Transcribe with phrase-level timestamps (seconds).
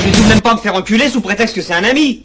[0.00, 2.22] Je vais tout de même pas me faire enculer sous prétexte que c'est un ami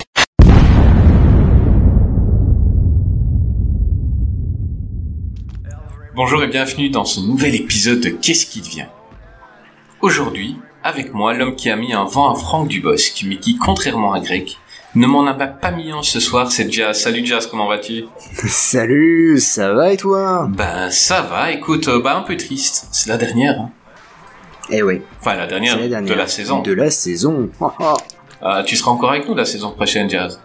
[6.15, 8.85] Bonjour et bienvenue dans ce nouvel épisode de Qu'est-ce qui devient?
[10.01, 14.13] Aujourd'hui, avec moi, l'homme qui a mis un vent à Franck Dubosc, mais qui, contrairement
[14.13, 14.51] à Greg,
[14.93, 17.01] ne m'en a pas mis un ce soir, c'est Jazz.
[17.01, 18.05] Salut Jazz, comment vas-tu?
[18.47, 20.47] Salut, ça va et toi?
[20.55, 23.59] Ben ça va, écoute, euh, bah un peu triste, c'est la dernière.
[23.59, 23.71] Hein.
[24.69, 25.01] Eh oui.
[25.19, 26.61] Enfin la dernière, c'est la dernière de la saison.
[26.61, 27.49] De la saison.
[28.43, 30.39] Euh, tu seras encore avec nous la saison prochaine, Jazz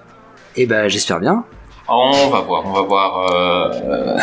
[0.56, 1.44] Eh ben j'espère bien.
[1.90, 4.18] On va voir, on va voir euh,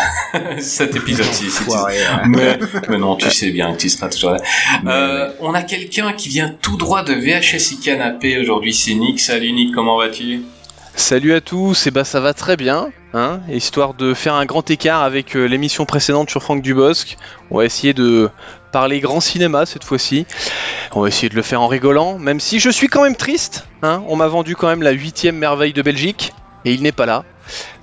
[0.59, 1.49] cet épisode-ci.
[1.49, 1.63] si
[2.27, 4.37] mais, mais non, tu sais bien que tu seras toujours là.
[4.85, 9.19] Euh, on a quelqu'un qui vient tout droit de VHS Canapé aujourd'hui, c'est Nick.
[9.19, 10.43] Salut Nick, comment vas-tu?
[10.93, 14.69] Salut à tous, et bah ça va très bien, hein, histoire de faire un grand
[14.69, 17.17] écart avec euh, l'émission précédente sur Franck Dubosc.
[17.51, 18.29] On va essayer de
[18.75, 20.25] parler grand cinéma cette fois-ci.
[20.91, 23.65] On va essayer de le faire en rigolant, même si je suis quand même triste.
[23.83, 26.33] Hein, on m'a vendu quand même la huitième merveille de Belgique,
[26.65, 27.23] et il n'est pas là.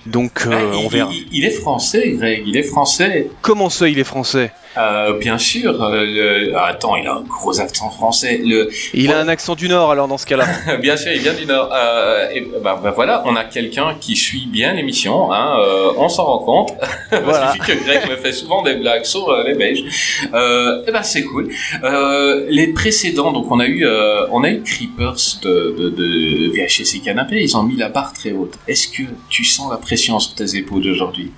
[0.05, 1.11] Donc euh, Ah, on verra.
[1.11, 3.29] il- il est français, Greg, il est français.
[3.41, 4.53] Comment ça, il est français?
[4.77, 5.83] Euh, bien sûr.
[5.83, 8.41] euh, le- Attends, il a un gros accent français.
[8.45, 8.71] Le...
[8.95, 10.47] Il a un accent du Nord alors dans ce cas-là.
[10.81, 11.71] bien sûr, il vient du Nord.
[11.75, 15.33] Euh, et, bah, bah, voilà, on a quelqu'un qui suit bien l'émission.
[15.33, 16.73] Hein, euh, on s'en rend compte.
[17.25, 17.53] Voilà.
[17.55, 19.85] Il suffit que Greg me fait souvent des blagues sur euh, les Belges.
[20.33, 21.51] Euh, et ben c'est cool.
[21.85, 26.51] Euh, les précédents, donc on a eu, euh, on a eu Creepers de, de, de
[26.53, 27.43] VHS et Canapé.
[27.43, 28.55] Ils ont mis la barre très haute.
[28.67, 31.31] Est-ce que tu sens la pression sur tes épaules aujourd'hui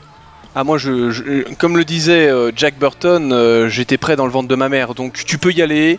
[0.55, 4.33] Ah moi, je, je- comme le disait euh, Jack Burton, euh, j'étais prêt dans le
[4.33, 5.99] ventre de ma mère, donc tu peux y aller.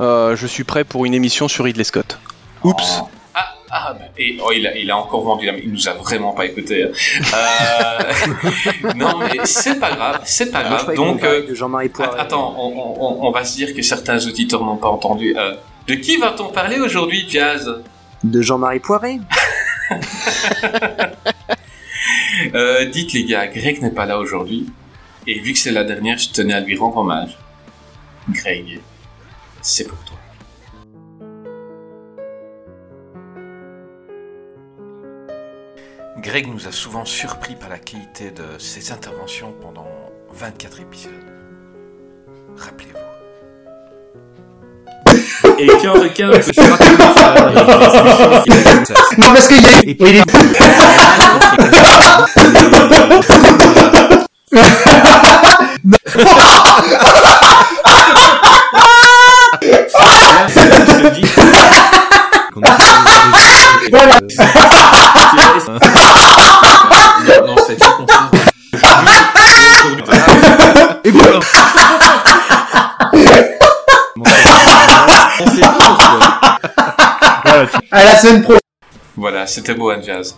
[0.00, 2.18] Euh, je suis prêt pour une émission sur Ridley Scott.
[2.62, 3.00] Oups.
[3.02, 3.08] Oh.
[3.34, 5.56] Ah, ah, bah, et oh, il, a, il a encore vendu la.
[5.56, 6.84] Il nous a vraiment pas écouté.
[6.84, 6.88] hein.
[7.34, 10.94] Euh, non, mais c'est pas grave, c'est pas je grave.
[10.94, 14.88] Donc, euh, Jean-Marie attends, on, on- on va se dire que certains auditeurs n'ont pas
[14.88, 15.34] entendu.
[15.38, 15.54] Euh,
[15.88, 17.82] de qui va-t-on parler aujourd'hui, Jazz?
[18.24, 19.20] De Jean-Marie Poiré
[22.54, 24.66] euh, Dites les gars, Greg n'est pas là aujourd'hui.
[25.26, 27.36] Et vu que c'est la dernière, je tenais à lui rendre hommage.
[28.28, 28.80] Greg,
[29.60, 30.16] c'est pour toi.
[36.18, 39.86] Greg nous a souvent surpris par la qualité de ses interventions pendant
[40.32, 41.12] 24 épisodes.
[42.56, 43.05] Rappelez-vous.
[45.58, 46.96] Et qu'un requin peut se raconter
[49.18, 49.82] Non, parce qu'il est...
[49.86, 50.24] il est...
[55.86, 56.32] Non, ça
[64.02, 64.16] a.
[71.04, 71.38] Et voilà.
[77.90, 78.54] À la semaine pro.
[79.16, 80.36] Voilà, c'était beau, un jazz.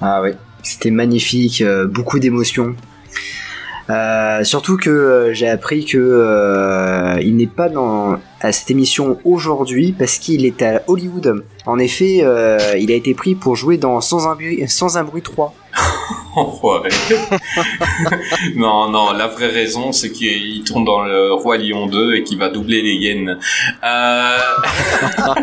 [0.00, 2.74] Ah ouais, c'était magnifique, euh, beaucoup d'émotions.
[3.90, 9.18] Euh, surtout que euh, j'ai appris que euh, il n'est pas dans à cette émission
[9.24, 11.44] aujourd'hui parce qu'il est à Hollywood.
[11.66, 15.04] En effet, euh, il a été pris pour jouer dans Sans un bruit, Sans un
[15.04, 15.54] bruit 3.
[16.36, 16.88] Enfoiré.
[18.56, 22.38] non, non, la vraie raison, c'est qu'il tourne dans le Roi Lion 2 et qu'il
[22.38, 23.38] va doubler les yens.
[23.84, 24.38] Euh...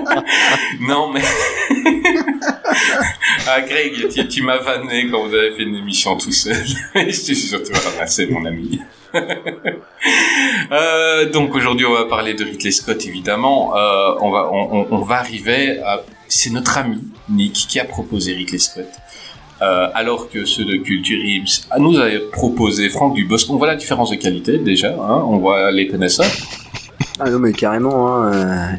[0.81, 1.21] non, mais...
[3.47, 6.55] ah, Greg, tu, m'as vanné quand vous avez fait une émission tout seul.
[6.95, 8.79] je tu vas ramasser, mon ami.
[10.71, 13.75] Euh, donc aujourd'hui on va parler de Ridley Scott évidemment.
[13.75, 16.99] Euh, on va on- on va arriver à c'est notre ami
[17.29, 18.87] Nick qui a proposé Ridley Scott.
[19.61, 23.47] Euh, alors que ceux de Culture Ims nous avaient proposé Franck Dubosc.
[23.51, 26.31] On voit la différence de qualité déjà, hein, on voit les connaisseurs.
[27.19, 28.33] Ah non mais carrément, hein,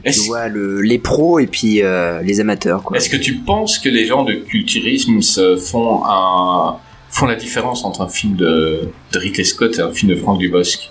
[0.05, 2.83] euh, tu vois le, les pros et puis euh, les amateurs.
[2.95, 5.21] Est-ce que tu penses que les gens de Culturisme
[5.57, 6.79] font un
[7.11, 10.39] font la différence entre un film de, de Ridley Scott et un film de Franck
[10.39, 10.91] Dubosc?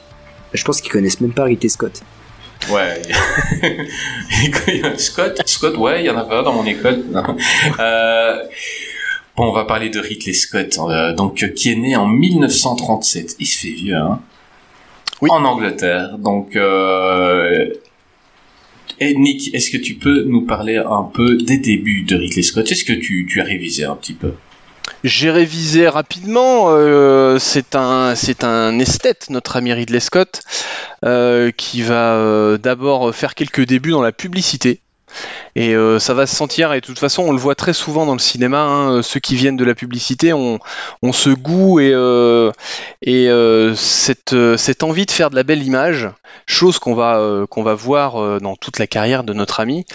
[0.54, 2.02] Je pense qu'ils connaissent même pas Ridley Scott.
[2.70, 3.02] Ouais.
[4.98, 7.04] Scott, Scott, ouais, il y en avait un dans mon école.
[7.80, 8.44] Euh,
[9.36, 13.36] bon, on va parler de Ridley Scott, euh, donc euh, qui est né en 1937.
[13.40, 14.20] Il se fait vieux, hein.
[15.22, 15.30] Oui.
[15.32, 16.18] en Angleterre.
[16.18, 17.68] Donc, euh...
[19.00, 22.72] et Nick, est-ce que tu peux nous parler un peu des débuts de Ridley Scott?
[22.72, 24.34] Est-ce que tu, tu as révisé un petit peu?
[25.04, 26.70] J'ai révisé rapidement.
[26.70, 30.42] euh, c'est un, c'est un esthète, notre ami Ridley Scott,
[31.06, 34.82] euh, qui va euh, d'abord faire quelques débuts dans la publicité.
[35.56, 38.06] Et euh, ça va se sentir, et de toute façon, on le voit très souvent
[38.06, 40.60] dans le cinéma, hein, ceux qui viennent de la publicité ont,
[41.02, 42.52] ont ce goût et, euh,
[43.02, 46.10] et euh, cette, euh, envie de faire de la belle image,
[46.46, 49.86] chose qu'on va, euh, qu'on va voir euh, dans toute la carrière de notre ami,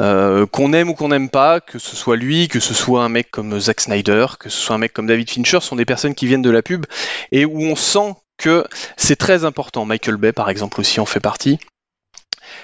[0.00, 3.08] euh, qu'on aime ou qu'on n'aime pas, que ce soit lui, que ce soit un
[3.08, 6.14] mec comme Zack Snyder, que ce soit un mec comme David Fincher, sont des personnes
[6.14, 6.86] qui viennent de la pub
[7.32, 8.64] et où on sent que
[8.96, 9.84] c'est très important.
[9.84, 11.58] Michael Bay, par exemple, aussi en fait partie.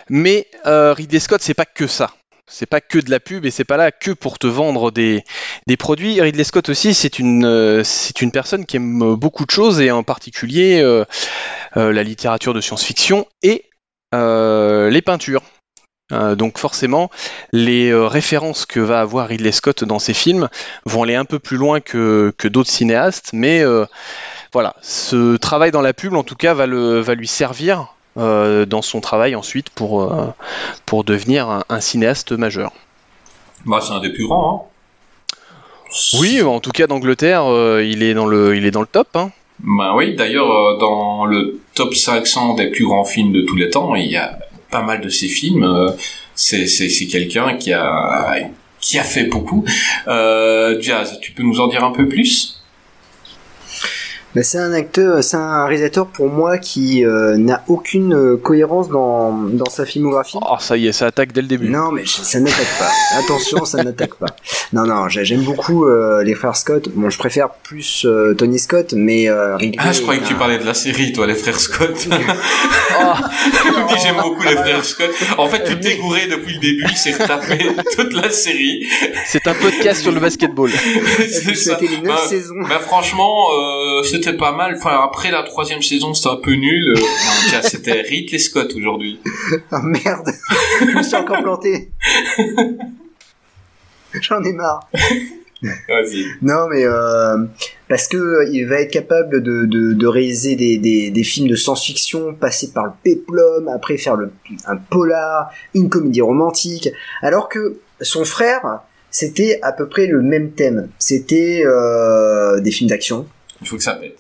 [0.08, 2.12] Mais euh, Ridley Scott, c'est pas que ça.
[2.46, 5.22] C'est pas que de la pub et c'est pas là que pour te vendre des,
[5.78, 6.20] produits.
[6.20, 9.92] Ridley Scott aussi, c'est une, euh, c'est une personne qui aime beaucoup de choses et
[9.92, 11.04] en particulier euh,
[11.76, 13.66] la littérature de science-fiction et
[14.12, 15.42] les peintures.
[16.10, 17.08] Donc forcément,
[17.52, 20.48] les références que va avoir Ridley Scott dans ses films
[20.84, 23.62] vont aller un peu plus loin que, que d'autres cinéastes, mais
[24.52, 28.67] voilà, ce travail dans la pub, en tout cas, va, le, va lui servir euh,
[28.67, 30.26] dans son travail ensuite pour, euh,
[30.87, 32.72] pour devenir un, un cinéaste majeur.
[33.67, 34.70] Bah, c'est un des plus grands.
[35.34, 35.37] Hein.
[36.19, 39.08] Oui, en tout cas d'Angleterre, euh, il, est dans le, il est dans le top.
[39.14, 39.31] Hein.
[39.61, 43.94] Bah oui, d'ailleurs, dans le top 500 des plus grands films de tous les temps,
[43.94, 44.38] il y a
[44.70, 45.94] pas mal de ces films.
[46.34, 48.37] c'est quelqu'un qui a
[48.81, 49.64] qui a fait beaucoup.
[50.06, 52.59] Jazz, tu peux nous en dire un peu plus?
[54.35, 58.88] Bah, c'est un acteur, c'est un réalisateur pour moi qui euh, n'a aucune euh, cohérence
[58.88, 60.38] dans, dans sa filmographie.
[60.41, 61.69] Oh, ça y est, ça attaque dès le début.
[61.69, 62.91] Non, mais ça n'attaque pas.
[63.19, 64.27] Attention, ça n'attaque pas.
[64.73, 66.88] Non, non, j'ai- j'aime beaucoup euh, les frères Scott.
[66.94, 70.35] Bon, je préfère plus euh, Tony Scott, mais euh, Ridley Ah, je croyais que tu
[70.35, 72.06] parlais de la série, toi, les frères Scott.
[72.09, 72.94] Oh,
[73.88, 75.11] Tu dis j'aime beaucoup les frères Scott.
[75.38, 77.59] En fait, tu t'es gouré depuis le début, c'est retapé
[77.97, 78.87] toute la série.
[79.27, 80.71] c'est un podcast sur le basketball.
[81.55, 82.55] C'était les 9 Bah, saisons.
[82.69, 84.75] Bah franchement, euh, c'était pas mal.
[84.76, 86.88] Enfin après la troisième saison, c'était un peu nul.
[86.88, 87.06] Euh, non,
[87.49, 89.20] tiens, c'était Ridley Scott aujourd'hui.
[89.72, 90.31] Ah merde,
[90.81, 91.90] je me suis encore planté.
[94.20, 94.88] J'en ai marre.
[95.62, 96.25] Vas-y.
[96.43, 97.37] Non, mais euh,
[97.88, 101.49] parce que euh, il va être capable de, de, de réaliser des, des, des films
[101.49, 104.32] de science-fiction, passer par le péplum, après faire le,
[104.67, 106.88] un polar, une comédie romantique,
[107.20, 108.81] alors que son frère,
[109.11, 110.88] c'était à peu près le même thème.
[110.99, 113.26] C'était euh, des films d'action.
[113.60, 114.18] Il faut que ça pète.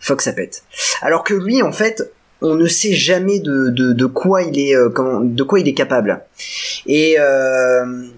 [0.00, 0.64] Fox ça pète.
[1.00, 4.74] Alors que lui, en fait, on ne sait jamais de, de, de quoi il est,
[4.74, 6.24] euh, quoi il est capable.
[6.86, 8.08] Et, euh,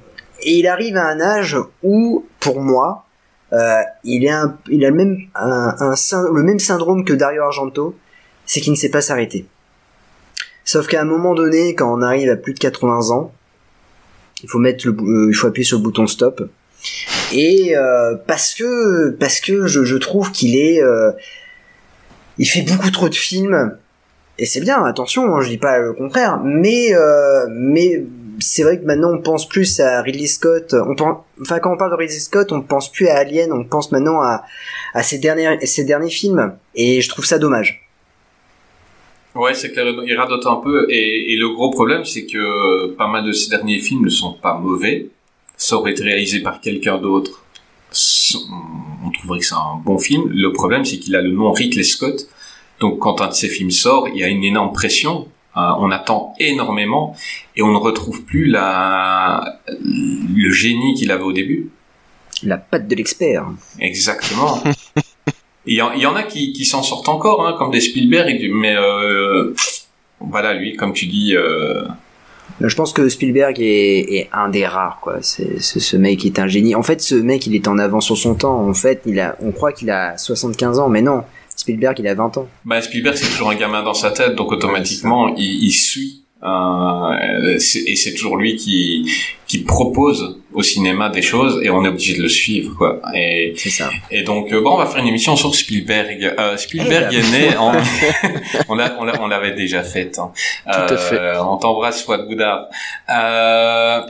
[0.42, 3.04] et il arrive à un âge où, pour moi,
[3.52, 7.94] euh, il, a le même, le même syndrome que Dario Argento,
[8.46, 9.46] c'est qu'il ne sait pas s'arrêter.
[10.64, 13.32] Sauf qu'à un moment donné, quand on arrive à plus de 80 ans,
[14.42, 16.48] il faut mettre le, il faut appuyer sur le bouton stop.
[17.32, 21.12] Et euh, parce que parce que je, je trouve qu'il est euh,
[22.38, 23.76] il fait beaucoup trop de films.
[24.38, 26.40] Et c'est bien attention hein, je dis pas le contraire.
[26.44, 28.04] Mais euh, mais
[28.40, 30.74] c'est vrai que maintenant on pense plus à Ridley Scott.
[30.74, 33.64] On pense enfin quand on parle de Ridley Scott on pense plus à Alien on
[33.64, 34.44] pense maintenant à
[34.92, 36.54] à ses derniers ses derniers films.
[36.74, 37.80] Et je trouve ça dommage.
[39.34, 40.86] Ouais, c'est clair, il radote un peu.
[40.88, 44.34] Et, et le gros problème, c'est que pas mal de ces derniers films ne sont
[44.34, 45.08] pas mauvais.
[45.56, 47.44] Ça aurait été réalisé par quelqu'un d'autre.
[49.04, 50.28] On trouverait que c'est un bon film.
[50.30, 52.28] Le problème, c'est qu'il a le nom Ridley Scott.
[52.80, 55.28] Donc, quand un de ses films sort, il y a une énorme pression.
[55.56, 57.14] Euh, on attend énormément
[57.54, 61.70] et on ne retrouve plus la, le génie qu'il avait au début.
[62.42, 63.46] la patte de l'expert
[63.78, 64.62] Exactement.
[65.66, 67.80] Il y, en, il y en a qui, qui s'en sortent encore, hein, comme des
[67.80, 69.54] Spielberg, mais euh,
[70.20, 71.86] voilà, lui, comme tu dis, euh,
[72.60, 73.64] je pense que Spielberg est,
[74.16, 75.18] est un des rares quoi.
[75.22, 76.74] C'est c'est- ce mec est un génie.
[76.74, 78.60] En fait ce mec il est en avance sur son temps.
[78.68, 81.22] En fait il a on croit qu'il a 75 ans mais non.
[81.56, 82.48] Spielberg il a 20 ans.
[82.64, 86.23] Bah, Spielberg c'est toujours un gamin dans sa tête, donc automatiquement il, il suit.
[86.44, 87.54] Euh,
[87.86, 89.10] et c'est toujours lui qui
[89.46, 93.54] qui propose au cinéma des choses et on est obligé de le suivre quoi et
[93.56, 96.34] ça Et donc, euh, bon, on va faire une émission sur Spielberg.
[96.38, 97.30] Euh, Spielberg Eh est ben.
[97.50, 97.72] né en...
[98.68, 100.18] on l'a- on l'a- on l'avait déjà fait.
[100.18, 100.32] Hein.
[100.64, 101.38] Tout à fait.
[101.38, 102.66] On t'embrasse, Fouad Boudard.
[103.10, 104.00] Euh,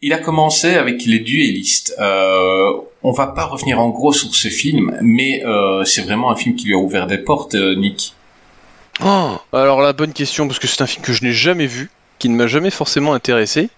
[0.00, 1.94] il a commencé avec les duellistes.
[2.00, 2.70] Euh,
[3.02, 5.42] on va pas revenir en gros sur ce film, mais
[5.84, 8.14] c'est vraiment un film qui lui a ouvert des portes, Nick.
[9.04, 11.90] Oh, alors la bonne question, parce que c'est un film que je n'ai jamais vu,
[12.18, 13.70] qui ne m'a jamais forcément intéressé.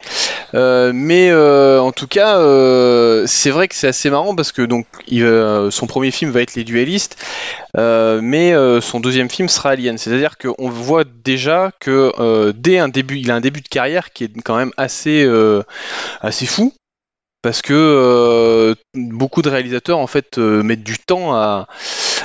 [0.55, 4.63] Euh, mais euh, en tout cas, euh, c'est vrai que c'est assez marrant parce que
[4.63, 4.87] donc
[5.71, 7.17] son premier film va être Les Duellistes,
[7.77, 9.99] mais son deuxième film sera Alien.
[9.99, 14.25] C'est-à-dire qu'on voit déjà que dès un début, il a un début de carrière qui
[14.25, 15.29] est quand même assez
[16.23, 16.73] assez fou.
[17.43, 21.69] Parce que euh, beaucoup de réalisateurs en fait euh, mettent du temps à,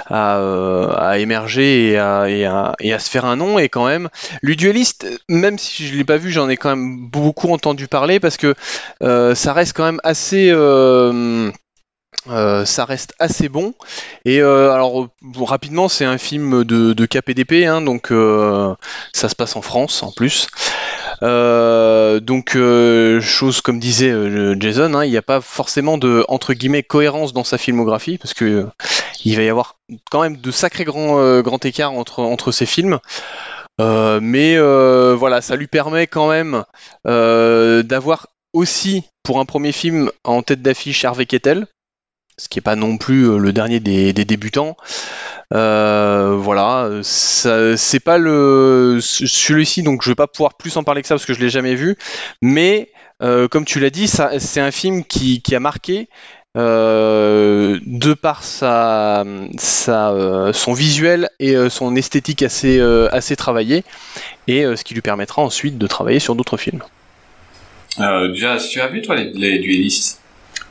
[0.07, 3.57] à, euh, émerger et à, à, se faire un nom.
[3.57, 4.09] Et quand même
[4.41, 8.19] le dueliste même si je l'ai pas vu j'en ai quand même beaucoup entendu parler
[8.19, 8.55] parce que
[9.01, 10.49] ça reste quand même assez
[12.65, 13.73] ça reste assez bon.
[14.25, 15.07] Et alors
[15.37, 18.07] rapidement c'est un film de, KPDP hein, donc
[19.13, 20.49] ça se passe en France en plus
[21.23, 26.25] euh, donc euh, chose comme disait euh, Jason hein, il n'y a pas forcément de
[26.27, 28.67] entre guillemets cohérence dans sa filmographie parce que
[29.23, 29.77] il va y avoir
[30.11, 32.99] quand même de sacrés grands grands écarts entre entre ces films.
[33.79, 36.63] Mais voilà ça lui permet quand même
[37.05, 41.67] d'avoir aussi pour un premier film en tête d'affiche Harvey Kettel
[42.37, 44.75] ce qui est pas non plus euh, le dernier des, débutants.
[45.53, 51.07] Euh, voilà, c'est pas le celui-ci, donc je vais pas pouvoir plus en parler que
[51.07, 51.95] ça parce que je l'ai jamais vu.
[52.41, 52.89] Mais
[53.21, 56.09] euh, comme tu l'as dit, c'est un film qui, a marqué
[56.55, 59.53] de par son
[60.73, 63.83] visuel et son esthétique assez, travaillée,
[64.47, 66.83] et ce qui lui permettra ensuite de travailler sur d'autres films.
[68.33, 70.24] Jazz, tu as vu toi les, les duellistes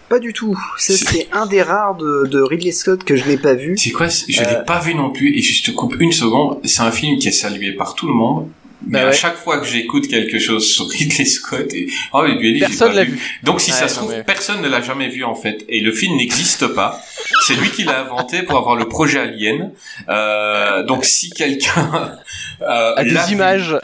[0.09, 0.57] Pas du tout.
[0.79, 3.77] Ça, C'est- un des rares de, de Ridley Scott que je n'ai pas vu.
[3.79, 4.09] C'est quoi?
[4.09, 4.45] Je Euh.
[4.59, 6.59] l'ai pas vu non plus et je te coupe une seconde.
[6.65, 8.49] C'est un film qui est salué par tout le monde.
[8.87, 9.17] Mais Bah à ouais.
[9.17, 12.95] chaque fois que j'écoute quelque chose sur Ridley Scott, et oh les duellistes, j'ai Personne
[12.95, 13.12] l'a vu.
[13.12, 13.38] vu.
[13.43, 15.64] Donc si Ouais, ça se trouve, mais- personne ne l'a jamais vu en fait.
[15.69, 17.00] Et le film n'existe pas.
[17.47, 19.73] C'est lui qui l'a inventé pour avoir le projet Alien.
[20.09, 22.17] Euh, donc si quelqu'un
[22.62, 23.76] euh, À l'a des vu, images.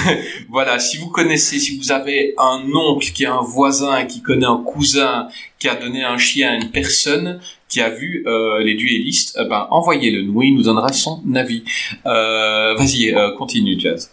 [0.48, 4.46] voilà, si vous connaissez, si vous avez un oncle qui a un voisin, qui connaît
[4.46, 8.74] un cousin, qui a donné un chien à une personne qui a vu euh, les
[8.74, 11.64] duellistes, eh ben envoyez-le nous, il nous donnera son avis.
[12.06, 14.10] Euh, Vas-y, euh, continue, Jazz.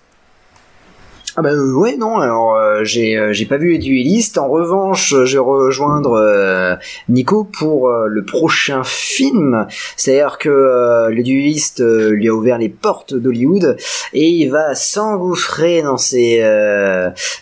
[1.36, 4.48] Ah bah euh, ouais non alors euh, j'ai euh, j'ai pas vu les duellistes en
[4.48, 6.78] revanche euh, je vais rejoindre
[7.10, 9.66] Nico pour le prochain film.
[9.98, 13.78] C'est-à-dire que le duelliste lui a ouvert les portes d'Hollywood
[14.14, 16.42] et il va s'engouffrer dans ces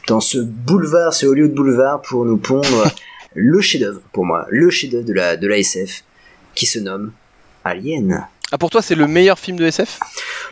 [0.07, 2.85] dans ce boulevard ce Hollywood Boulevard pour nous pondre
[3.33, 6.03] le chef-d'œuvre pour moi le chef-d'œuvre de la de la SF
[6.55, 7.11] qui se nomme
[7.65, 9.99] Alien Ah, pour toi, c'est le meilleur film de SF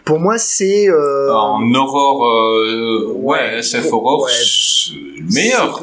[0.05, 4.31] pour moi c'est euh, En horror, euh, ouais, SF horror, Ouais.
[4.31, 5.81] c'est le meilleur.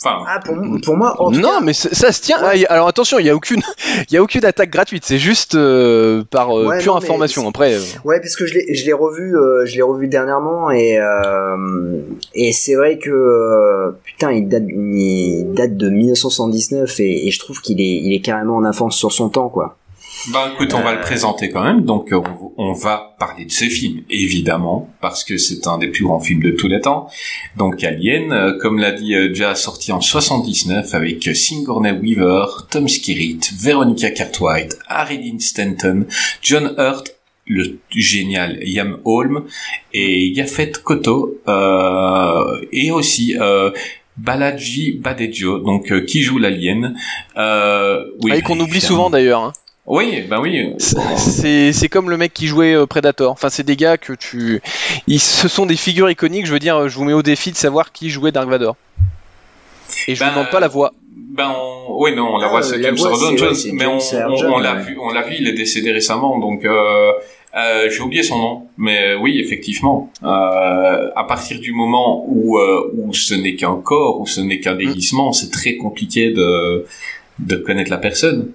[0.00, 2.42] Enfin, ah pour, pour moi en tout Non, cas, mais ça se tient.
[2.44, 2.66] Ouais.
[2.68, 3.62] Ah, alors attention, il y a aucune,
[4.10, 5.04] il y a aucune attaque gratuite.
[5.06, 7.48] C'est juste euh, par euh, Ouais, pure non, information.
[7.48, 10.70] Après, euh, Ouais, parce que je l'ai, je l'ai revu, euh, je l'ai revu dernièrement
[10.70, 12.00] et euh,
[12.34, 17.38] et c'est vrai que euh, putain, il date, il date de 1979 et, et je
[17.38, 19.76] trouve qu'il est, il est carrément en avance sur son temps, quoi.
[20.32, 21.82] Ben écoute, on va le présenter quand même.
[21.82, 22.20] Donc euh,
[22.56, 26.20] on, on va parler de ce film, évidemment, parce que c'est un des plus grands
[26.20, 27.08] films de tous les temps.
[27.56, 32.44] Donc Alien, euh, comme l'a dit euh, déjà sorti en 79 avec euh, Sigourney Weaver,
[32.70, 36.06] Tom Skerritt, Veronica Cartwright, Harry Dean Stanton,
[36.42, 37.14] John Hurt,
[37.46, 39.44] le génial Ian Holm
[39.92, 43.70] et Yafet Koto euh, et aussi euh,
[44.16, 46.96] Balaji Badejo, donc euh, qui joue l'alien.
[47.36, 49.42] Euh, oui, ah, et qu'on oublie souvent d'ailleurs.
[49.42, 49.52] hein.
[49.86, 50.74] Oui, ben oui.
[50.78, 53.30] C'est c'est comme le mec qui jouait euh, Predator.
[53.32, 54.62] Enfin, c'est des gars que tu,
[55.06, 56.46] ils, ce sont des figures iconiques.
[56.46, 58.76] Je veux dire, je vous mets au défi de savoir qui jouait Dark Vador.
[60.08, 60.92] Et je Ben, vous demande pas la voix.
[61.14, 62.02] Ben on...
[62.02, 65.22] oui, non, la Ah, voix c'est James Earl Jones, mais on, l'a vu, on l'a
[65.22, 67.12] vu, il est décédé récemment, donc euh,
[67.56, 70.26] euh, j'ai oublié son nom, mais oui, effectivement, euh,
[71.14, 74.76] à partir du moment où euh, où ce n'est qu'un corps, où ce n'est qu'un
[74.76, 76.86] déguisement, c'est très compliqué de
[77.38, 78.50] de connaître la personne.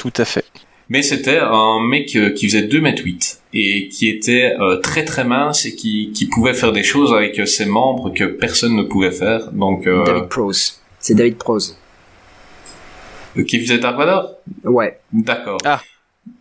[0.00, 0.46] Tout à fait.
[0.88, 5.04] Mais c'était un mec euh, qui faisait 2 mètres 8 et qui était euh, très
[5.04, 8.74] très mince et qui, qui pouvait faire des choses avec euh, ses membres que personne
[8.76, 9.52] ne pouvait faire.
[9.52, 10.80] Donc, euh, David Prose.
[10.98, 11.76] C'est David Prose.
[13.46, 14.98] qui faisait Dark Vador Ouais.
[15.12, 15.58] D'accord.
[15.66, 15.82] Ah.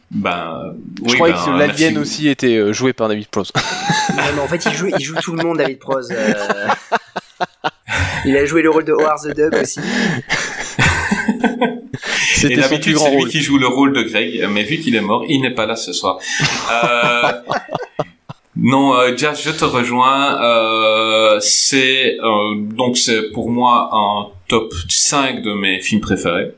[0.09, 0.73] Ben,
[1.05, 1.97] je croyais ben, que l'alien merci.
[1.97, 3.51] aussi était joué par David Prose.
[4.15, 6.09] Non, mais en fait, il joue, il joue tout le monde, David Prose.
[6.11, 6.33] euh.
[8.25, 9.79] Il a joué le rôle de Howard the Duck aussi.
[12.05, 15.01] Et C'était d'habitude, c'est lui qui joue le rôle de Greg, mais vu qu'il est
[15.01, 16.17] mort, il n'est pas là ce soir.
[16.71, 17.31] Euh,
[18.55, 20.41] non, euh, Jazz, je te rejoins.
[20.41, 26.51] Euh, c'est euh, donc c'est pour moi un top 5 de mes films préférés.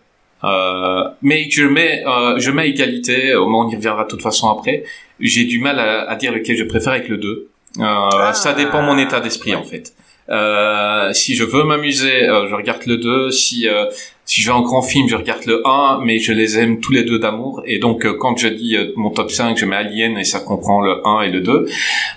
[0.43, 3.35] Euh, mais je mets euh, je mets égalité.
[3.35, 4.83] On y reviendra de toute façon après.
[5.19, 7.47] J'ai du mal à, à dire lequel je préfère avec le 2.
[7.79, 9.93] Euh, Ça dépend de mon état d'esprit en fait.
[10.29, 13.31] Euh, si je veux m'amuser, euh, je regarde le 2.
[13.31, 13.85] Si euh,
[14.31, 16.93] si je vais en grand film, je regarde le 1, mais je les aime tous
[16.93, 17.63] les deux d'amour.
[17.65, 20.39] Et donc, euh, quand je dis euh, mon top 5, je mets Alien et ça
[20.39, 21.67] comprend le 1 et le 2.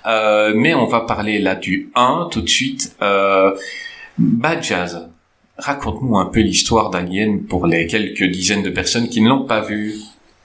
[0.06, 2.94] Euh, mais on va parler là du 1 tout de suite.
[3.02, 3.50] Euh,
[4.16, 5.11] Bad Jazz,
[5.59, 9.62] raconte-nous un peu l'histoire d'Alien pour les quelques dizaines de personnes qui ne l'ont pas
[9.62, 9.97] vu.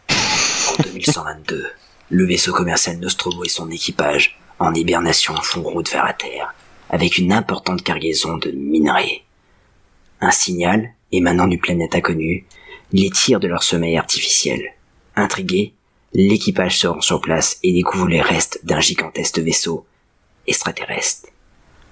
[0.10, 1.68] En 2122,
[2.10, 6.52] le vaisseau commercial Nostromo et son équipage, en hibernation, font route vers la Terre,
[6.90, 9.22] avec une importante cargaison de minerais.
[10.20, 12.46] Un signal, émanant du planète inconnue,
[12.92, 14.74] les tire de leur sommeil artificiel.
[15.16, 15.74] Intrigué,
[16.14, 19.86] l'équipage se rend sur place et découvre les restes d'un gigantesque vaisseau
[20.48, 21.28] extraterrestre.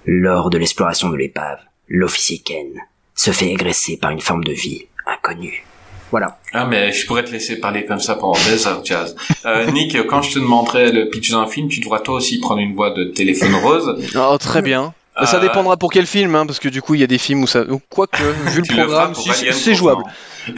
[0.04, 1.58] Lors de l'exploration de l'épave,
[1.88, 2.82] l'officier Ken
[3.14, 5.64] se fait agresser par une forme de vie inconnue.
[6.10, 6.38] Voilà.
[6.52, 9.14] Ah mais je pourrais te laisser parler comme ça pendant des heures, Jazz.
[9.44, 12.60] Euh, Nick, quand je te demanderai le pitch d'un film, tu devras toi aussi prendre
[12.60, 14.10] une boîte de téléphone rose.
[14.16, 14.94] Oh, très bien.
[15.24, 17.18] Ça Euh, dépendra pour quel film, hein, parce que du coup, il y a des
[17.18, 17.64] films où ça.
[17.90, 20.02] Quoique, vu le programme, si, c'est jouable.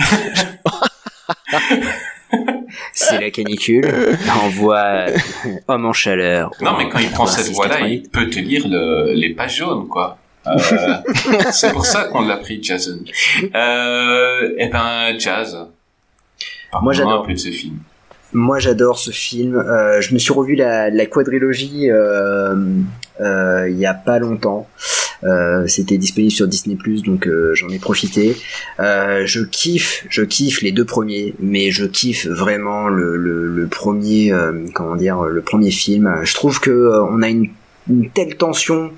[2.92, 4.16] C'est la canicule.
[4.44, 5.06] On voit
[5.66, 6.52] Homme en chaleur.
[6.60, 8.02] Non, mais quand il prend cette 86, voix-là, 88.
[8.04, 10.18] il peut te lire le, les pages jaunes, quoi.
[10.46, 10.56] Euh,
[11.50, 12.98] c'est pour ça qu'on l'a pris, Jason.
[13.54, 15.58] Euh, eh ben, Jazz.
[16.80, 17.24] Moi, j'adore.
[17.24, 17.78] un peu de ce film.
[18.32, 19.56] Moi, j'adore ce film.
[19.56, 22.54] Euh, je me suis revu la, la quadrilogie euh,
[23.20, 24.68] euh, il y a pas longtemps.
[25.24, 28.36] Euh, C'était disponible sur Disney donc euh, j'en ai profité.
[28.78, 34.32] Je kiffe, je kiffe les deux premiers, mais je kiffe vraiment le, le, le premier,
[34.74, 36.20] comment dire, le premier film.
[36.22, 37.48] Je trouve que on a une,
[37.90, 38.92] une telle tension.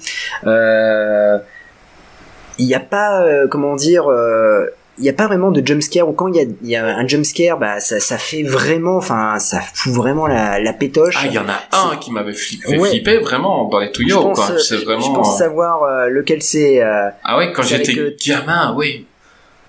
[2.59, 4.07] Il n'y a pas, euh, comment dire.
[4.09, 4.67] euh,
[4.99, 7.07] il n'y a pas vraiment de jumpscare ou quand il y a, y a un
[7.09, 11.33] jumpscare bah ça, ça fait vraiment enfin ça fout vraiment la, la pétoche Ah, il
[11.33, 12.91] y en a un qui m'avait fli- fait Ouais.
[12.91, 14.51] flipper vraiment dans les je tuyaux, quoi.
[14.51, 15.13] euh, C'est je vraiment.
[15.15, 19.07] pense savoir euh, lequel c'est euh, Ah ouais, quand j'étais euh, gamin, oui.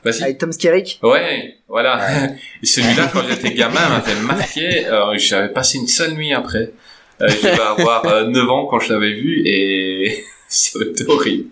[0.04, 0.24] Vas-y.
[0.24, 2.02] avec Tom Skerritt Ouais, voilà.
[2.64, 4.86] Celui-là, quand j'étais gamin, m'avait marqué.
[4.88, 6.72] Euh, J'avais passé une seule nuit après.
[7.22, 11.46] Euh, je devais avoir euh, 9 ans quand je l'avais vu et c'était horrible.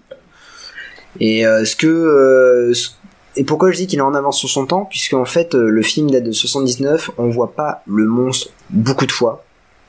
[1.21, 2.89] et euh, ce que euh, ce-
[3.35, 4.85] et pourquoi je dis qu'il est en avance sur son temps?
[4.85, 9.05] Puisque en fait euh, le film date de 79 on voit pas le monstre beaucoup
[9.05, 9.43] de fois.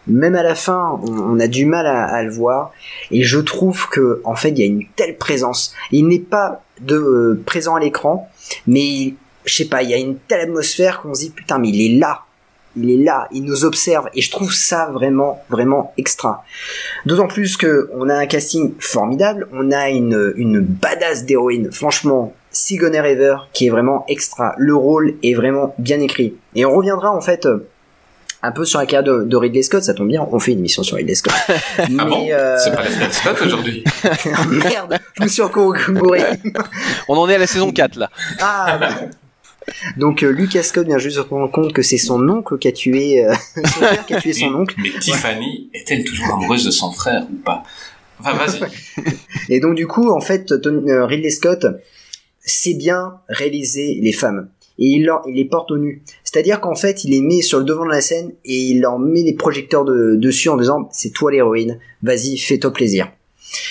[0.07, 2.73] Même à la fin on, a du mal à, le voir.
[3.11, 5.75] Et je trouve que en fait il y a une telle présence.
[5.91, 8.29] Il n'est pas de euh, présent à l'écran
[8.67, 11.71] mais je sais pas il y a une telle atmosphère qu'on se dit putain mais
[11.71, 12.23] il est là.
[12.75, 14.09] Il est là, il nous observe.
[14.15, 16.43] Et je trouve ça vraiment vraiment extra.
[17.05, 22.33] D'autant plus que on a un casting formidable, on a une une badass d'héroïne, franchement
[22.53, 24.55] Sigourney Weaver qui est vraiment extra.
[24.59, 27.67] Le rôle est vraiment bien écrit et on reviendra en fait euh,
[28.45, 30.59] un peu sur la carrière de, de Ridley Scott, ça tombe bien, on fait une
[30.59, 31.33] émission sur Ridley Scott.
[31.79, 33.85] Mais Ah bon euh, C'est pas frères Scott aujourd'hui
[34.51, 36.23] merde, je me suis encore gouré.
[37.09, 38.11] On en est à la saison 4 là.
[38.41, 38.89] Ah, bah.
[39.97, 42.67] Donc euh, Lucas Scott vient juste de se rendre compte que c'est son oncle qui
[42.67, 43.33] a tué euh,
[43.65, 44.75] son père qui a tué son oncle.
[44.79, 47.63] Mais Tiffany est-elle toujours amoureuse de son frère ou pas?
[48.19, 48.61] Enfin, vas-y.
[49.49, 51.65] Et donc du coup, en fait, Tony- euh, Ridley Scott
[52.45, 54.49] sait bien réaliser les femmes.
[54.79, 56.03] Et il, les porte au nu.
[56.25, 58.99] C'est-à-dire qu'en fait, il les met sur le devant de la scène et il leur
[58.99, 63.13] met les projecteurs de- dessus en disant c'est toi l'héroïne, vas-y, fais-toi plaisir.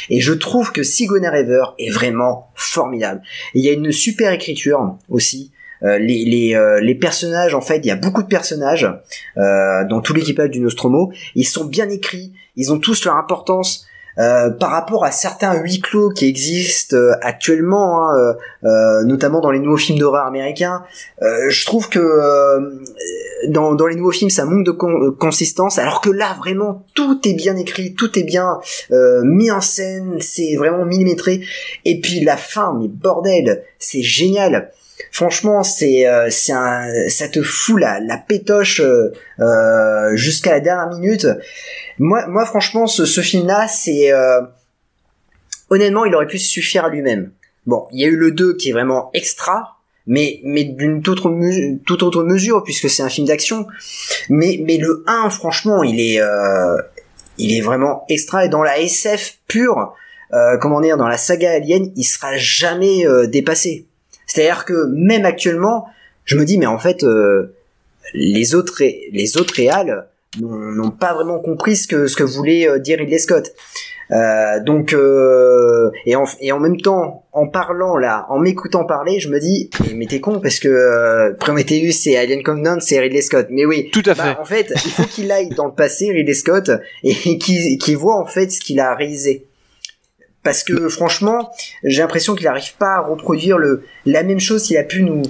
[0.09, 3.21] Et je trouve que Sigourney Weaver est vraiment formidable.
[3.55, 5.51] Il y a une super écriture aussi.
[5.83, 8.87] Euh, euh, les personnages, en fait, il y a beaucoup de personnages
[9.37, 11.11] euh, dans tout l'équipage du Nostromo.
[11.35, 13.87] Ils sont bien écrits, ils ont tous leur importance.
[14.17, 19.51] Euh, par rapport à certains huis clos qui existent euh, actuellement, hein, euh, notamment dans
[19.51, 20.83] les nouveaux films d'horreur américains,
[21.21, 21.99] je trouve que
[23.47, 27.33] dans, les nouveaux films ça manque de con- consistance, alors que là vraiment tout est
[27.33, 28.59] bien écrit, tout est bien
[29.23, 31.41] mis en scène, c'est vraiment millimétré.
[31.85, 34.71] Et puis la fin, mais bordel, c'est génial.
[35.11, 41.27] Franchement, c'est euh, ça te fout la, la pétoche euh, euh, jusqu'à la dernière minute.
[41.99, 44.41] Moi, moi, franchement, ce, ce film-là, c'est euh,
[45.69, 47.31] honnêtement, il aurait pu suffire à lui-même.
[47.65, 51.21] Bon, il y a eu le 2 qui est vraiment extra, mais mais d'une toute
[51.85, 53.67] toute autre mesure puisque c'est un film d'action.
[54.29, 56.77] Mais mais le 1, franchement, il est euh,
[57.37, 59.93] il est vraiment extra et dans la SF pure,
[60.33, 63.87] euh, comment dire, dans la saga Alien, il sera jamais euh, dépassé.
[64.31, 65.87] C'est-à-dire que même actuellement,
[66.23, 67.53] je me dis mais en fait euh,
[68.13, 70.07] les autres les autres réals
[70.39, 73.51] n'ont pas vraiment compris ce que ce que voulait euh, dire Ridley Scott.
[74.11, 79.21] Euh, donc euh, et, en, et en même temps en parlant là en m'écoutant parler
[79.21, 83.21] je me dis mais, t'es con parce que euh, Prometheus c'est Alien Covenant c'est Ridley
[83.21, 84.41] Scott mais oui Tout à bah, fait.
[84.41, 86.71] en fait il faut qu'il aille dans le passé Ridley Scott
[87.03, 89.45] et qu'il qu'il voit en fait ce qu'il a réalisé
[90.43, 91.51] parce que franchement,
[91.83, 95.21] j'ai l'impression qu'il n'arrive pas à reproduire le la même chose qu'il a pu nous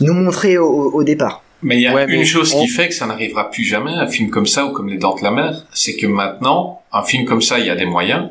[0.00, 1.42] nous montrer au, au départ.
[1.62, 3.92] Mais il y a Ouais, une chose on- qui fait que ça n'arrivera plus jamais,
[3.92, 7.02] un film comme ça ou comme Les Dents de la Mer, c'est que maintenant, un
[7.02, 8.28] film comme ça, il y a des moyens.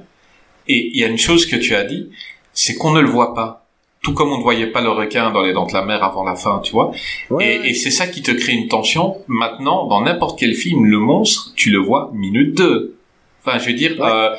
[0.67, 2.09] Et il y a une chose que tu as dit,
[2.53, 3.65] c'est qu'on ne le voit pas.
[4.03, 6.23] Tout comme on ne voyait pas le requin dans Les Dents de la Mer avant
[6.23, 6.91] la fin, tu vois.
[7.31, 9.17] Ouais, Et, et c'est ça qui te crée une tension.
[9.27, 12.95] Maintenant, dans n'importe quel film, le monstre, tu le vois minute 2.
[13.45, 14.35] Enfin, je veux dire, euh,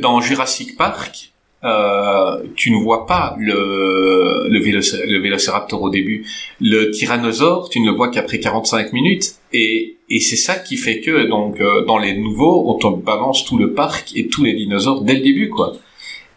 [0.00, 1.32] dans Jurassic Park,
[1.64, 6.26] euh, tu ne vois pas le, le, le vélociraptor au début.
[6.60, 9.36] Le tyrannosaure, tu ne le vois qu'après 45 minutes.
[9.52, 13.44] Et, et c'est ça qui fait que, donc, euh, dans les nouveaux, on te balance
[13.44, 15.72] tout le parc et tous les dinosaures dès le début, quoi.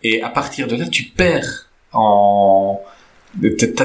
[0.03, 2.79] Et à partir de là, tu perds en...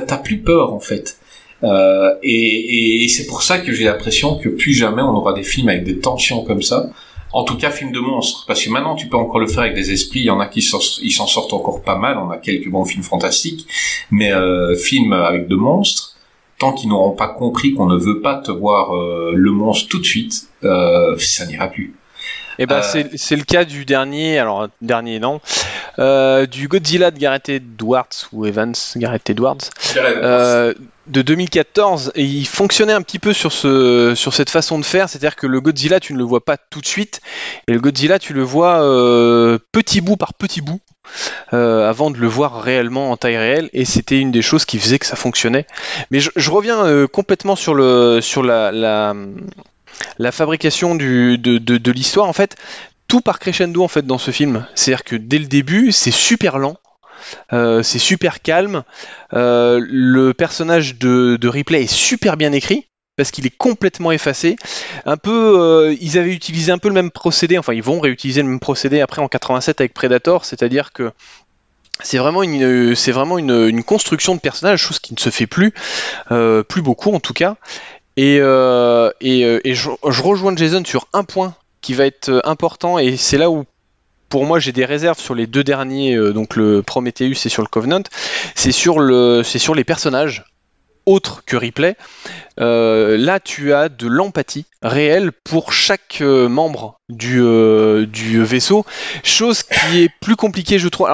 [0.07, 1.19] T'as plus peur, en fait.
[1.65, 5.43] Euh, et, et c'est pour ça que j'ai l'impression que plus jamais on aura des
[5.43, 6.91] films avec des tensions comme ça.
[7.33, 8.45] En tout cas, films de monstres.
[8.47, 10.21] Parce que maintenant, tu peux encore le faire avec des esprits.
[10.21, 12.19] Il y en a qui s'en- sortent encore pas mal.
[12.19, 13.67] On a quelques bons films fantastiques.
[14.11, 16.17] Mais euh, films avec de monstres,
[16.59, 19.99] tant qu'ils n'auront pas compris qu'on ne veut pas te voir euh, le monstre tout
[19.99, 21.95] de suite, euh, ça n'ira plus.
[22.59, 25.41] Et ben Euh, c'est c'est le cas du dernier, alors dernier non,
[25.99, 29.59] euh, du Godzilla de Gareth Edwards ou Evans, Gareth Edwards,
[29.97, 30.75] euh,
[31.07, 32.13] de 2014.
[32.15, 35.47] Et il fonctionnait un petit peu sur ce sur cette façon de faire, c'est-à-dire que
[35.47, 37.21] le Godzilla tu ne le vois pas tout de suite,
[37.69, 38.79] et le Godzilla tu le vois
[39.73, 40.81] petit bout par petit bout.
[41.53, 44.79] euh, avant de le voir réellement en taille réelle et c'était une des choses qui
[44.79, 45.67] faisait que ça fonctionnait
[46.11, 49.13] mais je, je reviens euh, complètement sur le sur la, la,
[50.19, 52.57] la fabrication de, l'histoire en fait
[53.09, 55.93] tout part crescendo en fait dans ce film c'est à dire que dès le début
[55.93, 56.77] c'est super lent
[57.53, 58.83] euh, c'est super calme
[59.35, 62.87] Euh, le personnage de, Ripley est super bien écrit
[63.17, 64.57] parce qu'il est complètement effacé.
[65.07, 68.43] Un peu, euh, ils avaient utilisé un peu le même procédé, enfin ils vont réutiliser
[68.43, 71.13] le même procédé après en 87 avec Predator, c'est-à-dire que
[72.03, 75.73] c'est vraiment une, construction de personnage, chose qui ne se fait plus,
[76.69, 77.57] plus beaucoup en tout cas.
[78.17, 83.17] Et, euh, euh, je, rejoins Jason sur un point qui va être euh, important et
[83.17, 83.65] c'est là où
[84.29, 87.69] pour moi j'ai des réserves sur les deux derniers, donc le Prometheus et sur le
[87.69, 88.03] Covenant,
[88.55, 90.45] c'est sur, le, sur les personnages
[91.05, 91.97] autres que Ripley.
[92.57, 97.43] Là tu as de l'empathie réelle pour chaque membre du,
[98.07, 98.87] du vaisseau,
[99.23, 101.09] chose qui est plus compliquée je trouve.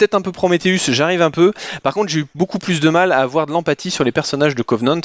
[0.00, 1.52] Peut-être un peu Prometheus, j'arrive un peu.
[1.82, 4.54] Par contre, j'ai eu beaucoup plus de mal à avoir de l'empathie sur les personnages
[4.54, 5.00] de Covenant.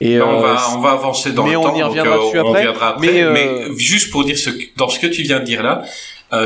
[0.00, 1.76] Et, Mais on, euh, va, on va avancer dans mais le on temps.
[1.76, 2.60] y reviendra euh, dessus on après.
[2.60, 3.06] reviendra après.
[3.06, 5.62] Mais, Mais, euh, juste pour dire ce que, dans ce que tu viens de dire
[5.62, 5.82] là,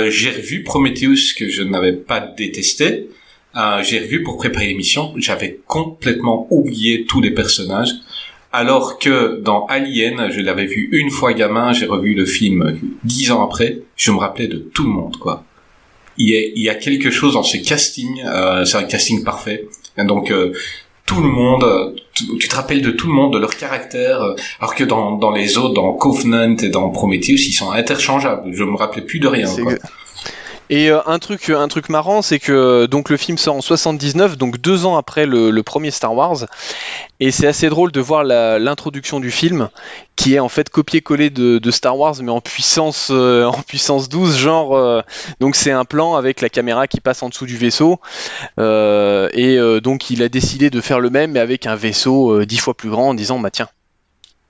[0.08, 3.08] j'ai revu Prometheus que je n'avais pas détesté.
[3.56, 5.14] Euh, j'ai revu pour préparer l'émission.
[5.16, 7.90] J'avais complètement oublié tous les personnages.
[8.52, 13.30] Alors que dans Alien, je l'avais vu une fois gamin, j'ai revu le film dix
[13.30, 15.44] ans après, je me rappelais de tout le monde, quoi.
[16.18, 19.22] Il y a, il y a quelque chose dans ce casting, euh, c'est un casting
[19.22, 19.68] parfait.
[19.98, 20.52] Donc euh,
[21.04, 24.34] tout le monde, tu, tu te rappelles de tout le monde, de leur caractère, euh,
[24.60, 28.52] alors que dans, dans les autres, dans Covenant et dans Prometheus, ils sont interchangeables.
[28.52, 29.48] Je me rappelais plus de rien.
[29.62, 29.74] Quoi.
[30.68, 33.60] Et euh, un truc, un truc marrant, c'est que euh, donc le film sort en
[33.60, 36.46] 79, donc deux ans après le, premier Star Wars,
[37.20, 39.68] et c'est assez drôle de voir l'introduction du film,
[40.16, 44.36] qui est en fait copié-collé de, Star Wars, mais en puissance, euh, en puissance 12,
[44.36, 45.02] genre.
[45.40, 48.00] donc c'est un plan avec la caméra qui passe en dessous du vaisseau,
[48.58, 52.74] et donc il a décidé de faire le même, mais avec un vaisseau dix fois
[52.74, 53.68] plus grand, en disant bah tiens,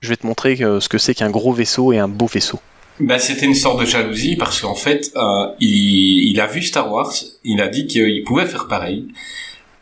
[0.01, 2.59] je vais te montrer ce que c'est qu'un gros vaisseau et un beau vaisseau.
[2.99, 6.91] Ben, c'était une sorte de jalousie parce qu'en fait, euh, il, il a vu Star
[6.91, 9.05] Wars, il a dit qu'il pouvait faire pareil.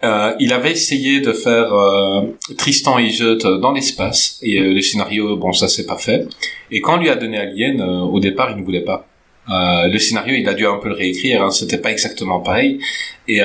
[0.04, 2.22] Euh, il avait essayé de faire euh,
[2.58, 6.28] Tristan et Iseut dans l'espace et euh, le scénario, bon, ça s'est pas fait.
[6.72, 9.08] Et quand on lui a donné Alien, euh, au départ, il ne voulait pas.
[9.50, 12.80] Euh, le scénario, il a dû un peu le réécrire, hein, c'était pas exactement pareil.
[13.28, 13.44] Et, et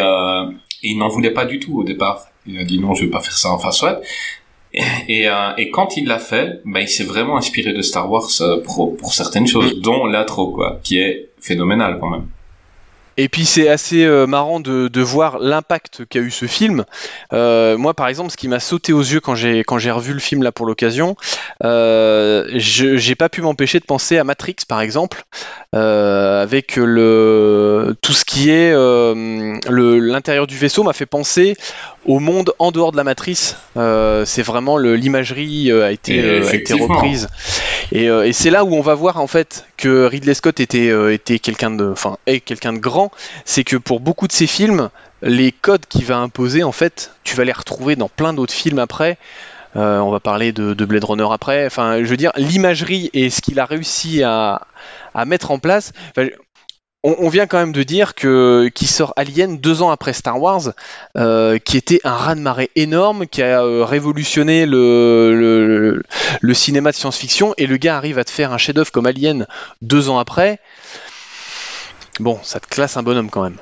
[0.83, 2.27] il n'en voulait pas du tout au départ.
[2.47, 3.51] Il a dit non, je vais pas faire ça.
[3.51, 4.01] Enfin, soit.
[4.73, 8.29] Et, euh, et quand il l'a fait, ben, il s'est vraiment inspiré de Star Wars
[8.41, 12.27] euh, pour, pour certaines choses, dont l'intro, quoi, qui est phénoménal quand même.
[13.17, 16.87] Et puis c'est assez euh, marrant de, de voir l'impact qu'a eu ce film.
[17.35, 20.15] Euh, moi par exemple, ce qui m'a sauté aux yeux quand j'ai quand j'ai revu
[20.15, 21.17] le film là pour l'occasion,
[21.63, 25.25] euh, je j'ai pas pu m'empêcher de penser à Matrix par exemple,
[25.73, 31.57] avec le tout ce qui est le l'intérieur du vaisseau m'a fait penser
[32.07, 33.57] au monde en dehors de la matrice.
[33.77, 37.29] Euh, c'est vraiment l'imagerie euh, a été euh, a été reprise.
[37.93, 40.89] Et, euh, et c'est là où on va voir en fait que Ridley Scott était,
[40.91, 43.11] euh, était quelqu'un de, enfin, est quelqu'un de grand.
[43.45, 44.91] C'est que pour beaucoup de ses films,
[45.23, 48.79] les codes qu'il va imposer, en fait, tu vas les retrouver dans plein d'autres films
[48.79, 49.19] après.
[49.77, 51.67] Euh, on va parler de, de Blade Runner après.
[51.67, 54.63] Enfin, je veux dire, l'imagerie et ce qu'il a réussi à,
[55.15, 55.93] à mettre en place.
[56.17, 56.29] enfin,
[57.03, 60.41] on, on vient quand même de dire que qui sort Alien deux ans après Star
[60.41, 60.73] Wars,
[61.17, 66.03] euh, qui était un raz-de-marée énorme, qui a euh, révolutionné le, le,
[66.41, 69.47] le cinéma de science-fiction, et le gars arrive à te faire un chef-d'œuvre comme Alien
[69.83, 70.59] deux ans après.
[72.19, 73.57] Bon, ça te classe un bonhomme quand même.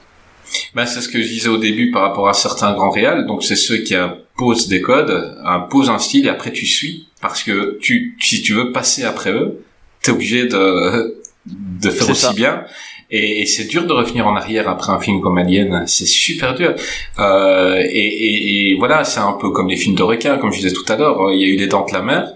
[0.75, 3.27] Ben, c'est ce que je disais au début par rapport à certains grands réals.
[3.27, 7.07] Donc, c'est ceux qui imposent des codes, imposent un style et après tu suis.
[7.21, 9.63] Parce que tu, si tu veux passer après eux,
[10.03, 12.33] t'es obligé de, de faire aussi ça.
[12.33, 12.65] bien.
[13.11, 15.85] Et, et c'est dur de revenir en arrière après un film comme Alien.
[15.87, 16.75] C'est super dur.
[17.19, 20.61] Euh, et, et, et voilà, c'est un peu comme les films de requins, comme je
[20.61, 21.33] disais tout à l'heure.
[21.33, 22.33] Il y a eu les dents de la mer.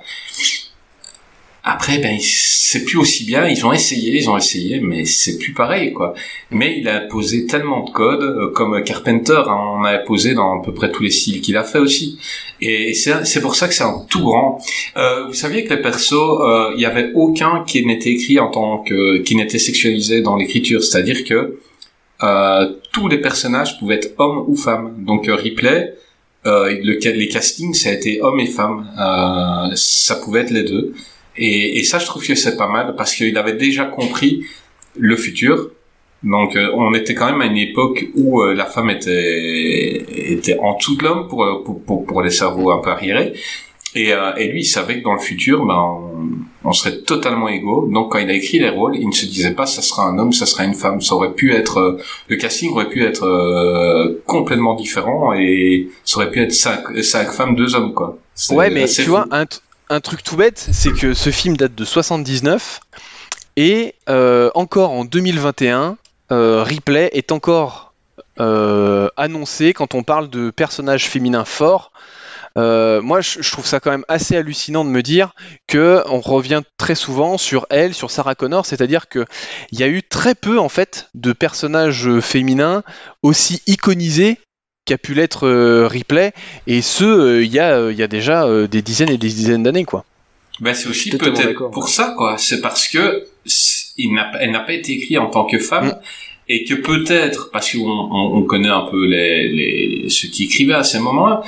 [1.64, 3.46] Après, ben, c'est plus aussi bien.
[3.46, 6.14] Ils ont essayé, ils ont essayé, mais c'est plus pareil, quoi.
[6.50, 10.60] Mais il a posé tellement de codes, euh, comme Carpenter, hein, on a posé dans
[10.60, 12.18] à peu près tous les styles qu'il a fait aussi.
[12.60, 14.60] Et c'est pour ça que c'est un tout grand.
[14.96, 18.50] Euh, vous saviez que les persos, euh, il y avait aucun qui n'était écrit en
[18.50, 20.82] tant que, qui n'était sexualisé dans l'écriture.
[20.82, 21.58] C'est-à-dire que
[22.22, 24.94] euh, tous les personnages pouvaient être hommes ou femmes.
[24.98, 25.94] Donc euh, Ripley,
[26.46, 28.86] euh, le, les castings, ça a été hommes et femmes.
[28.98, 30.94] Euh, ça pouvait être les deux.
[31.36, 34.44] Et, et ça, je trouve que c'est pas mal parce qu'il avait déjà compris
[34.98, 35.70] le futur.
[36.22, 40.56] Donc, euh, on était quand même à une époque où euh, la femme était était
[40.58, 43.32] en dessous de l'homme pour, euh, pour, pour pour les cerveaux un peu arriérés.
[43.94, 47.48] Et, euh, et lui, il savait que dans le futur, ben, on, on serait totalement
[47.48, 47.88] égaux.
[47.92, 50.18] Donc, quand il a écrit les rôles, il ne se disait pas ça sera un
[50.18, 51.02] homme, ça sera une femme.
[51.02, 56.18] Ça aurait pu être euh, le casting aurait pu être euh, complètement différent et ça
[56.18, 58.18] aurait pu être cinq, cinq femmes, deux hommes, quoi.
[58.52, 59.10] Ouais, mais tu fou.
[59.10, 59.44] vois, un,
[59.88, 62.80] un truc tout bête, c'est que ce film date de 79
[63.56, 65.98] et euh, encore en 2021,
[66.30, 67.92] euh, Ripley est encore
[68.40, 71.92] euh, annoncé quand on parle de personnages féminins forts.
[72.58, 75.34] Euh, moi, je, trouve ça quand même assez hallucinant de me dire
[75.66, 79.24] que on revient très souvent sur elle, sur Sarah Connor, c'est-à-dire que
[79.70, 82.82] il y a eu très peu en fait de personnages féminins
[83.22, 84.38] aussi iconisés
[84.84, 86.32] qu'a pu l'être euh, Ripley,
[86.66, 89.18] et ce, euh, il y, a, euh, il y a déjà euh, des dizaines et
[89.18, 90.04] des dizaines d'années, quoi.
[90.60, 92.36] Ben, c'est aussi peut-être pour ça, quoi.
[92.38, 93.24] C'est parce que
[93.96, 95.88] il n'a, elle n'a pas été écrite en tant que femme.
[95.88, 95.94] Mm.
[96.48, 100.74] Et que peut-être, parce qu'on on, on connaît un peu les, les, ceux qui écrivaient
[100.74, 101.42] à ces moments-là,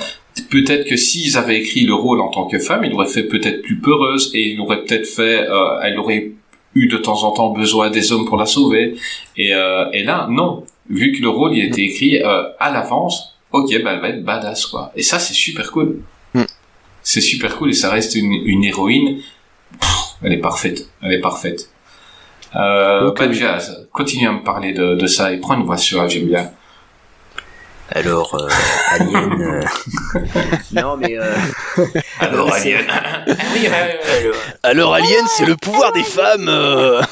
[0.49, 3.61] peut-être que s'ils avaient écrit le rôle en tant que femme, il aurait fait peut-être
[3.61, 6.31] plus peureuse et il aurait peut-être fait, euh, elle aurait
[6.75, 8.95] eu de temps en temps besoin des hommes pour la sauver.
[9.37, 10.63] Et, euh, et là, non.
[10.89, 14.09] Vu que le rôle il a été écrit euh, à l'avance, ok, ben elle va
[14.09, 14.91] être badass quoi.
[14.95, 16.01] Et ça c'est super cool.
[16.33, 16.43] Mm.
[17.03, 19.19] C'est super cool et ça reste une, une héroïne.
[19.79, 19.89] Pff,
[20.23, 20.87] elle est parfaite.
[21.01, 21.69] Elle est parfaite.
[22.55, 23.11] Euh.
[23.13, 26.27] Bad Jazz, continue à me parler de, de ça et prends une voix suave, j'aime
[26.27, 26.51] bien.
[27.91, 28.47] Alors, euh,
[28.93, 29.41] Alien.
[29.41, 29.63] euh,
[30.71, 31.17] non, mais.
[31.19, 31.35] euh,
[32.19, 32.83] Alors, Alien.
[32.89, 36.49] alors- Alors Alien, c'est le pouvoir des femmes.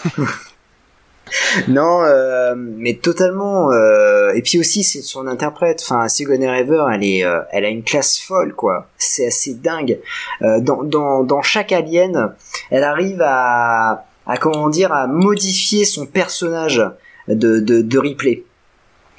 [1.67, 3.71] Non, euh, mais totalement.
[3.71, 5.81] euh, et puis aussi, c'est son interprète.
[5.83, 8.87] Enfin, Sigourney Weaver, elle est, euh, elle a une classe folle, quoi.
[8.97, 9.99] C'est assez dingue.
[10.41, 12.33] Dans, dans, dans chaque Alien,
[12.71, 16.83] elle arrive à, à comment dire, à modifier son personnage
[17.27, 18.43] de, de, de Ripley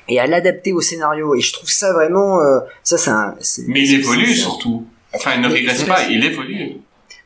[0.09, 1.35] et à l'adapter au scénario.
[1.35, 2.39] Et je trouve ça vraiment,
[2.83, 3.35] ça, c'est un.
[3.67, 4.87] Mais il évolue surtout.
[5.15, 6.77] Enfin, il ne régresse pas, il évolue.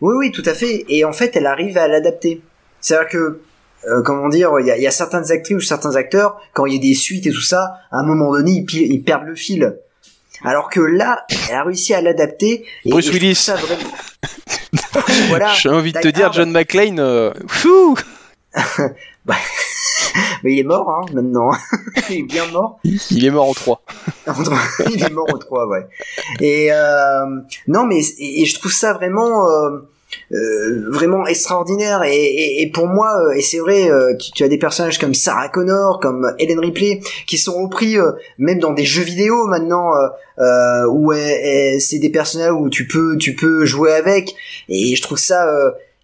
[0.00, 0.84] Oui, oui, tout à fait.
[0.88, 2.40] Et en fait, elle arrive à l'adapter.
[2.80, 3.40] C'est-à-dire que,
[3.86, 6.66] euh, comment dire, il y a, il y a certaines actrices ou certains acteurs, quand
[6.66, 9.26] il y a des suites et tout ça, à un moment donné, ils, ils perdent
[9.26, 9.78] le fil.
[10.44, 12.64] Alors que là, elle a réussi à l'adapter.
[12.86, 13.34] Bruce et je trouve Willis.
[13.34, 13.90] ça vraiment-
[15.28, 15.52] voilà.
[15.54, 16.32] J'ai envie de te dire.
[16.32, 17.00] John McClane.
[17.00, 17.96] euh, fou
[20.44, 21.50] Mais il est mort, hein, maintenant.
[22.10, 22.78] il est bien mort.
[23.10, 23.82] Il est mort en 3.
[24.90, 25.86] il est mort au 3, ouais.
[26.40, 27.24] Et euh,
[27.66, 29.78] non, mais et, et je trouve ça vraiment euh,
[30.32, 32.02] euh, vraiment extraordinaire.
[32.02, 34.98] Et, et, et pour moi, euh, et c'est vrai, euh, tu, tu as des personnages
[34.98, 39.46] comme Sarah Connor, comme Ellen Ripley, qui sont repris euh, même dans des jeux vidéo
[39.46, 39.90] maintenant,
[40.38, 41.12] euh, où
[41.80, 44.34] c'est des personnages où tu peux tu peux jouer avec.
[44.68, 45.46] Et je trouve ça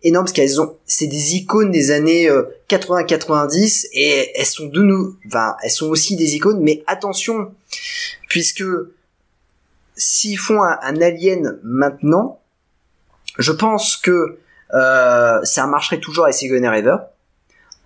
[0.02, 2.28] énorme parce qu'elles ont c'est des icônes des années
[2.68, 7.52] 80-90 et elles sont de nous enfin elles sont aussi des icônes mais attention
[8.28, 8.64] puisque
[9.96, 12.40] s'ils font un, un alien maintenant
[13.38, 14.38] je pense que
[14.74, 16.96] euh, ça marcherait toujours avec Sigourney Weaver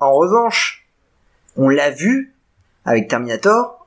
[0.01, 0.87] en revanche
[1.57, 2.35] on l'a vu
[2.85, 3.87] avec Terminator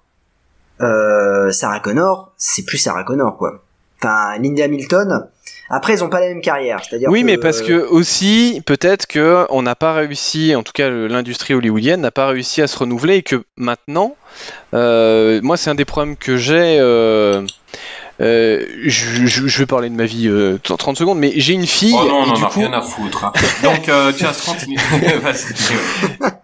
[0.82, 3.62] euh, Sarah Connor c'est plus Sarah Connor quoi.
[4.02, 5.28] Enfin Linda Hamilton
[5.69, 9.06] après ils ont pas la même carrière c'est-à-dire Oui, que- mais parce que aussi, peut-être
[9.08, 12.78] que on n'a pas réussi, en tout cas l'industrie hollywoodienne n'a pas réussi à se
[12.78, 14.17] renouveler et que maintenant,
[14.74, 17.45] euh, moi c'est un des problèmes que j'ai euh,
[18.21, 21.65] euh, je, je- je vais parler de ma vie euh, 30 secondes, mais j'ai une
[21.67, 21.93] fille.
[21.93, 23.25] Oh non, et on du en a coup, rien à foutre.
[23.25, 23.34] hein.
[23.63, 24.77] Donc, euh, tiens, continue.
[25.21, 25.53] Vas-y.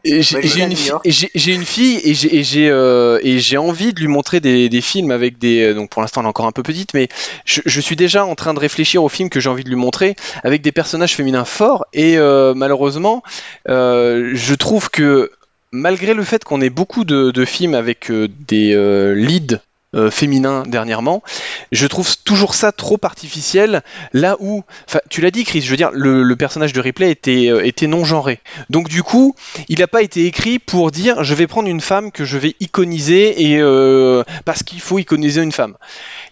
[0.04, 4.08] et j'ai une, fi- fille et j'ai et j'ai euh, et j'ai envie de lui
[4.08, 6.64] montrer des, des films avec des euh, donc pour l'instant elle est encore un peu
[6.64, 7.08] petite mais
[7.46, 9.76] je, je suis déjà en train de réfléchir aux films que j'ai envie de lui
[9.76, 13.22] montrer avec des personnages féminins forts et euh, malheureusement
[13.70, 15.32] euh, je trouve que
[15.72, 19.60] malgré le fait qu'on ait beaucoup de, de films avec euh, des euh, leads
[19.96, 21.24] euh, féminins dernièrement,
[21.72, 23.84] je trouve toujours ça trop artificiel.
[24.12, 24.66] Là où,
[25.10, 28.04] tu l'as dit, Chris, je veux dire, le, personnage de Ripley était, euh, était non
[28.04, 28.42] genré.
[28.70, 29.34] Donc du coup,
[29.70, 32.58] il n'a pas été écrit pour dire je vais prendre une femme que je vais
[32.60, 35.78] iconiser et euh, parce qu'il faut iconiser une femme.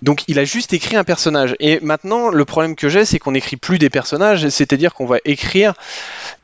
[0.01, 1.55] Donc il a juste écrit un personnage.
[1.61, 5.19] Et maintenant, le problème que j'ai, c'est qu'on n'écrit plus des personnages, c'est-à-dire qu'on va
[5.23, 5.75] écrire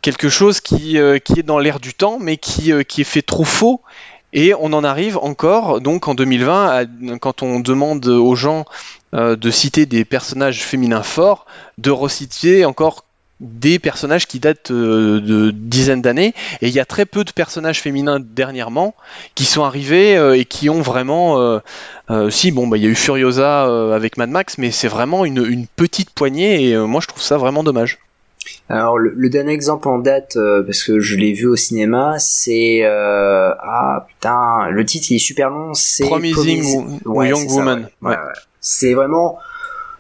[0.02, 3.44] quelque chose qui, qui est dans l'air du temps, mais qui, qui est fait trop
[3.44, 3.82] faux.
[4.34, 8.66] Et on en arrive encore, donc en 2020, à- quand on demande aux gens
[9.14, 11.46] euh, de citer des personnages féminins forts,
[11.78, 13.04] de reciter encore
[13.42, 16.34] des personnages qui datent euh, de dizaines d'années.
[16.62, 18.96] Et il y a très peu de personnages féminins dernièrement
[19.36, 21.60] qui sont arrivés euh, et qui ont vraiment...
[22.30, 25.66] si, bon, bah, il y a eu Furiosa avec Mad Max, mais c'est vraiment une,
[25.76, 28.00] petite poignée et moi je trouve ça vraiment dommage.
[28.70, 32.16] Alors le, le dernier exemple en date, euh, parce que je l'ai vu au cinéma,
[32.20, 37.30] c'est euh, ah putain, le titre il est super long, c'est Promising Promis- Wo- Ouais,
[37.30, 38.10] Young Woman, ouais.
[38.10, 38.16] ouais.
[38.16, 38.32] Ouais, ouais.
[38.62, 39.38] C'est vraiment,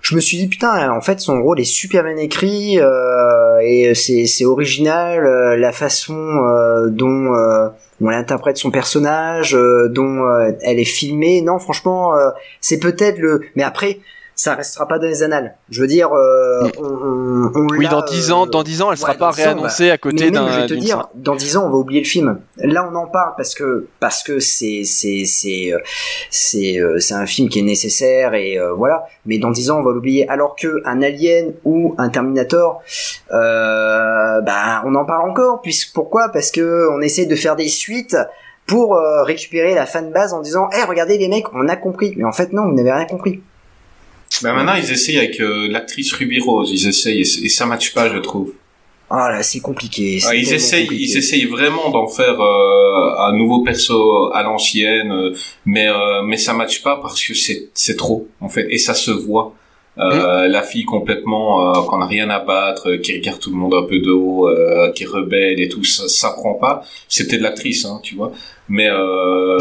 [0.01, 3.93] je me suis dit putain, en fait son rôle est super bien écrit euh, et
[3.93, 7.67] c'est c'est original euh, la façon euh, dont euh,
[7.99, 11.41] on interprète son personnage, euh, dont euh, elle est filmée.
[11.41, 13.41] Non, franchement, euh, c'est peut-être le.
[13.55, 13.99] Mais après,
[14.41, 15.55] ça restera pas dans les annales.
[15.69, 18.91] Je veux dire, euh, on, on, on Oui, dans 10 ans, euh, dans 10 ans,
[18.91, 20.61] elle sera ouais, pas dans 10 ans, réannoncée à côté mais même, je d'un.
[20.61, 22.39] vais te dire, dans 10 ans, on va oublier le film.
[22.57, 25.77] Là, on en parle parce que parce que c'est c'est c'est euh,
[26.31, 29.05] c'est euh, c'est un film qui est nécessaire et euh, voilà.
[29.27, 30.27] Mais dans 10 ans, on va l'oublier.
[30.27, 32.81] Alors que un Alien ou un Terminator,
[33.31, 35.61] euh, bah, on en parle encore.
[35.61, 36.29] Puisque pourquoi?
[36.29, 38.17] Parce que on essaie de faire des suites
[38.65, 42.13] pour euh, récupérer la fanbase en disant, eh, regardez les mecs, on a compris.
[42.17, 43.41] Mais en fait, non, vous n'avez rien compris.
[44.43, 46.69] Ben maintenant, ils essayent avec euh, l'actrice Ruby Rose.
[46.71, 48.53] Ils essayent et, et ça matche pas, je trouve.
[49.09, 50.19] Ah là, c'est compliqué.
[50.25, 51.03] Ah, ils essayent, compliqué.
[51.03, 56.37] ils essayent vraiment d'en faire euh, un nouveau perso à l'ancienne, euh, mais euh, mais
[56.37, 59.53] ça matche pas parce que c'est c'est trop en fait et ça se voit.
[59.97, 63.57] Euh, La fille complètement euh, qu'on a rien à battre, euh, qui regarde tout le
[63.57, 66.81] monde un peu de haut, euh, qui est rebelle et tout, ça, ça prend pas.
[67.09, 68.31] C'était de l'actrice, hein, tu vois.
[68.69, 69.57] Mais euh,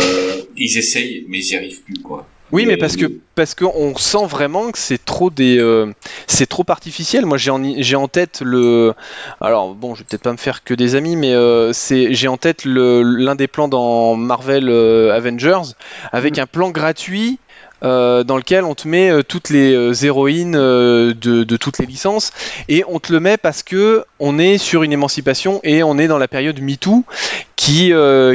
[0.56, 2.24] ils essayent, mais ils y arrivent plus quoi.
[2.52, 5.92] Oui, mais Mais- parce que parce qu'on sent vraiment que c'est trop des euh,
[6.26, 7.24] c'est trop artificiel.
[7.26, 8.92] Moi, j'ai en j'ai en tête le
[9.40, 12.28] alors bon, je vais peut-être pas me faire que des amis, mais euh, c'est j'ai
[12.28, 15.74] en tête le l'un des plans dans Marvel euh, Avengers
[16.12, 17.38] avec un plan gratuit.
[17.82, 21.86] euh, dans lequel on te met euh, toutes les euh, héroïnes de, de toutes les
[21.86, 22.30] licences
[22.68, 26.06] et on te le met parce que on est sur une émancipation et on est
[26.06, 27.04] dans la période MeToo
[27.56, 27.92] qui,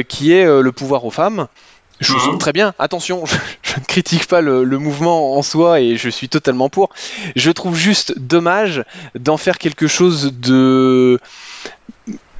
[0.08, 1.46] qui est le pouvoir aux femmes.
[2.00, 2.38] Chose Mhm.
[2.38, 6.08] très bien, attention, je, je ne critique pas le, le mouvement en soi et je
[6.10, 6.90] suis totalement pour.
[7.36, 8.84] Je trouve juste dommage
[9.18, 11.18] d'en faire quelque chose de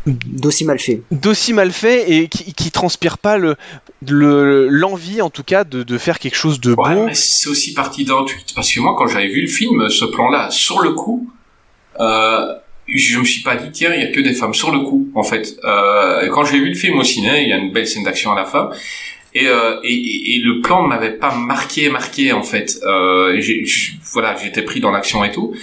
[0.06, 1.02] D'aussi mal fait.
[1.10, 3.56] d'aussi mal fait et qui, qui transpire pas le
[4.06, 7.06] le- l'envie en tout cas de, de faire quelque chose de Ouais, beau.
[7.06, 8.54] mais c'est aussi parti d'un tweet.
[8.54, 11.28] Parce que moi, quand j'avais vu le film, ce plan-là, sur le coup,
[11.98, 12.54] euh,
[12.86, 15.08] je me suis pas dit, tiens, il y a que des femmes sur le coup,
[15.16, 15.56] en fait.
[15.64, 18.30] Euh, quand j'ai vu le film au ciné, il y a une belle scène d'action
[18.30, 18.70] à la fin.
[19.38, 22.78] Et, euh, et, et- et le plan ne m'avait pas marqué, marqué, en fait.
[22.84, 23.38] Euh,
[24.12, 25.54] voilà, j'étais pris dans l'action et tout.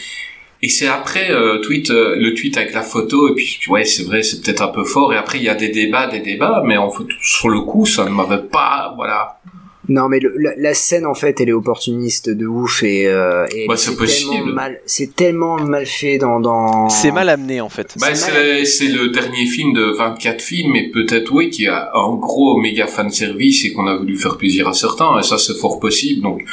[0.62, 4.04] Et c'est après euh, tweet, euh, le tweet avec la photo, et puis ouais, c'est
[4.04, 5.14] vrai, c'est peut-être un peu fort.
[5.14, 7.86] Et après, il y a des débats, des débats, mais en fait, sur le coup,
[7.86, 9.40] ça ne m'avait pas, voilà.
[9.89, 13.46] Non, mais le- la, la scène en fait, elle est opportuniste de ouf et, euh,
[13.54, 16.88] et Bah, c'est tellement mal, c'est tellement mal fait dans dans.
[16.89, 17.96] C'est mal amené en fait.
[18.00, 22.58] Bah, C'est le dernier film de 24 films, et peut-être oui, qui a un gros
[22.62, 25.80] méga fan service et qu'on a voulu faire plaisir à certains, et ça c'est fort
[25.82, 26.22] possible.
[26.22, 26.43] Donc,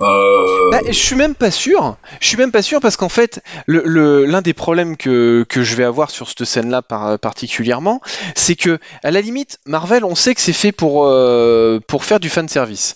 [0.00, 1.96] euh, Bah, je suis même pas sûr.
[2.20, 5.62] Je suis même pas sûr parce qu'en fait, le- le- l'un des problèmes que, que
[5.62, 8.00] je vais avoir sur cette scène-là par- particulièrement,
[8.34, 12.18] c'est que à la limite, Marvel, on sait que c'est fait pour euh, pour faire
[12.20, 12.89] du fan service.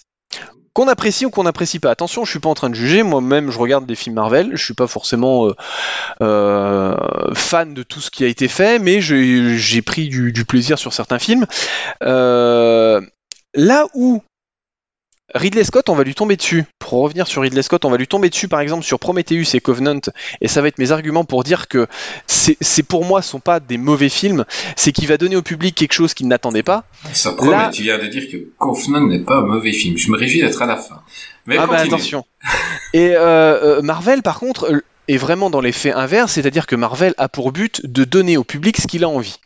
[0.74, 1.90] Qu'on apprécie ou qu'on n'apprécie pas.
[1.90, 3.04] Attention, je suis pas en train de juger.
[3.04, 4.50] Moi-même, je regarde des films Marvel.
[4.54, 5.54] Je suis pas forcément euh,
[6.20, 6.96] euh,
[7.32, 10.92] fan de tout ce qui a été fait, mais j'ai pris du, du plaisir sur
[10.92, 11.46] certains films.
[12.02, 13.00] Euh,
[13.54, 14.20] là où
[15.32, 16.64] Ridley Scott, on va lui tomber dessus.
[16.78, 19.60] Pour revenir sur Ridley Scott, on va lui tomber dessus, par exemple, sur Prometheus et
[19.60, 20.00] Covenant,
[20.40, 21.86] et ça va être mes arguments pour dire que
[22.26, 24.44] c'est pour moi sont pas des mauvais films,
[24.76, 26.84] c'est qu'il va donner au public quelque chose qu'il n'attendait pas.
[27.12, 29.96] Ça promet, Là- tu viens de dire que Kaufman n'est pas un mauvais film.
[29.96, 31.00] Je me réjouis d'être à la fin.
[31.46, 32.24] Mais ah bah attention.
[32.92, 37.28] Et euh, euh, Marvel, par contre, est vraiment dans l'effet inverse, c'est-à-dire que Marvel a
[37.28, 39.36] pour but de donner au public ce qu'il a envie.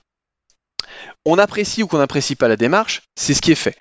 [1.31, 3.77] On apprécie ou qu'on n'apprécie pas la démarche, c'est ce qui est fait.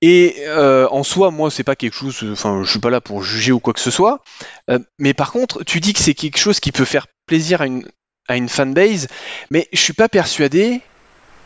[0.00, 2.24] Et euh, en soi, moi, c'est pas quelque chose.
[2.32, 4.22] Enfin, je suis pas là pour juger ou quoi que ce soit.
[4.70, 7.66] Euh, mais par contre, tu dis que c'est quelque chose qui peut faire plaisir à
[7.66, 7.86] une
[8.26, 9.08] à une fanbase,
[9.50, 10.80] mais je suis pas persuadé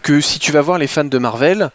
[0.03, 1.70] que si tu vas voir les fans de Marvel,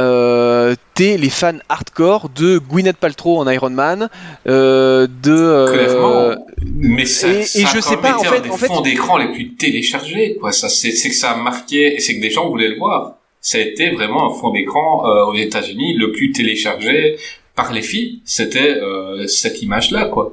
[0.00, 4.08] euh, t'es les fans hardcore de Gwyneth Paltrow en Iron Man,
[4.48, 6.46] euh, de euh, Clairement.
[6.76, 8.80] Mais ça, et- ça et a je sais pas, en fait- des en fait- fonds
[8.80, 10.52] d'écran les plus téléchargés, quoi.
[10.52, 13.16] Ça, c'est, c'est que ça a marqué, et c'est que des gens voulaient le voir.
[13.40, 17.16] Ça a été vraiment un fond d'écran euh, aux États-Unis le plus téléchargé
[17.54, 18.20] par les filles.
[18.24, 20.32] C'était euh, cette image-là, quoi.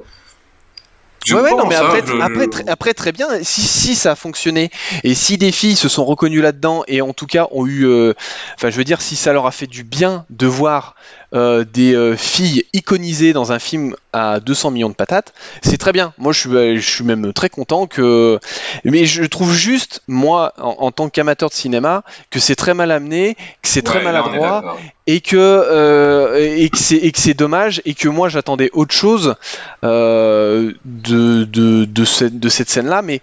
[1.30, 3.26] Ouais, ouais, non, mais hein, après, je- après, très, après, très bien.
[3.42, 4.70] Si, si ça a fonctionné
[5.04, 8.14] et si des filles se sont reconnues là-dedans et en tout cas ont eu, euh,
[8.54, 10.94] enfin, je veux dire, si ça leur a fait du bien de voir
[11.34, 15.92] euh, des euh, filles iconisées dans un film à 200 millions de patates, c'est très
[15.92, 16.14] bien.
[16.18, 18.38] Moi, je suis, euh, je suis même très content que.
[18.84, 22.90] Mais je trouve juste, moi, en, en tant qu'amateur de cinéma, que c'est très mal
[22.90, 24.76] amené, que c'est très Ouais, maladroit
[25.06, 26.78] et que euh, et que
[27.18, 29.34] c'est dommage et que moi j'attendais autre chose
[29.82, 33.20] euh, de de de cette de cette scène là mais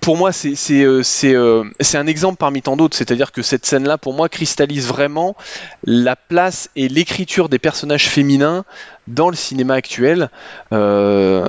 [0.00, 3.86] pour moi c'est euh, euh, c'est un exemple parmi tant d'autres c'est-à-dire que cette scène
[3.86, 5.36] là pour moi cristallise vraiment
[5.84, 8.64] la place et l'écriture des personnages féminins
[9.06, 10.30] dans le cinéma actuel
[10.72, 11.44] euh,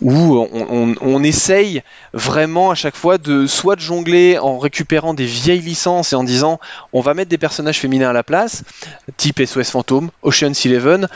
[0.00, 1.82] où on, on, on essaye
[2.14, 6.24] vraiment à chaque fois de soit de jongler en récupérant des vieilles licences et en
[6.24, 6.60] disant
[6.92, 8.62] on va mettre des personnages féminins à la place
[9.18, 11.08] type SOS Fantôme, Ocean's Eleven.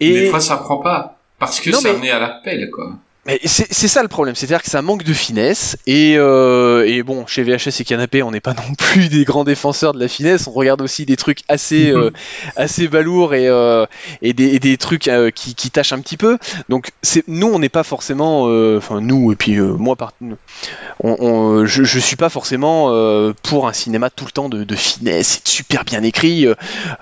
[0.00, 1.16] Des Et fois, ça prend pas.
[1.38, 2.92] Parce que Non, ça mais- venait à l'appel, quoi.
[3.26, 5.76] Mais c'est ça le problème, c'est-à-dire que ça manque de finesse.
[5.86, 9.42] Et, euh, et bon, chez VHS et Canapé, on n'est pas non plus des grands
[9.44, 10.46] défenseurs de la finesse.
[10.46, 12.10] On regarde aussi des trucs assez, euh,
[12.56, 13.84] assez balourds et, euh,
[14.22, 16.38] et, des, et des trucs euh, qui, qui tâchent un petit peu.
[16.68, 16.90] Donc,
[17.26, 21.66] nous, on n'est pas forcément, euh, enfin nous et puis euh, moi, par, on, on-
[21.66, 25.38] je, je suis pas forcément euh, pour un cinéma tout le temps de, de finesse,
[25.38, 26.46] et de super bien écrit.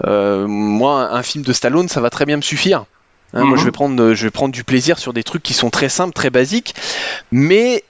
[0.06, 2.84] Moi, un film de Stallone, ça va très bien me suffire.
[3.34, 3.58] Hein, Moi, Mhm.
[3.58, 5.88] je vais prendre, euh, je vais prendre du plaisir sur des trucs qui sont très
[5.88, 6.74] simples, très basiques,
[7.32, 7.84] mais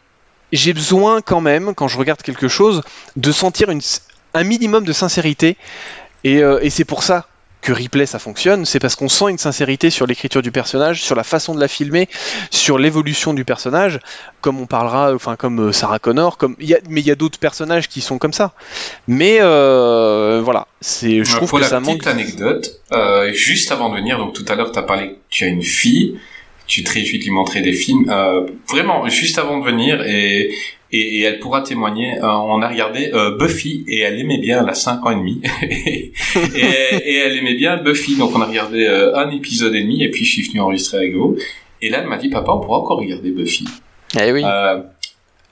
[0.52, 2.82] j'ai besoin quand même, quand je regarde quelque chose,
[3.16, 3.80] de sentir une,
[4.34, 5.56] un minimum de sincérité,
[6.24, 7.26] et, euh, et c'est pour ça
[7.64, 11.16] que Ripley ça fonctionne, c'est parce qu'on sent une sincérité sur l'écriture du personnage, sur
[11.16, 12.08] la façon de la filmer,
[12.50, 13.98] sur l'évolution du personnage,
[14.42, 17.10] comme on parlera, enfin comme euh, Sarah Connor, comme il y a, mais il y
[17.10, 18.52] a d'autres personnages qui sont comme ça.
[19.08, 22.06] Mais euh, voilà, c'est, je Euh, trouve Pour que la ça petite manque.
[22.06, 25.44] anecdote, euh, juste avant de venir, donc tout à l'heure, tu as parlé que tu
[25.44, 26.18] as une fille,
[26.66, 28.06] tu te réjouis de lui montrer des films.
[28.10, 30.54] Euh, vraiment, juste avant de venir, et,
[30.94, 34.62] et, et elle pourra témoigner, euh, on a regardé euh, Buffy, et elle aimait bien,
[34.62, 36.12] elle a 5 ans et demi, et,
[36.54, 40.10] et elle aimait bien Buffy, donc on a regardé euh, un épisode et demi, et
[40.10, 41.36] puis je suis venu enregistrer avec vous.
[41.82, 43.64] Et là, elle m'a dit, papa, on pourra encore regarder Buffy.
[44.18, 44.44] Eh oui,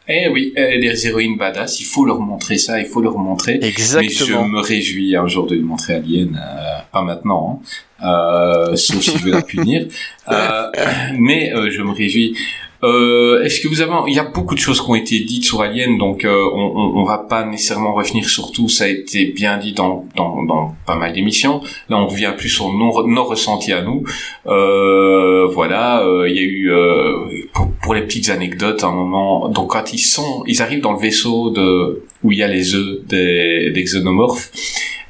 [0.09, 3.59] eh oui, les héroïnes badass, il faut leur montrer ça, il faut leur montrer.
[3.61, 4.49] Mais je exactement.
[4.49, 7.63] me réjouis un jour de lui montrer Alien, euh, pas maintenant,
[8.01, 9.87] hein, euh, sauf si je veux la punir.
[10.29, 10.71] Euh,
[11.19, 12.37] mais je me réjouis.
[12.85, 13.93] Euh, Est-ce que vous avez...
[14.09, 16.93] Il y a beaucoup de choses qui ont été dites sur Alien, donc euh, on,
[16.97, 18.69] on, va pas nécessairement revenir sur tout.
[18.69, 21.61] Ça a été bien dit dans, dans, dans pas mal d'émissions.
[21.89, 24.03] Là, on revient plus sur nos, nos ressentis à nous.
[24.47, 27.13] Euh, voilà, euh, il y a eu euh,
[27.55, 29.49] pour, pour les petites anecdotes, un moment.
[29.49, 32.75] Donc quand ils sont, ils arrivent dans le vaisseau de où il y a les
[32.75, 34.51] œufs des, des xénomorphes.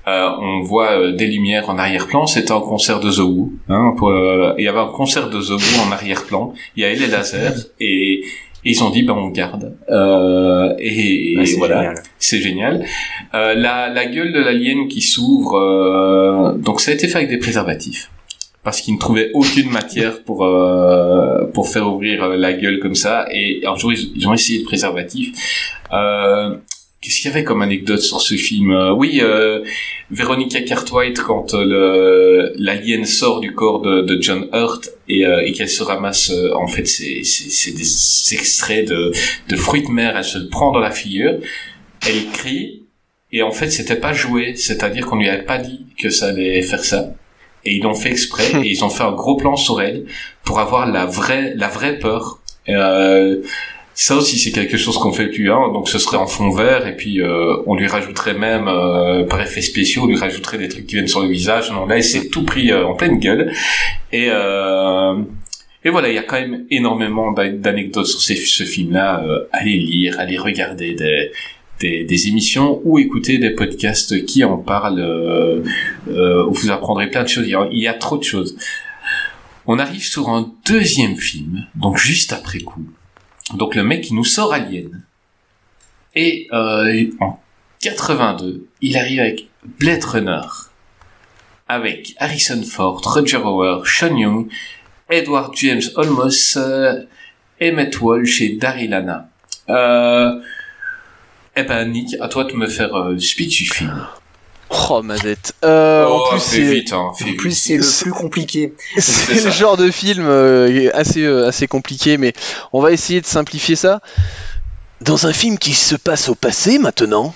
[0.08, 2.26] Euh, on voit euh, des lumières en arrière-plan.
[2.26, 3.52] C'était un concert de The Who.
[3.68, 6.52] Hein, pour, euh, il y avait un concert de The Who en arrière-plan.
[6.76, 8.24] Il y avait les lasers et, et
[8.64, 9.76] ils ont dit ben on garde.
[9.90, 12.84] Euh, et, Ah, voilà, c'est génial.
[13.34, 15.56] Euh, la, la gueule de l'alien qui s'ouvre.
[15.56, 18.10] euh, donc ça a été fait avec des préservatifs
[18.64, 23.26] parce qu'ils ne trouvaient aucune matière pour euh, pour faire ouvrir la gueule comme ça.
[23.32, 25.32] Et un jour ils, ils ont essayé de préservatif.
[27.02, 29.60] Qu'est-ce qu'il y avait comme anecdote sur ce film Euh, Oui, euh,
[30.10, 35.50] Veronica Cartwright quand euh, l'alien sort du corps de, de John Hurt et, euh, et
[35.52, 39.12] qu'elle se ramasse, en fait, c'est des extraits de
[39.48, 40.16] de fruits de mer.
[40.16, 41.34] Elle se le prend dans la figure,
[42.08, 42.84] elle crie
[43.32, 46.62] et en fait c'était pas joué, c'est-à-dire qu'on lui avait pas dit que ça allait
[46.62, 47.14] faire ça.
[47.64, 50.04] Et ils l'ont fait exprès et ils ont fait un gros plan sur elle
[50.44, 52.38] pour avoir la vraie la vraie peur.
[52.68, 53.42] Euh,
[53.94, 56.86] Ça aussi, c'est quelque chose qu'on fait depuis un, donc ce serait en fond vert,
[56.86, 60.68] et puis euh, on lui rajouterait même, euh, par effet spéciaux, on lui rajouterait des
[60.68, 61.70] trucs qui viennent sur le visage.
[61.70, 63.52] Non, là, c'est tout pris euh, en pleine gueule.
[64.10, 65.14] Et, euh,
[65.84, 69.22] et voilà, il y a quand même énormément d'a- d'anecdotes sur ce film-là.
[69.24, 71.30] Euh, allez lire, allez regarder des,
[71.80, 75.62] des, des émissions ou écouter des podcasts qui en parlent,
[76.08, 77.46] où vous apprendrez plein de choses.
[77.46, 78.56] Il il y a trop de choses.
[79.66, 82.84] On arrive sur un deuxième film, donc juste après coup.
[83.54, 85.02] Donc le mec, il nous sort Alien.
[86.14, 87.40] Et euh, en
[87.80, 90.46] 82, il arrive avec Blade Runner.
[91.68, 94.48] Avec Harrison Ford, Roger Hauer, Sean Young,
[95.08, 97.04] Edward James Olmos, euh,
[97.60, 99.28] Emmett Walsh et Daryl Lana.
[99.68, 100.40] Euh,
[101.54, 104.06] eh ben Nick, à toi de me faire euh, speech du film.
[104.72, 105.54] Oh, Mazette.
[105.64, 108.74] Euh, oh, en plus, c'est vite, hein, plus, c'est le plus compliqué.
[108.98, 112.32] c'est le genre de film euh, assez, euh, assez compliqué, mais
[112.72, 114.00] on va essayer de simplifier ça.
[115.00, 117.34] Dans un film qui se passe au passé maintenant,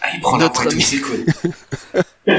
[0.00, 0.84] Ah, il prend la Notre ami.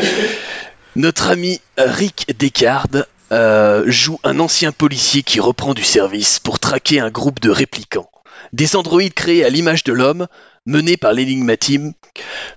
[0.96, 7.00] notre ami Rick Descartes euh, joue un ancien policier qui reprend du service pour traquer
[7.00, 8.10] un groupe de réplicants.
[8.52, 10.28] Des androïdes créés à l'image de l'homme,
[10.66, 11.96] menés par l'énigmatique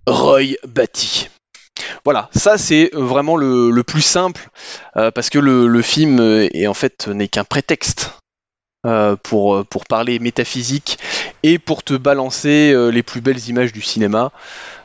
[0.06, 1.28] Roy Batty.
[2.04, 4.48] Voilà, ça c'est vraiment le, le plus simple,
[4.96, 8.12] euh, parce que le, le film euh, est en fait n'est qu'un prétexte
[8.86, 10.98] euh, pour, pour parler métaphysique
[11.42, 14.30] et pour te balancer euh, les plus belles images du cinéma,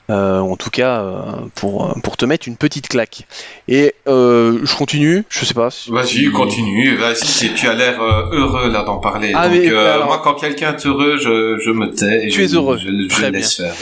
[0.10, 1.22] euh, en tout cas euh,
[1.54, 3.28] pour, pour te mettre une petite claque.
[3.68, 5.70] Et euh, je continue, je sais pas.
[5.70, 6.96] si- Vas-y, continue.
[6.98, 9.34] Vas-y, tu- as l'air euh, heureux là d'en parler.
[9.36, 12.26] Ah, Donc, mais, euh, alors- moi, quand quelqu'un est heureux, je, je me tais.
[12.26, 12.78] et Tu je, es heureux.
[12.78, 13.74] Je, je Très laisse faire.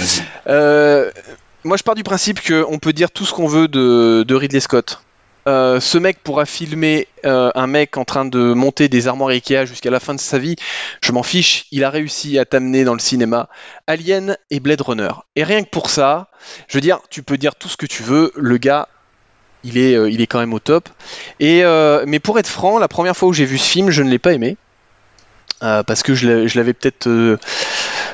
[1.65, 5.03] Moi, je pars du principe qu'on peut dire tout ce qu'on veut de, Ridley Scott.
[5.47, 9.65] Euh, ce mec pourra filmer euh, un mec en train de monter des armoires Ikea
[9.65, 10.55] jusqu'à la fin de sa vie.
[11.01, 11.65] Je m'en fiche.
[11.71, 13.49] Il a réussi à t'amener dans le cinéma
[13.87, 15.09] Alien et Blade Runner.
[15.35, 16.29] Et rien que pour ça,
[16.69, 18.31] je veux dire, tu peux dire tout ce que tu veux.
[18.35, 18.87] Le gars,
[19.65, 20.87] il est, euh, quand même au top.
[21.41, 24.19] Mais pour être franc, la première fois où j'ai vu ce film, je ne l'ai
[24.19, 24.55] pas aimé.
[25.61, 27.37] Euh, parce que je l'avais peut-être euh,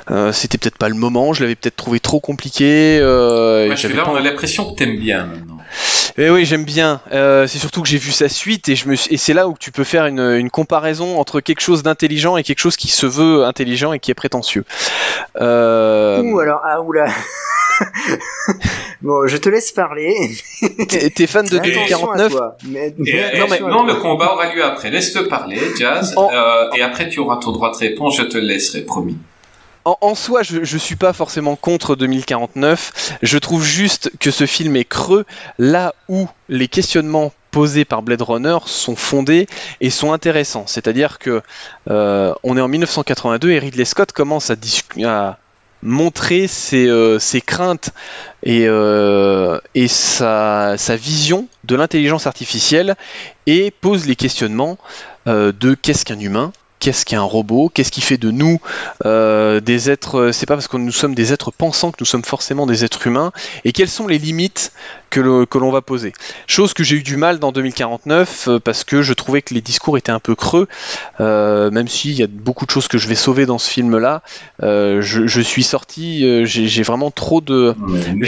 [0.10, 2.98] euh, c'était peut-être pas le moment, je l'avais peut-être trouvé trop compliqué.
[3.02, 5.58] Euh, et Ouais, j'avais là, pas on a l'impression que t'aimes bien maintenant.
[6.18, 7.02] Eh oui, j'aime bien.
[7.12, 9.48] Euh, c'est surtout que j'ai vu sa suite et je me suis- et c'est là
[9.48, 12.88] où tu peux faire une, une comparaison entre quelque chose d'intelligent et quelque chose qui
[12.88, 14.64] se veut intelligent et qui est prétentieux.
[15.42, 17.06] Euh, Ouh, alors, ah, oula.
[19.02, 20.16] bon, je te laisse parler.
[21.16, 22.58] t'es fan de Attention à 2049 toi.
[22.68, 22.94] Mais,
[23.62, 24.90] non, le combat aura lieu après.
[24.90, 26.14] Laisse-le parler, Jazz.
[26.18, 28.18] En- euh, et après, tu auras ton droit de réponse.
[28.18, 29.18] Je te le laisserai, promis.
[29.86, 33.18] En, en soi, je, je suis pas forcément contre 2049.
[33.22, 35.26] Je trouve juste que ce film est creux
[35.60, 39.48] là où les questionnements posés par Blade Runner sont fondés
[39.82, 40.66] et sont intéressants.
[40.68, 41.42] C'est-à-dire que
[41.90, 44.56] euh, on est en 1982 et Ridley Scott commence à,
[45.06, 45.38] à
[45.86, 47.92] montrer ses, euh, craintes
[48.44, 52.96] et, euh, et sa, sa vision de l'intelligence artificielle
[53.46, 54.78] et pose les questionnements
[55.28, 58.60] euh, de qu'est-ce qu'un humain Qu'est-ce qu'un robot Qu'est-ce qui fait de nous
[59.06, 62.24] euh, des êtres C'est pas parce que nous sommes des êtres pensants que nous sommes
[62.24, 63.32] forcément des êtres humains.
[63.64, 64.72] Et quelles sont les limites
[65.10, 66.14] que l'on va poser
[66.48, 69.62] Chose que j'ai eu du mal dans 2049 euh, parce que je trouvais que les
[69.62, 70.68] discours étaient un peu creux.
[71.20, 74.22] euh, même s'il y a beaucoup de choses que je vais sauver dans ce film-là,
[74.64, 76.26] euh, je, suis sorti.
[76.26, 77.76] euh, j'ai vraiment trop de.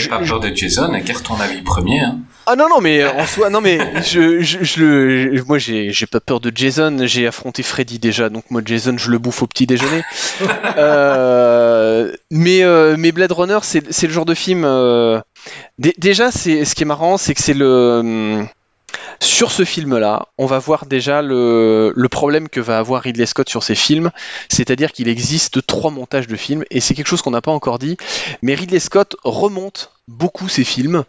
[0.09, 0.91] Pas peur de Jason.
[1.23, 2.01] ton avis premier.
[2.01, 2.19] Hein.
[2.49, 5.91] Ah non non mais en soi non mais je, je, je le je- moi j'ai
[5.91, 6.95] j'ai pas peur de Jason.
[7.05, 10.03] J'ai affronté Freddy déjà donc moi Jason je le bouffe au petit déjeuner.
[10.77, 15.19] Euh, mais euh, mais Blade Runner c'est c'est le genre de film euh,
[15.79, 18.45] dé- déjà c'est ce qui est marrant c'est que c'est le
[19.19, 23.49] sur ce film-là, on va voir déjà le, le problème que va avoir Ridley Scott
[23.49, 24.11] sur ses films,
[24.49, 27.79] c'est-à-dire qu'il existe trois montages de films, et c'est quelque chose qu'on n'a pas encore
[27.79, 27.97] dit,
[28.43, 31.03] mais Ridley Scott remonte beaucoup ses films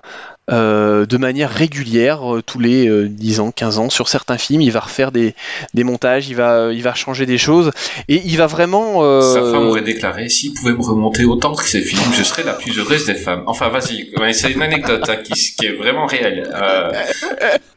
[0.48, 4.60] euh, de manière régulière, euh, tous les euh, 10 ans, 15 ans, sur certains films,
[4.60, 5.34] il va refaire des,
[5.74, 7.70] des montages, il va, il va changer des choses,
[8.08, 9.02] et il va vraiment...
[9.02, 12.44] euh, Sa femme aurait déclaré s'il pouvait me remonter autant que ces films, je serais
[12.44, 13.42] la plus heureuse des femmes.
[13.46, 14.10] Enfin, vas-y.
[14.32, 16.48] C'est une anecdote hein, qui, qui est vraiment réelle.
[16.54, 16.92] Euh,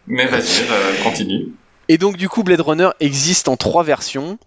[0.08, 1.48] mais vas-y, euh, continue.
[1.90, 4.38] Et donc du coup Blade Runner existe en trois versions,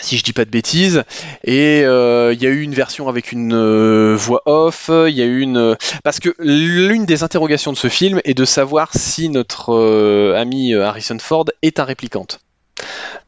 [0.00, 1.04] si je dis pas de bêtises,
[1.44, 5.22] et euh, il y a eu une version avec une euh, voix off, il y
[5.22, 5.56] a eu une...
[5.56, 10.74] euh, Parce que l'une des interrogations de ce film est de savoir si notre ami
[10.74, 12.40] Harrison Ford est un réplicante.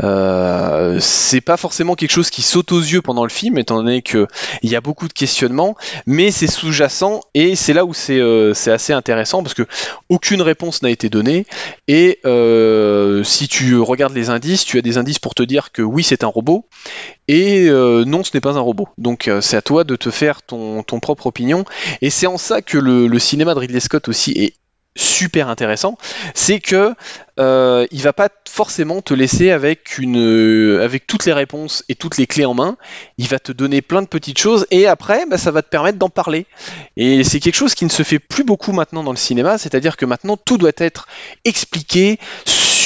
[0.02, 4.02] Euh, c'est pas forcément quelque chose qui saute aux yeux pendant le film, étant donné
[4.02, 4.26] que
[4.62, 5.76] il y a beaucoup de questionnements,
[6.06, 9.66] mais c'est sous-jacent et c'est là où c'est euh, assez intéressant parce que
[10.08, 11.46] aucune réponse n'a été donnée.
[11.88, 15.82] Et euh, si tu regardes les indices, tu as des indices pour te dire que
[15.82, 16.66] oui c'est un robot
[17.28, 18.88] et non ce n'est pas un robot.
[18.98, 21.64] Donc c'est à toi de te faire ton, ton propre opinion.
[22.02, 24.54] Et c'est en ça que le, le cinéma de Ridley Scott aussi est
[24.96, 25.98] super intéressant,
[26.34, 26.94] c'est que
[27.38, 32.26] euh, il va pas forcément te laisser euh, avec toutes les réponses et toutes les
[32.26, 32.76] clés en main.
[33.18, 35.98] Il va te donner plein de petites choses et après, bah, ça va te permettre
[35.98, 36.46] d'en parler.
[36.96, 39.96] Et c'est quelque chose qui ne se fait plus beaucoup maintenant dans le cinéma, c'est-à-dire
[39.96, 41.06] que maintenant tout doit être
[41.44, 42.18] expliqué,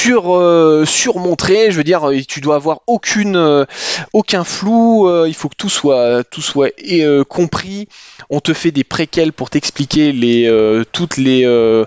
[0.01, 1.71] sur euh, surmontré.
[1.71, 3.67] Je veux dire, tu dois avoir euh,
[4.13, 5.07] aucun flou.
[5.07, 6.25] euh, il faut que tout soit
[7.29, 7.89] compris.
[8.31, 10.13] On te fait des préquels pour t'expliquer
[10.93, 11.85] toutes les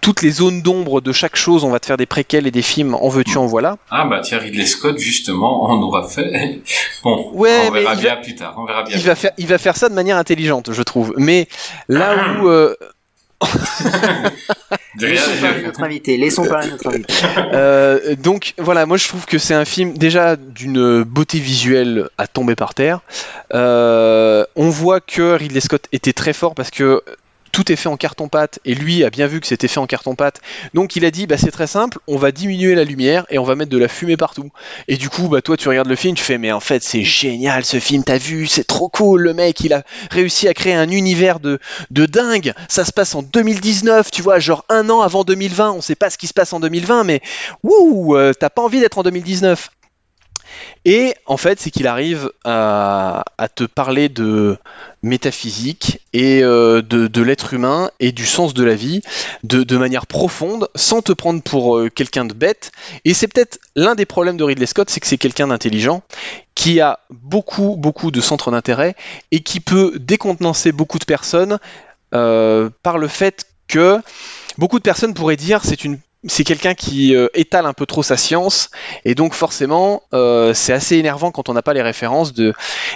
[0.00, 1.62] toutes les zones d'ombre de chaque chose.
[1.64, 2.94] On va te faire des préquels et des films.
[2.94, 3.76] En veux-tu, en voilà.
[3.90, 6.60] Ah bah tiens, Ridley Scott, justement, on aura fait.
[7.04, 8.54] Bon, Ouais, on verra bien va- plus tard.
[8.58, 8.96] On verra bien.
[8.96, 11.14] Il va faire il va faire ça de manière intelligente, je trouve.
[11.16, 11.48] Mais
[11.88, 12.74] là où euh,
[15.00, 16.16] Laissons parler notre invité.
[16.16, 17.12] Laissons parler notre invité.
[17.54, 22.26] Euh, donc voilà, moi je trouve que c'est un film déjà d'une beauté visuelle à
[22.26, 23.00] tomber par terre.
[23.52, 27.02] Euh, on voit que Ridley Scott était très fort parce que
[27.52, 30.40] tout est fait en carton-pâte et lui a bien vu que c'était fait en carton-pâte.
[30.74, 33.44] Donc il a dit bah c'est très simple, on va diminuer la lumière et on
[33.44, 34.50] va mettre de la fumée partout.
[34.88, 37.04] Et du coup bah toi tu regardes le film, tu fais mais en fait c'est
[37.04, 40.74] génial ce film, t'as vu, c'est trop cool le mec, il a réussi à créer
[40.74, 42.54] un univers de de dingue.
[42.68, 46.10] Ça se passe en 2019, tu vois, genre un an avant 2020, on sait pas
[46.10, 47.20] ce qui se passe en 2020 mais
[47.62, 49.70] Wouh, euh, t'as pas envie d'être en 2019.
[50.84, 53.24] Et en fait, c'est qu'il arrive à,
[53.54, 54.56] te parler de
[55.02, 59.02] métaphysique et euh, de, l'être humain et du sens de la vie
[59.42, 62.72] de, de manière profonde, sans te prendre pour euh, quelqu'un de bête.
[63.04, 66.02] Et c'est peut-être l'un des problèmes de Ridley Scott, c'est que c'est quelqu'un d'intelligent,
[66.54, 68.94] qui a beaucoup, beaucoup de centres d'intérêt
[69.30, 71.58] et qui peut décontenancer beaucoup de personnes
[72.14, 74.00] euh, par le fait que
[74.58, 75.98] beaucoup de personnes pourraient dire c'est une
[76.28, 78.70] c'est quelqu'un qui euh, étale un peu trop sa science
[79.04, 82.32] et donc forcément euh, c'est assez énervant quand on n'a pas les références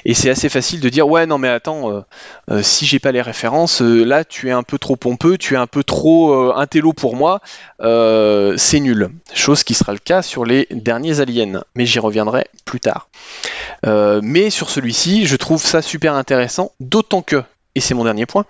[0.04, 2.04] et c'est assez facile de dire ouais non mais attends
[2.50, 5.56] euh, si j'ai pas les références là tu es un peu trop pompeux tu es
[5.56, 7.40] un peu trop euh, intello pour moi
[7.80, 9.10] c'est nul.
[9.34, 13.08] Chose qui sera le cas sur les derniers aliens mais j'y reviendrai plus tard.
[13.84, 17.42] Mais sur celui-ci je trouve ça super intéressant d'autant que
[17.74, 18.46] et c'est mon dernier point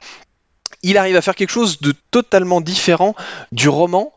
[0.82, 3.14] il arrive à faire quelque chose de totalement différent
[3.52, 4.12] du roman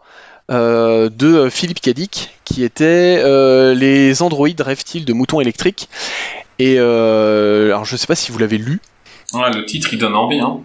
[0.50, 5.89] euh, de Philippe Cadic, qui était euh, Les androïdes rêvent-ils de moutons électriques
[6.58, 8.80] Et euh, alors je sais pas si vous l'avez lu.
[9.34, 10.39] Ouais, le titre, il donne envie.
[10.39, 10.62] Hein.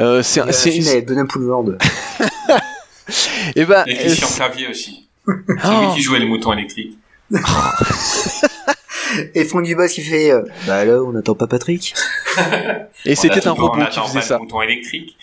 [0.00, 1.66] Euh, c'est Euh, c'est- avec Bonham Poulvord.
[3.56, 5.08] eh ben, Et Christian euh, Clavier aussi.
[5.28, 5.32] oh,
[5.62, 6.98] Celui qui jouait les moutons électriques.
[9.34, 11.94] Et Franck Dubos qui fait euh, Bah là, on n'attend pas Patrick.
[13.04, 14.34] et On c'était un robot qui faisait pas ça.
[14.34, 15.16] le mouton électrique.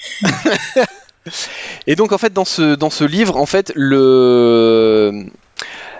[1.88, 5.26] Et donc en fait dans ce dans ce livre en fait le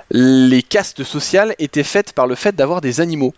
[0.10, 3.34] les castes sociales étaient faites par le fait d'avoir des animaux.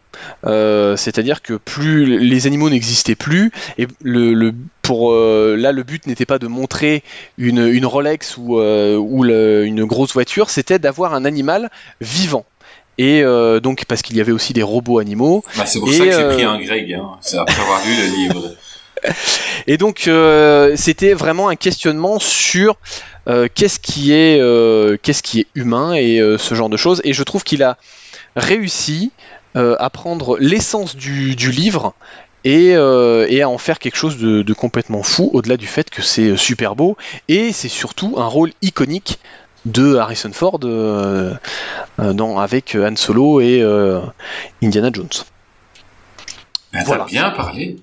[0.46, 5.82] Euh, C'est-à-dire que plus les animaux n'existaient plus, et le, le- pour euh, là le
[5.82, 7.04] but n'était pas de montrer
[7.40, 11.72] une, une Rolex ou, euh, ou le- une grosse voiture, c'était d'avoir un animal
[12.02, 12.46] vivant.
[13.02, 13.24] Et
[13.64, 16.12] donc parce qu'il y avait aussi des robots animaux, Bah, c'est pour Et, ça que
[16.12, 16.94] j'ai pris un Greg.
[16.94, 17.12] Hein.
[17.22, 18.52] C'est après avoir lu le livre.
[19.68, 22.78] Et donc euh, c'était vraiment un questionnement sur
[23.28, 27.02] euh, qu'est-ce qui est euh, qu'est-ce qui est humain et ce genre de choses.
[27.04, 27.78] Et je trouve qu'il a
[28.36, 29.12] réussi
[29.56, 31.94] à prendre l'essence du, du livre
[32.44, 35.90] et, euh, et à en faire quelque chose de, de complètement fou, au-delà du fait
[35.90, 36.98] que c'est super beau
[37.28, 39.20] et c'est surtout un rôle iconique
[39.66, 41.34] de Harrison Ford euh,
[41.98, 44.00] dans, avec Han Solo et euh,
[44.64, 45.10] Indiana Jones.
[46.72, 47.04] Bah, Voilà.
[47.04, 47.78] T'as bien parlé.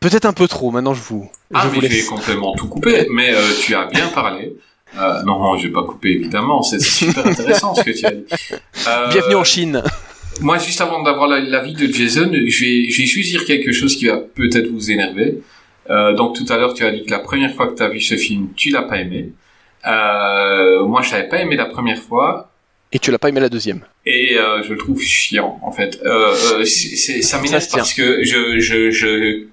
[0.00, 3.06] Peut-être un peu trop, maintenant je vous, Ah, je vous mais j'ai complètement tout coupé.
[3.10, 4.56] Mais euh, tu as bien parlé.
[4.98, 6.62] Euh, non, non, je vais pas couper, évidemment.
[6.62, 8.24] C'est super intéressant ce que tu as dit.
[8.88, 9.82] Euh, Bienvenue en Chine.
[10.40, 13.72] Moi, juste avant d'avoir la- l'avis de Jason, je vais, je vais juste dire quelque
[13.72, 15.42] chose qui va peut-être vous énerver.
[16.16, 18.00] Donc tout à l'heure, tu as dit que la première fois que tu as vu
[18.00, 19.32] ce film, tu l'as pas aimé.
[19.84, 22.50] Moi, je l'avais pas aimé la première fois.
[22.92, 23.82] Et tu l'as pas aimé la deuxième.
[24.06, 26.00] Et euh, je le trouve chiant, en fait.
[26.04, 29.44] Euh, euh, ça m'énerve Ça parce que je, je, je,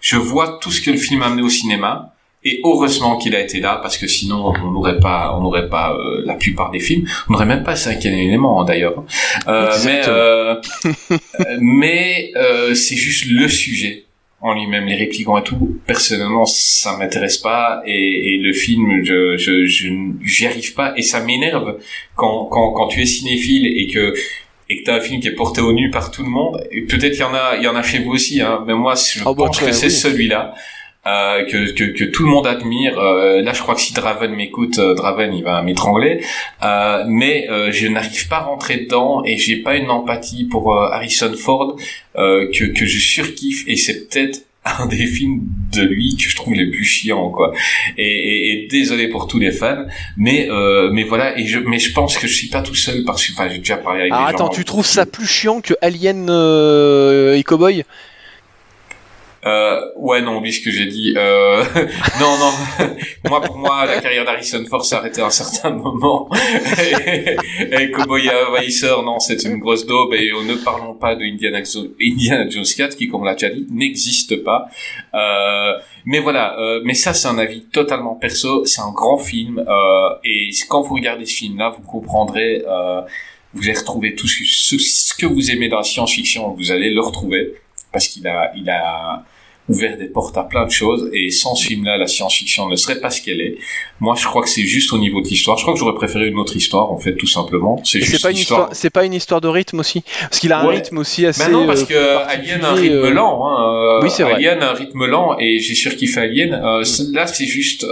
[0.00, 2.14] je vois tout ce que le film a amené au cinéma.
[2.42, 5.92] Et heureusement qu'il a été là, parce que sinon on n'aurait pas, on n'aurait pas
[5.92, 7.06] euh, la plupart des films.
[7.28, 9.04] On n'aurait même pas le cinquième élément hein, d'ailleurs.
[9.46, 10.54] Euh, mais euh,
[11.60, 14.06] mais euh, c'est juste le sujet
[14.40, 19.36] en lui-même, les répliquants et tout, personnellement, ça m'intéresse pas et, et, le film, je
[19.36, 19.88] je je
[20.22, 21.76] j'y arrive pas et ça m'énerve
[22.14, 24.14] quand quand quand tu es cinéphile et que
[24.70, 26.64] et que t'as un film qui est porté au nu par tout le monde.
[26.70, 28.64] Et peut-être qu'il y en a il y en a chez vous aussi, hein.
[28.66, 29.92] Mais moi, je bah, pense que ouais, c'est oui.
[29.92, 30.54] celui-là.
[31.06, 32.98] Euh, que, que, que tout le monde admire.
[32.98, 36.22] Euh, là, je crois que si Draven m'écoute, euh, Draven, il va m'étrangler.
[36.62, 40.74] Euh, mais euh, je n'arrive pas à rentrer dedans et j'ai pas une empathie pour
[40.74, 41.76] Harrison Ford
[42.16, 45.40] euh, que, que je surkiffe et c'est peut-être un des films
[45.74, 47.52] de lui que je trouve les plus chiants quoi.
[47.96, 49.84] Et, et, et désolé pour tous les fans
[50.18, 53.02] mais euh, mais voilà et je mais je pense que je suis pas tout seul
[53.04, 55.26] parce que enfin j'ai déjà parlé avec Ah, des gens attends, tu trouves ça plus
[55.26, 57.84] chiant que Alien euh, et Cowboy
[59.46, 61.14] Euh, ouais, non, oublie ce que j'ai dit.
[61.16, 61.64] Euh,
[62.20, 62.52] non, non.
[63.28, 66.28] moi, pour moi, la carrière d'Harrison Ford arrêtée à un certain moment.
[66.78, 67.36] et,
[67.82, 70.12] et Cowboy Envahisseur, non, c'est une grosse daube.
[70.14, 71.60] Et ne parlons pas de Indiana,
[72.00, 74.66] Indiana Jones 4, qui, comme l'a déjà dit, n'existe pas.
[75.14, 75.72] Euh,
[76.04, 76.58] mais voilà.
[76.58, 78.64] Euh, mais ça, c'est un avis totalement perso.
[78.66, 79.58] C'est un grand film.
[79.58, 82.62] Euh, et quand vous regardez ce film-là, vous comprendrez.
[82.68, 83.02] Euh,
[83.52, 86.54] vous allez retrouver tout ce que vous aimez dans la science-fiction.
[86.54, 87.54] Vous allez le retrouver
[87.92, 89.24] parce qu'il a, il a
[89.68, 93.00] ouvert des portes à plein de choses et sans ce film-là, la science-fiction ne serait
[93.00, 93.56] pas ce qu'elle est.
[94.00, 95.58] Moi, je crois que c'est juste au niveau de l'histoire.
[95.58, 97.80] Je crois que j'aurais préféré une autre histoire, en fait, tout simplement.
[97.84, 100.58] C'est juste pas une histoire, c'est pas une histoire de rythme aussi, parce qu'il a
[100.60, 101.44] un rythme aussi assez.
[101.44, 103.46] Ben non, parce euh, que Alien a un rythme euh, lent.
[103.46, 103.98] Hein.
[103.98, 104.34] euh, Oui, c'est vrai.
[104.34, 106.54] Alien a un rythme lent et j'ai surkiffé Alien.
[106.54, 107.86] Euh, c'est- Là, c'est juste.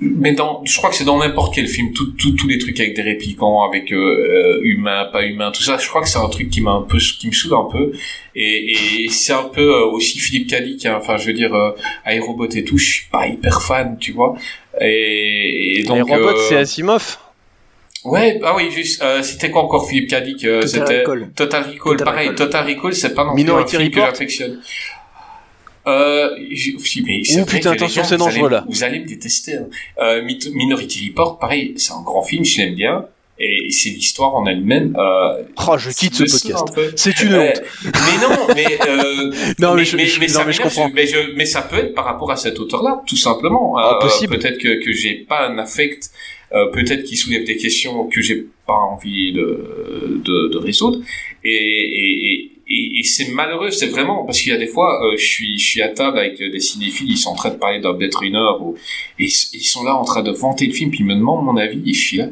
[0.00, 2.78] Mais dans, je crois que c'est dans n'importe quel film, tout, tout, tous les trucs
[2.78, 5.78] avec des répliquants, avec euh, euh, humains, pas humains, tout ça.
[5.78, 7.90] Je crois que c'est un truc qui m'a un peu, qui me saoule un peu.
[8.36, 10.86] Et, et c'est un peu euh, aussi Philippe Cadic.
[10.86, 10.94] hein.
[10.98, 11.72] Enfin, je veux dire, euh,
[12.04, 12.78] Aérobot et tout.
[12.78, 14.36] Je suis pas hyper fan, tu vois.
[14.80, 15.96] Et, et donc.
[15.96, 17.18] les robots, euh, c'est Asimov.
[18.04, 19.02] Ouais, ah oui, juste.
[19.02, 21.30] euh, c'était quoi encore Philippe Cadic euh, Total Recall.
[21.34, 21.96] Total Recall.
[21.96, 22.46] Total pareil, Recall.
[22.46, 24.60] Total Recall, c'est pas non plus un film que j'affectionne.
[25.88, 28.64] Euh, si, mais c'est putain, attention, c'est vous allez- dangereux, là.
[28.68, 29.54] Vous allez me détester.
[29.54, 29.66] hein.
[30.00, 30.22] Euh,
[30.52, 33.06] Minority Report, pareil, c'est un grand film, je l'aime bien.
[33.40, 34.96] Et c'est l'histoire en elle-même.
[34.98, 36.64] Euh, Oh, je quitte ce podcast.
[36.76, 36.82] un.
[36.96, 37.62] C'est une Euh, honte.
[37.84, 38.64] mais non, mais,
[39.60, 40.90] Non, mais je- comprends.
[40.92, 43.76] Mais, je- mais ça peut être par rapport à cet auteur-là, tout simplement.
[43.78, 44.36] Ah, possible.
[44.38, 46.10] Peut-être que, que j'ai pas un affect,
[46.50, 50.98] peut-être qu'il soulève des questions que j'ai pas envie de, de, de résoudre.
[51.44, 55.04] Et, et, et, et, et c'est malheureux, c'est vraiment, parce qu'il y a des fois,
[55.04, 57.56] euh, je suis, je suis à table avec des cinéphiles, ils sont en train de
[57.56, 58.76] parler d'un Blade Runner, ou,
[59.18, 61.56] et ils sont là en train de vanter le film, puis ils me demandent mon
[61.56, 62.28] avis, et je suis là.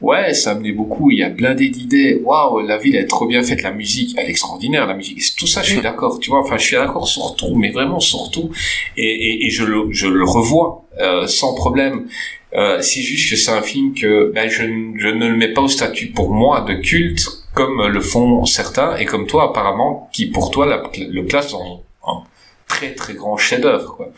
[0.00, 2.20] Ouais, ça me plaît beaucoup, il y a blindé d'idées.
[2.24, 5.20] Waouh, la ville elle est trop bien faite, la musique, elle est extraordinaire, la musique.
[5.36, 6.40] Tout ça, je suis d'accord, tu vois.
[6.40, 8.50] Enfin, je suis d'accord sur tout, mais vraiment sur tout.
[8.96, 12.08] Et, et, et je le, je le revois euh, sans problème.
[12.54, 15.68] Euh, c'est juste que c'est un film que ben, je ne le mets pas au
[15.68, 20.50] statut pour moi de culte comme le font certains et comme toi apparemment qui pour
[20.50, 22.22] toi la- le classe en un
[22.66, 24.08] très très grand chef-d'œuvre.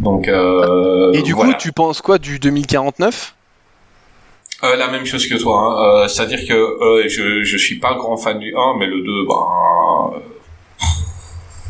[0.00, 1.52] Donc euh, Et du voilà.
[1.52, 3.34] coup, tu penses quoi du 2049
[4.64, 6.02] Euh, la même chose que toi, hein.
[6.04, 9.26] euh, c'est-à-dire que euh, je je suis pas grand fan du 1, mais le 2,
[9.28, 10.20] ben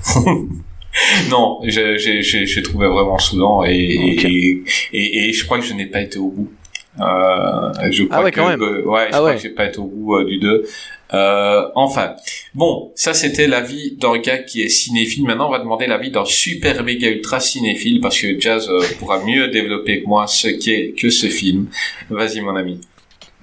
[1.30, 3.18] non, j'ai trouvé vraiment
[3.64, 4.24] et, Ok.
[4.24, 6.50] et, et et je crois que je n'ai pas été au bout.
[7.00, 8.62] Euh, je crois Ah ouais, que quand même.
[8.62, 9.36] euh, ouais, je Ah crois ouais.
[9.36, 10.64] que j'ai pas été au bout euh, du 2.
[11.12, 12.14] Euh, enfin,
[12.54, 15.24] bon, ça c'était l'avis d'un gars qui est cinéphile.
[15.24, 19.22] Maintenant, on va demander l'avis d'un super méga ultra cinéphile parce que Jazz euh, pourra
[19.24, 21.66] mieux développer que moi ce qu'est que ce film.
[22.10, 22.80] Vas-y, mon ami.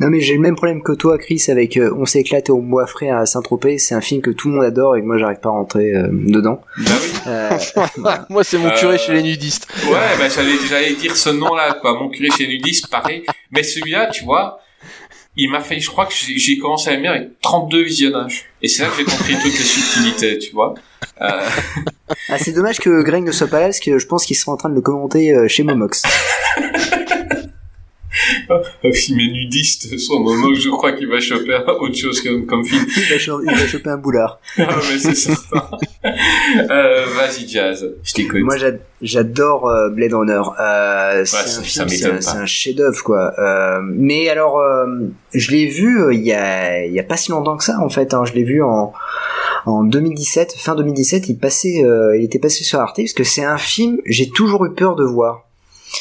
[0.02, 2.60] Non mais j'ai le même problème que toi Chris avec euh, On s'est éclaté au
[2.60, 5.20] mois frais à Saint-Tropez, c'est un film que tout le monde adore et que moi
[5.20, 6.60] j'arrive pas à rentrer euh, dedans.
[6.80, 7.10] Bah oui.
[7.28, 7.50] Euh,
[8.30, 9.68] Moi, c'est mon Euh, curé chez les nudistes.
[9.86, 12.00] Ouais, bah j'allais j'allais dire ce nom-là, quoi.
[12.00, 13.24] Mon curé chez nudiste, pareil.
[13.52, 14.60] Mais celui-là, tu vois,
[15.38, 18.46] il m'a fait, je crois que j'ai j'ai commencé à aimer avec 32 visionnages.
[18.64, 20.74] Et c'est là que j'ai compris toutes les subtilités, tu vois.
[21.22, 21.30] Euh,
[22.30, 24.52] ah, c'est dommage que Greg ne soit pas là parce que je pense qu'il sera
[24.52, 26.02] en train de le commenter euh, chez Momox.
[28.94, 32.46] si mes nudistes sont au moment où je crois qu'il va choper autre chose comme,
[32.46, 32.86] comme film.
[32.98, 34.40] il, va cho- il va choper un boulard.
[34.58, 35.70] Ah, mais c'est certain.
[36.06, 37.90] euh, vas-y, Jazz.
[38.04, 38.42] Je t'écoute.
[38.42, 40.42] Moi j'a- j'adore euh, Blade Runner.
[40.60, 43.34] Euh, c'est un, film, un, un chef-d'œuvre quoi.
[43.40, 44.86] Euh, mais alors, euh,
[45.34, 47.80] je l'ai vu euh, il y a il y a pas si longtemps que ça
[47.80, 48.14] en fait.
[48.14, 48.24] Hein.
[48.26, 48.94] Je l'ai vu en
[49.66, 51.30] en 2017, fin 2017.
[51.30, 53.98] Il passait, euh, il était passé sur Arte parce que c'est un film.
[54.06, 55.48] J'ai toujours eu peur de voir.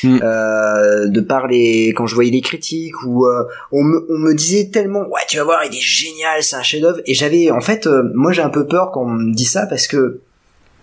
[0.03, 0.20] Mm.
[0.22, 4.34] Euh, de par les quand je voyais les critiques ou euh, on, me, on me
[4.34, 7.61] disait tellement ouais tu vas voir il est génial c'est un chef-d'œuvre et j'avais en
[7.61, 10.20] fait euh, moi j'ai un peu peur quand on me dit ça parce que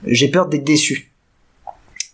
[0.06, 1.12] j'ai peur d'être déçu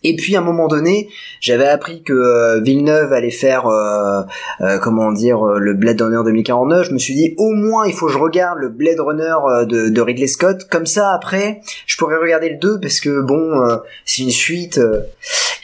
[0.03, 4.21] Et puis à un moment donné, j'avais appris que euh, Villeneuve allait faire, euh,
[4.61, 6.87] euh, comment dire, euh, le Blade Runner 2049.
[6.87, 9.65] Je me suis dit, au moins, il faut que je regarde le Blade Runner euh,
[9.65, 10.67] de, de Ridley Scott.
[10.69, 14.79] Comme ça, après, je pourrais regarder le 2 parce que bon, c'est une suite.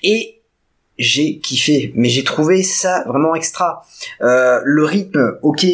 [0.04, 0.39] et
[1.00, 3.86] j'ai kiffé, mais j'ai trouvé ça vraiment extra.
[4.22, 5.66] Euh, le rythme, ok,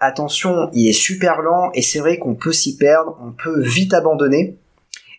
[0.00, 3.94] attention, il est super lent et c'est vrai qu'on peut s'y perdre, on peut vite
[3.94, 4.56] abandonner.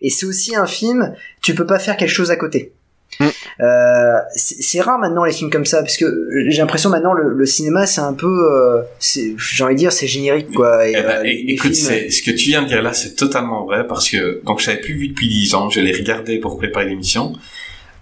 [0.02, 2.74] Et c'est aussi un film, tu peux pas faire quelque chose à côté.
[3.20, 3.26] Mm.
[3.62, 7.46] Euh, c'est rare maintenant les films comme ça parce que j'ai l'impression maintenant le, le
[7.46, 11.20] cinéma c'est un peu euh, j'ai envie de dire c'est générique quoi et, Eh ben,
[11.20, 14.42] euh, écoute, films- ce que tu viens de dire là, c'est totalement vrai parce que
[14.44, 17.34] donc je l'avais plus vu depuis 10 ans, je l'ai regardé pour préparer l'émission.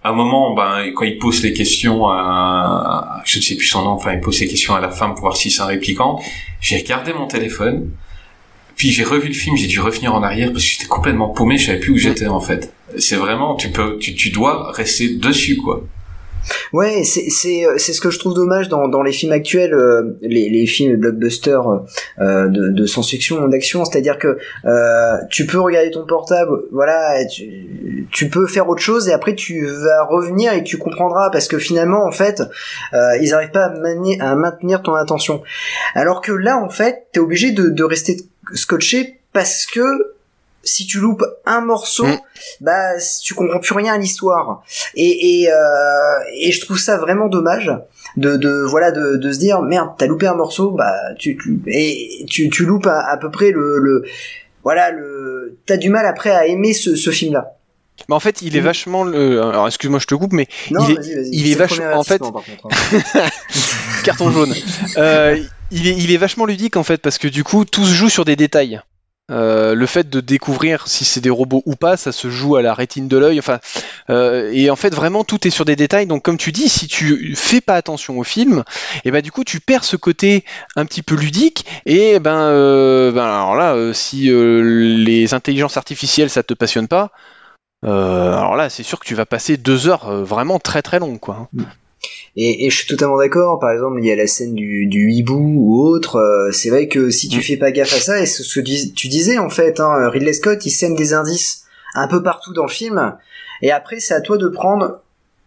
[0.03, 3.83] À un moment, ben quand il pose les questions à, je ne sais plus son
[3.83, 6.19] nom, enfin il pose les questions à la femme pour voir si c'est un répliquant.
[6.59, 7.91] J'ai regardé mon téléphone,
[8.75, 11.57] puis j'ai revu le film, j'ai dû revenir en arrière parce que j'étais complètement paumé,
[11.57, 12.73] je savais plus où j'étais en fait.
[12.97, 15.83] C'est vraiment, tu peux, tu, tu dois rester dessus quoi.
[16.73, 20.49] Ouais, euh, c'est ce que je trouve dommage dans dans les films actuels, euh, les
[20.49, 21.67] les films blockbusters
[22.19, 28.07] euh, de, de science-fiction, d'action, c'est-à-dire que euh, tu peux regarder ton portable, voilà, tu
[28.11, 31.57] tu peux faire autre chose et après tu vas revenir et tu comprendras parce que
[31.57, 32.41] finalement en fait
[32.93, 35.41] euh, ils arrivent pas à, mani- à maintenir ton attention.
[35.95, 38.17] Alors que là en fait t'es obligé de de rester
[38.53, 39.81] scotché parce que
[40.63, 42.17] si tu loupes un morceau, Mm.
[42.61, 42.91] bah
[43.23, 44.63] tu comprends plus rien à l'histoire.
[44.95, 45.55] Et et, euh,
[46.37, 47.71] et je trouve ça vraiment dommage
[48.17, 51.61] de de voilà de, de se dire merde t'as loupé un morceau bah tu, tu
[51.67, 54.03] et tu tu loupes à, à peu près le le
[54.63, 57.53] voilà le t'as du mal après à aimer ce ce film là.
[58.09, 58.65] Mais en fait, il est Mhm.
[58.65, 59.41] vachement le.
[59.43, 61.29] Alors, excuse-moi, je te coupe, mais Non Il est- vas-y vas-y.
[61.33, 63.29] il C'est est le vachement- en fait- avertissement, par contre, hein.
[64.03, 64.53] carton jaune.
[64.97, 65.37] Euh,
[65.69, 68.09] il, est, il est vachement ludique en fait parce que du coup tout se joue
[68.09, 68.81] sur des détails.
[69.31, 72.61] Euh, le fait de découvrir si c'est des robots ou pas, ça se joue à
[72.61, 73.39] la rétine de l'œil.
[73.39, 73.59] Enfin,
[74.09, 76.05] euh, et en fait vraiment tout est sur des détails.
[76.05, 78.63] Donc comme tu dis, si tu fais pas attention au film,
[79.05, 80.43] et ben du coup tu perds ce côté
[80.75, 81.65] un petit peu ludique.
[81.85, 87.11] Et ben, euh, ben alors là, si les intelligences artificielles ça te passionne pas,
[87.83, 91.49] alors là c'est sûr que tu vas passer deux heures vraiment très très longues quoi.
[92.35, 93.59] Et, et je suis totalement d'accord.
[93.59, 96.15] Par exemple, il y a la scène du, du hibou ou autre.
[96.17, 97.41] euh, c'est vrai que si tu Mm.
[97.41, 100.33] fais pas gaffe à ça, et ce que dis- tu disais en fait, hein, Ridley
[100.33, 103.15] Scott, il sème des indices un peu partout dans le film.
[103.61, 105.01] Et après, c'est à toi de prendre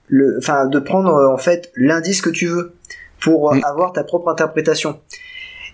[0.08, 2.74] le, enfin, de prendre euh, en fait l'indice que tu veux
[3.20, 3.64] pour euh, Mm.
[3.64, 5.00] avoir ta propre interprétation.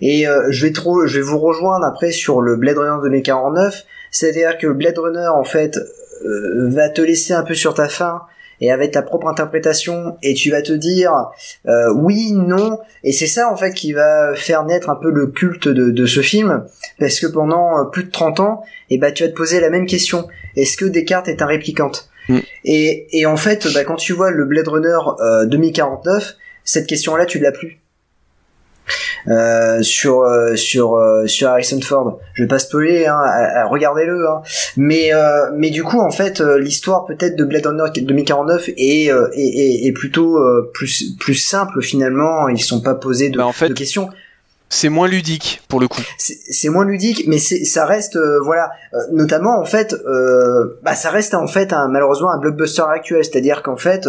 [0.01, 3.85] Et euh, je vais trop, je vais vous rejoindre après sur le Blade Runner 2049.
[4.13, 5.77] C'est-à-dire que Blade Runner en fait
[6.25, 8.23] euh, va te laisser un peu sur ta faim
[8.61, 11.13] et avec ta propre interprétation et tu vas te dire
[11.67, 12.79] euh, oui non.
[13.05, 16.07] Et c'est ça en fait qui va faire naître un peu le culte de, de
[16.07, 16.65] ce film.
[16.99, 19.71] Parce que pendant euh, plus de 30 ans et bah tu vas te poser la
[19.71, 20.29] même question.
[20.57, 22.39] Est-ce que Descartes est un réplicante Mm.
[22.65, 27.17] et, et en fait bah, quand tu vois le Blade Runner euh, 2049 cette question
[27.17, 27.81] là tu l'as plus
[29.29, 32.21] euh, sur euh, sur euh, sur Harrison Ford.
[32.35, 33.19] Je vais pas spoiler, hein,
[33.69, 34.29] regardez-le.
[34.29, 34.43] Hein.
[34.77, 35.11] Mais
[35.55, 39.93] mais du coup en fait l'histoire peut-être de Blade Runner 2049 est est, est, est
[39.93, 40.39] plutôt
[40.73, 42.49] plus plus simple finalement.
[42.49, 44.11] Ils sont pas posés de, Bah, en fait- de questions.
[44.73, 46.01] C'est moins ludique pour le coup.
[46.17, 48.71] C'est moins ludique, mais ça reste voilà
[49.13, 49.97] notamment en fait
[50.83, 54.09] bah ça reste en fait un, malheureusement un blockbuster actuel, c'est-à-dire qu'en fait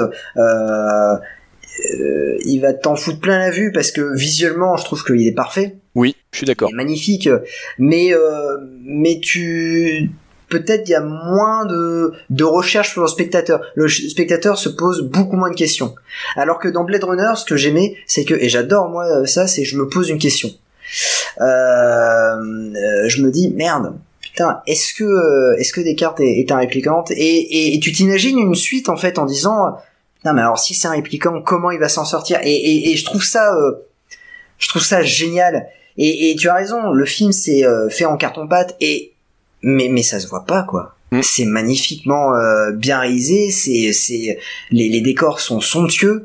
[1.79, 5.25] euh, euh, il va t'en foutre plein la vue parce que visuellement je trouve qu'il
[5.25, 5.75] est parfait.
[5.95, 6.69] Oui, je suis d'accord.
[6.69, 7.29] Il est magnifique,
[7.77, 10.09] mais euh, mais tu
[10.49, 13.61] peut-être il y a moins de de recherche pour le spectateur.
[13.75, 15.95] Le spectateur se pose beaucoup moins de questions.
[16.35, 19.63] Alors que dans Blade Runner, ce que j'aimais, c'est que et j'adore moi ça, c'est
[19.63, 20.49] je me pose une question.
[21.39, 23.93] Euh, euh, je me dis merde.
[24.21, 27.11] Putain, est-ce que euh, est-ce que Descartes est, est un réplicante?
[27.11, 29.75] Et, et, et tu t'imagines une suite en fait en disant
[30.25, 32.39] non mais alors si c'est un réplicant comment il va s'en sortir?
[32.43, 33.73] Et, et, et je trouve ça euh,
[34.57, 35.67] je trouve ça génial
[35.97, 39.13] et, et tu as raison, le film c'est euh, fait en carton pâte et
[39.61, 40.95] mais mais ça se voit pas quoi.
[41.11, 41.21] Mm.
[41.23, 44.39] C'est magnifiquement euh, bien réalisé, c'est c'est
[44.71, 46.23] les, les décors sont somptueux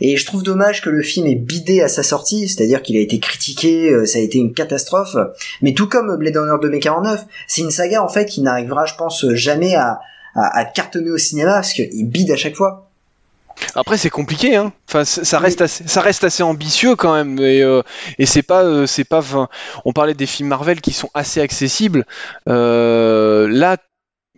[0.00, 3.00] et je trouve dommage que le film ait bidé à sa sortie, c'est-à-dire qu'il a
[3.00, 5.16] été critiqué, euh, ça a été une catastrophe.
[5.60, 9.26] Mais tout comme Blade Runner 2049, c'est une saga en fait qui n'arrivera, je pense,
[9.34, 10.00] jamais à
[10.34, 12.89] à, à cartonner au cinéma parce qu'il bide à chaque fois.
[13.74, 14.72] Après c'est compliqué, hein.
[14.88, 15.44] Enfin ça Oui.
[15.44, 17.82] reste assez, ça reste assez ambitieux quand même, et, euh,
[18.18, 19.18] et c'est pas, euh, c'est pas.
[19.18, 19.48] enfin,
[19.84, 22.06] On parlait des films Marvel qui sont assez accessibles.
[22.48, 23.76] Euh, là,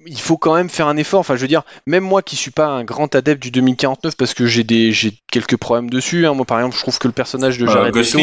[0.07, 1.21] il faut quand même faire un effort.
[1.21, 4.35] Enfin, je veux dire, même moi qui suis pas un grand adepte du 2049 parce
[4.35, 6.27] que j'ai des, j'ai quelques problèmes dessus.
[6.27, 6.35] hein.
[6.35, 8.19] Moi, par exemple, je trouve que le personnage de Euh, Jared Leto,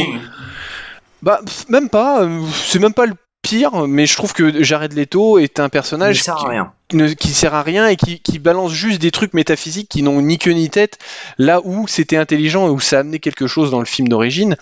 [1.22, 1.40] bah
[1.70, 2.24] même pas.
[2.24, 6.22] euh, C'est même pas le pire, mais je trouve que Jared Leto est un personnage
[6.22, 6.74] sert qui, rien.
[6.94, 10.22] ne- qui sert à rien et qui, qui balance juste des trucs métaphysiques qui n'ont
[10.22, 10.98] ni queue ni tête,
[11.38, 14.56] là où c'était intelligent et où ça amenait quelque chose dans le film d'origine.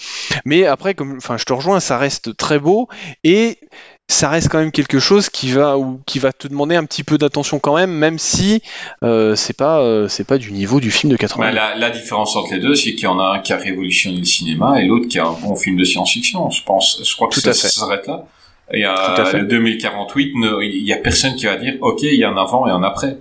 [0.46, 2.88] Mais après, comme, enfin, je te rejoins, ça reste très beau
[3.24, 3.58] et
[4.10, 7.04] ça reste quand même quelque chose qui va ou qui va te demander un petit
[7.04, 8.62] peu d'attention quand même, même si
[9.04, 11.44] euh, c'est pas euh, c'est pas du niveau du film de 80.
[11.46, 13.58] Bah, la, la différence entre les deux, c'est qu'il y en a un qui a
[13.58, 16.50] révolutionné le cinéma et l'autre qui a un bon film de science-fiction.
[16.52, 17.60] Je pense, je crois que Tout ça, à fait.
[17.68, 18.26] ça s'arrête là.
[18.74, 19.40] Il y Tout a à fait.
[19.40, 22.38] le 2048, ne- il y a personne qui va dire, ok, il y a un
[22.38, 23.18] avant et un après.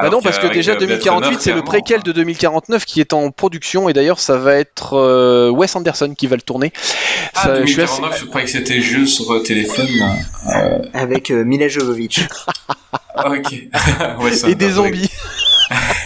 [0.00, 3.00] Bah non, parce que déjà euh, Blade 2048, Runner, c'est le préquel de 2049 qui
[3.00, 6.72] est en production et d'ailleurs ça va être euh, Wes Anderson qui va le tourner.
[7.34, 9.88] Ah, Ça, je suis assez- 2049, je croyais que c'était jeu sur euh, téléphone.
[10.94, 12.20] Avec euh, Mila Jovovich.
[13.14, 13.52] Ah, ok.
[14.22, 15.10] ouais, Et des zombies.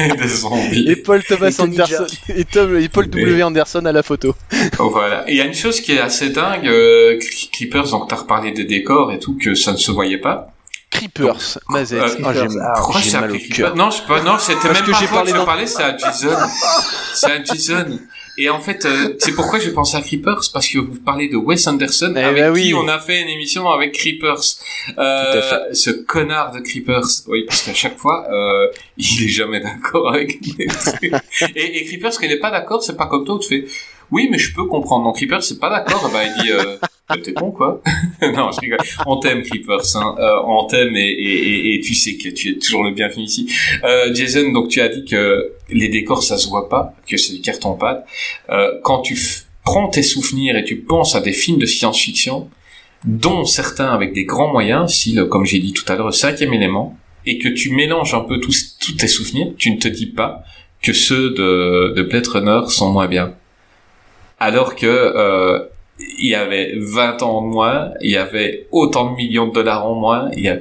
[0.00, 0.16] Ouais.
[0.16, 0.88] des zombies.
[0.90, 4.34] Et Paul Thomas Et Anderson et, Tom- et Paul W Anderson à la photo.
[4.78, 5.28] Oh, voilà.
[5.28, 8.16] Et il y a une chose qui est assez dingue, euh, Cre- Creepers, donc t'as
[8.16, 10.52] reparlé des décors et tout, que ça ne se voyait pas.
[10.90, 12.00] Creepers, Mazette.
[12.00, 13.74] Euh, Ah, j'ai ah, Pourquoi j'ai c'est mal au cœur.
[13.76, 15.82] Non, c'est pas, non, c'était même que pas j'ai toi parlé que dans- parlais, c'est
[15.82, 16.28] à Jason.
[17.14, 17.98] c'est à Jason.
[18.38, 21.36] Et en fait, euh, c'est pourquoi j'ai pensé à Creepers, parce que vous parlez de
[21.36, 24.56] Wes Anderson, Eh avec ben qui on a fait une émission avec Creepers.
[24.98, 27.06] Euh, ce connard de Creepers.
[27.28, 28.68] Oui, parce qu'à chaque fois, euh,
[28.98, 31.12] il est jamais d'accord avec trucs.
[31.54, 33.64] Et, et Creepers, quand il est pas d'accord, c'est pas comme toi où tu fais,
[34.10, 35.04] oui, mais je peux comprendre.
[35.04, 36.10] Non, Creepers, c'est pas d'accord.
[36.12, 36.76] Bah, il dit, euh,
[37.14, 37.80] t'es con, quoi?
[38.22, 38.78] non, je rigole.
[39.06, 40.14] On t'aime, Creepers, hein.
[40.18, 43.24] Euh, on t'aime et, et, et, et tu sais que tu es toujours le bienvenu
[43.24, 43.52] ici.
[43.84, 47.34] Euh, Jason, donc tu as dit que les décors, ça se voit pas, que c'est
[47.34, 48.06] du carton-pâte.
[48.50, 49.16] Euh, quand tu
[49.64, 52.48] prends tes souvenirs et tu penses à des films de science-fiction,
[53.04, 56.52] dont certains avec des grands moyens, si, comme j'ai dit tout à l'heure, le cinquième
[56.52, 60.06] élément, et que tu mélanges un peu tous, tous tes souvenirs, tu ne te dis
[60.06, 60.44] pas
[60.82, 63.34] que ceux de, de Blade Runner sont moins bien.
[64.38, 65.64] Alors que euh,
[65.98, 69.86] il y avait 20 ans en moins, il y avait autant de millions de dollars
[69.86, 70.58] en moins, il y a-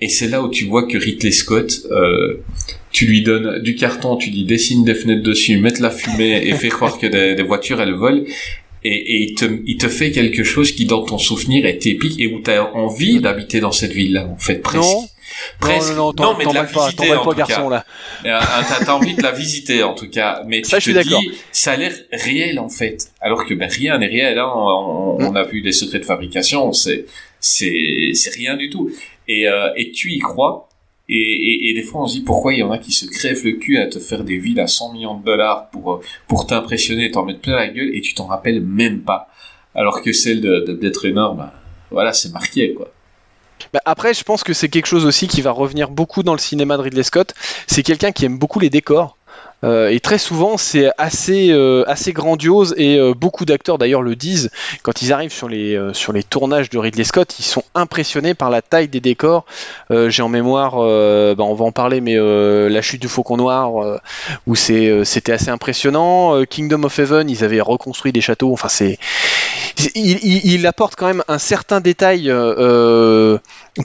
[0.00, 2.42] et c'est là où tu vois que Ridley Scott, euh,
[2.90, 6.42] tu lui donnes du carton, tu dis dessine des fenêtres dessus, mets de la fumée
[6.44, 8.24] et fais croire que des, voitures elles volent,
[8.84, 12.26] et, il, te, il te fait quelque chose qui dans ton souvenir est épique et
[12.26, 14.80] où tu as envie d'habiter dans cette ville-là, en fait, presque.
[15.60, 15.90] Presque.
[15.90, 17.84] Non, non, non, t'en- mais de la pas, visiter en pas, tout garçon, cas.
[18.24, 18.38] là.
[18.40, 21.10] Euh, t'as envie de la visiter en tout cas, mais Ça, tu je te suis
[21.10, 21.20] d'accord.
[21.22, 24.38] dis, ça a l'air réel en fait, alors que ben, rien n'est réel.
[24.38, 24.50] Hein.
[24.54, 25.24] On, Mm.
[25.26, 27.06] on a vu des secrets de fabrication, c'est
[27.40, 28.90] c'est c'est rien du tout.
[29.28, 30.68] Et euh, et tu y crois.
[31.08, 33.04] Et, et, et des fois on se dit pourquoi il y en a qui se
[33.06, 36.00] crèvent le cul à te faire des villes à 100 millions de dollars pour euh,
[36.28, 39.28] pour t'impressionner, et t'en mettre plein la gueule et tu t'en rappelles même pas.
[39.74, 41.52] Alors que celle de d'être énorme, ben,
[41.90, 42.90] voilà c'est marqué quoi.
[43.72, 46.38] Bah, après, je pense que c'est quelque chose aussi qui va revenir beaucoup dans le
[46.38, 47.34] cinéma de Ridley Scott.
[47.66, 49.16] C'est quelqu'un qui aime beaucoup les décors.
[49.64, 54.16] Euh, et très souvent, c'est assez, euh, assez grandiose et euh, beaucoup d'acteurs d'ailleurs le
[54.16, 54.50] disent
[54.82, 58.50] quand ils arrivent sur les, sur les tournages de Ridley Scott, ils sont impressionnés par
[58.50, 59.44] la taille des décors.
[59.90, 64.00] J'ai en mémoire, bah, on va en parler, mais la chute du Faucon Noir,
[64.46, 66.42] où c'était assez impressionnant.
[66.44, 68.52] Kingdom of Heaven, ils avaient reconstruit des châteaux.
[68.52, 68.98] Enfin, c'est,
[69.94, 72.32] il, apporte quand même un certain détail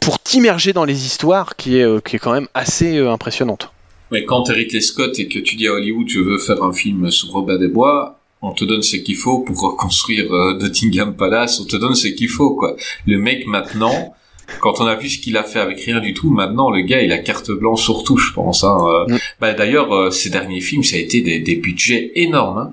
[0.02, 3.72] pour t'immerger dans les histoires qui est, qui est quand même assez impressionnante.
[4.12, 7.10] Mais quand Ridley Scott et que tu dis à Hollywood je veux faire un film
[7.12, 11.60] sur Robin des Bois, on te donne ce qu'il faut pour reconstruire euh, Nottingham Palace,
[11.60, 12.76] on te donne ce qu'il faut quoi.
[13.06, 14.14] Le mec maintenant,
[14.62, 17.02] quand on a vu ce qu'il a fait avec rien du tout, maintenant le gars
[17.02, 18.64] il a carte blanche sur tout je pense.
[18.64, 18.78] Hein.
[18.88, 19.18] Euh, Mm.
[19.42, 22.58] Bah d'ailleurs euh, ces derniers films ça a été des, des budgets énormes.
[22.60, 22.72] Hein.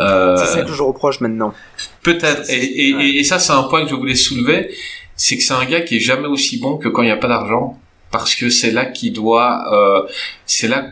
[0.00, 1.54] Euh, C'est ça que je reproche maintenant.
[2.02, 2.50] Peut-être.
[2.50, 3.06] Et, et, Ouais.
[3.10, 4.70] et, et ça, c'est un point que je voulais soulever,
[5.14, 7.16] c'est que c'est un gars qui est jamais aussi bon que quand il n'y a
[7.16, 7.78] pas d'argent,
[8.14, 10.08] parce que c'est là qu'il doit, euh,
[10.46, 10.86] c'est là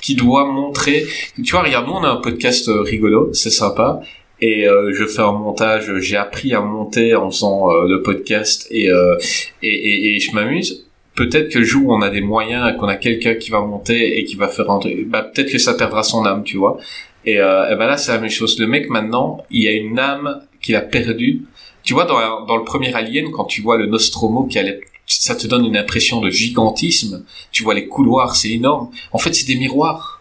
[0.00, 1.04] qu'il doit montrer.
[1.44, 4.00] Tu vois, regarde, nous on a un podcast euh, rigolo, c'est sympa.
[4.40, 8.66] Et euh, je fais un montage, j'ai appris à monter en faisant euh, le podcast
[8.70, 9.18] et, euh,
[9.62, 10.86] et, et, et je m'amuse.
[11.14, 14.18] Peut-être que le jour où on a des moyens, qu'on a quelqu'un qui va monter
[14.18, 16.78] et qui va faire un truc, bah, peut-être que ça perdra son âme, tu vois.
[17.26, 18.58] Et, euh, ben là, c'est la même chose.
[18.58, 21.42] Le mec, maintenant, il a une âme qu'il a perdue.
[21.82, 25.34] Tu vois, dans, dans le premier Alien, quand tu vois le Nostromo qui allait, ça
[25.34, 27.24] te donne une impression de gigantisme.
[27.52, 28.90] Tu vois les couloirs, c'est énorme.
[29.12, 30.20] En fait, c'est des miroirs.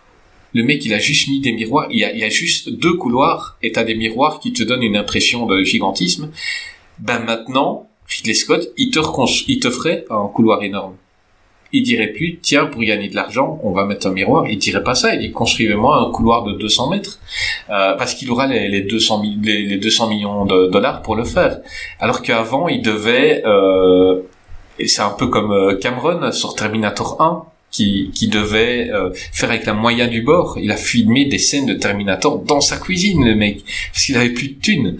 [0.53, 1.87] Le mec, il a juste mis des miroirs.
[1.91, 4.63] Il y a, il y a juste deux couloirs et t'as des miroirs qui te
[4.63, 6.29] donnent une impression de gigantisme.
[6.99, 8.99] Ben maintenant, Ridley Scott, il te,
[9.47, 10.95] il te ferait un couloir énorme.
[11.73, 14.47] Il dirait plus, tiens, pour gagner de l'argent, on va mettre un miroir.
[14.47, 15.13] Il dirait pas ça.
[15.13, 17.19] Il dit, construisez-moi un couloir de 200 mètres.
[17.69, 21.15] Euh, parce qu'il aura les, les 200 mi- les, les 200 millions de dollars pour
[21.17, 21.59] le faire.
[21.99, 24.21] Alors qu'avant, il devait, euh,
[24.79, 29.49] et c'est un peu comme euh, Cameron sur Terminator 1, qui, qui devait euh, faire
[29.49, 30.57] avec la moyenne du bord.
[30.57, 34.29] Il a filmé des scènes de Terminator dans sa cuisine, le mec, parce qu'il avait
[34.29, 34.97] plus de thunes.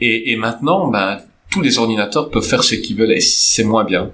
[0.00, 1.20] Et, et maintenant, ben,
[1.50, 4.10] tous les ordinateurs peuvent faire ce qu'ils veulent et c'est moins bien.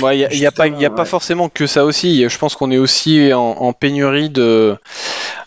[0.00, 1.08] Ouais, il y a, y a pas, y a pas ouais.
[1.08, 2.28] forcément que ça aussi.
[2.28, 4.76] Je pense qu'on est aussi en, en pénurie de.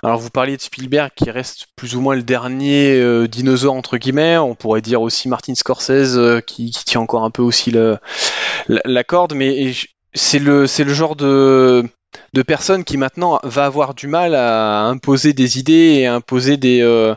[0.03, 3.97] Alors, vous parliez de Spielberg qui reste plus ou moins le dernier euh, dinosaure entre
[3.97, 4.37] guillemets.
[4.37, 9.33] On pourrait dire aussi Martin Scorsese euh, qui, tient encore un peu aussi la, corde,
[9.33, 9.73] mais
[10.13, 11.85] c'est le, c'est le genre de
[12.34, 16.57] de personne qui maintenant va avoir du mal à imposer des idées et à imposer
[16.57, 17.16] des, euh,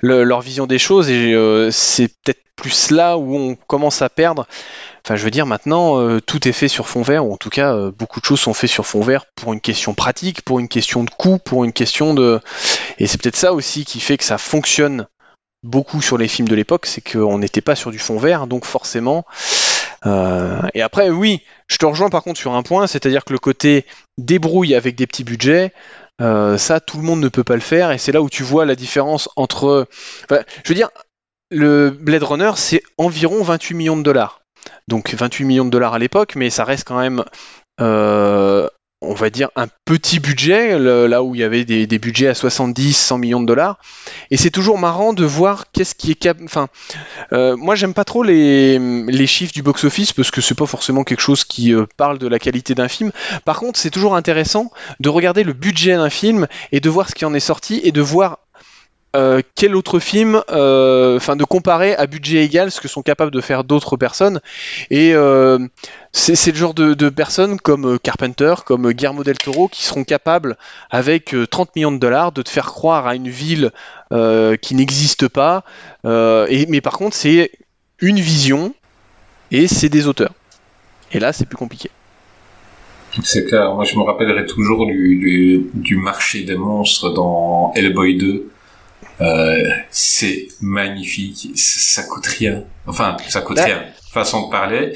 [0.00, 1.10] le- leur vision des choses.
[1.10, 4.46] Et euh, c'est peut-être plus là où on commence à perdre.
[5.04, 7.50] Enfin, je veux dire, maintenant, euh, tout est fait sur fond vert, ou en tout
[7.50, 10.68] cas, beaucoup de choses sont faites sur fond vert pour une question pratique, pour une
[10.68, 12.40] question de coût, pour une question de...
[12.98, 15.06] Et c'est peut-être ça aussi qui fait que ça fonctionne
[15.64, 18.64] beaucoup sur les films de l'époque, c'est qu'on n'était pas sur du fond vert, donc
[18.64, 19.24] forcément...
[20.06, 23.38] euh, Et après, oui, je te rejoins par contre sur un point, c'est-à-dire que le
[23.38, 23.86] côté
[24.18, 25.72] débrouille avec des petits budgets,
[26.20, 28.42] euh, ça, tout le monde ne peut pas le faire, et c'est là où tu
[28.42, 29.86] vois la différence entre...
[30.30, 30.90] Je veux dire,
[31.50, 34.40] le Blade Runner, c'est environ 28 millions de dollars.
[34.88, 37.24] Donc 28 millions de dollars à l'époque, mais ça reste quand même,
[37.80, 38.68] euh,
[39.02, 42.92] on va dire, un petit budget, là où il y avait des, budgets à 70,
[42.96, 43.78] 100 millions de dollars.
[44.30, 46.38] Et c'est toujours marrant de voir qu'est-ce qui est cap...
[46.44, 46.68] Enfin,
[47.32, 51.04] euh, moi j'aime pas trop les, les chiffres du box-office parce que c'est pas forcément
[51.04, 53.10] quelque chose qui euh, parle de la qualité d'un film.
[53.44, 57.14] Par contre, c'est toujours intéressant de regarder le budget d'un film et de voir ce
[57.14, 58.38] qui en est sorti et de voir
[59.14, 63.30] euh, quel autre film, euh, enfin de comparer à budget égal ce que sont capables
[63.30, 64.40] de faire d'autres personnes.
[64.90, 65.58] Et euh,
[66.12, 70.56] c'est le genre de, personnes comme Carpenter, comme Guillermo del Toro, qui seront capables,
[70.90, 73.70] avec euh, 30 millions de dollars, de te faire croire à une ville
[74.60, 75.64] qui n'existe pas.
[76.04, 77.50] Mais par contre, c'est
[77.98, 78.74] une vision
[79.50, 80.34] et c'est des auteurs.
[81.12, 81.90] Et là, c'est plus compliqué.
[83.22, 83.74] C'est clair.
[83.74, 88.51] Moi, je me rappellerai toujours du, du marché des monstres dans Hellboy 2.
[89.20, 91.50] Euh, c'est magnifique.
[91.56, 92.64] Ça, coûte rien.
[92.86, 93.64] Enfin, ça coûte Bah.
[93.64, 93.84] rien.
[94.12, 94.92] Façon de parler.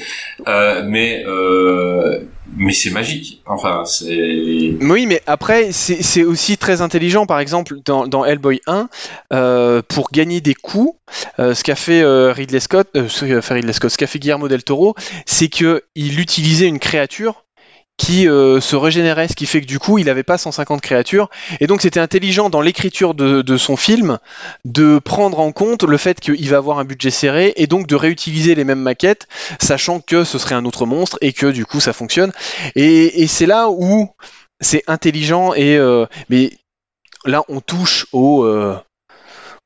[0.47, 2.21] Euh, mais, euh,
[2.55, 3.43] mais c'est magique.
[3.47, 4.77] Enfin, c'est...
[4.83, 7.25] Oui, mais après, c'est aussi très intelligent.
[7.25, 8.91] Par exemple, dans, dans Hellboy 1,
[9.33, 10.99] euh, pour gagner des coups,
[11.39, 14.19] euh, ce qu'a fait Ridley Scott, euh, ce qu'a fait Ridley Scott, ce qu'a fait
[14.19, 14.95] Guillermo del Toro,
[15.25, 17.46] c'est que il utilisait une créature
[17.97, 21.31] qui euh, se régénérait, ce qui fait que du coup, il n'avait pas 150 créatures.
[21.61, 24.19] Et donc, c'était intelligent dans l'écriture de, son film
[24.65, 27.95] de prendre en compte le fait qu'il va avoir un budget serré et donc de
[27.95, 29.29] réutiliser les mêmes maquettes,
[29.61, 32.33] sachant que ce serait un autre monstre et que du coup, ça fonctionne.
[32.75, 34.11] Et, et c'est là où
[34.61, 36.53] c'est intelligent et euh, mais
[37.25, 38.77] là on touche au euh,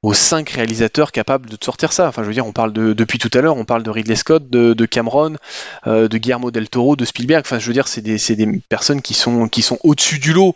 [0.02, 2.08] aux cinq réalisateurs capables de te sortir ça.
[2.08, 4.16] Enfin, je veux dire, on parle de depuis tout à l'heure, on parle de Ridley
[4.16, 5.36] Scott, de, de Cameron,
[5.86, 7.42] euh, de Guillermo del Toro, de Spielberg.
[7.44, 10.54] Enfin, je veux dire, c'est des, personnes qui sont qui sont au-dessus du lot.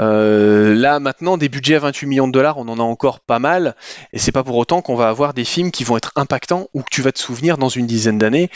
[0.00, 3.38] Euh, là, maintenant, des budgets à 28 millions de dollars, on en a encore pas
[3.38, 3.76] mal,
[4.14, 6.80] et c'est pas pour autant qu'on va avoir des films qui vont être impactants ou
[6.80, 8.50] que tu vas te souvenir dans une dizaine d'années,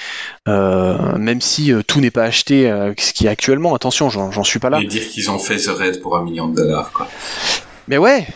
[0.49, 3.75] euh, même si tout n'est pas acheté, ce qui est actuellement.
[3.75, 4.81] Attention, j'en suis pas là.
[4.81, 7.09] Et dire qu'ils ont fait The Raid pour un million de dollars, quoi.
[7.89, 8.27] Mais ouais,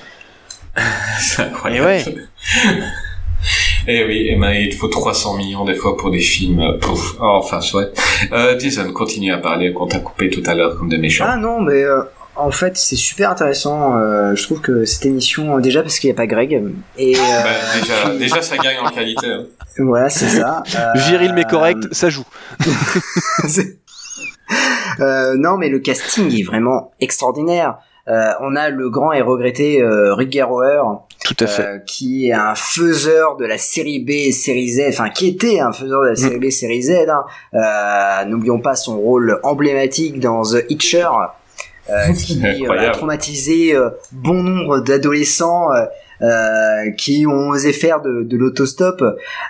[1.20, 1.86] C'est incroyable.
[1.86, 2.04] ouais.
[3.86, 6.60] Eh oui, et ben, il te faut 300 millions des fois pour des films.
[6.60, 7.16] euh, Pouf.
[7.20, 7.90] Oh, enfin, soit.
[8.32, 11.26] Euh, Jason, continue à parler qu'on t'a coupé tout à l'heure comme des méchants.
[11.28, 12.00] Ah non, mais euh,
[12.36, 13.98] en fait, c'est super intéressant.
[13.98, 16.62] euh, je trouve que cette émission, déjà parce qu'il n'y a pas Greg,
[16.96, 19.26] et euh, Bah, déjà, déjà, ça gagne en qualité.
[19.26, 19.44] hein.
[19.76, 20.62] voilà, c'est ça.
[20.76, 22.24] Euh, viril mais correct, ça joue.
[25.00, 27.76] Euh, non, mais le casting est vraiment extraordinaire.
[28.06, 30.82] Euh, on a le grand et regretté euh, Rick Garrower,
[31.24, 31.62] Tout à fait.
[31.62, 35.60] euh, qui est un faiseur de la série B et série Z, enfin qui était
[35.60, 37.08] un faiseur de la série B et série Z.
[37.08, 37.24] hein.
[37.54, 41.08] Euh, N'oublions pas son rôle emblématique dans The Hitcher,
[41.88, 45.68] euh, qui euh, a traumatisé euh, bon nombre d'adolescents
[46.22, 49.02] euh, qui ont osé faire de, de l'autostop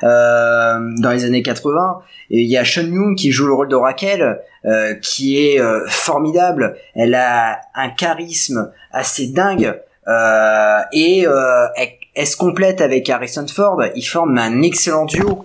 [0.03, 2.01] euh, dans les années 80.
[2.31, 5.61] Et il y a Sean Young qui joue le rôle de Raquel, euh, qui est
[5.61, 6.77] euh, formidable.
[6.95, 9.79] Elle a un charisme assez dingue.
[10.07, 13.83] Euh, et euh, elle, elle se complète avec Harrison Ford.
[13.95, 15.45] Ils forment un excellent duo.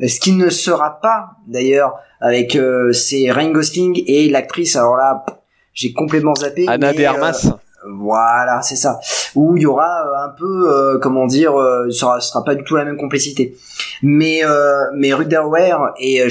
[0.00, 4.76] Ce qui ne sera pas d'ailleurs avec euh, c'est Ryan Gosling et l'actrice.
[4.76, 5.24] Alors là,
[5.72, 6.66] j'ai complètement zappé.
[6.68, 7.58] Anna mais, de Armas.
[7.86, 9.00] Voilà, c'est ça.
[9.34, 12.64] Où il y aura euh, un peu, euh, comment dire, euh, ce sera, pas du
[12.64, 13.56] tout la même complicité.
[14.02, 16.28] Mais euh, mais Ruderwehr et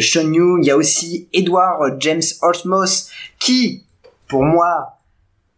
[0.00, 3.84] Sean Young, il y a aussi Edward James Olmos qui,
[4.28, 4.98] pour moi,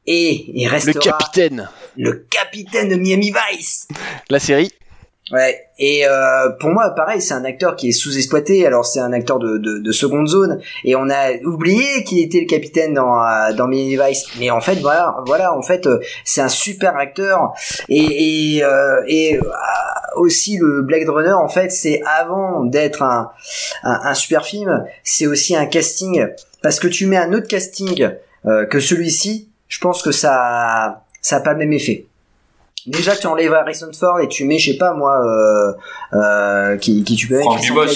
[0.07, 1.69] est et le restera capitaine.
[1.97, 3.89] le capitaine de Miami Vice.
[4.31, 4.73] La série.
[5.31, 8.66] Ouais, et euh, pour moi, pareil, c'est un acteur qui est sous-exploité.
[8.66, 12.41] Alors c'est un acteur de, de, de seconde zone, et on a oublié qu'il était
[12.41, 14.24] le capitaine dans euh, dans Miami Vice.
[14.39, 17.53] Mais en fait, voilà, voilà, en fait, euh, c'est un super acteur.
[17.91, 19.43] Et et, euh, et euh,
[20.16, 23.31] aussi le Blade Runner, en fait, c'est avant d'être un,
[23.82, 26.27] un super film, c'est aussi un casting
[26.62, 28.11] parce que tu mets un autre casting
[28.47, 32.07] euh, que celui-ci, je pense que ça ça a pas le même effet.
[32.89, 35.73] Déjà, tu enlèves Harrison Ford et tu mets, je sais pas moi, euh,
[36.15, 37.89] euh, qui, qui tu peux mettre Franck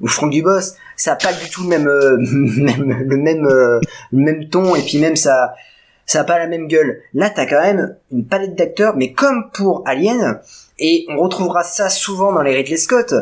[0.00, 3.80] ou Franck Dubos, ça a pas du tout le même, euh, même le même euh,
[4.12, 5.54] le même ton et puis même ça
[6.06, 7.02] ça a pas la même gueule.
[7.12, 10.40] Là, t'as quand même une palette d'acteurs, mais comme pour Alien,
[10.78, 13.12] et on retrouvera ça souvent dans les Ridley Scott.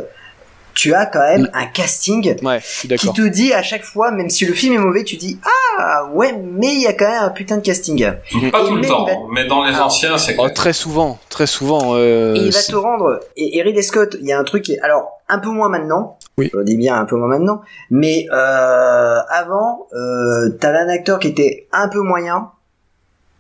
[0.77, 4.11] Tu as quand même un casting Ouais, je suis qui te dit à chaque fois,
[4.11, 7.09] même si le film est mauvais, tu dis ah ouais, mais il y a quand
[7.09, 8.05] même un putain de casting.
[8.05, 10.75] Pas Et tout le mais temps, va- mais dans les Alors, anciens, c'est Oh, très
[10.75, 11.95] souvent, très souvent.
[11.97, 13.21] euh, Et il va te rendre.
[13.39, 14.65] Et, et Ridley Scott, il y a un truc.
[14.65, 16.19] Qui est, alors un peu moins maintenant.
[16.37, 16.51] Oui.
[16.53, 17.63] Je le dis bien un peu moins maintenant.
[17.91, 22.51] Mais euh, avant, euh, t'avais un acteur qui était un peu moyen.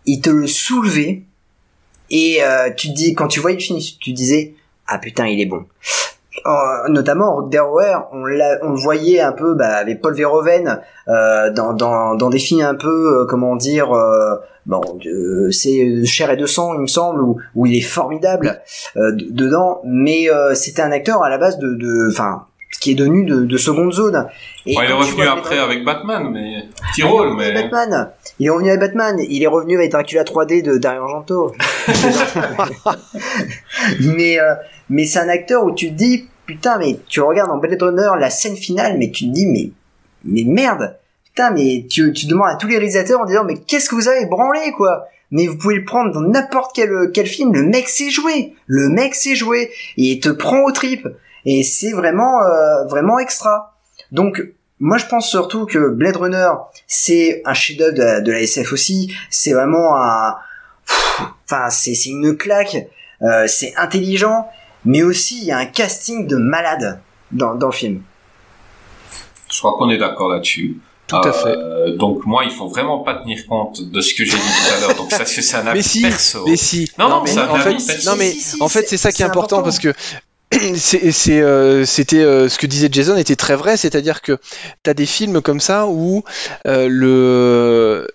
[0.06, 1.22] Il te le soulevait.
[2.08, 4.54] Et euh, tu te dis quand tu voyais le film, tu te disais
[4.86, 5.66] ah putain il est bon.
[6.46, 11.72] Euh, notamment Rock Derrower, on, le voyait un peu bah, avec Paul Verhoeven euh, dans,
[11.72, 16.36] dans, dans des films un peu euh, comment dire euh, bon euh, c'est Cher et
[16.36, 18.60] de sang il me semble où, où il est formidable
[18.96, 22.44] euh, dedans mais euh, c'était un acteur à la base de de enfin
[22.80, 24.28] qui est devenu de, de seconde zone
[24.66, 28.10] et Bon, il est revenu vois après avec Batman, mais petit rôle, mais Batman.
[28.40, 29.16] Il est revenu avec Batman.
[29.20, 31.52] Il est revenu avec Dracula 3D de Dario Argento.
[34.00, 34.54] mais euh,
[34.88, 38.10] mais c'est un acteur où tu te dis putain mais tu regardes en Blade Runner
[38.18, 39.70] la scène finale mais tu te dis mais
[40.24, 40.96] mais merde.
[41.24, 44.08] Putain mais tu tu demandes à tous les réalisateurs en disant mais qu'est-ce que vous
[44.08, 45.06] avez branlé quoi?
[45.32, 47.52] Mais vous pouvez le prendre dans n'importe quel quel film.
[47.52, 48.54] Le mec sait jouer.
[48.66, 49.70] Le mec sait jouer.
[49.96, 51.08] Et il te prend aux tripes
[51.44, 53.76] et c'est vraiment euh, vraiment extra.
[54.12, 54.42] Donc
[54.78, 56.50] moi je pense surtout que Blade Runner
[56.86, 59.12] c'est un chef-d'œuvre de, la- SF aussi.
[59.30, 60.36] C'est vraiment un
[61.44, 62.76] enfin c'est c'est une claque.
[63.22, 64.46] Euh, c'est intelligent
[64.86, 67.00] mais aussi il y a un casting de malade
[67.32, 68.02] dans, dans le film
[69.52, 70.76] je crois qu'on est d'accord là-dessus.
[71.06, 71.56] Tout à fait.
[71.56, 74.74] Euh, donc moi, il faut vraiment pas tenir compte de ce que j'ai dit tout
[74.74, 74.96] à l'heure.
[74.96, 76.44] Donc ça, c'est un avis Mais si, perso.
[76.46, 76.90] mais si.
[76.98, 78.10] Non, non, mais un en fait, perso.
[78.10, 79.62] non mais Si, si, en fait c'est- ça qui est important, important.
[79.62, 79.94] parce que
[81.30, 84.36] euh, c'était euh, ce que disait Jason était très vrai, c'est-à-dire que
[84.82, 86.24] t'as des films comme ça où
[86.66, 88.08] euh, le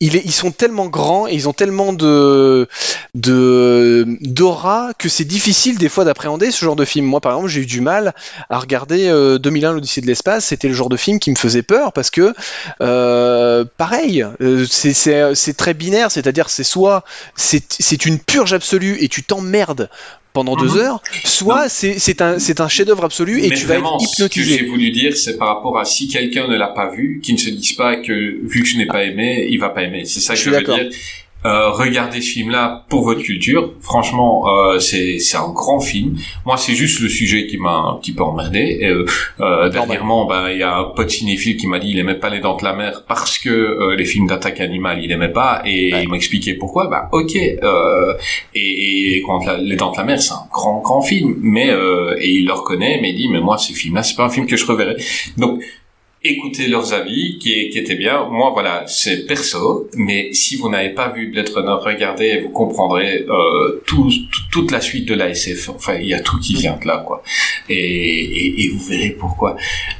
[0.00, 2.68] il est- ils sont tellement grands et ils ont tellement de
[3.14, 7.04] de d'aura que c'est difficile des fois d'appréhender ce genre de film.
[7.06, 8.14] Moi, par exemple, j'ai eu du mal
[8.48, 10.46] à regarder euh, 2001 l'Odyssée de l'espace.
[10.46, 12.32] C'était le genre de film qui me faisait peur parce que
[12.80, 17.04] euh, pareil, euh, c'est très binaire, c'est-à-dire c'est soit
[17.36, 19.88] c'est une purge absolue et tu t'emmerdes
[20.32, 20.78] pendant deux Mhm.
[20.78, 24.42] heures, soit c'est un chef-d'œuvre absolu et mais tu vas vraiment, être ce que j'ai
[24.42, 24.66] hypnotisé.
[24.70, 27.50] voulu dire, c'est par rapport à si quelqu'un ne l'a pas vu, qu'il ne se
[27.50, 29.89] dise pas que vu que je n'ai pas aimé, il va pas aimer.
[30.04, 30.88] C'est ça que Je veux dire.
[31.46, 33.72] Euh, regardez ce film-là pour votre culture.
[33.80, 36.18] Franchement, euh, c'est c'est un grand film.
[36.44, 38.76] Moi, c'est juste le sujet qui m'a un petit peu emmerdé.
[38.82, 39.06] Et, euh,
[39.40, 42.28] euh, dernièrement, ben il y a un pote cinéphile qui m'a dit il aimait pas
[42.28, 45.62] les Dents de la Mer parce que euh, les films d'attaque animale il aimait pas
[45.64, 46.02] et Ouais.
[46.02, 46.88] il m'a expliqué pourquoi.
[46.88, 47.34] Bah ok.
[47.34, 48.12] Euh,
[48.54, 51.70] et, et quand la- les Dents de la Mer c'est un grand grand film, mais
[51.70, 54.30] euh, et il le reconnaît, mais il dit mais moi ces films-là c'est pas un
[54.30, 54.96] film que je reverrai.
[55.38, 55.62] Donc
[56.22, 58.28] écoutez leurs avis qui, qui étaient bien.
[58.30, 59.88] Moi, voilà, c'est perso.
[59.94, 64.70] Mais si vous n'avez pas vu Blade Runner, regardez vous comprendrez euh, tout, tout- toute
[64.70, 65.70] la suite de la SF.
[65.70, 67.22] Enfin, il y a tout qui vient de là, quoi.
[67.68, 69.56] Et, et, et vous verrez pourquoi.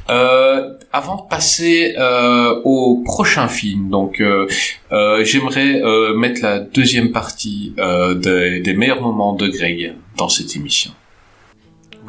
[0.09, 4.45] Euh, avant de passer euh, au prochain film, donc euh,
[4.91, 7.73] euh, j'aimerais euh, mettre la deuxième partie
[8.15, 10.91] des- des meilleurs moments de Greg dans cette émission.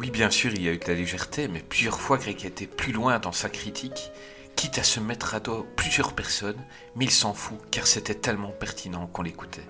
[0.03, 2.47] Oui, bien sûr, il y a eu de la légèreté, mais plusieurs fois Greg a
[2.47, 4.11] été plus loin dans sa critique,
[4.53, 6.59] quitte à se mettre à dos plusieurs personnes,
[6.97, 9.65] mais il s'en fout, car c'était tellement pertinent qu'on l'écoutait.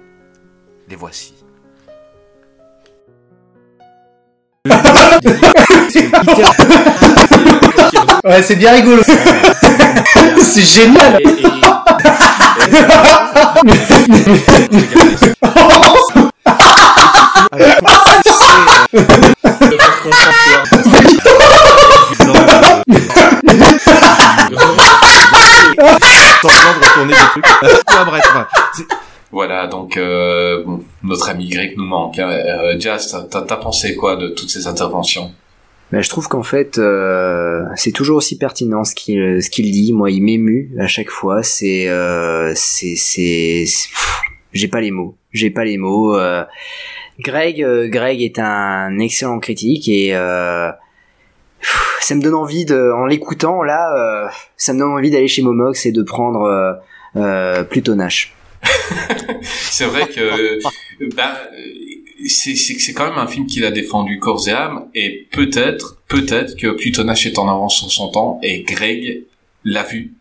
[0.89, 1.35] Les voici.
[8.23, 9.01] Ouais, c'est bien rigolo.
[9.03, 11.19] c'est génial.
[11.21, 11.43] Et, et-
[15.41, 16.31] Alors,
[29.31, 30.63] Voilà, donc euh,
[31.03, 32.19] notre ami grec nous manque.
[32.19, 32.29] Hein.
[32.29, 35.31] Euh, Jazz, t'as- pensé quoi de toutes ces interventions?
[35.91, 39.93] Ben, je trouve qu'en fait, euh, c'est toujours aussi pertinent ce qu'il ce dit.
[39.93, 41.43] Moi, il m'émue à chaque fois.
[41.43, 43.65] C'est euh, c'est c'est
[44.53, 45.15] j'ai pas les mots.
[45.31, 46.15] J'ai pas les mots.
[46.15, 46.43] euh,
[47.19, 50.71] Greg, euh, Greg est un excellent critique et euh,
[51.61, 55.27] pff, ça me donne envie de, en l'écoutant là, euh, ça me donne envie d'aller
[55.27, 56.73] chez Momox et de prendre euh,
[57.15, 58.33] euh, Pluto Nash.
[59.41, 60.59] c'est vrai que
[61.15, 61.37] bah,
[62.27, 65.97] c'est c'est c'est quand même un film qu'il a défendu corps et âme et peut-être
[66.07, 69.23] peut-être que Plutonache est en avance sur son temps et Greg
[69.65, 70.13] l'a vu.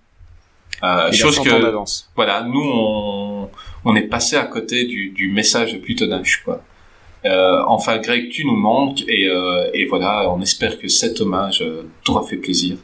[0.82, 3.48] Euh, chose 100 ans que voilà nous on
[3.84, 6.64] on est passé à côté du du message de Plutonache quoi.
[7.24, 11.62] Euh, enfin Greg tu nous manques et euh, et voilà on espère que cet hommage
[11.62, 12.76] euh, t'aura fait plaisir.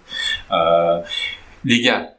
[1.64, 2.10] Les gars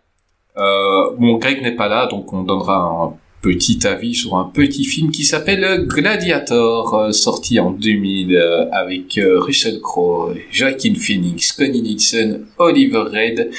[0.55, 5.11] bon, Greg n'est pas là, donc on donnera un petit avis sur un petit film
[5.11, 13.03] qui s'appelle Gladiator, sorti en 2000 euh, avec Russell Crowe, Joaquin Phoenix, Connie Nielsen, Oliver
[13.09, 13.49] Reed,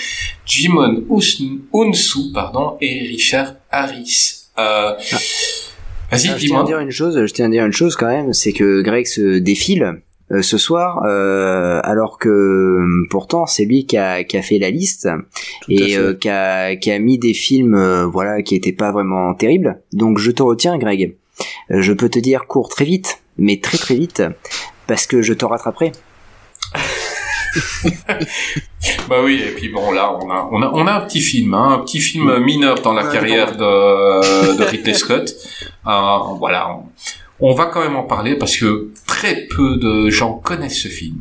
[0.45, 1.41] Jimon Us-
[1.73, 4.49] Unsu, pardon, et Richard Harris.
[4.59, 4.93] Euh,
[6.11, 6.65] Vas-y, Ah, je tiens à dis-moi.
[6.65, 9.39] dire une chose, je tiens à dire une chose quand même, c'est que Greg se
[9.39, 14.43] défile euh, ce soir, euh, alors que euh, pourtant c'est lui qui a, qui a
[14.43, 15.09] fait la liste
[15.63, 18.93] Tout et euh, qui, a, qui a mis des films, euh, voilà, qui étaient pas
[18.93, 19.81] vraiment terribles.
[19.93, 21.17] Donc je te retiens, Greg.
[21.71, 24.23] Je peux te dire cours très vite, mais très très vite,
[24.87, 25.93] parce que je te rattraperai.
[29.09, 31.53] Bah oui, et puis bon, là, on a, on a, on a un petit film,
[31.55, 35.35] hein, un petit film mineur dans la carrière de, de Ridley Scott.
[35.87, 36.79] Euh, voilà,
[37.41, 41.17] on, va quand même en parler parce que très peu de gens connaissent ce film.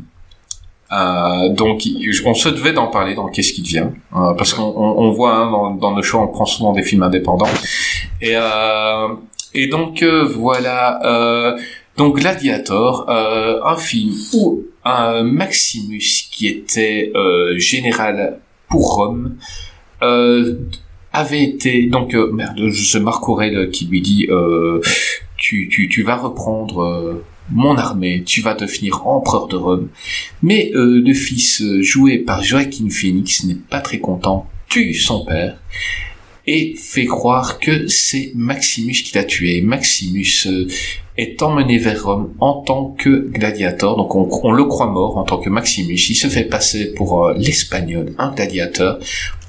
[0.92, 1.82] Euh, donc,
[2.24, 5.34] on se devait d'en parler dans Qu'est-ce qui devient, euh, parce qu'on on, on voit
[5.34, 7.46] hein, dans, nos choix, on prend souvent des films indépendants.
[8.20, 8.34] Et,
[9.54, 11.56] et donc voilà,
[12.00, 19.36] donc Gladiator, euh, un film où un Maximus qui était euh, général pour Rome
[20.02, 20.54] euh,
[21.12, 24.80] avait été donc euh, merde, c'est Marc Aurèle qui lui dit euh,
[25.36, 29.88] tu, tu, tu vas reprendre euh, mon armée, tu vas devenir empereur de Rome.
[30.42, 35.24] Mais euh, le fils euh, joué par Joaquin Phoenix n'est pas très content, tue son
[35.24, 35.58] père
[36.46, 39.60] et fait croire que c'est Maximus qui l'a tué.
[39.62, 40.68] Maximus euh,
[41.16, 45.24] est emmené vers Rome en tant que gladiateur, donc on, on le croit mort en
[45.24, 46.08] tant que Maximus.
[46.08, 48.98] Il se fait passer pour l'espagnol, un gladiateur,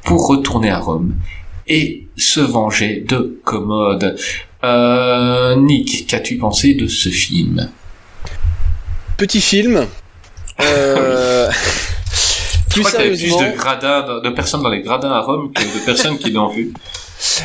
[0.04, 1.16] pour retourner à Rome
[1.72, 4.18] et se venger de Commode.
[4.64, 7.70] Euh, Nick, qu'as-tu pensé de ce film?
[9.18, 9.88] Petit film.
[10.60, 11.50] Euh...
[12.76, 15.52] Je crois qu'il y avait plus de gradins, de personnes dans les gradins à Rome
[15.52, 16.72] que de personnes qui l'ont vu.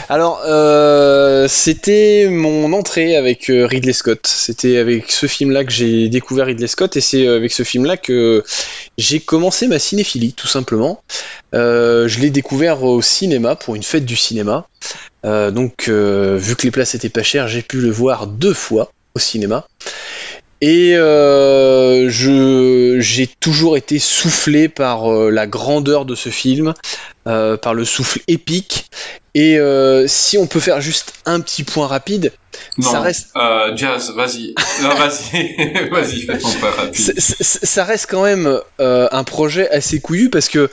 [0.09, 4.27] Alors euh, c'était mon entrée avec euh, Ridley Scott.
[4.27, 7.97] C'était avec ce film-là que j'ai découvert Ridley Scott et c'est euh, avec ce film-là
[7.97, 8.45] que
[8.99, 11.03] j'ai commencé ma cinéphilie, tout simplement.
[11.53, 14.69] Je l'ai découvert au cinéma pour une fête du cinéma.
[15.25, 19.19] Donc, vu que les places étaient pas chères, j'ai pu le voir deux fois au
[19.19, 19.67] cinéma.
[20.61, 26.73] Et euh, je j'ai toujours été soufflé par euh, la grandeur de ce film,
[27.27, 28.87] euh, par le souffle épique.
[29.35, 32.33] Et euh, si on peut faire juste un petit point rapide,
[32.79, 34.55] Non, ça reste euh, Jazz, vas-y.
[34.83, 37.15] Non, vas-y, vas-y, fais ton point rapide.
[37.21, 40.71] ça reste quand même euh, un projet assez couillu parce que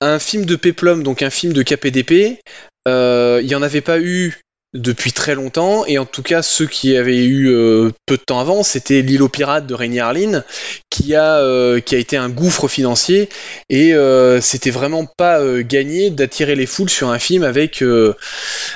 [0.00, 2.40] un film de Peplum, donc un film de KPDP,
[2.88, 4.40] euh, il n'y en avait pas eu
[4.74, 8.40] depuis très longtemps, et en tout cas ceux qui avaient eu euh, peu de temps
[8.40, 10.44] avant, c'était L'île aux pirates de Rainier Harlin,
[10.88, 13.28] qui a, euh, qui a été un gouffre financier,
[13.68, 17.84] et euh, c'était vraiment pas gagné d'attirer les foules sur un film avec,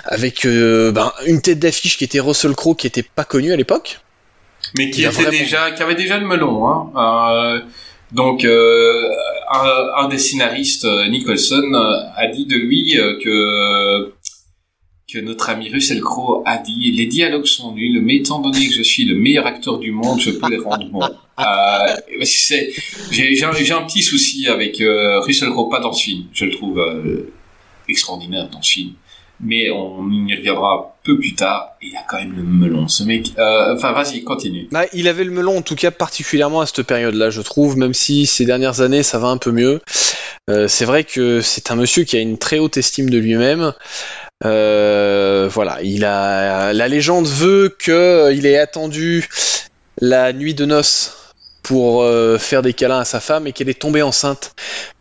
[0.05, 4.01] avec ben, une tête d'affiche qui était Russell Crowe, qui était pas connu à l'époque.
[4.77, 7.63] Mais qui Il a était vraiment- déjà, qui avait déjà le melon, hein.
[8.13, 11.73] Donc, un, un des scénaristes, Nicholson,
[12.17, 12.95] a dit de lui
[13.25, 14.13] que
[15.17, 18.75] que notre ami Russell Crowe a dit les dialogues sont nuls, mais étant donné que
[18.75, 21.03] je suis le meilleur acteur du monde, je peux les rendre bons.
[21.39, 21.97] Euh,
[23.11, 26.25] j'ai, un, petit souci avec euh, Russell Crowe, pas dans ce film.
[26.33, 27.33] Je le trouve euh,
[27.89, 28.93] extraordinaire dans ce film.
[29.41, 31.77] Mais on y reviendra peu plus tard.
[31.83, 33.33] Il a quand même le melon, ce mec.
[33.39, 34.69] Enfin, vas-y, continue.
[34.71, 37.93] Bah, il avait le melon en tout cas particulièrement à cette période-là, je trouve, même
[37.93, 39.81] si ces dernières années ça va un peu mieux.
[40.69, 43.75] C'est vrai que c'est un monsieur qui a une très haute estime de lui-même.
[44.45, 49.29] Euh, voilà, il a la légende veut que il ait attendu
[49.99, 53.81] la nuit de noces pour euh, faire des câlins à sa femme et qu'elle est
[53.81, 54.55] tombée enceinte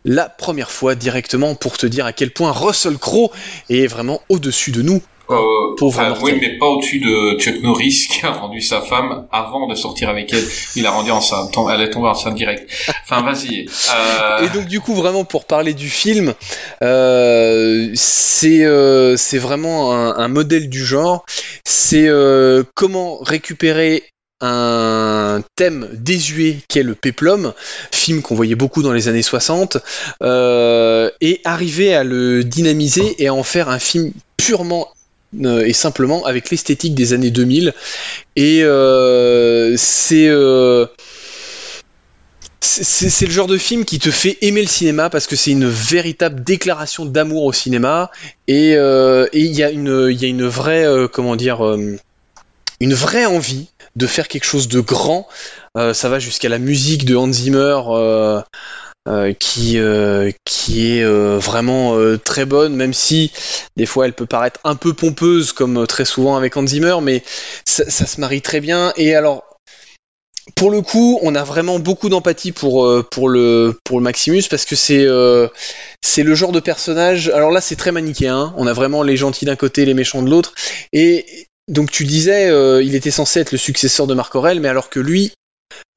[0.04, 3.30] la première fois directement pour te dire à quel point Russell Crowe
[3.68, 5.02] est vraiment au-dessus de nous.
[5.30, 9.26] Euh, Pauvre enfin, oui, mais pas au-dessus de Chuck Norris qui a rendu sa femme
[9.32, 10.44] avant de sortir avec elle.
[10.76, 11.54] Il a rendu enceinte.
[11.72, 12.70] Elle est tombée enceinte direct.
[13.02, 13.66] Enfin, vas-y.
[13.94, 16.34] Euh, Et donc du coup vraiment pour parler du film,
[16.82, 21.24] euh, c'est euh, c'est vraiment un, un modèle du genre.
[21.64, 24.04] C'est euh, comment récupérer
[24.40, 27.54] un thème désuet qu'est le péplum,
[27.90, 29.78] film qu'on voyait beaucoup dans les années 60,
[30.22, 34.88] euh, et arriver à le dynamiser et à en faire un film purement
[35.44, 37.74] et simplement avec l'esthétique des années 2000.
[38.36, 40.86] Et euh, c'est euh,
[42.60, 45.50] c'est c'est le genre de film qui te fait aimer le cinéma parce que c'est
[45.52, 48.10] une véritable déclaration d'amour au cinéma
[48.48, 51.96] et euh, il y a une il y a une vraie euh, comment dire euh,
[52.80, 55.26] une vraie envie de faire quelque chose de grand.
[55.76, 57.80] Euh, ça va jusqu'à la musique de Hans Zimmer.
[59.06, 63.30] Euh, qui, euh, qui est euh, vraiment très bonne, même si
[63.76, 66.64] des fois elle peut paraître un peu pompeuse, comme très souvent avec Hans
[67.02, 67.22] mais
[67.64, 68.92] ça, se marie très bien.
[68.96, 69.44] Et alors,
[70.56, 74.64] pour le coup, on a vraiment beaucoup d'empathie pour, pour, le, pour le Maximus, parce
[74.64, 75.06] que c'est
[76.02, 77.28] c'est le genre de personnage.
[77.28, 80.30] Alors là, c'est très manichéen, on a vraiment les gentils d'un côté, les méchants de
[80.30, 80.54] l'autre.
[80.92, 82.48] Et donc tu disais,
[82.82, 85.32] il était censé être le successeur de Marc Aurel, mais alors que lui,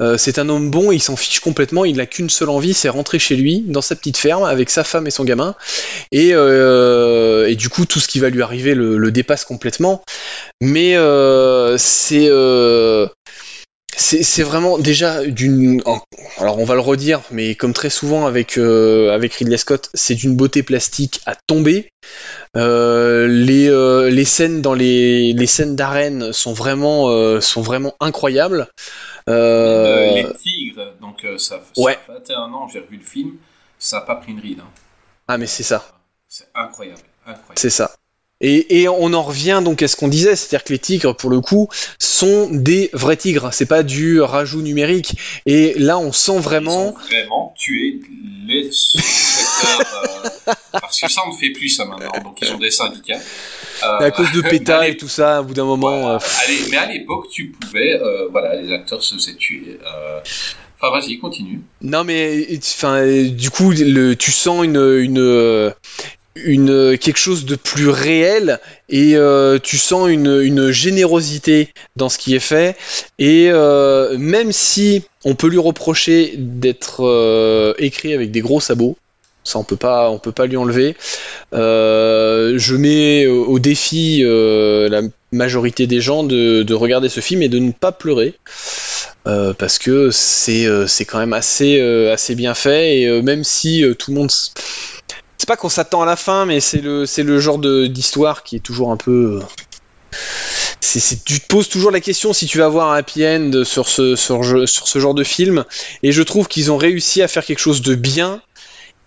[0.02, 2.88] euh, c'est un homme bon, il s'en fiche complètement, il n'a qu'une seule envie, c'est
[2.88, 5.56] rentrer chez lui, dans sa petite ferme, avec sa femme et son gamin.
[6.12, 10.02] Et, euh, du coup, tout ce qui va lui arriver le, dépasse complètement.
[10.62, 12.30] Mais euh, c'est...
[14.44, 15.82] vraiment déjà d'une.
[16.38, 20.16] Alors on va le redire, mais comme très souvent avec, euh, avec Ridley Scott, c'est
[20.16, 21.90] d'une beauté plastique à tomber.
[22.56, 28.70] Les, les scènes dans les, les scènes d'arène sont sont vraiment incroyables.
[29.30, 31.95] Euh, Euh, les tigres, donc euh, ça, ça Ouais.
[31.95, 33.38] fait 21 ans, j'ai revu le film,
[33.77, 34.60] ça n'a pas pris une ride.
[34.61, 34.69] hein.
[35.30, 35.81] Ah mais c'est ça.
[36.27, 37.56] C'est incroyable, incroyable.
[37.56, 37.91] C'est ça.
[38.41, 41.30] Et, et on en revient donc à ce qu'on disait, c'est-à-dire que les tigres, pour
[41.30, 41.68] le coup,
[41.99, 43.49] sont des vrais tigres.
[43.52, 45.16] C'est pas du rajout numérique.
[45.45, 46.88] Et là, on sent Ils vraiment.
[46.90, 47.99] ont vraiment tué
[48.48, 52.57] les sous-secteurs, euh, parce que ça on ne fait plus ça maintenant, donc ils ont
[52.57, 53.20] des syndicats.
[53.84, 55.99] Euh, À cause de PETA et tout ça, au bout d'un moment.
[56.02, 56.16] Voilà.
[56.16, 59.78] euh, mais à l'époque, tu pouvais, euh, voilà, les acteurs se faisaient tuer.
[59.86, 60.20] euh.
[60.82, 61.61] Enfin, vas-y, continue.
[61.82, 65.72] Non mais enfin du coup le, tu sens une une euh,
[66.35, 72.35] une quelque chose de plus réel et euh, tu sens une, générosité dans ce qui
[72.35, 72.77] est fait.
[73.18, 78.97] Et euh, même si on peut lui reprocher d'être euh, écrit avec des gros sabots
[79.43, 80.95] ça on peut pas on peut pas lui enlever.
[81.53, 85.01] Euh, je mets au, défi euh, la
[85.31, 88.35] majorité des gens de, de regarder ce film et de ne pas pleurer.
[89.27, 93.22] Euh, parce que c'est euh, c'est quand même assez euh, assez bien fait et euh,
[93.22, 94.31] même si euh, tout le monde
[95.40, 98.44] c'est pas qu'on s'attend à la fin mais c'est le c'est le genre de d'histoire
[98.44, 99.45] qui est toujours un peu euh,
[100.82, 103.88] c'est, tu te poses toujours la question si tu vas avoir un happy end sur
[103.88, 105.66] ce, sur, ce genre de film.
[106.02, 108.41] Et je trouve qu'ils ont réussi à faire quelque chose de bien.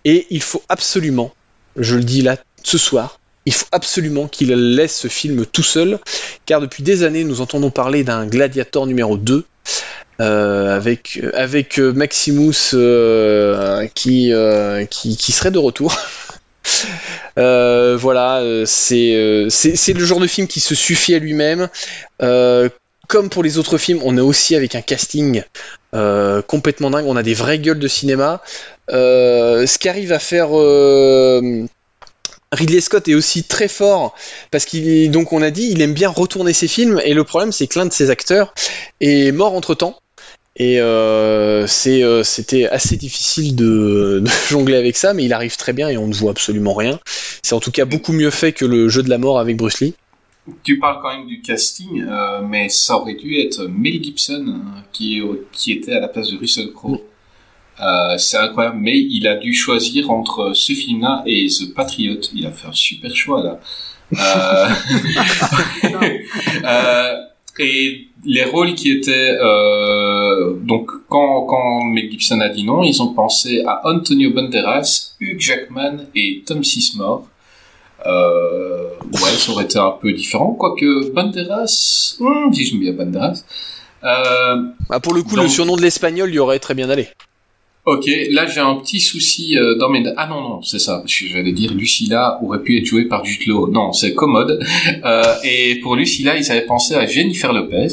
[0.05, 1.33] Et il faut absolument
[1.75, 5.99] je le dis là ce soir il faut absolument qu'il laisse ce film tout seul.
[6.45, 9.45] Car depuis des années nous entendons parler d'un Gladiator numéro 2
[10.21, 14.31] euh, avec avec Maximus euh, qui
[14.89, 15.93] qui serait de retour.
[17.37, 21.69] Euh, voilà, euh, c'est euh, c'est le genre de film qui se suffit à lui-même.
[23.09, 25.43] Comme pour les autres films, on est aussi avec un casting
[26.47, 27.05] complètement dingue.
[27.05, 28.41] On a des vraies gueules de cinéma.
[28.89, 30.49] Ce qu'arrive à faire
[32.53, 34.15] Ridley Scott est aussi très fort
[34.51, 37.51] parce qu'il donc on a dit il aime bien retourner ses films et le problème
[37.51, 38.53] c'est que l'un de ses acteurs
[39.01, 39.99] est mort entre temps
[40.55, 45.73] et euh, euh, c'était assez difficile de, de jongler avec ça mais il arrive très
[45.73, 46.99] bien et on ne voit absolument rien
[47.41, 49.81] c'est en tout cas beaucoup mieux fait que le jeu de la mort avec Bruce
[49.81, 49.95] Lee
[50.63, 54.61] Tu parles quand même du casting, euh, mais ça aurait dû être Mel Gibson
[54.91, 55.21] qui,
[55.67, 57.01] était à la place de Russell Crowe.
[57.81, 62.21] Euh, c'est incroyable, mais il a dû choisir entre ce film-là et The Patriot.
[62.33, 63.59] Il a fait un super choix là.
[64.13, 64.69] Euh,
[66.63, 67.17] euh,
[67.59, 73.01] et les rôles qui étaient euh, donc quand quand Mel Gibson a dit non, ils
[73.01, 77.27] ont pensé à Antonio Banderas, Hugh Jackman et Tom Sismore.
[78.05, 83.43] Euh, ouais, ça aurait été un peu différent, quoique Banderas, hmm, si j'aime bien Banderas.
[84.03, 87.07] Euh, Ah, pour le coup Donc- le surnom de l'espagnol lui aurait très bien allé
[87.85, 90.03] ok, là j'ai un petit souci euh, dans mes...
[90.17, 93.45] Ah non, non, c'est ça, Je- j'allais dire Lucilla aurait pu être jouée par Jude
[93.47, 93.67] Law.
[93.69, 94.59] Non, c'est commode.
[95.05, 97.87] Euh, et pour Lucilla, ils avaient pensé à Jennifer Lopez.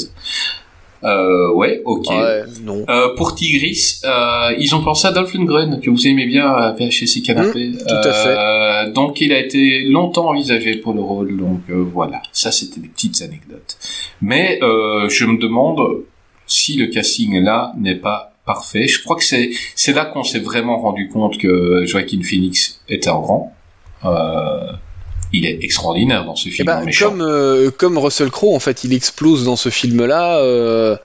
[1.03, 2.09] Euh, ouais, ok.
[2.11, 6.27] ouais non Euh, pour Tigris, euh, ils ont pensé à Dolph Lundgren, que vous aimez
[6.27, 7.73] bien à VHS Canapé.
[7.89, 8.37] tout à fait.
[8.39, 12.21] Euh, donc il a été longtemps envisagé pour le rôle, donc euh, voilà.
[12.33, 13.79] Ça, c'était des petites anecdotes.
[14.21, 15.81] Mais euh, je me demande
[16.47, 18.89] si le casting là n'est pas parfait.
[18.89, 23.23] Je crois que c'est là qu'on s'est vraiment rendu compte que Joaquin Phoenix était en
[23.23, 23.55] rang.
[24.05, 24.73] Euh,
[25.33, 26.67] il est extraordinaire dans ce Eh film.
[26.67, 30.39] ben, comme, euh, comme Russell Crowe, en fait, il explose dans ce film-là.
[30.39, 30.97] euh,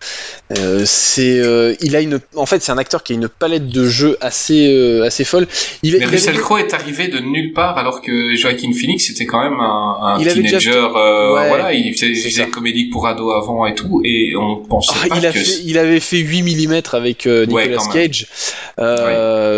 [0.57, 1.41] euh, c'est,
[1.81, 5.01] il a une, en fait, c'est un acteur qui a une palette de jeux assez,
[5.03, 5.47] assez folle.
[5.83, 9.07] Il, Mais il Russell avait- Crowe est arrivé de nulle part alors que Joaquin Phoenix
[9.07, 10.71] c'était quand même un, un Il avait déjà teenager.
[10.71, 14.35] fait- euh, Ouais, voilà, il faisait, il faisait comédie pour ados avant et tout, et
[14.35, 15.39] on pensait Ah, pas il, a que.
[15.39, 17.77] fait, il avait fait 8 mm avec Ouais, Nicolas.
[17.91, 18.27] Cage.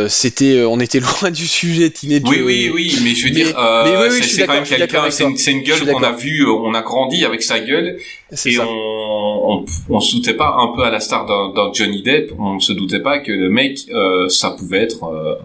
[0.09, 2.23] C'était, on était loin du sujet teenager.
[2.27, 4.41] Oui, oui, oui, mais je veux Mais- dire, mais oui, oui, c'est- je suis c'est
[4.41, 7.41] quand d'accord, même quelqu'un, c'est une, gueule qu'on a vue, euh, on a grandi avec
[7.41, 7.97] sa gueule,
[8.31, 8.65] et ça.
[8.67, 12.59] on, on, on se doutait pas, un peu à la star d'un Johnny Depp, on
[12.59, 15.35] se doutait pas que le mec, euh, ça pouvait être euh,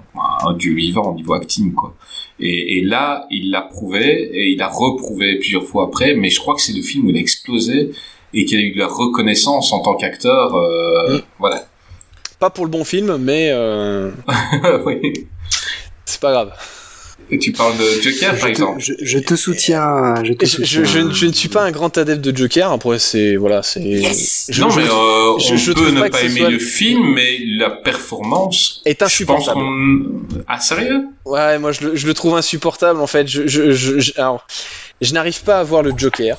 [0.45, 1.95] un dieu vivant au niveau acting, quoi.
[2.41, 6.41] Et, et là, il l'a prouvé, et il a reprouvé plusieurs fois après, mais je
[6.41, 7.93] crois que c'est le film où il a explosé,
[8.35, 11.21] et qu'il a eu de la reconnaissance en tant qu'acteur, euh, Mm.
[11.39, 11.65] voilà.
[12.39, 13.53] Pas pour le bon film, mais
[14.87, 15.27] oui.
[16.05, 16.53] c'est pas grave.
[17.31, 18.81] Et tu parles de Joker, par Je te, exemple.
[18.81, 20.15] je, je te soutiens.
[20.23, 20.85] Je, te soutiens.
[20.85, 22.71] je- je ne suis pas un grand adepte de Joker.
[22.73, 23.81] Après, c'est voilà, c'est.
[24.51, 26.59] je- non, je- mais euh, je- on je peut ne pas pas, aimer soit le
[26.59, 29.61] film, mais la performance Est je pense insupportable.
[29.61, 30.43] qu'on...
[30.47, 31.05] Ah, sérieux?
[31.25, 33.27] Ouais, moi je le, je le trouve insupportable en fait.
[33.29, 34.47] Je, je, je, je- alors,
[35.01, 36.37] je n'arrive pas à voir le Joker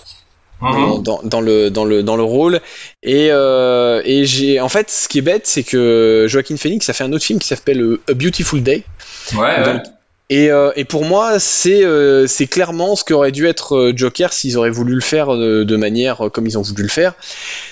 [0.62, 1.04] dans, Mhm.
[1.04, 2.62] dans, dans le, dans, le, dans le rôle.
[3.02, 4.62] Et, euh, et j'ai.
[4.62, 7.40] En fait, ce qui est bête, c'est que Joaquin Phoenix a fait un autre film
[7.40, 8.84] qui s'appelle euh, A Beautiful Day.
[9.34, 9.78] Ouais, ouais.
[10.34, 14.34] Et, euh, et pour moi, c'est euh, c'est clairement ce qu'aurait dû être euh, Joker
[14.34, 17.14] s'ils auraient voulu le faire de, de manière comme ils ont voulu le faire.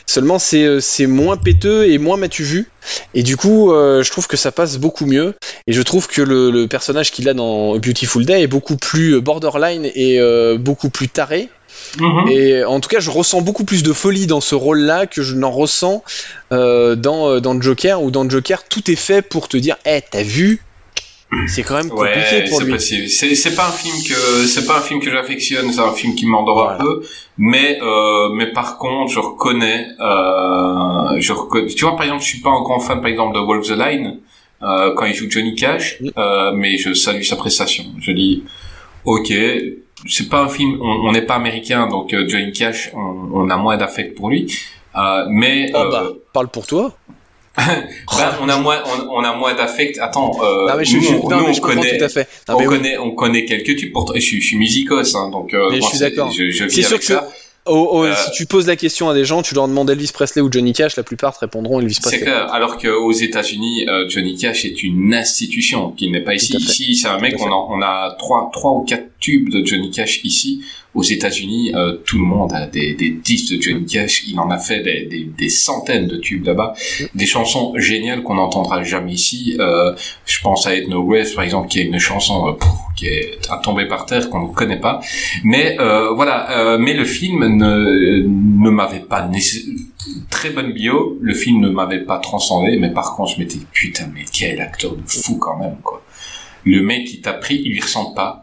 [0.05, 2.69] Seulement, c'est moins péteux et moins m'as-tu vu.
[3.15, 5.33] Et du coup, je trouve que ça passe beaucoup mieux.
[5.65, 9.19] Et je trouve que le, le personnage qu'il a dans Beautiful Day est beaucoup plus
[9.21, 10.19] borderline et
[10.59, 11.49] beaucoup plus taré.
[11.99, 12.27] Mhm.
[12.29, 15.35] Et en tout cas, je ressens beaucoup plus de folie dans ce rôle-là que je
[15.35, 16.03] n'en ressens
[16.51, 20.23] euh, dans, dans Joker, où dans Joker, tout est fait pour te dire Eh, t'as
[20.23, 20.61] vu?
[21.47, 22.73] C'est quand même compliqué Ouais, pour lui.
[22.73, 23.07] possible.
[23.07, 26.25] C'est, pas un film que c'est pas un film que j'affectionne, c'est un film qui
[26.25, 26.75] m'endort Voilà.
[26.75, 27.03] un peu.
[27.37, 31.67] Mais euh, mais par contre, je reconnais, euh, je reconnais.
[31.67, 33.71] Tu vois, par exemple, je suis pas un grand fan, par exemple, de Wolf the
[33.77, 34.19] Line
[34.61, 36.07] euh, quand il joue Johnny Cash, Mm.
[36.17, 37.85] euh, mais je salue sa prestation.
[37.99, 38.43] Je dis,
[39.05, 39.33] ok,
[40.07, 43.57] c'est pas un film, on n'est pas américain, donc euh, Johnny Cash, on, on a
[43.57, 44.53] moins d'affect pour lui.
[44.95, 46.93] Euh, mais Oh bah, parle pour toi.
[47.57, 49.99] ben, on a moins, on, on a moins d'affect.
[49.99, 51.97] Attends, euh, non mais je, nous, je- on- non, nous, mais on je comprends connaît,
[51.97, 52.27] tout à fait.
[52.47, 52.77] Non, on mais oui.
[52.77, 53.91] connaît, on connaît quelques tubes.
[53.91, 56.31] Pourtant, je, suis- je suis musicos, hein, donc euh, Mais je suis c'est- d'accord.
[56.31, 57.27] Je, je C'est sûr que ça.
[57.67, 60.09] Oh, oh, Euh, si tu poses la question à des gens, tu leur demandes Elvis
[60.11, 62.21] Presley ou Johnny Cash, la plupart te répondront Elvis C'est Presley.
[62.21, 62.51] clair.
[62.51, 66.55] Alors qu'aux États-Unis, euh, Johnny Cash est une institution qui n'est pas ici.
[66.57, 67.35] Ici, c'est un mec.
[67.39, 70.61] On a, on a trois, trois ou quatre tubes de Johnny Cash ici.
[70.93, 74.23] Aux États-Unis, euh, tout le monde a des, des disques de Johnny Cash.
[74.27, 76.73] Il en a fait des, des, des centaines de tubes là-bas.
[77.15, 79.55] Des chansons géniales qu'on n'entendra jamais ici.
[79.59, 79.95] Euh,
[80.25, 82.53] je pense à Edno West, par exemple, qui est une chanson euh,
[82.97, 84.99] qui est à tomber par terre qu'on ne connaît pas.
[85.45, 86.51] Mais euh, voilà.
[86.51, 89.29] euh, mais le film ne, ne m'avait pas
[90.29, 91.17] très bonne bio.
[91.21, 94.59] Le film ne m'avait pas transcendé, mais par contre, je m'étais dit, putain, mais quel
[94.59, 96.03] acteur de fou quand même, quoi.
[96.65, 98.40] Le mec qui t'a pris, il lui ressemble pas.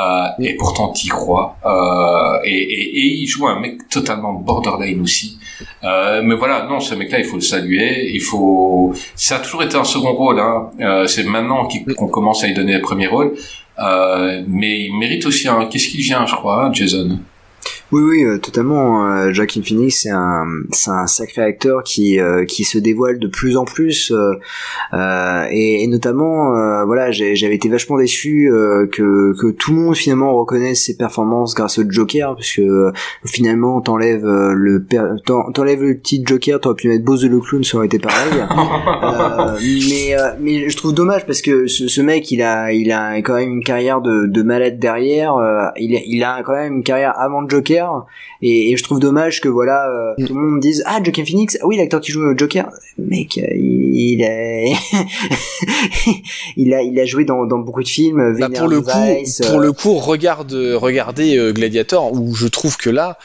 [0.00, 1.56] Euh, et pourtant t'y crois.
[1.66, 5.38] Euh, et, et, et il joue un mec totalement borderline aussi.
[5.84, 8.10] Euh, mais voilà non ce mec là il faut le saluer.
[8.14, 10.70] Il faut ça a toujours été un second rôle hein.
[10.80, 11.68] euh, c'est maintenant
[11.98, 13.34] qu'on commence à lui donner le premier rôle.
[13.78, 17.18] Euh, mais il mérite aussi un qu'est-ce qu'il vient je crois hein, Jason?
[17.92, 19.04] Oui, oui, euh, totalement.
[19.06, 23.26] Euh, Joaquin Phoenix, c'est un, c'est un sacré acteur qui, euh, qui se dévoile de
[23.26, 24.34] plus en plus, euh,
[24.92, 29.72] euh, et, et notamment, euh, voilà, j'ai- j'avais été vachement déçu euh, que, que tout
[29.74, 32.92] le monde finalement reconnaisse ses performances grâce au Joker, parce que euh,
[33.26, 34.86] finalement, t'enlèves le,
[35.52, 38.30] t'enlèves le petit Joker, t'aurais pu mettre Bose le clown, ça aurait été pareil.
[39.02, 39.56] Euh,
[39.88, 43.16] mais euh, mais je trouve dommage parce que ce, ce mec il a il a
[43.22, 46.74] quand même une carrière de, de malade derrière euh, il a, il a quand même
[46.76, 47.79] une carrière avant le Joker
[48.42, 50.26] et, et je trouve dommage que voilà euh, Mm.
[50.26, 53.38] tout le monde dise ah Joaquin Phoenix ah oui l'acteur qui joue au Joker mec
[53.38, 54.64] euh, il, il a
[56.56, 58.90] il a il a joué dans, dans beaucoup de films Bah, pour le coup,
[59.42, 63.18] pour euh, le coup, regarde, regardez euh, Gladiator, où je trouve que là,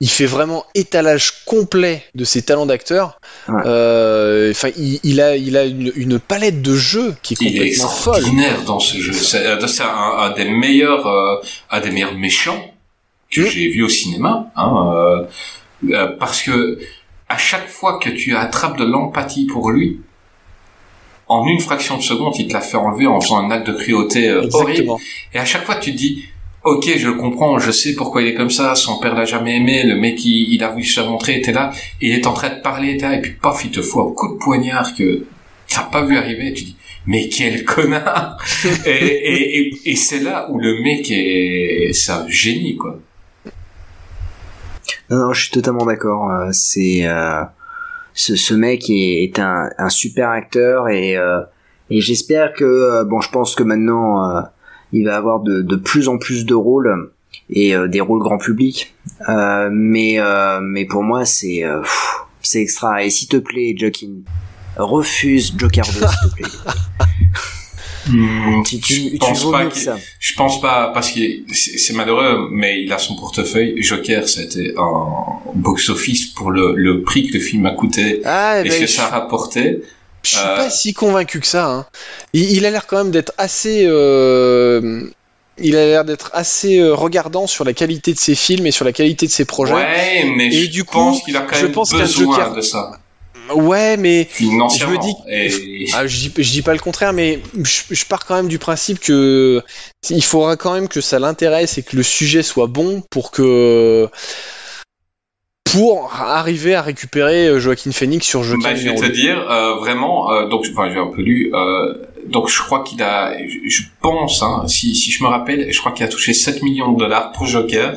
[0.00, 3.20] il fait vraiment étalage complet de ses talents d'acteur.
[3.48, 3.62] Ouais.
[3.66, 7.46] Euh, Enfin, il, il a, il a une, une palette de jeux qui est il
[7.48, 8.14] est complètement folle.
[8.16, 11.36] extraordinaire dans ce jeu c'est c'est un, un des meilleurs euh,
[11.70, 12.62] un des meilleurs méchants
[13.30, 13.46] que Mm.
[13.46, 15.24] j'ai vu au cinéma hein, euh,
[15.90, 16.78] euh, parce que
[17.28, 20.00] à chaque fois que tu attrapes de l'empathie pour lui
[21.28, 23.74] en une fraction de seconde, il te l'a fait enlever en faisant un acte de
[23.74, 24.92] cruauté euh, horrible.
[25.34, 26.24] Et à chaque fois, tu te dis,
[26.64, 29.56] ok, je le comprends, je sais pourquoi il est comme ça, son père l'a jamais
[29.56, 32.48] aimé, le mec, il, il a voulu se montrer, était là, il est en train
[32.48, 35.26] de parler, t'es là, et puis paf, il te fout un coup de poignard que
[35.68, 38.38] t'as pas vu arriver, tu dis, mais quel connard
[38.86, 42.98] Et, et, et, et c'est là où le mec est, c'est un génie, quoi.
[45.10, 46.30] Non, non, je suis totalement d'accord.
[46.30, 47.42] euh, C'est euh,
[48.14, 51.40] ce, ce mec est, est un, un super acteur et euh,
[51.90, 54.40] et j'espère que euh, bon, je pense que maintenant euh,
[54.92, 57.10] il va avoir de, de plus en plus de rôles
[57.50, 58.94] et euh, des rôles grand public.
[59.28, 60.18] Mais
[60.62, 61.62] mais pour moi c'est
[62.42, 63.02] c'est extra.
[63.04, 64.12] Et s'il te plaît, Joaquin,
[64.76, 66.48] refuse Joker 2 s'il te plaît.
[68.08, 69.96] Hmm, Tu, tu, je pense pas mieux que qu'il- ça.
[70.18, 71.20] Je pense pas, parce que
[71.52, 73.74] c'est malheureux, mais il a son portefeuille.
[73.82, 75.04] Joker, c'était un
[75.54, 78.86] box-office pour le, le prix que le film a coûté Ah, et ben, ce que
[78.86, 79.82] je, ça a rapporté.
[80.22, 81.66] je suis euh, pas si convaincu que ça.
[81.70, 81.86] Hein.
[82.32, 83.84] Il, il a l'air quand même d'être assez.
[83.86, 85.02] euh,
[85.60, 88.84] Il a l'air d'être assez euh, regardant sur la qualité de ses films et sur
[88.84, 89.74] la qualité de ses projets.
[89.74, 92.97] Ouais, mais Et je du coup, pense qu'il a quand même besoin Joker- de ça,
[93.54, 94.26] Ouais, mais.
[94.68, 95.86] Je me dis- Et...
[95.94, 98.58] Ah, je, dis, je dis pas le contraire, mais je, je pars quand même du
[98.58, 99.62] principe que
[100.10, 104.08] il faudra quand même que ça l'intéresse et que le sujet soit bon pour que
[105.64, 109.74] pour arriver à récupérer euh, Joaquin Phoenix sur Joker Bah, je vais te dire, euh,
[109.74, 111.94] vraiment, euh, donc, enfin, j'ai un peu lu, euh,
[112.26, 115.78] donc je crois qu'il a, je, je pense, hein, si, si je me rappelle, je
[115.78, 117.94] crois qu'il a touché 7 millions de dollars pour Joker.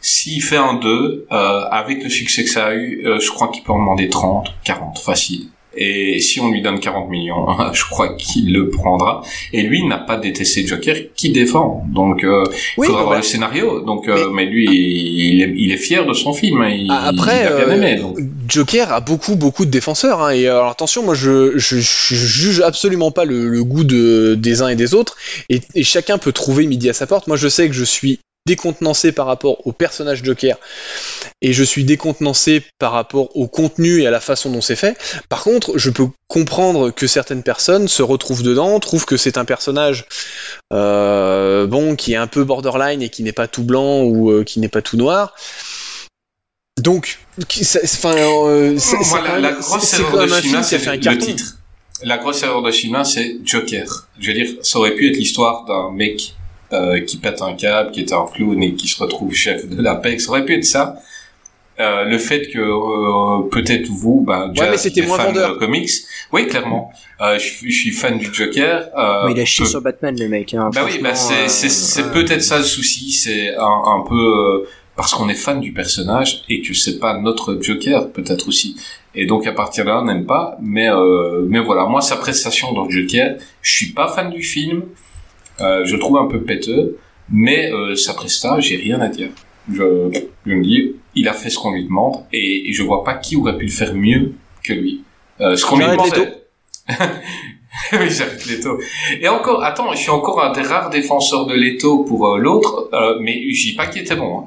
[0.00, 3.48] S'il fait un 2, euh, avec le succès que ça a eu, euh, je crois
[3.48, 5.48] qu'il peut en demander 30, 40, facile.
[5.76, 9.22] Et si on lui donne 40 millions, je crois qu'il le prendra.
[9.52, 11.84] Et lui, il n'a pas détesté Joker, qui défend.
[11.94, 13.80] Donc, euh, il Oui, faudra voir le scénario.
[13.82, 16.60] Donc, euh, mais, lui, il est, il est fier de son film.
[16.62, 16.70] hein.
[16.70, 17.96] Il, Ah, Après, il a bien euh, aimé.
[18.00, 18.18] Donc.
[18.48, 22.60] Joker a beaucoup beaucoup de défenseurs hein, et alors attention moi je, je, je juge
[22.62, 25.16] absolument pas le, le goût de, des uns et des autres
[25.50, 28.18] et, et chacun peut trouver midi à sa porte moi je sais que je suis
[28.46, 30.56] décontenancé par rapport au personnage Joker
[31.42, 34.96] et je suis décontenancé par rapport au contenu et à la façon dont c'est fait
[35.28, 39.44] par contre je peux comprendre que certaines personnes se retrouvent dedans trouvent que c'est un
[39.44, 40.06] personnage
[40.72, 44.42] euh, bon qui est un peu borderline et qui n'est pas tout blanc ou euh,
[44.42, 45.34] qui n'est pas tout noir
[46.80, 47.18] donc,
[47.82, 48.78] enfin, euh,
[49.38, 51.58] la grosse erreur de même un China, film qui a c'est le titre.
[52.02, 54.08] La grosse erreur de China, c'est Joker.
[54.18, 56.34] Je veux dire, ça aurait pu être l'histoire d'un mec
[56.72, 59.82] euh, qui pète un câble, qui était un clown et qui se retrouve chef de
[59.82, 60.20] la PEC.
[60.20, 60.96] Ça aurait pu être ça.
[61.78, 65.54] Euh, le fait que euh, peut-être vous, ben, mais c'était est moins fan vendeur.
[65.54, 65.88] de comics.
[66.30, 66.92] Oui, clairement.
[67.22, 68.88] Euh, je, je suis fan du Joker.
[68.98, 70.52] Euh, Mais il a chié sur Batman le mec.
[70.52, 74.68] Hein, bah oui, bah c'est euh, peut-être ça le souci, c'est un, un peu euh,
[74.94, 78.76] parce qu'on est fan du personnage et que c'est pas notre Joker peut-être aussi.
[79.14, 80.58] Et donc à partir de là, on n'aime pas.
[80.60, 84.82] Mais euh, mais voilà, moi sa prestation dans Joker, je suis pas fan du film.
[85.60, 86.96] Euh, je le trouve un peu péteux,
[87.30, 89.28] mais euh, sa presta, j'ai rien à dire.
[89.72, 90.10] Je,
[90.46, 93.14] je me dis, il a fait ce qu'on lui demande et, et je vois pas
[93.14, 94.32] qui aurait pu le faire mieux
[94.64, 95.02] que lui.
[95.40, 96.32] Euh, ce qu'on lui Jared demandait.
[97.92, 98.78] oui, Jared Leto.
[99.20, 102.88] Et encore, attends, je suis encore un des rares défenseurs de Leto pour euh, l'autre,
[102.92, 104.40] euh, mais je dis pas qu'il était bon.
[104.40, 104.44] Hein.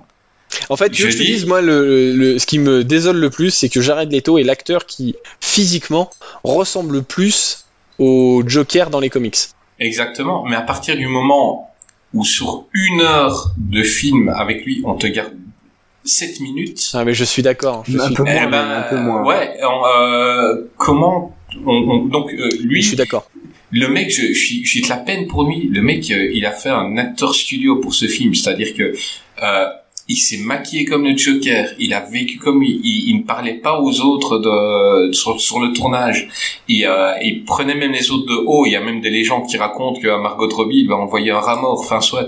[0.69, 2.83] En fait, tu veux que Je te dis- dise, moi, le, le- ce qui me
[2.83, 6.09] désole le plus, c'est que Jared Leto est l'acteur qui, physiquement,
[6.43, 7.65] ressemble le plus
[7.97, 9.37] au Joker dans les comics.
[9.83, 10.43] Exactement.
[10.45, 11.69] Mais à partir du moment
[12.13, 15.33] où sur une heure de film avec lui, on te garde
[16.05, 16.91] 7 minutes.
[16.93, 17.83] Ah, mais je suis d'accord.
[17.87, 19.23] je Un suis- peu moins, eh ben, un peu moins.
[19.25, 19.57] Ouais.
[19.63, 21.35] on, euh, comment
[21.65, 23.29] on, on- donc euh, lui, je suis d'accord.
[23.71, 25.69] le mec, je, je suis, de la peine pour lui.
[25.71, 28.93] Le mec, euh, il a fait un acteur studio pour ce film, c'est-à-dire que
[29.43, 29.65] euh,
[30.07, 31.69] il s'est maquillé comme le Joker.
[31.79, 36.27] Il a vécu comme il, il, ne parlait pas aux autres de sur, le tournage.
[36.67, 38.65] Il, euh, il prenait même les autres de haut.
[38.65, 41.39] Il y a même des légendes qui racontent qu'à Margot Robbie, il va envoyer un
[41.39, 41.79] rat mort.
[41.79, 42.27] Enfin, soit.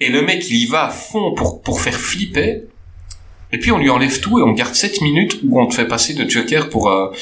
[0.00, 2.62] Et le mec, il y va à fond pour pour faire flipper.
[3.52, 5.86] Et puis on lui enlève tout et on garde 7 minutes où on te fait
[5.86, 7.12] passer de Joker pour euh,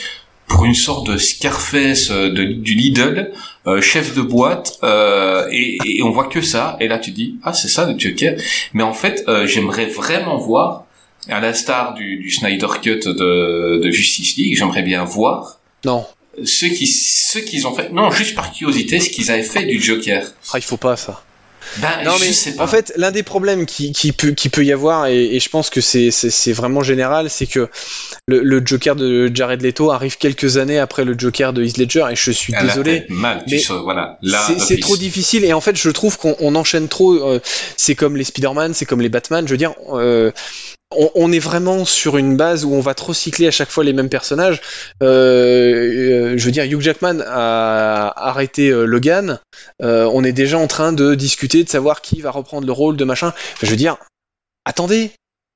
[0.53, 3.33] pour une sorte de Scarface euh, de, du Lidl,
[3.67, 6.77] euh, chef de boîte, euh, et, et on voit que ça.
[6.81, 8.37] Et là tu dis ah c'est ça le Joker.
[8.75, 10.85] Mais en fait euh, j'aimerais vraiment voir,
[11.29, 16.05] à l'instar du, du Snyder Cut de, de Justice League, j'aimerais bien voir Non.
[16.45, 17.91] ceux qui ceux qu'ils ont fait.
[17.93, 20.23] Non juste par curiosité ce qu'ils avaient fait du Joker.
[20.53, 21.23] Ah, il faut pas ça.
[21.79, 22.65] Ben Non, je mais sais pas.
[22.65, 25.49] en fait, l'un des problèmes qui, qui peut, qui peut y avoir, et, et je
[25.49, 27.69] pense que c'est vraiment général, c'est que
[28.29, 32.07] le, le Joker de Jared Leto arrive quelques années après le Joker de Heath Ledger,
[32.11, 33.07] et je suis désolé.
[33.09, 33.45] mal.
[33.51, 34.19] Mais voilà.
[34.23, 37.13] Là, C'est- trop difficile et en fait je trouve qu'on on enchaîne trop.
[37.15, 37.41] euh,
[37.77, 39.47] c'est comme les Spider-Man, c'est comme les Batman.
[39.47, 40.33] Je veux dire, euh,
[40.97, 43.93] on, est vraiment sur une base où on va trop cycler à chaque fois les
[43.93, 44.61] mêmes personnages.
[45.03, 49.39] Euh, euh, je veux dire, Hugh Jackman a arrêté euh, Logan.
[49.81, 53.05] On est déjà en train de discuter de savoir qui va reprendre le rôle de
[53.05, 53.33] machin.
[53.63, 53.97] Je veux dire,
[54.65, 55.13] attendez.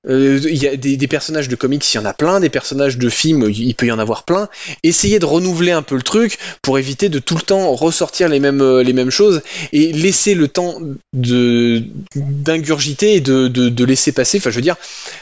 [0.08, 2.48] Euh, Il y a des, des personnages de comics, il y en a plein, des
[2.48, 4.48] personnages de films, il peut y en avoir plein.
[4.82, 8.38] Essayez de renouveler un peu le truc pour éviter de tout le temps ressortir les
[8.40, 9.42] mêmes, euh, les mêmes choses
[9.72, 10.78] et laisser le temps
[11.12, 11.82] de
[12.14, 14.38] d'ingurgiter et de, de, de laisser passer.
[14.38, 14.76] Enfin, je veux dire,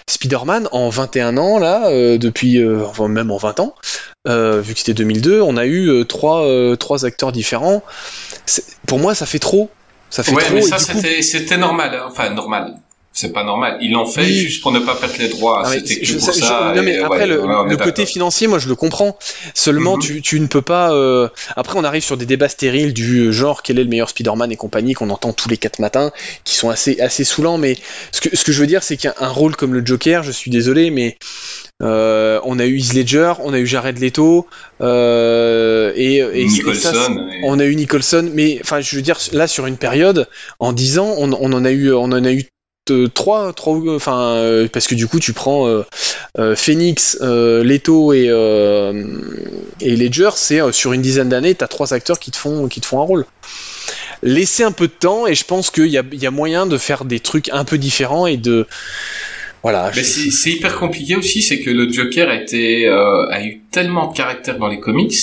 [0.08, 3.74] Spider-Man en 21 ans là, euh, depuis, euh, enfin même en 20 ans,
[4.28, 7.82] euh, vu que c'était 2002, on a eu euh, trois, euh, trois acteurs différents.
[8.86, 9.70] Pour moi, ça fait trop.
[10.10, 10.54] Ça fait Ouais, trop.
[10.54, 11.94] mais ça, coup- c'était normal.
[11.94, 12.06] hein.
[12.08, 12.74] Enfin, normal.
[13.16, 13.78] C'est pas normal.
[13.80, 14.32] Ils l'ont fait Oui.
[14.40, 15.62] juste pour ne pas perdre les droits.
[15.70, 16.72] Mais C'était que je- pour je- ça.
[16.74, 17.36] non, mais après ouais, le,
[17.70, 19.16] le côté financier, moi je le comprends.
[19.54, 20.02] Seulement Mhm.
[20.02, 20.92] tu, tu ne peux pas.
[20.92, 24.50] euh, Après on arrive sur des débats stériles du genre quel est le meilleur Spider-Man
[24.50, 26.10] et compagnie qu'on entend tous les quatre matins,
[26.42, 27.56] qui sont assez assez saoulants.
[27.56, 27.76] Mais
[28.10, 30.32] ce que ce que je veux dire c'est qu'un un rôle comme le Joker, je
[30.32, 31.16] suis désolé, mais
[31.82, 34.46] euh, on a eu Heath Ledger, on a eu Jared Leto
[34.80, 37.26] euh, et, et- et ça, Nicholson.
[37.32, 40.28] et- on a eu Nicholson, mais enfin, je veux dire, là sur une période,
[40.58, 42.44] en 10 ans, on, on en a eu, on en a eu
[42.90, 45.82] euh, trois, trois, euh, enfin, euh, parce que du coup, tu prends euh,
[46.38, 48.26] euh, Phoenix, Leto et
[49.80, 52.86] et Ledger, c'est sur une dizaine d'années, t'as trois acteurs qui te font, qui te
[52.86, 53.26] font un rôle.
[54.22, 56.66] Laissez un peu de temps, et je pense qu'il y a, il y a moyen
[56.66, 58.66] de faire des trucs un peu différents et de,
[59.62, 59.90] voilà.
[59.94, 63.60] Mais je- c'est c'est hyper compliqué aussi, c'est que le Joker a été, a eu
[63.70, 65.14] tellement de caractère dans les comics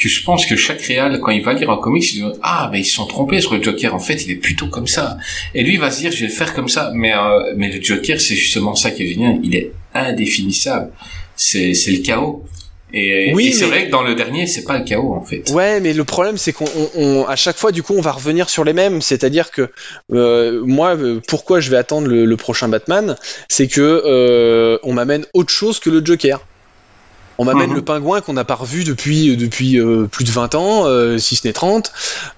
[0.00, 2.68] que je pense que chaque réal, quand il va lire un comics, il dit ah
[2.72, 3.94] mais ils se sont trompés sur le Joker.
[3.94, 5.18] En fait, il est plutôt comme ça.
[5.54, 6.90] Et lui il va se dire je vais le faire comme ça.
[6.94, 9.38] Mais euh, mais le Joker c'est justement ça qui est génial.
[9.44, 10.90] Il est indéfinissable.
[11.36, 12.44] C'est c'est le chaos.
[12.92, 15.22] Et, Oui, et c'est mais- vrai que dans le dernier c'est pas le chaos en
[15.24, 15.48] fait.
[15.50, 18.10] Ouais, mais le problème c'est qu'on, on- on- à chaque fois, du coup, on va
[18.10, 19.00] revenir sur les mêmes.
[19.00, 19.70] C'est-à-dire que
[20.12, 23.16] euh, moi, euh, pourquoi je vais attendre le, le prochain Batman,
[23.48, 26.40] c'est que euh, on m'amène autre chose que le Joker.
[27.40, 27.76] On m'amène Mhm.
[27.76, 31.36] le pingouin qu'on n'a pas revu depuis depuis euh, plus de 20 ans, euh, si
[31.36, 31.90] ce n'est 30.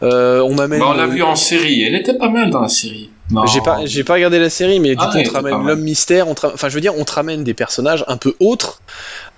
[0.05, 0.79] Euh, on m'amène.
[0.79, 1.83] Bah, on l'a vu en série.
[1.83, 3.11] Elle était pas mal dans la série.
[3.53, 5.81] J'ai pas, j'ai pas regardé la série, mais du Ah, coup, on te ramène l'homme
[5.81, 6.29] mystère.
[6.29, 8.81] On te ra- Enfin, je veux dire, on te ramène des personnages un peu autres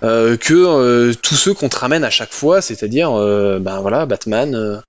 [0.02, 4.04] euh, que euh, tous ceux qu'on te ramène à chaque fois, c'est-à-dire, euh, ben voilà,
[4.04, 4.82] Batman.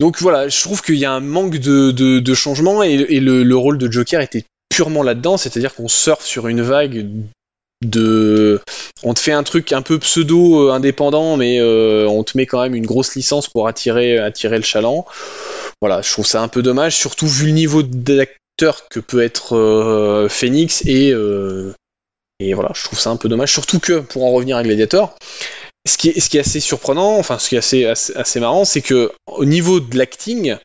[0.00, 3.20] Donc voilà, je trouve qu'il y a un manque de, de, de changement et, et
[3.20, 7.06] le, le rôle de Joker était purement là-dedans, c'est-à-dire qu'on surfe sur une vague
[7.82, 12.46] on te fait un truc un peu pseudo euh, indépendant mais euh, on te met
[12.46, 15.06] quand même une grosse licence pour attirer attirer le chaland.
[15.80, 19.56] Voilà je trouve ça un peu dommage surtout vu le niveau d'acteur que peut être
[19.56, 21.14] euh, Phoenix et
[22.52, 23.52] voilà je trouve ça un peu dommage.
[23.52, 25.14] Surtout que pour en revenir à Gladiator
[25.88, 29.10] ce qui est, assez surprenant enfin ce qui est assez assez, assez marrant c'est que
[29.26, 30.56] au niveau de l'acting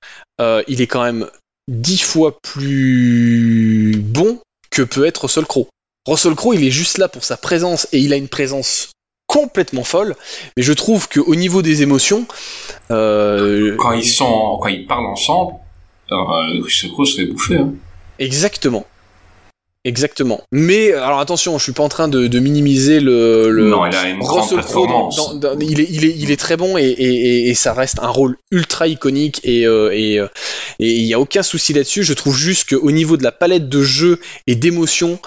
[0.68, 1.30] il est quand même
[1.70, 4.40] dix fois plus bon
[4.70, 5.70] que peut être Russell Crowe
[6.07, 8.91] Russell Crowe, il est juste là pour sa présence et il a une présence
[9.27, 10.15] complètement folle.
[10.56, 12.26] Mais je trouve qu'au niveau des émotions,
[12.91, 15.53] euh, Quand ils sont, quand ils parlent ensemble,
[16.11, 17.57] euh, Russell Crowe se fait bouffer.
[17.57, 17.73] Hein.
[18.19, 18.86] exactement.
[19.86, 20.41] Exactement.
[20.52, 23.95] Mais alors attention, je suis pas en train de, de minimiser le, le Non, il
[23.95, 25.16] a une grande dans- performance.
[25.16, 27.14] dans- dans- il, est, il, est, il est très bon et, et,
[27.45, 30.28] et- et ça reste un rôle ultra iconique et euh, et euh,
[30.80, 32.03] et il y a aucun souci là-dessus.
[32.03, 35.20] Je trouve juste qu'au niveau de la palette de jeu et d'émotion,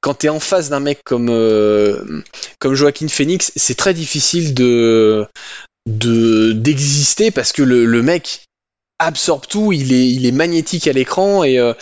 [0.00, 2.02] quand t'es en face d'un mec comme euh,
[2.60, 5.26] comme Joaquin Phoenix, c'est très difficile de
[5.86, 8.40] de d'exister parce que le, le mec
[8.98, 11.72] absorbe tout, il est, il est magnétique à l'écran et euh,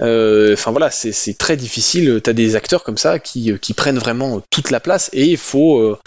[0.00, 2.20] euh, enfin voilà, c'est très difficile.
[2.22, 5.78] T'as des acteurs comme ça qui, qui prennent vraiment toute la place et il faut,
[5.78, 5.98] euh,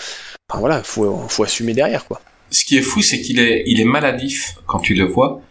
[0.49, 2.21] enfin voilà, faut, faut assumer derrière quoi.
[2.49, 5.41] Ce qui est fou, c'est qu'il est, il est maladif quand tu le vois.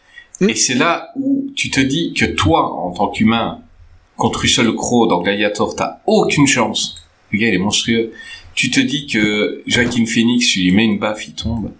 [0.41, 0.51] Mm.
[0.51, 3.61] Et c'est là où tu te dis que toi, en tant qu'humain,
[4.17, 6.97] contre Russell Crowe dans Gladiator, t'as aucune chance.
[7.31, 8.13] Le gars, il est monstrueux.
[8.55, 11.73] Tu te dis que Joaquin Phoenix, tu lui mets une baffe, il tombe.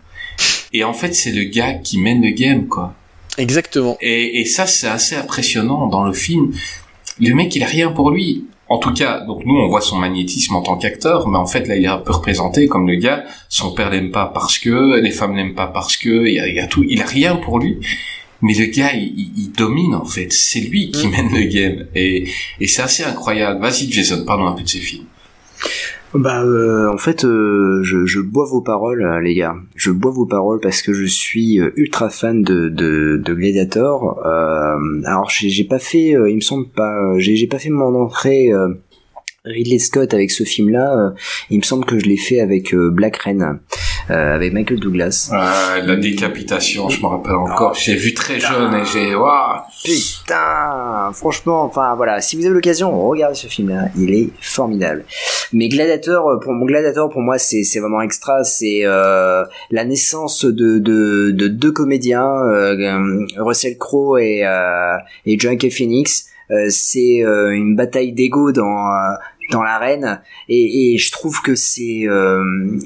[0.73, 2.95] Et en fait, c'est le gars qui mène le game, quoi.
[3.39, 3.97] Exactement.
[4.01, 6.53] Et, et ça, c'est assez impressionnant dans le film.
[7.21, 8.45] Le mec, il a rien pour lui.
[8.69, 11.69] En tout cas, donc nous, on voit son magnétisme en tant qu'acteur, mais en fait,
[11.69, 13.25] là, il est un peu représenté comme le gars.
[13.49, 16.49] Son père l'aime pas parce que, les femmes l'aiment pas parce que, il y a,
[16.49, 16.85] il y a tout.
[16.89, 17.79] Il a rien pour lui.
[18.41, 20.33] Mais le gars, il, il- il domine, en fait.
[20.33, 21.11] C'est lui qui Mm.
[21.11, 21.87] mène le game.
[21.95, 22.29] Et,
[22.61, 23.61] et c'est assez incroyable.
[23.61, 25.05] Vas-y, Jason, parlons un peu de ces films.
[26.15, 29.57] Bah euh, en fait euh, je, je bois vos paroles euh, les gars.
[29.75, 34.25] Je bois vos paroles parce que je suis euh, ultra fan de, Gladiator.
[34.25, 38.53] Euh, alors j'ai pas fait, euh, il me semble pas, j'ai pas fait mon entrée
[39.45, 41.13] Ridley Scott avec ce film là.
[41.51, 43.59] il me semble que je l'ai fait avec euh, Black Rain,
[44.11, 45.31] euh, avec Michael Douglas.
[45.33, 47.75] Euh, la décapitation, je me rappelle encore.
[47.75, 49.61] J'ai vu très jeune et j'ai, waouh.
[49.85, 55.05] Putain, franchement, enfin voilà, si vous avez l'occasion, regardez ce film-là, il est formidable.
[55.53, 58.45] Mais Gladiator, euh, pour mon Gladiator, pour moi, c'est c'est vraiment extra.
[58.45, 64.97] C'est euh, la naissance de, de, de deux comédiens, euh, Russell Crowe et euh,
[65.27, 66.27] et Joaquin Phoenix.
[66.51, 69.15] euh, c'est euh, une bataille d'ego dans euh,
[69.51, 70.21] dans l'arène.
[70.49, 72.43] Et, et je trouve que c'est euh,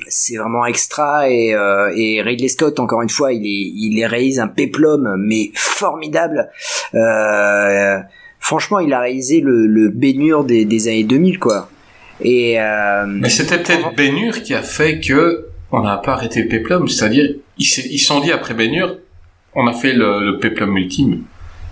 [0.09, 4.41] c'est vraiment extra et, euh, et Ridley Scott encore une fois il est il réalise
[4.41, 6.51] un péplum mais formidable.
[6.95, 7.99] Euh,
[8.41, 11.71] franchement il a réalisé le, le baignure des, des années 2000 quoi.
[12.21, 12.59] Et
[13.07, 17.35] Mais c'était peut-être Bénur qui a fait que on n'a pas arrêté le péplum, c'est-à-dire
[17.59, 18.97] ils se sont dit après Bénur,
[19.55, 21.23] on a fait le, le péplum ultime.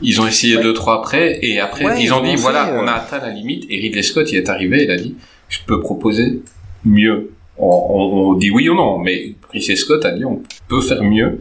[0.02, 0.62] Ils ont essayé Ouais.
[0.62, 3.18] deux trois après et après Ouais, ils ont dit voilà fait, euh, on a atteint
[3.18, 5.16] la limite et Ridley Scott il est arrivé il a dit
[5.48, 6.42] je peux proposer
[6.84, 7.30] mieux.
[7.58, 11.02] On, on- on dit oui ou non mais Ridley Scott a dit on peut faire
[11.02, 11.40] mieux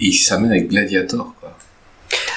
[0.00, 1.56] et il s'amène avec Gladiator quoi.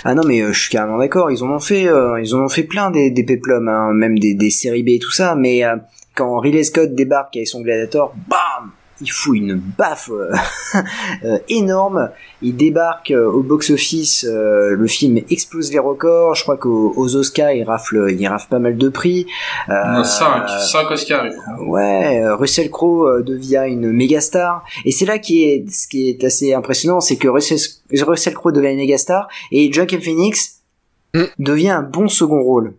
[0.03, 2.39] Ah non mais euh, je suis carrément d'accord, ils en ont fait euh, ils en
[2.45, 5.33] ont fait plein des, des péplums, hein, même des, des séries B et tout ça,
[5.35, 5.75] mais euh,
[6.15, 8.71] quand Ridley Scott débarque avec son gladiator, bam
[9.01, 10.31] il fout une baffe euh,
[11.25, 12.09] euh, énorme.
[12.41, 16.35] Il débarque euh, au box-office, euh, le film explose les records.
[16.35, 19.27] Je crois qu'aux aux Oscars, il rafle, il rafle pas mal de prix.
[19.69, 21.25] Euh, 5 5 Oscars.
[21.25, 21.67] je crois.
[21.67, 26.09] Ouais, Russell Crowe euh, devient une méga star et c'est là qui est ce qui
[26.09, 27.57] est assez impressionnant, c'est que Russell,
[27.91, 30.55] Russell Crowe devient une méga star et Joaquin Phoenix
[31.15, 31.23] Mm.
[31.39, 32.73] devient un bon second rôle.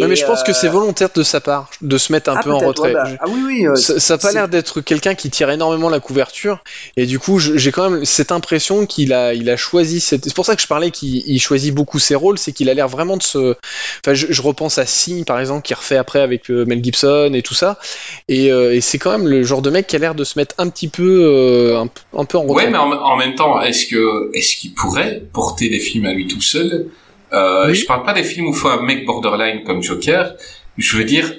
[0.00, 2.36] Ouais, mais je pense que euh, c'est volontaire de sa part de se mettre un
[2.36, 2.88] ah, peu en retrait.
[2.88, 3.66] ouais, bah, ah oui oui.
[3.66, 6.62] euh, Ça, ça a pas l'air d'être quelqu'un qui tire énormément la couverture
[6.96, 10.24] et du coup j'ai quand même cette impression qu'il a il a choisi cette...
[10.24, 12.74] c'est pour ça que je parlais qu'il il choisit beaucoup ses rôles c'est qu'il a
[12.74, 13.56] l'air vraiment de se
[14.04, 17.30] enfin je, je repense à Signe par exemple qui refait après avec euh, Mel Gibson
[17.34, 17.78] et tout ça
[18.28, 20.38] et, euh, et c'est quand même le genre de mec qui a l'air de se
[20.38, 21.88] mettre un petit peu euh, un,
[22.18, 25.22] un peu en retrait Ouais, mais en, en même temps, est-ce que est-ce qu'il pourrait
[25.32, 26.86] porter des films à lui tout seul?
[27.34, 27.74] Euh, Oui.
[27.74, 30.34] Je parle pas des films où il faut un mec borderline comme Joker.
[30.78, 31.32] Je veux dire,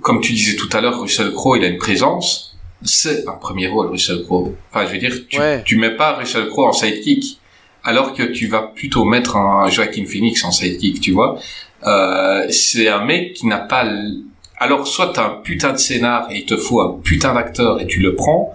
[0.00, 2.56] comme tu disais tout à l'heure, Russell Crowe, il a une présence.
[2.82, 4.54] C'est un premier rôle, Russell Crowe.
[4.70, 5.62] Enfin, je veux dire, tu, Ouais.
[5.64, 7.40] tu mets pas Russell Crowe en sidekick,
[7.82, 11.38] alors que tu vas plutôt mettre un Joaquin Phoenix en sidekick, tu vois.
[11.84, 13.84] Euh, c'est un mec qui n'a pas...
[13.84, 14.22] l-
[14.58, 17.86] Alors, soit t'as un putain de scénar et il te faut un putain d'acteur et
[17.86, 18.54] tu le prends,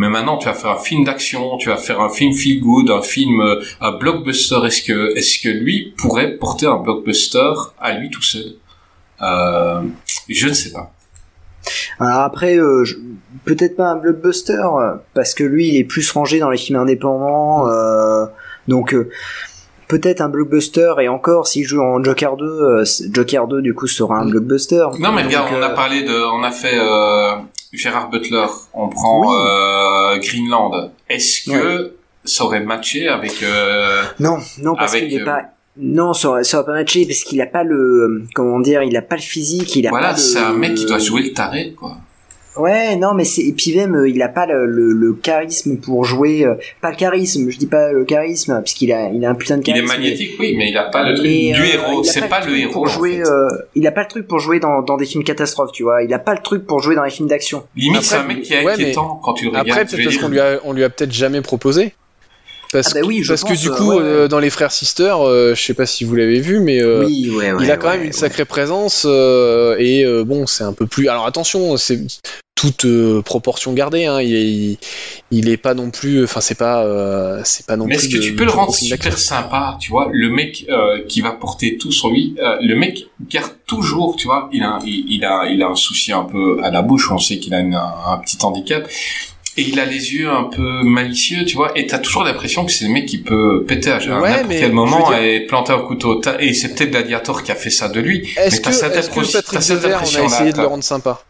[0.00, 2.90] mais maintenant tu vas faire un film d'action, tu vas faire un film feel good,
[2.90, 4.58] un film, euh, un blockbuster.
[4.66, 8.54] Est-ce que, est-ce que lui pourrait porter un blockbuster à lui tout seul?
[9.22, 9.82] Euh,
[10.28, 10.90] Je ne sais pas.
[11.98, 12.84] Alors après, euh,
[13.44, 16.78] peut-être pas un blockbuster, euh, parce que lui, il est plus rangé dans les films
[16.80, 17.68] indépendants.
[17.68, 18.24] euh,
[18.68, 19.10] donc euh,
[19.88, 23.74] peut-être un blockbuster, et encore, s'il joue en Joker 2, euh, c'est- Joker 2, du
[23.74, 24.86] coup, sera un blockbuster.
[25.00, 27.32] Non, mais regarde, on a parlé de, on a fait euh,
[27.72, 29.36] Gérard Butler, on prend Oui.
[29.48, 30.92] euh, Greenland.
[31.08, 31.94] Est-ce que
[32.24, 35.42] ça aurait matché avec euh, Non, non, parce qu'il est euh, pas...
[35.76, 38.24] Non, ça aurait, ça aurait pas matché, parce qu'il a pas le...
[38.34, 40.18] Comment dire Il a pas le physique, il a Voilà, pas le...
[40.18, 41.96] c'est un mec qui doit jouer le taré, quoi.
[42.60, 45.76] Ouais, non, mais c'est et puis même euh, il a pas le, le, le charisme
[45.78, 46.44] pour jouer.
[46.44, 49.56] euh, pas le charisme, je dis pas le charisme, puisqu'il a il a un putain
[49.56, 49.86] de Il est charisme.
[49.94, 52.02] magnétique, oui, mais il a pas le truc mais, du euh, héros.
[52.04, 52.72] il a C'est pas, le héros.
[52.72, 53.16] pour en jouer.
[53.18, 53.28] fait.
[53.28, 56.02] euh, il a pas le truc pour jouer dans, dans des films catastrophes, tu vois.
[56.02, 57.64] Il a pas le truc pour jouer dans les films d'action.
[57.76, 59.88] Limite, c'est un mec qui est ouais, inquiétant quand tu le après regardes.
[59.90, 61.94] peut-être parce qu'on lui a on lui a peut-être jamais proposé
[62.72, 64.02] parce, Ah bah oui, je parce que du euh, coup ouais, ouais.
[64.02, 67.04] euh, dans les frères Sister euh, je sais pas si vous l'avez vu mais euh,
[67.06, 67.64] oui, ouais, ouais.
[67.64, 68.12] il a quand ouais, même une ouais.
[68.16, 72.00] sacrée présence euh, et euh, bon c'est un peu plus alors attention c'est
[72.56, 74.78] toute euh, proportion gardée hein, il, est,
[75.30, 78.14] il, est pas non plus enfin c'est pas euh, c'est pas non Mais plus est-ce
[78.16, 81.78] que tu peux le rendre super sympa, tu vois Le mec euh, qui va porter
[81.78, 85.46] tout sur lui, euh, le mec garde toujours, tu vois, il a, il, il a,
[85.48, 87.94] il a un souci un peu à la bouche, on sait qu'il a une- un,
[88.08, 88.86] un petit handicap,
[89.56, 92.72] et il a les yeux un peu malicieux, tu vois, et t'as toujours l'impression que
[92.72, 95.80] c'est le mec qui peut péter à, Ouais, n'importe quel moment dire- et planter un
[95.80, 96.20] couteau.
[96.38, 98.28] Et c'est peut-être Gladiator qui a fait ça de lui.
[98.36, 98.92] est-ce mais que, t'as cette
[99.50, 101.20] t'as cette Devers on a impression-là, essayé de le rendre sympa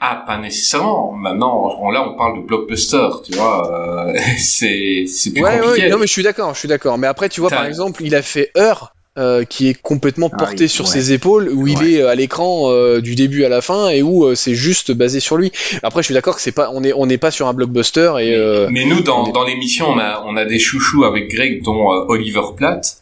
[0.00, 1.12] Ah, pas nécessairement.
[1.12, 4.06] Maintenant, on- là, on parle de blockbuster, tu vois.
[4.08, 5.82] euh, c'est, c'est plus ouais, compliqué.
[5.86, 6.96] ouais, non mais je suis d'accord, je suis d'accord.
[6.98, 10.36] Mais après, tu vois, par exemple, il a fait Heure, euh, qui est complètement Ah
[10.36, 10.90] porté oui, sur ouais.
[10.90, 14.00] ses épaules, où il est euh, à l'écran euh, du début à la fin et
[14.02, 15.50] où euh, c'est juste basé sur lui.
[15.82, 18.12] Après, je suis d'accord que c'est pas, on est, on n'est pas sur un blockbuster
[18.20, 18.66] et.
[18.70, 21.88] Mais nous, dans, est- dans l'émission, on a, on a des chouchous avec Greg, dont
[22.08, 22.98] Oliver Platt,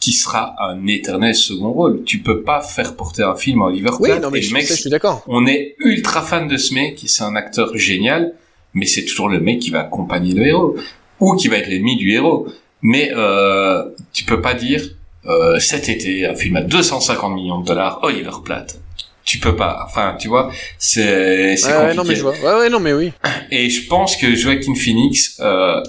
[0.00, 2.02] qui sera un éternel second rôle.
[2.04, 4.22] Tu peux pas faire porter un film à Oliver Oui, Platt.
[4.22, 5.22] non mais et je, mec, ça, je suis d'accord.
[5.28, 8.34] on est ultra fan de ce mec, c'est un acteur génial,
[8.74, 10.74] mais c'est toujours le mec qui va accompagner le héros,
[11.20, 12.48] ou qui va être l'ennemi du héros.
[12.84, 14.82] Mais euh, tu peux pas dire,
[15.26, 18.78] euh, cet été, un film à 250 millions de dollars, Oliver Platt.
[19.24, 21.96] Tu peux pas, enfin, tu vois, c'est c'est Ouais, compliqué.
[21.96, 22.32] non mais je vois.
[22.32, 23.12] Ouais, ouais, non mais oui.
[23.52, 25.80] Et je pense que Joaquin Phoenix euh,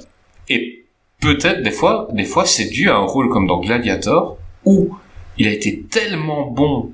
[0.50, 0.84] est
[1.20, 4.96] peut-être des fois, des fois c'est dû à un rôle comme dans Gladiator où
[5.40, 6.92] il a été tellement bon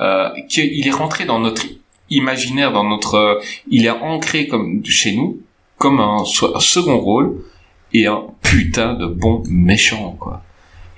[0.00, 1.62] euh, qu'il est rentré dans notre
[2.10, 3.40] imaginaire, dans notre, euh,
[3.70, 5.40] il est ancré comme chez nous
[5.78, 7.36] comme un second rôle
[7.92, 10.42] et un putain de bon méchant quoi.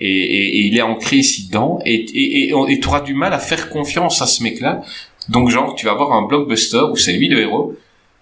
[0.00, 1.78] Et, et, et il est ancré ici dedans.
[1.84, 4.82] Et et t'auras du mal à faire confiance à ce mec-là.
[5.28, 7.74] Donc genre, tu vas avoir un blockbuster où c'est lui le héros.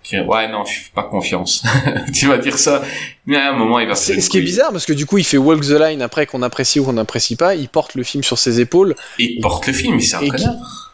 [0.05, 1.63] Qui, ouais, non, je fais pas confiance.
[2.15, 2.83] tu vas dire ça,
[3.25, 5.07] mais à un moment, il va se C'est- Ce qui est bizarre, parce que du
[5.07, 7.95] coup, il fait Walk the Line après qu'on apprécie ou qu'on n'apprécie pas, il porte
[7.95, 8.97] le film sur ses épaules.
[9.21, 10.92] Et il porte le film, c'est un connard.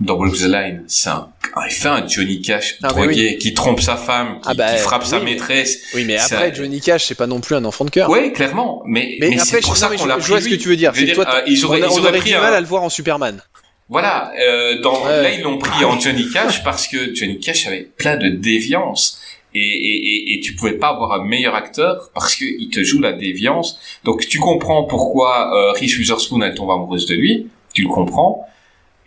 [0.00, 1.28] Dans Walk the Line, c'est un,
[1.68, 4.72] il fait un Johnny Cash Ah, mais drogué, qui trompe sa femme, qui, Ah bah,
[4.72, 5.78] qui frappe sa oui, mais- maîtresse.
[5.94, 8.08] Oui, mais après, Johnny Cash, c'est pas non plus un enfant de cœur.
[8.08, 10.30] Ouais, clairement, mais, Mais, c'est pour je, ça qu'on l'a je pris.
[10.30, 10.92] vois ce que tu veux dire.
[10.92, 12.66] Que toi, euh, ils auraient, on, ils on auraient pris du un- mal à le
[12.66, 13.42] voir en Superman.
[13.90, 15.22] Voilà, euh, dans, Ouais.
[15.22, 19.20] là ils l'ont pris en Johnny Cash parce que Johnny Cash avait plein de déviance
[19.52, 19.96] et, et,
[20.32, 23.12] et, et tu pouvais pas avoir un meilleur acteur parce que il te joue la
[23.12, 23.80] déviance.
[24.04, 28.46] Donc tu comprends pourquoi euh, Reese Witherspoon elle tombe amoureuse de lui, tu le comprends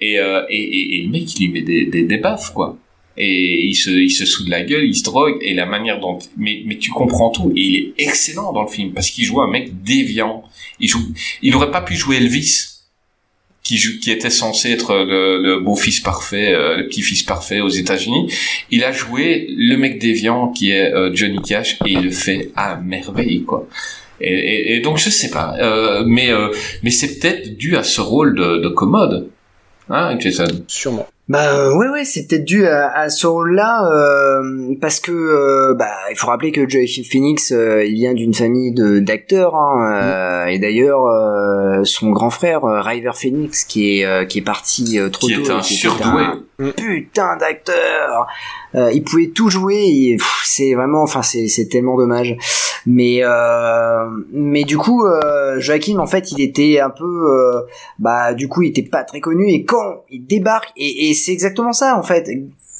[0.06, 2.78] et, euh, et, et, et le mec il lui met des, des, des baffes quoi.
[3.16, 6.18] Et il se, il se soude la gueule, il se drogue, et la manière dont,
[6.36, 9.40] mais, mais tu comprends tout, et il est excellent dans le film, parce qu'il joue
[9.40, 10.44] un mec déviant.
[10.80, 11.00] Il joue,
[11.44, 12.80] il aurait pas pu jouer Elvis,
[13.62, 18.34] qui, qui était censé être le, le beau-fils parfait, euh, le petit-fils parfait aux États-Unis.
[18.72, 22.50] Il a joué le mec déviant qui est euh, Johnny Cash et il le fait
[22.56, 23.68] à merveille, quoi.
[24.22, 26.50] Et, et, et donc je sais pas, euh, mais euh,
[26.82, 29.30] mais c'est peut-être dû à ce rôle de, de commode,
[29.90, 30.48] hein, Jason.
[30.68, 31.08] Sûrement.
[31.30, 35.74] Bah euh, ouais ouais c'est peut-être dû à, à ce rôle-là euh, parce que euh,
[35.74, 40.02] bah il faut rappeler que Joaquin Phoenix euh, il vient d'une famille de d'acteurs hein,
[40.04, 44.44] euh, et d'ailleurs euh, son grand frère euh, River Phoenix qui est euh, qui est
[44.44, 46.24] parti euh, trop Qui tôt est un surdoué.
[46.60, 48.28] un putain d'acteur
[48.76, 52.36] Euh, il pouvait tout jouer c'est vraiment enfin c'est c'est tellement dommage.
[52.86, 57.62] Mais euh, mais du coup euh, Joaquin en fait il était un peu euh,
[58.00, 61.32] bah du coup il était pas très connu et quand il débarque et, et c'est
[61.32, 62.28] exactement ça en fait.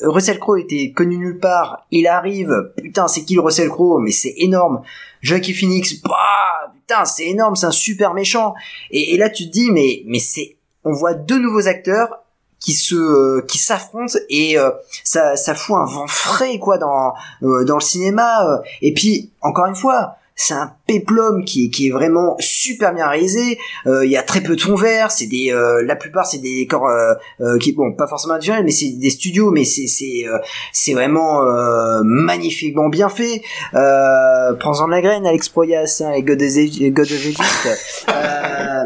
[0.02, 1.86] Russell Crowe était connu nulle part.
[1.92, 4.00] Il arrive putain c'est qui le Russell Crowe?
[4.02, 4.82] Mais c'est énorme.
[5.22, 8.56] Joaquin Phoenix bah putain c'est énorme c'est un super méchant.
[8.90, 12.23] Et, et là tu te dis mais mais c'est on voit deux nouveaux acteurs
[12.64, 14.72] qui se euh, qui s'affrontent et euh,
[15.04, 17.14] ça ça fout un vent frais quoi dans
[17.44, 18.58] euh, dans le cinéma euh.
[18.82, 23.08] et puis encore une fois c'est un péplum qui, est- qui est vraiment super bien
[23.08, 23.60] réalisé.
[23.88, 25.12] Euh, Il y a très peu de fond vert.
[25.12, 28.64] C'est des, euh, la plupart c'est des décors euh, euh, qui, bon, pas forcément naturels,
[28.66, 30.38] mais c'est des studios, mais c'est c'est euh,
[30.72, 33.42] c'est vraiment euh, magnifiquement bien fait.
[33.76, 37.40] Euh, Prends-en la graine, Alex Proyas, hein, et God of Egypt.
[38.10, 38.84] Euh,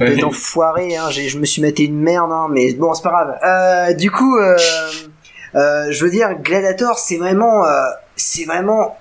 [0.00, 0.16] Ouais.
[0.16, 3.38] d'enfoiré, hein, je me suis maté une merde, hein, mais bon, c'est pas grave.
[3.44, 4.56] Euh, du coup, euh,
[5.54, 7.70] euh, je veux dire, Gladiator, c'est vraiment, euh,
[8.16, 8.96] c'est vraiment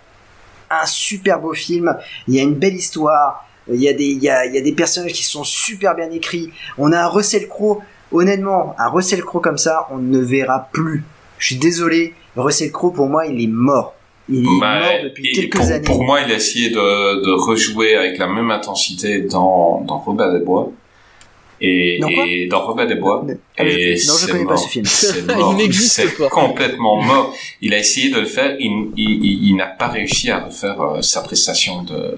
[0.69, 1.95] un super beau film.
[2.27, 3.47] Il y a une belle histoire.
[3.71, 5.95] Il y a des, il y a, il y a des personnages qui sont super
[5.95, 6.51] bien écrits.
[6.77, 7.79] On a un Russell Crowe.
[8.11, 11.03] Honnêtement, un Russell Crowe comme ça, on ne verra plus.
[11.39, 13.95] Je suis désolé, Russell Crowe pour moi, il est mort.
[14.29, 15.81] Il est Bah, mort depuis quelques pour, années.
[15.85, 20.31] pour moi, il a essayé de, de rejouer avec la même intensité dans, dans Robin
[20.31, 20.71] des Bois.
[21.61, 23.25] Et, Dans et dans Robin des Bois.
[23.57, 24.59] Ah, Et non, je pas mort.
[24.59, 24.85] ce film.
[24.85, 25.19] C'est
[25.51, 26.29] Il n'existe pas.
[26.29, 27.33] complètement mort.
[27.61, 28.55] Il a essayé de le faire.
[28.59, 32.17] Il, il, il, il n'a pas réussi à refaire euh, sa prestation de,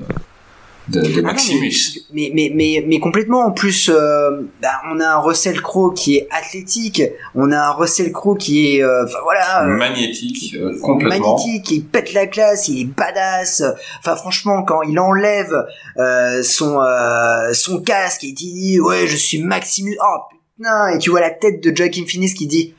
[0.89, 1.99] de, de Ah non, Maximus.
[2.13, 3.45] mais, mais, mais, mais complètement.
[3.45, 7.01] En plus, euh, bah, on a un Russell Crowe qui est athlétique.
[7.35, 11.35] On a un Russell Crowe qui est, euh, enfin voilà, euh, Magnétique, euh, complètement.
[11.37, 11.71] magnétique.
[11.71, 12.67] Il pète la classe.
[12.69, 13.63] Il est badass.
[13.99, 15.53] Enfin, franchement, quand il enlève
[15.97, 19.97] euh, son euh, son casque et il dit ouais, je suis Maximus.
[20.01, 20.17] Oh
[20.57, 22.73] putain Et tu vois la tête de Joaquin Phoenix qui dit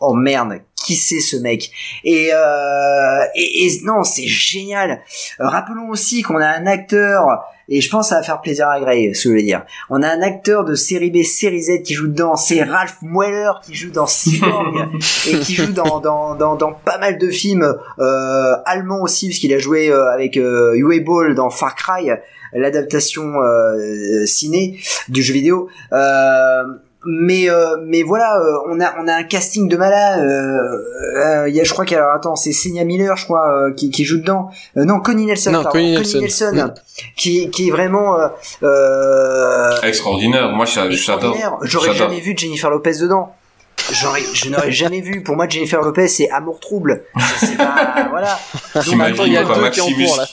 [0.00, 1.70] oh merde, qui c'est ce mec?
[2.04, 5.02] Et, euh, et, et non, c'est génial.
[5.38, 7.26] Rappelons aussi qu'on a un acteur,
[7.70, 9.64] et je pense que ça va faire plaisir à Gray, ce que je veux dire.
[9.90, 13.52] On a un acteur de série B, série Z qui joue dedans, c'est Ralph Mueller
[13.64, 14.88] qui joue dans Cyborg
[15.28, 19.54] et qui joue dans, dans, dans, dans pas mal de films euh, allemands aussi, puisqu'il
[19.54, 22.10] a joué euh, avec euh, Uwe Ball dans Far Cry,
[22.52, 25.68] l'adaptation euh, ciné du jeu vidéo.
[25.92, 26.64] Euh,
[27.06, 30.58] mais euh, mais voilà euh, on a on a un casting de malade euh,
[31.44, 33.24] euh, il y a je crois qu'il y a alors, attends c'est Senia Miller je
[33.24, 36.52] crois euh, qui, qui joue dedans Euh, non Connie Nelson Non, pardon, Connie Nelson.
[36.54, 36.74] Mm.
[37.16, 38.28] qui qui est vraiment euh,
[38.62, 40.50] euh, Extraordinaire.
[40.50, 41.34] Moi, j'a- j'adore.
[41.34, 43.34] extraordinaire j'aurais jamais vu Jennifer Lopez dedans
[43.92, 45.22] J'aurais, je n'aurais jamais vu.
[45.22, 47.02] Pour moi, Jennifer Lopez, c'est amour trouble.
[47.38, 48.38] C'est- pas, voilà.
[48.82, 50.24] T'imagines attends, il y a deux qui en Maximus cours, là.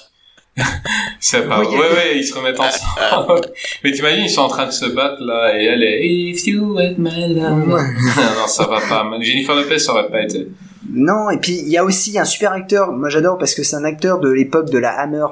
[1.20, 1.60] C'est pas...
[1.60, 3.42] Oui, Ouais, ouais, ils se remettent ensemble.
[3.84, 6.06] Mais t'imagines, ils sont en train de se battre, là, et elle est...
[6.08, 7.68] If you had my love...
[7.68, 9.06] non, non, ça va pas.
[9.22, 10.48] Jennifer Lopez, ça aurait pas été.
[10.90, 13.76] Non, et puis il y a aussi un super acteur, moi j'adore parce que c'est
[13.76, 15.26] un acteur de l'époque de la Hammer.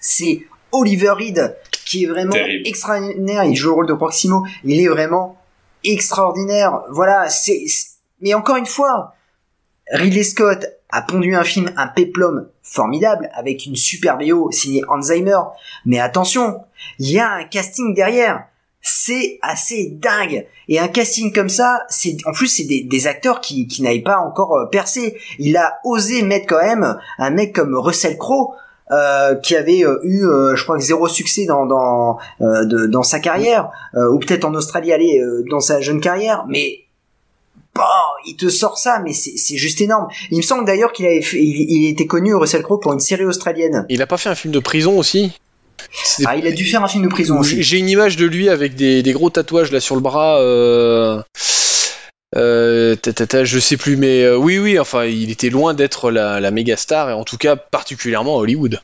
[0.00, 0.42] C'est
[0.72, 1.56] Oliver Reed,
[1.86, 2.66] qui est vraiment Terrible.
[2.66, 3.44] extraordinaire.
[3.44, 4.44] Il joue le rôle de Proximo.
[4.64, 5.38] Il est vraiment
[5.84, 6.80] extraordinaire.
[6.90, 7.64] Voilà, c'est-
[8.20, 9.14] Mais encore une fois,
[9.92, 10.63] Ridley Scott
[10.94, 15.40] a pondu un film, un péplum formidable, avec une super BO signée Alzheimer.
[15.84, 16.60] Mais attention,
[17.00, 18.44] il y a un casting derrière.
[18.80, 20.46] C'est assez dingue.
[20.68, 24.18] Et un casting comme ça, c'est en plus c'est des, acteurs qui, qui n'avaient pas
[24.18, 25.16] encore euh, percé.
[25.38, 28.54] Il a osé mettre quand même un mec comme Russell Crowe.
[28.90, 33.18] euh, qui avait euh, eu, euh, je crois, zéro succès dans dans euh, dans sa
[33.18, 36.83] carrière, ou peut-être en Australie, allez, euh, dans sa jeune carrière, mais
[38.26, 40.08] il te sort ça, mais c'est juste énorme.
[40.30, 43.00] Il me semble d'ailleurs qu'il avait fait, il, il était connu Russell Crowe pour une
[43.00, 43.86] série australienne.
[43.88, 45.32] Il a pas fait un film de prison aussi?
[46.24, 47.62] Ah, il a dû faire un film de prison J'ai aussi.
[47.62, 50.40] j'ai une image de lui avec des, des gros tatouages là sur le bras.
[50.40, 51.20] Euh...
[52.36, 52.96] Euh,
[53.44, 56.76] je sais plus, mais euh, oui, oui, enfin, il était loin d'être la, la méga
[56.76, 58.80] star, et en tout cas particulièrement à Hollywood.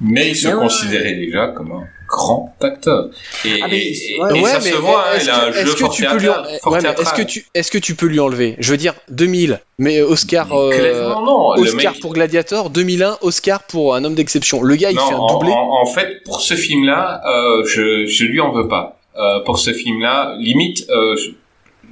[0.00, 3.08] Mais il se considérait déjà comme un grand acteur.
[3.46, 5.24] Et, Ah, mais et- il- et- ouais, et Ouais, ça mais se voit, hein, est-ce
[5.24, 6.94] il a que- un jeu fort tu peux lui en- théâtral.
[7.00, 10.46] est-ce que tu est-ce que tu peux lui enlever Je veux dire 2000, mais Oscar
[10.50, 11.54] Mais euh, clairement, non.
[11.54, 14.62] Le Oscar mec- pour Gladiator, 2001 Oscar pour un homme d'exception.
[14.62, 15.52] Le gars, il non, fait un en, doublé.
[15.52, 18.98] en- en fait, pour ce film-là, euh, je, je lui en veux pas.
[19.16, 21.30] Euh, pour ce film-là, limite, euh, je,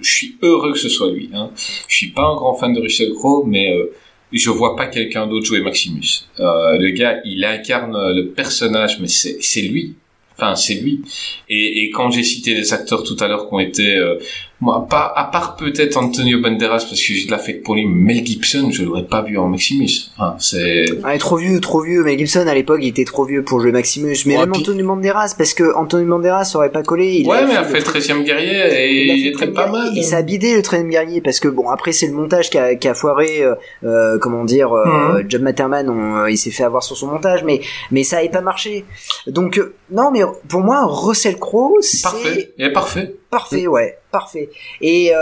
[0.03, 1.31] je suis heureux que ce soit lui.
[1.35, 1.51] Hein.
[1.89, 3.91] Je suis pas un grand fan de Russell Crowe, mais euh,
[4.33, 6.27] je vois pas quelqu'un d'autre jouer Maximus.
[6.39, 9.97] Euh, le gars, il incarne le personnage, mais c'est lui.
[10.41, 11.03] Enfin, c'est lui.
[11.51, 14.19] Et, et quand j'ai cité les acteurs tout à l'heure qui ont été, euh,
[14.61, 18.25] moi, pas à part peut-être Antonio Banderas parce que j'ai de l'affect pour lui, Mel
[18.27, 20.11] Gibson, je l'aurais pas vu en Maximus.
[20.19, 22.03] Enfin, c'est Ah, il est trop vieux, trop vieux.
[22.05, 24.17] Mais Gibson à l'époque, il était trop vieux pour jouer Maximus.
[24.27, 27.21] Mais Ouais, même puis- Antonio Banderas, parce que Antonio Banderas aurait pas collé.
[27.21, 29.67] Il ouais, mais il a fait le 13e guerrier et Il il était 13e pas
[29.71, 30.03] mal.
[30.03, 32.75] Ça a bidé le 13 guerrier parce que bon après c'est le montage qui a,
[32.75, 33.55] qui a foiré euh,
[33.85, 37.45] euh, comment dire euh, John Matterman on, euh, il s'est fait avoir sur son montage
[37.45, 37.61] mais
[37.91, 38.85] mais ça avait pas marché
[39.27, 43.15] donc euh, non mais pour moi Russell Crowe c'est Parfait, il est parfait.
[43.31, 44.51] Parfait ouais parfait
[44.81, 45.19] et euh,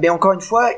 [0.00, 0.70] mais encore une fois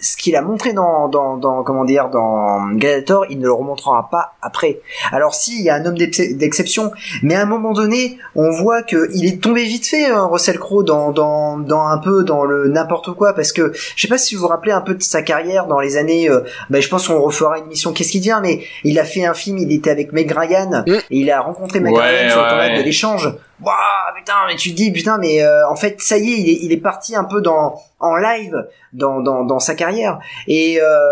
[0.00, 4.10] ce qu'il a montré dans, dans, dans comment dire dans Gladiator, il ne le remontrera
[4.10, 4.80] pas après.
[5.12, 6.90] Alors si il y a un homme d'ex- d'exception,
[7.22, 10.58] mais à un moment donné, on voit que il est tombé vite fait hein, Russell
[10.58, 14.18] Crowe dans, dans dans un peu dans le n'importe quoi parce que je sais pas
[14.18, 16.88] si vous vous rappelez un peu de sa carrière dans les années euh, bah, je
[16.90, 19.72] pense qu'on refera une émission qu'est-ce qu'il devient mais il a fait un film, il
[19.72, 20.92] était avec Meg Ryan Mm.
[20.92, 22.78] et il a rencontré Meg Ouais, Ryan sur le ouais.
[22.78, 23.32] de l'échange.
[23.62, 23.74] Waouh,
[24.16, 26.58] putain, mais tu te dis putain mais euh, en fait ça y est, il est
[26.62, 30.18] il est parti un peu dans en live dans dans dans sa carrière
[30.48, 31.10] et euh,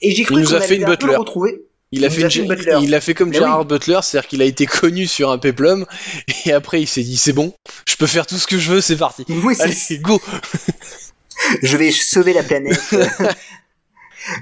[0.00, 1.16] et j'ai cru qu'on a fait allait une un peu le Butler.
[1.16, 1.62] retrouver.
[1.92, 2.78] Il a fait, fait une Butler.
[2.82, 5.86] il a fait comme Mais Gérard Butler, c'est-à-dire qu'il a été connu sur un péplum
[6.44, 7.54] et après il s'est dit c'est bon,
[7.86, 9.24] je peux faire tout ce que je veux, c'est parti.
[9.28, 10.20] Oui, c'est Allez, go.
[11.62, 12.80] je vais sauver la planète.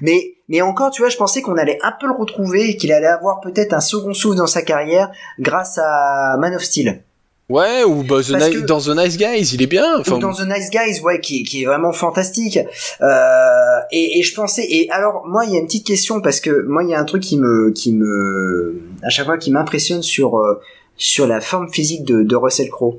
[0.00, 2.92] mais mais encore, tu vois, je pensais qu'on allait un peu le retrouver et qu'il
[2.92, 7.02] allait avoir peut-être un second souffle dans sa carrière grâce à Man of Steel.
[7.48, 9.98] Ouais, ou bah, The que- dans The Nice Guys, il est bien.
[10.00, 12.58] Enfin, Ou dans The Nice Guys, ouais, qui, qui est vraiment fantastique.
[13.02, 16.40] Euh, et, et je pensais, et alors moi, il y a une petite question parce
[16.40, 19.50] que moi, il y a un truc qui me, qui me, à chaque fois, qui
[19.50, 20.60] m'impressionne sur euh,
[20.96, 22.98] sur la forme physique de, de Russell Crowe.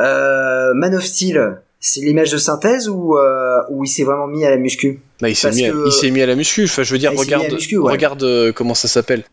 [0.00, 4.44] Euh, Man of Steel, c'est l'image de synthèse ou euh, ou il s'est vraiment mis
[4.44, 5.00] à la muscu?
[5.20, 6.64] Bah, il s'est mis, à- que- il s'est mis à la muscu.
[6.64, 7.92] Enfin, je veux dire, Ah, regarde, muscu, ouais.
[7.92, 9.24] regarde euh, comment ça s'appelle.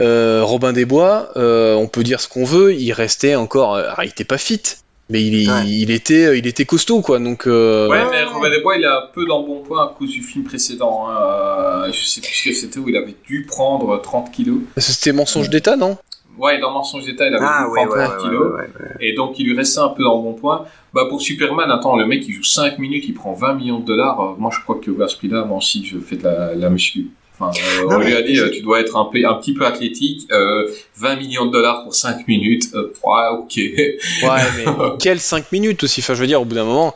[0.00, 4.04] Euh, Robin des Bois, euh, on peut dire ce qu'on veut, il restait encore, ah,
[4.04, 4.60] il était pas fit,
[5.08, 5.66] mais il, Ouais.
[5.66, 7.18] il était, il était costaud quoi.
[7.20, 9.94] Donc, euh, Ouais, mais Robin des Bois, il est un peu dans bon point à
[9.96, 11.06] cause du film précédent.
[11.08, 11.86] hein.
[11.86, 14.58] Euh, je sais plus ce que c'était où il avait dû prendre 30 kilos.
[14.78, 15.96] c'était mensonge d'État, non?
[16.38, 18.52] Ouais, dans Mensonge d'État, il avait Ah dû ouais, prendre ouais, 30 ouais, kilos.
[18.54, 18.96] ouais, ouais.
[19.00, 20.64] Et donc, il lui restait un peu dans le bon point.
[20.92, 23.84] Bah, pour Superman, attends, le mec, il joue 5 minutes, il prend 20 millions de
[23.86, 24.20] dollars.
[24.20, 26.70] Euh, moi, je crois que à ce prix-là, moi aussi, je fais de la, la
[26.70, 27.08] muscu.
[27.36, 27.50] Enfin,
[27.80, 29.54] euh, Non, on lui a dit, je- euh, tu dois être un, peu, un petit
[29.54, 30.28] peu athlétique.
[30.30, 32.66] Euh, 20 millions de dollars pour 5 minutes.
[32.74, 33.56] Euh, ouais, ok.
[33.56, 34.64] Ouais, mais
[35.00, 36.00] quelles 5 minutes aussi?
[36.00, 36.94] Enfin, je veux dire, au bout d'un moment,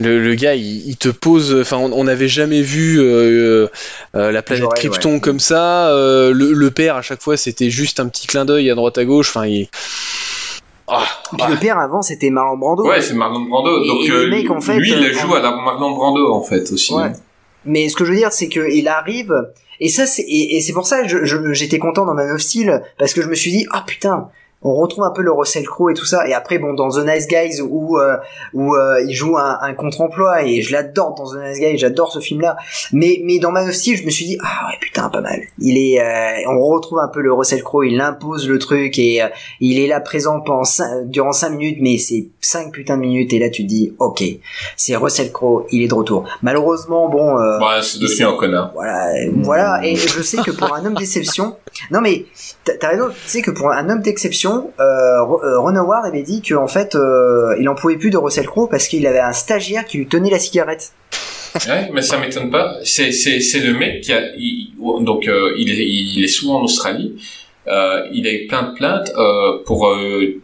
[0.00, 1.56] le, le gars, il, il te pose.
[1.60, 3.68] Enfin, on n'avait jamais vu euh,
[4.16, 5.20] euh, la planète J'aurais, Krypton ouais.
[5.20, 5.88] comme ça.
[5.90, 8.98] euh, le, le père, à chaque fois, c'était juste un petit clin d'œil à droite
[8.98, 9.28] à gauche.
[9.30, 9.68] Enfin, il.
[10.86, 11.04] Ah,
[11.38, 12.86] Puis le père avant, c'était Marlon Brando.
[12.86, 13.82] Ouais, c'est Marlon Brando.
[13.82, 15.92] Et- Donc, et le euh, mec, en fait, lui, il euh, joue à la Marlon
[15.92, 16.92] Brando, en fait, aussi.
[16.92, 17.12] Ouais.
[17.64, 19.32] Mais ce que je veux dire, c'est que il arrive,
[19.80, 22.30] et ça, c'est et, et c'est pour ça que je- je- j'étais content dans Man
[22.32, 24.28] of Steel parce que je me suis dit, ah putain,
[24.64, 26.26] on retrouve un peu le Russell Crowe et tout ça.
[26.26, 28.16] Et après, bon, dans The Nice Guys où euh,
[28.54, 32.10] où euh, il joue un, un contre-emploi et je l'adore dans The Nice Guys, j'adore
[32.10, 32.56] ce film-là.
[32.92, 35.42] Mais mais dans Man of Steel, je me suis dit, ah ouais, putain, pas mal.
[35.58, 39.20] Il est, euh, on retrouve un peu le Russell Crowe, il impose le truc et
[39.60, 40.62] il est là présent pendant
[41.04, 44.24] durant 5 minutes, mais c'est 5 putains de minutes et là tu te dis, ok,
[44.76, 46.24] c'est Russell Crowe, il est de retour.
[46.42, 47.34] Malheureusement, bon.
[47.34, 48.70] Ouais, c'est devenu un connard.
[48.72, 49.10] voilà,
[49.42, 49.80] voilà.
[49.84, 51.56] Et je sais que pour un homme d'exception,
[51.90, 52.24] non mais
[52.64, 53.08] t'as raison.
[53.08, 56.66] Tu sais que pour un homme d'exception, euh, Ro- euh, Ron Howard avait dit qu'en
[56.68, 59.98] fait, euh, il en pouvait plus de Russell Crowe parce qu'il avait un stagiaire qui
[59.98, 60.92] lui tenait la cigarette.
[61.68, 62.74] Ouais, mais ça m'étonne pas.
[62.82, 64.22] C'est le mec qui a
[65.02, 67.14] donc euh, il est souvent en Australie.
[67.68, 70.42] Euh, il a eu plein de plaintes euh, pour euh,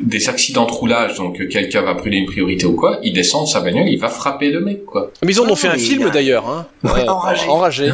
[0.00, 1.14] des accidents de roulage.
[1.16, 4.08] Donc quelqu'un va brûler une priorité ou quoi, il descend de sa bagnole, il va
[4.08, 5.10] frapper le mec quoi.
[5.24, 6.48] Mais ils en ont Ah, fait un film a- d'ailleurs.
[6.48, 6.66] Hein.
[6.84, 7.48] Ouais, enragé.
[7.48, 7.84] Enragé.
[7.84, 7.92] Ouais,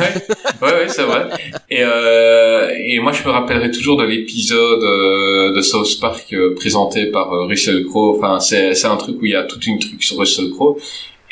[0.63, 1.29] ouais, ouais, c'est vrai.
[1.71, 6.55] Et, euh, et moi, je me rappellerai toujours de l'épisode euh, de South Park euh,
[6.55, 8.17] présenté par euh, Russell Crowe.
[8.19, 10.77] Enfin, c'est c'est un truc où il y a toute une truc sur Russell Crowe.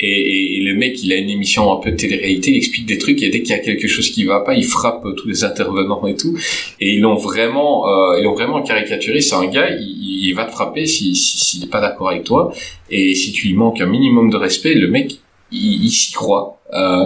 [0.01, 2.87] Et, et, et le mec, il a une émission un peu de télé-réalité, il explique
[2.87, 5.13] des trucs, et dès qu'il y a quelque chose qui va pas, il frappe euh,
[5.13, 6.35] tous les intervenants et tout.
[6.79, 9.21] Et ils l'ont vraiment, euh, ils l'ont vraiment caricaturé.
[9.21, 12.23] C'est un gars, il, il va te frapper s'il si, s'il n'est pas d'accord avec
[12.23, 12.53] toi.
[12.89, 15.19] Et si tu lui manques un minimum de respect, le mec,
[15.51, 16.61] il, il s'y croit.
[16.73, 17.05] Euh,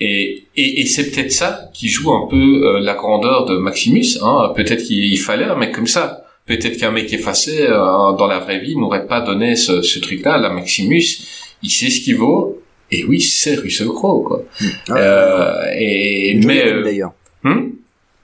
[0.00, 4.18] et, et, et c'est peut-être ça qui joue un peu euh, la grandeur de Maximus.
[4.22, 4.52] Hein.
[4.56, 6.24] Peut-être qu'il fallait un mec comme ça.
[6.46, 10.38] Peut-être qu'un mec effacé euh, dans la vraie vie n'aurait pas donné ce, ce truc-là.
[10.38, 11.04] La Maximus,
[11.62, 12.62] il sait ce qu'il vaut.
[12.90, 14.44] Et oui, c'est Russell Crowe, quoi.
[14.88, 14.96] Ouais.
[15.00, 17.14] Euh, et mais euh, d'ailleurs.
[17.42, 17.70] hmm?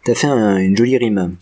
[0.09, 1.37] T'as fait un- une jolie rime.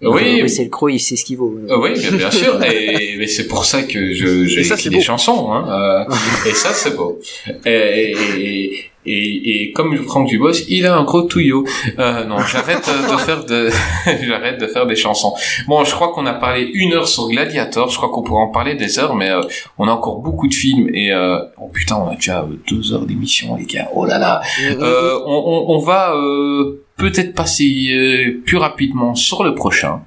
[0.00, 1.58] oui, oui c'est le croc, il sait ce qu'il vaut.
[1.68, 4.96] Euh, oui, bien, bien sûr, et, mais c'est pour ça que je j'ai écrit des
[4.96, 5.02] beau.
[5.02, 7.18] chansons, hein, euh, et ça c'est beau.
[7.66, 8.74] Et, et,
[9.04, 11.64] et, et comme Franck Dubos, il a un gros touillot.
[11.98, 13.68] Euh, non, j'arrête de faire de,
[14.28, 15.34] j'arrête de faire des chansons.
[15.66, 17.88] Bon, je crois qu'on a parlé une heure sur Gladiator.
[17.90, 19.40] Je crois qu'on pourrait en parler des heures, mais euh,
[19.78, 23.04] on a encore beaucoup de films et euh, oh putain, on a déjà deux heures
[23.04, 23.88] d'émission, les gars.
[23.92, 24.40] Oh là là.
[24.70, 30.02] Euh, on, on, on va euh, peut-être passer euh, plus rapidement sur le prochain,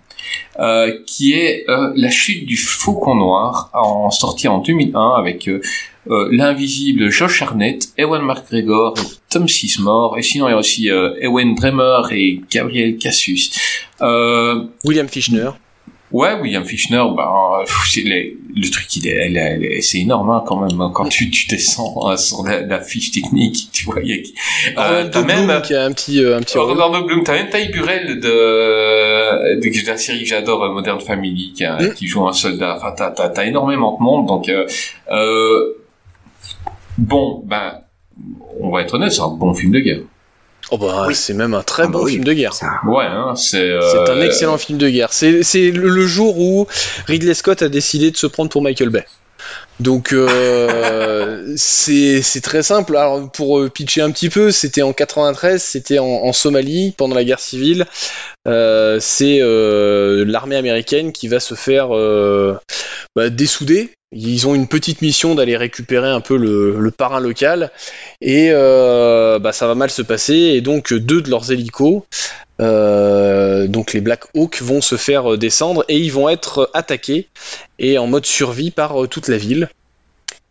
[0.59, 5.49] euh, qui est euh, La chute du Faucon Noir, en sorti en 2001 avec
[6.07, 8.93] l'invisible Josh Harnett, Ewan McGregor,
[9.29, 13.51] Tom Sizemore, et sinon il y a aussi Ewan Bremer et Gabriel Cassius.
[13.99, 15.49] William Fichtner.
[16.17, 20.79] Ouais, William Fichtner, bah, c'est les- le truc, il est, c'est énorme hein, quand même.
[20.79, 24.33] hein, Quand tu, tu descends hein, sur la, la fiche technique, tu vois, il y
[24.77, 26.57] a, euh, t'as même Bloom qui a un petit, euh, un petit.
[26.57, 31.01] Orlando Bloom, t'as même Ty Burrell de, de, de la série que j'adore, euh, Modern
[31.01, 31.93] Family, qui, a- Mm.
[31.95, 32.75] qui joue un soldat.
[32.77, 34.65] Enfin, t'as, t'as, t'as énormément de monde, donc euh,
[35.11, 35.73] euh,
[36.97, 37.81] bon, ben,
[38.61, 39.99] on va être honnête, c'est un bon film de guerre.
[40.71, 41.15] Oh bah, Oui.
[41.15, 42.13] c'est même un très Ah bah bon oui.
[42.13, 42.53] film de guerre.
[42.53, 42.67] Ça.
[42.87, 43.61] Ouais, hein, c'est.
[43.69, 45.13] euh, C'est un excellent film de guerre.
[45.13, 46.67] C'est c'est le, jour où
[47.07, 49.05] Ridley Scott a décidé de se prendre pour Michael Bay.
[49.79, 52.95] Donc euh, c'est c'est très simple.
[52.97, 57.15] Alors pour euh, pitcher un petit peu, c'était en 93, c'était en, en Somalie pendant
[57.15, 57.85] la guerre civile.
[58.47, 62.57] Euh, c'est euh, l'armée américaine qui va se faire euh,
[63.15, 63.91] bah, dessouder.
[64.17, 67.71] Ils ont une petite mission d'aller récupérer un peu le, parrain local
[68.21, 72.03] et euh, bah, ça va mal se passer et donc deux de leurs hélicos
[72.61, 77.27] euh, donc les Black Hawk vont se faire descendre et ils vont être attaqués
[77.77, 79.69] et en mode survie par euh, toute la ville.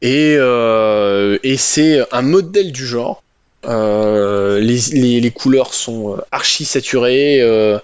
[0.02, 3.23] Et, et c'est un modèle du genre.
[3.66, 7.40] Euh, les, couleurs sont euh, archi saturées.
[7.40, 7.78] euh,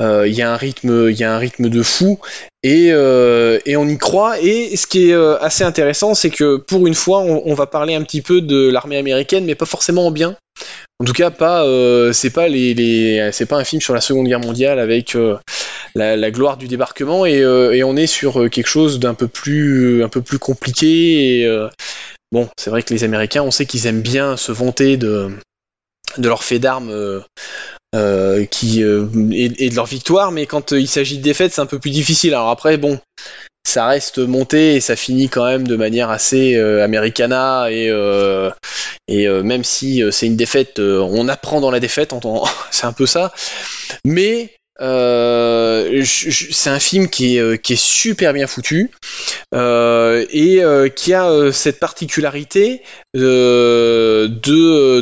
[0.00, 2.18] euh, Il y a un rythme, il y a un rythme de fou
[2.62, 4.40] et, on y croit.
[4.40, 8.02] Et ce qui est assez intéressant, c'est que pour une fois, on, va parler un
[8.02, 10.36] petit peu de l'armée américaine, mais pas forcément en bien.
[11.00, 11.64] En tout cas, pas,
[12.12, 15.16] c'est pas un film sur la Seconde Guerre mondiale avec
[15.94, 17.44] la, gloire du débarquement et,
[17.84, 20.04] on est sur quelque chose d'un peu plus,
[20.40, 21.68] compliqué.
[22.32, 25.30] Bon, c'est vrai que les Américains, on sait qu'ils aiment bien se vanter de,
[26.18, 26.90] de leur fait d'armes.
[26.90, 27.20] euh,
[27.94, 31.60] euh, qui euh, et, de leur victoire, mais quand euh, il s'agit de défaite, c'est
[31.60, 32.34] un peu plus difficile.
[32.34, 32.98] Alors après, bon,
[33.66, 37.90] ça reste monté et ça finit quand même de manière assez euh, americana et
[39.08, 42.14] et même si c'est une défaite, on apprend dans la défaite,
[42.70, 43.32] c'est un peu ça.
[44.04, 48.90] Mais euh, c'est un film qui est, euh, super bien foutu
[49.54, 50.60] euh, et
[50.94, 52.82] qui a cette particularité
[53.14, 54.28] de,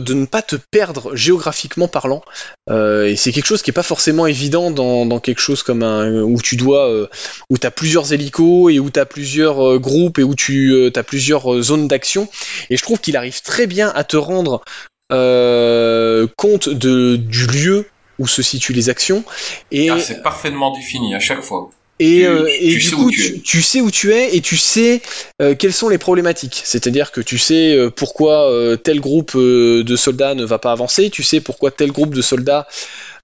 [0.06, 2.22] ne pas te perdre géographiquement parlant.
[2.70, 6.40] Et c'est quelque chose qui est pas forcément évident dans, quelque chose comme un où
[6.40, 7.08] tu dois
[7.48, 11.02] où tu as plusieurs hélicos et où tu as plusieurs groupes et où tu as
[11.02, 12.28] plusieurs zones d'action.
[12.68, 14.62] Et je trouve qu'il arrive très bien à te rendre
[16.36, 17.86] compte du lieu
[18.20, 19.24] où se situent les actions.
[19.72, 21.70] Et, Ah, c'est parfaitement défini à chaque fois.
[21.98, 23.10] et, tu- euh, et du sais coup,
[23.44, 25.02] tu sais où tu es et tu sais
[25.42, 26.62] euh, quelles sont les problématiques.
[26.64, 28.48] C'est-à-dire que tu sais euh, pourquoi
[28.84, 32.66] tel groupe de soldats ne va pas avancer, tu sais pourquoi tel groupe de soldats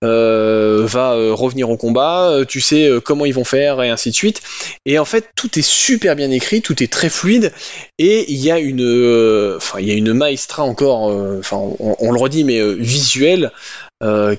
[0.03, 4.43] va revenir au combat, tu sais comment ils vont faire et ainsi de suite.
[4.85, 7.53] Et en fait, tout est super bien écrit, tout est très fluide
[7.99, 11.05] et il y a une, enfin il y a une maestra encore,
[11.39, 13.53] enfin on, on le redit mais visuelle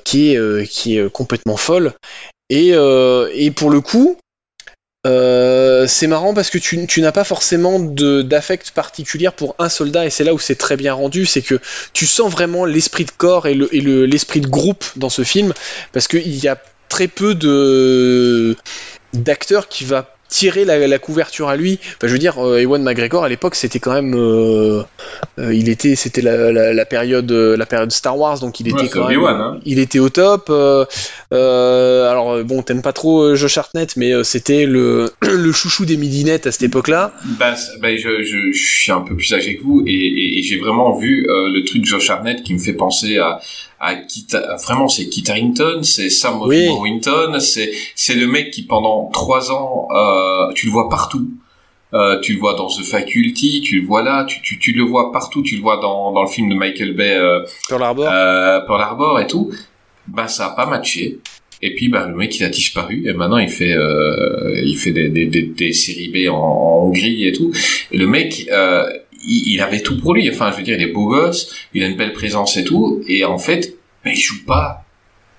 [0.04, 1.94] qui est euh, est complètement folle.
[2.50, 4.18] Et, euh, pour le coup,
[5.06, 10.10] euh, c'est marrant parce que tu, n'as pas forcément d'affect particulier pour un soldat et
[10.10, 11.60] c'est là où c'est très bien rendu, c'est que
[11.94, 15.24] tu sens vraiment l'esprit de corps et le et le- l'esprit de groupe dans ce
[15.24, 15.54] film
[15.94, 16.58] parce qu'il y a
[16.90, 17.36] très peu
[19.14, 21.80] d'acteurs qui va tirer la, la couverture à lui.
[21.98, 24.84] Enfin, je veux dire, euh, Ewan McGregor à l'époque c'était quand même, euh,
[25.40, 28.74] euh, il était, c'était la, la, la période, la période Star Wars, donc il Ouais,
[28.74, 29.60] était c'est quand même, hein.
[29.66, 30.50] il était au top.
[31.32, 36.48] euh, alors bon, t'aimes pas trop Josh Hartnett, mais c'était le, le chouchou des midinettes
[36.48, 37.14] à cette époque-là.
[37.56, 40.42] C'est- ben, je, je, je suis un peu plus âgé que vous et, et, et
[40.44, 43.40] j'ai vraiment vu le truc de Josh Hartnett qui me fait penser à,
[43.80, 46.68] à Kit, à- vraiment c'est Kit Harington, c'est Sam Oui.
[47.40, 51.28] C'est c'est le mec qui pendant trois ans, euh, tu le vois partout.
[51.94, 54.84] Euh, tu le vois dans The Faculty, tu le vois là, tu, tu, tu le
[54.84, 58.10] vois partout, tu le vois dans, dans le film de Michael Bay, euh, Pearl Harbor.
[58.12, 59.52] euh, Pearl Harbor et tout.
[60.08, 61.20] Ben ça a pas matché.
[61.62, 64.92] Et puis ben le mec il a disparu et maintenant il fait euh, il fait
[64.92, 67.52] des, des, des, des séries B en, en Hongrie et tout.
[67.92, 68.86] Et le mec euh,
[69.28, 70.30] il, il avait tout pour lui.
[70.30, 73.04] Enfin je veux dire il est beau gosse, il a une belle présence et tout.
[73.08, 74.84] Et en fait ben, il joue pas.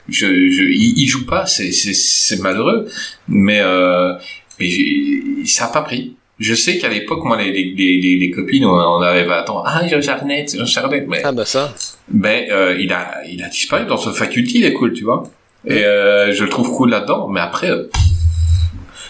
[0.09, 1.47] Je, je il, il joue pas.
[1.47, 2.89] C'est c'est c'est malheureux.
[3.29, 4.13] Mais euh,
[4.59, 6.15] mais j'ai- ça a pas pris.
[6.41, 9.65] Je sais qu'à l'époque, moi, les, les, les, les copines, on, avait 20 ans.
[9.67, 11.05] Ah, Josh Hartnett, Josh Hartnett.
[11.09, 11.75] Mais Ah bah ça.
[12.09, 15.25] ben euh, il a il a disparu dans ce faculty il est cool tu vois
[15.67, 18.03] et euh, je le trouve cool là-dedans mais après euh, pff,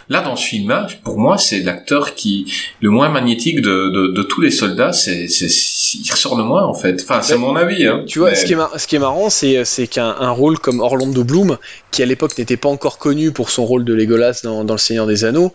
[0.09, 4.06] là dans ce film là pour moi c'est l'acteur qui le moins magnétique de, de,
[4.09, 5.26] de tous les soldats c'est
[5.94, 7.01] il ressort le moins en fait.
[7.02, 8.05] Enfin c'est mon avis hein.
[8.06, 10.30] Tu vois, Mais- ce qui est, mar- ce qui est marrant, c'est, c'est qu'un un
[10.30, 11.56] rôle comme Orlando Bloom,
[11.90, 14.78] qui à l'époque n'était pas encore connu pour son rôle de Legolas dans, dans Le
[14.78, 15.52] Seigneur des Anneaux,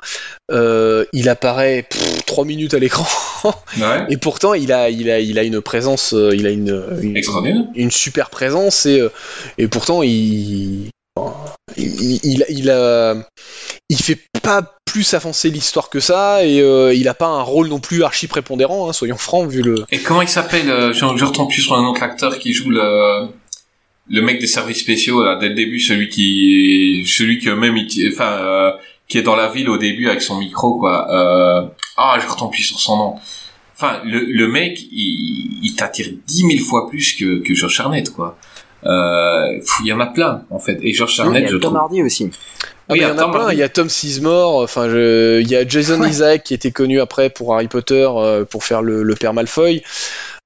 [0.51, 1.88] euh, il apparaît
[2.25, 3.05] 3 minutes à l'écran,
[3.77, 6.84] ouais, et pourtant il a, il a, il a une présence, euh, il a une,
[7.75, 9.09] une super présence, et, euh,
[9.59, 10.89] et pourtant il,
[11.77, 13.15] il, il, il a,
[13.89, 17.68] il fait pas plus avancer l'histoire que ça, et euh, il a pas un rôle
[17.68, 19.86] non plus archi prépondérant, hein, soyons francs, vu le.
[19.91, 22.70] et comment il s'appelle euh, je, je retombe plus sur un autre acteur qui joue
[22.70, 23.28] le
[24.10, 28.10] le mec des services spéciaux là dès le début celui qui celui que même il,
[28.11, 28.72] enfin euh,
[29.07, 32.52] qui est dans la ville au début avec son micro quoi euh, ah je retombe
[32.52, 33.15] plus sur son nom
[33.74, 38.10] enfin le, le mec il, il t'attire dix mille fois plus que que George Harnett
[38.10, 38.38] quoi
[38.86, 41.61] euh, il y en a plein en fait et George Il Harnett y je Tom
[41.61, 42.30] trouve Hardy aussi.
[42.89, 45.39] Ah, Oui, il y en a plein, il y a Tom Sizemore, enfin, je...
[45.39, 48.81] il y a Jason Isaac qui était connu après pour Harry Potter, euh, pour faire
[48.81, 49.84] le, le père Malfoy.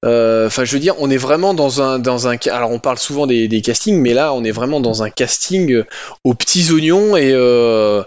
[0.06, 3.00] Euh, Enfin, je veux dire, on est vraiment dans un, dans un, alors on parle
[3.00, 5.86] souvent des, des castings, mais là, on est vraiment dans un casting euh,
[6.24, 8.04] aux petits oignons et euh,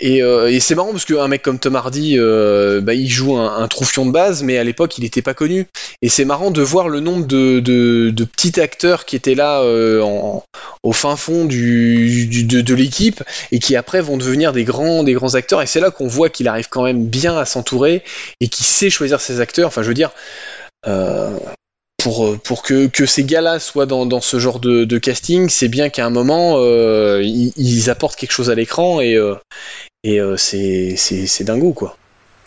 [0.00, 3.36] et, euh, et c'est marrant parce qu'un mec comme Tom Hardy, euh, bah, il joue
[3.36, 5.66] un, un troufion de base, mais à l'époque, il n'était pas connu.
[6.02, 9.62] Et c'est marrant de voir le nombre de, de, de petits acteurs qui étaient là
[9.62, 10.42] euh, en,
[10.82, 13.22] au fin fond du, du- de, de l'équipe
[13.52, 15.62] et qui après vont devenir des grands, des grands acteurs.
[15.62, 18.02] Et c'est là qu'on voit qu'il arrive quand même bien à s'entourer
[18.40, 19.68] et qu'il sait choisir ses acteurs.
[19.68, 20.10] Enfin, je veux dire,
[20.86, 21.30] euh,
[22.04, 26.10] pour, pour que, ces gars-là soient dans, ce genre de, casting, c'est bien qu'à un
[26.10, 29.34] moment, euh, ils, apportent quelque chose à l'écran et, euh,
[30.02, 31.96] et euh, c'est, dingo, quoi.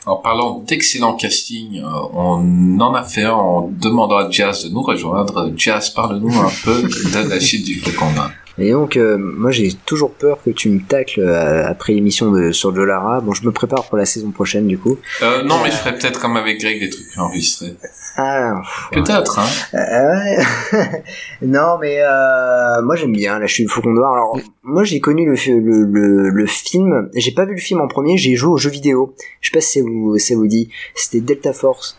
[0.06, 4.84] en parlant d'excellent casting euh, on en a fait en demandant à Jazz de nous
[4.84, 8.32] rejoindre Jazz parle-nous un peu de la chute du d'Inde.
[8.60, 12.52] Et donc, euh, moi j'ai toujours peur que tu me tacles euh, après l'émission de
[12.52, 13.22] sur Jolara.
[13.22, 14.98] Bon, je me prépare pour la saison prochaine du coup.
[15.22, 17.76] Euh, non, mais je ferais peut-être comme avec Greg des trucs enregistrés.
[18.18, 18.62] Ah,
[18.92, 19.46] Peut-être, hein.
[19.76, 20.38] Euh,
[20.74, 21.04] ouais.
[21.44, 24.14] non, mais euh, moi j'aime bien La Chute du Faucon Noir.
[24.14, 27.10] Alors, moi j'ai connu le, fi- le, le, le film.
[27.16, 29.14] J'ai pas vu le film en premier, j'ai joué au jeu vidéo.
[29.42, 30.70] Je sais pas si ça vous, ça vous dit.
[30.96, 31.98] C'était Delta Force.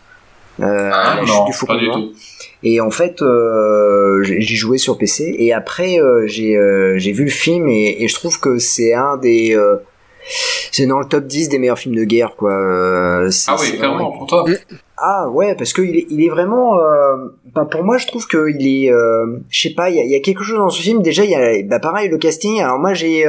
[0.61, 1.97] Euh, Ah, La non, Chute du Faucon pas du Noir.
[1.99, 2.11] tout.
[2.63, 7.23] Et en fait, euh, j'ai joué sur PC et après euh, j'ai euh, j'ai vu
[7.23, 9.77] le film et, et je trouve que c'est un des euh,
[10.71, 12.51] c'est dans le top 10 des meilleurs films de guerre quoi.
[12.51, 14.45] Euh, Ah oui, vraiment- clairement, pour toi.
[14.97, 16.77] Ah ouais, parce que il est, il est vraiment.
[16.77, 18.91] Euh, bah, pour moi, je trouve que il est.
[18.91, 21.01] Euh, je sais pas, il y a, il y a quelque chose dans ce film.
[21.01, 22.59] Déjà, il y a, bah pareil, le casting.
[22.59, 23.25] Alors moi, j'ai.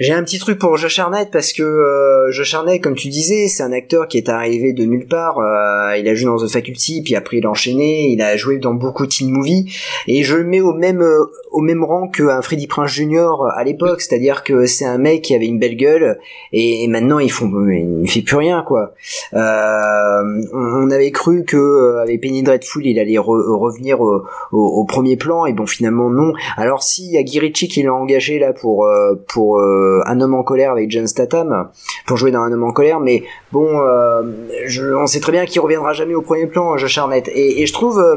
[0.00, 3.08] Euh, j'ai un petit truc pour Josh Hartnett parce que euh, Josh Hartnett, comme tu
[3.08, 5.38] disais, c'est un acteur qui est arrivé de nulle part.
[5.38, 8.08] Euh, il a joué dans The Faculty, puis après il a enchaîné.
[8.08, 9.66] Il a joué dans beaucoup de teen movies
[10.06, 13.30] et je le mets au même euh, au même rang qu'un Freddie Prince Jr.
[13.56, 16.18] à l'époque, c'est-à-dire que c'est un mec qui avait une belle gueule
[16.52, 18.94] et, maintenant ils font, il fait plus rien quoi.
[19.34, 20.22] Euh,
[20.52, 24.22] on, on avait cru que euh, avec Penny Dreadful il allait re- revenir au,
[24.52, 26.32] au- premier plan et bon finalement non.
[26.56, 29.58] Alors si y a Guy Ritchie qui l'a engagé là pour euh, pour
[29.90, 31.68] euh, un homme en colère avec John Statham
[32.06, 33.22] pour jouer dans un homme en colère, mais
[33.52, 34.22] bon, euh,
[34.66, 37.66] je, on sait très bien qu'il reviendra jamais au premier plan, Josh Hartnett et, et
[37.66, 38.16] je trouve euh,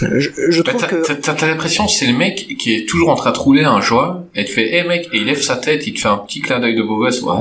[0.00, 3.10] Je, je Bah, trouve t'as- que t'as- l'impression que c'est le mec qui est toujours
[3.10, 5.56] en train de rouler un joint et te fait, hé mec, et il lève sa
[5.56, 7.34] tête, il te fait un petit clin d'œil de beau gosse, ouais.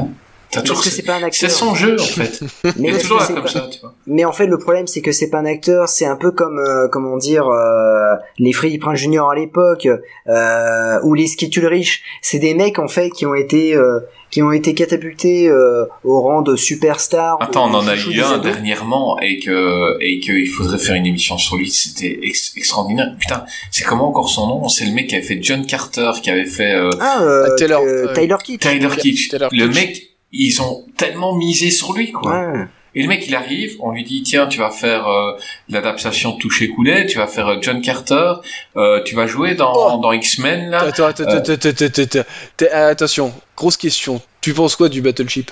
[0.61, 1.49] Parce que c'est pas un acteur.
[1.49, 2.41] c'est son jeu, en fait.
[2.80, 3.93] Mais il est toujours que là c'est comme pas- ça, tu vois.
[4.07, 5.88] Mais en fait, le problème, c'est que c'est pas un acteur.
[5.89, 9.88] C'est un peu comme, euh, comment dire, euh, les Freddy Prinze Junior à l'époque,
[10.27, 12.03] euh, ou les Skittle Rich.
[12.21, 13.99] C'est des mecs en fait qui ont été, euh,
[14.31, 17.38] qui ont été catapultés euh, au rang de superstars.
[17.41, 18.41] Attends, on en a eu un ados.
[18.43, 21.69] dernièrement et que et qu'il faudrait faire une émission sur lui.
[21.69, 23.13] C'était ex- extraordinaire.
[23.19, 24.67] Putain, c'est comment encore son nom?
[24.69, 27.84] C'est le mec qui avait fait John Carter, qui avait fait euh, Ah, euh, Taylor,
[28.13, 28.59] Tyler Kitsch.
[28.61, 29.30] Tyler Kitsch.
[29.30, 32.31] Taylor Le mec, ils ont tellement misé sur lui, quoi.
[32.51, 32.65] Ouais.
[32.95, 35.31] Et le mec, il arrive, on lui dit, tiens, tu vas faire euh,
[35.68, 38.34] l'adaptation Toucher Coulet, tu vas faire euh, John Carter,
[38.77, 39.99] euh, tu vas jouer dans, Oh.
[39.99, 40.81] dans X-Men, là.
[40.84, 42.30] Attends, attends, attends, attends, attends, attends, attends.
[42.57, 44.22] T'es- Attention, grosse question.
[44.41, 45.49] Tu penses quoi du Battleship?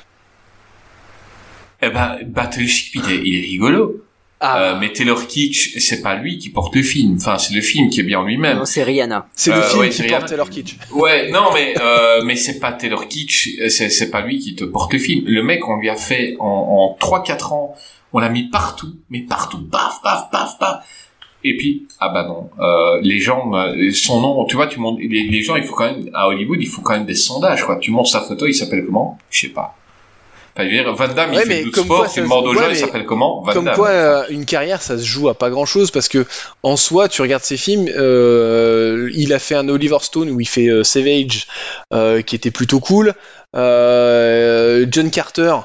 [1.81, 4.03] Eh ben, Battleship, il est, il est rigolo.
[4.43, 7.15] Ah, Euh, mais Taylor Kitsch, c'est pas lui qui porte le film.
[7.17, 8.57] Enfin, c'est le film qui est bien en lui-même.
[8.57, 9.27] Non, c'est Rihanna.
[9.35, 10.25] c'est le euh, film ouais, qui porte.
[10.27, 10.77] Taylor Kitsch.
[10.91, 14.63] Ouais, non, mais euh, mais c'est pas Taylor Kitsch, c'est c'est pas lui qui te
[14.63, 15.23] porte le film.
[15.27, 17.75] Le mec, on lui a fait en, en 3-4 ans,
[18.13, 20.85] on l'a mis partout, mais partout, paf, paf, paf, paf.
[21.43, 24.99] Et puis, ah bah non, euh, les gens, euh, son nom, tu vois, tu montes,
[24.99, 27.63] les, les gens, il faut quand même, à Hollywood, il faut quand même des sondages,
[27.65, 27.77] quoi.
[27.77, 29.17] Tu montes sa photo, il s'appelle comment?
[29.31, 29.75] Je sais pas.
[30.55, 32.53] Enfin, je veux dire, Van Damme, Ouais, il fait 12 comme sports, tu demandes aux
[32.53, 33.75] gens, il s'appelle comment Van Comme Damme.
[33.75, 36.25] quoi, euh, une carrière, ça se joue à pas grand chose parce que
[36.63, 40.47] en soi, tu regardes ses films, euh, il a fait un Oliver Stone où il
[40.47, 41.47] fait euh, Savage,
[41.93, 43.13] euh, qui était plutôt cool.
[43.55, 45.55] Euh, John Carter,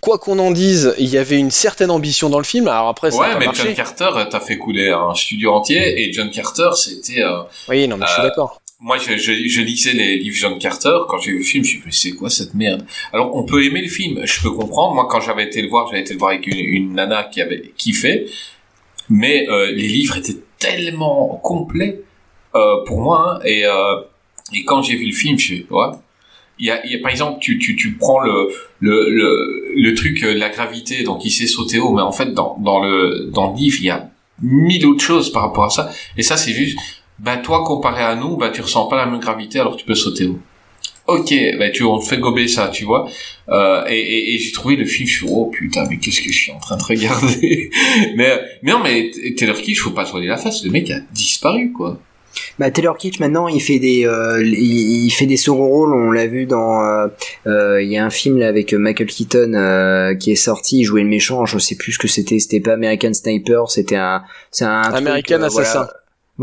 [0.00, 2.68] quoi qu'on en dise, il y avait une certaine ambition dans le film.
[2.68, 3.62] Alors après, ça Ouais, pas mais marché.
[3.64, 7.22] John Carter, euh, t'as fait couler un studio entier, et John Carter, c'était...
[7.22, 8.60] euh, Oui, non, mais je suis Euh, d'accord.
[8.78, 10.98] Moi, je, je, je lisais les livres John Carter.
[11.08, 12.84] Quand j'ai vu le film, je me suis dit, c'est quoi cette merde?
[13.12, 14.94] Alors, on peut aimer le film, je peux comprendre.
[14.94, 17.40] Moi, quand j'avais été le voir, j'avais été le voir avec une, une nana qui
[17.40, 18.26] avait kiffé.
[19.08, 22.02] Mais euh, les livres étaient tellement complets
[22.54, 23.36] euh, pour moi.
[23.36, 24.02] hein, et, euh,
[24.52, 25.86] et quand j'ai vu le film, je suis ouais.
[26.58, 28.48] Il y a, il y a, par exemple, tu, tu, tu prends le,
[28.80, 32.32] le, le, le truc, euh, la gravité, donc il sait sauter haut, mais en fait,
[32.32, 34.10] dans, dans, le, dans le livre, il y a
[34.42, 35.90] mille autres choses par rapport à ça.
[36.16, 36.78] Et ça, c'est juste,
[37.18, 39.94] bah toi comparé à nous, bah tu ressens pas la même gravité alors tu peux
[39.94, 40.38] sauter haut.
[41.06, 43.08] Ok, bah tu on te fait gober ça, tu vois.
[43.48, 46.32] Euh, et et, et j'ai trouvé le film, je suis oh putain, mais qu'est-ce que
[46.32, 47.70] je suis en train de regarder?
[48.16, 50.98] mais mais non, mais Taylor Kitsch, faut pas se voiler la face, le mec a
[51.12, 52.00] disparu quoi.
[52.58, 56.10] Bah, Taylor Kitsch maintenant il fait des euh, il, il fait des second rôles on
[56.10, 57.08] l'a vu dans euh,
[57.46, 60.84] euh, il y a un film là avec Michael Keaton euh, qui est sorti il
[60.84, 64.22] jouait le méchant je sais plus ce que c'était c'était pas American Sniper c'était un
[64.50, 65.46] c'est un truc, American euh.
[65.46, 65.78] Assassin.
[65.80, 65.92] Voilà,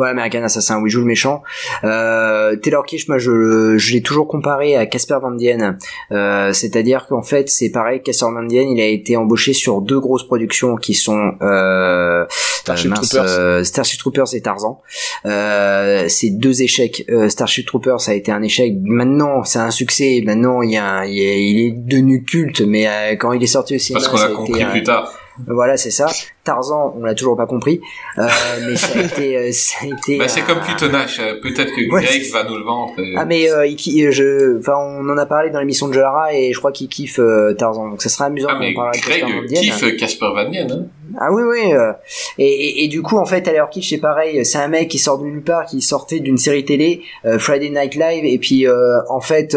[0.02, 1.44] American Assassin, oui, joue le méchant.
[1.84, 5.78] Euh, Taylor Kitsch, moi, je, je l'ai toujours comparé à Casper Van Dien.
[6.12, 10.00] Euh, c'est-à-dire qu'en fait, c'est pareil, Casper Van Dien, il a été embauché sur deux
[10.00, 13.30] grosses productions qui sont euh, Starship euh, mince, Troopers.
[13.40, 14.82] euh, Starship Troopers et Tarzan.
[15.26, 17.06] Euh, c'est deux échecs.
[17.30, 18.74] Starship Troopers ça a été un échec.
[18.82, 20.22] Maintenant, c'est un succès.
[20.26, 22.88] Maintenant, il, y a, un- il, est, il est devenu culte, mais
[23.20, 25.12] quand il est sorti au cinéma, Parce qu'on a compris un- plus tard.
[25.48, 26.08] Voilà, c'est ça.
[26.44, 27.80] Tarzan, on l'a toujours pas compris,
[28.18, 28.24] euh,
[28.68, 30.18] mais ça a été, euh, ça a été.
[30.18, 32.94] Bah c'est un- comme Plutonnache, euh, peut-être que Ouais, Greg va nous le vendre.
[33.00, 36.34] et- Ah mais euh, il, je, enfin, on en a parlé dans l'émission de Jolara
[36.34, 39.24] et je crois qu'il kiffe euh, Tarzan, donc ça sera amusant Ah, mais Van Greg
[39.48, 40.86] kiffe Casper Van Dien, hein.
[41.20, 41.74] Ah oui oui.
[41.74, 41.94] euh,
[42.38, 45.26] et, du coup en fait Taylor Kitsch c'est pareil, c'est un mec qui sort de
[45.26, 49.22] nulle part, qui sortait d'une série télé, euh, Friday Night Live, et puis euh, en
[49.22, 49.56] fait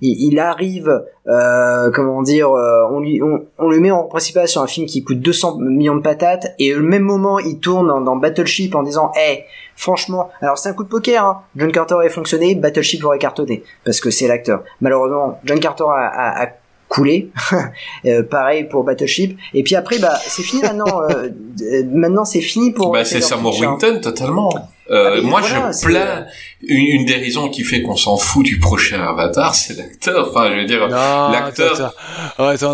[0.00, 5.58] il, arrive, comment dire, on le met en principal sur un film qui coûte 200
[5.58, 9.44] millions de patates, et au même moment il tourne dans, Battleship en disant, hey,
[9.76, 11.42] franchement, alors c'est un coup de poker, hein.
[11.56, 14.62] John Carter aurait fonctionné, Battleship aurait cartonné, parce que c'est l'acteur.
[14.80, 16.48] Malheureusement, John Carter a
[16.94, 17.30] coulé,
[18.06, 21.28] Euh, pareil pour Battleship, et puis après, bah, c'est fini maintenant, euh,
[21.62, 22.92] euh, maintenant c'est fini pour...
[22.92, 23.44] Bah, c'est Sam.
[23.44, 24.50] Worthington, totalement.
[24.90, 26.26] Euh, Ah, moi, voilà, je plains
[26.68, 30.28] une, une des raisons qui fait qu'on s'en fout du prochain Avatar, c'est l'acteur.
[30.30, 31.92] Enfin, je veux dire, l'acteur-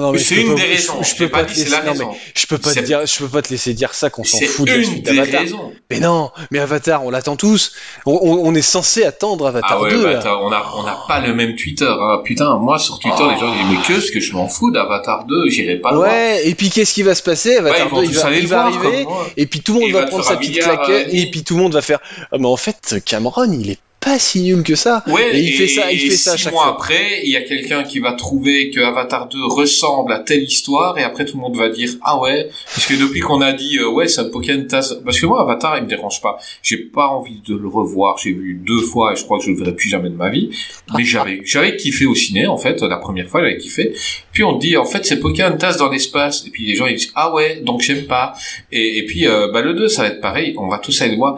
[0.01, 1.03] non, mais c'est une des je- raisons.
[1.03, 2.11] Je, peux pas c'est la raison.
[2.35, 4.67] je peux pas te dire, je peux pas te laisser dire ça qu'on s'en fout
[4.69, 5.43] de la suite d'Avatar.
[5.91, 7.73] Mais non, mais Avatar, on l'attend tous.
[8.07, 10.03] On, on- on est censé attendre Avatar Ah ouais, 2.
[10.03, 12.21] bah, attends, on a, on n'a pas le même Twitter, hein.
[12.25, 13.31] Putain, moi, sur Twitter, Oh.
[13.31, 16.43] les gens disent, mais que ce que je m'en fous d'Avatar 2, j'irai pas ouais,
[16.49, 17.51] et puis qu'est-ce qui va se passer?
[17.61, 19.07] Ouais, Avatar vont 2, tous il va, il va arriver,
[19.37, 21.73] et puis tout le monde va prendre sa petite claquette, et puis tout le monde
[21.75, 21.99] va faire.
[22.33, 25.05] Ah, mais en fait, Cameron, il est pas si nul que ça.
[25.07, 26.73] Ouais, et il fait ça, il et fait ça six chaque mois fois.
[26.73, 30.97] après, il y a quelqu'un qui va trouver que Avatar 2 ressemble à telle histoire,
[30.99, 33.79] et après tout le monde va dire ah ouais, parce que depuis qu'on a dit
[33.79, 37.09] euh, ouais c'est un Pocahontas, parce que moi Avatar il me dérange pas, j'ai pas
[37.09, 39.77] envie de le revoir, j'ai vu deux fois et je crois que je le verrai
[39.77, 40.49] plus jamais de ma vie,
[40.97, 43.95] mais j'avais j'avais kiffé au ciné en fait la première fois j'avais kiffé,
[44.33, 47.13] puis on dit en fait c'est Pocahontas dans l'espace, et puis les gens ils disent
[47.15, 48.33] ah ouais donc j'aime pas,
[48.73, 51.13] et, et puis euh, bah le 2 ça va être pareil, on va tous aller
[51.13, 51.37] le voir,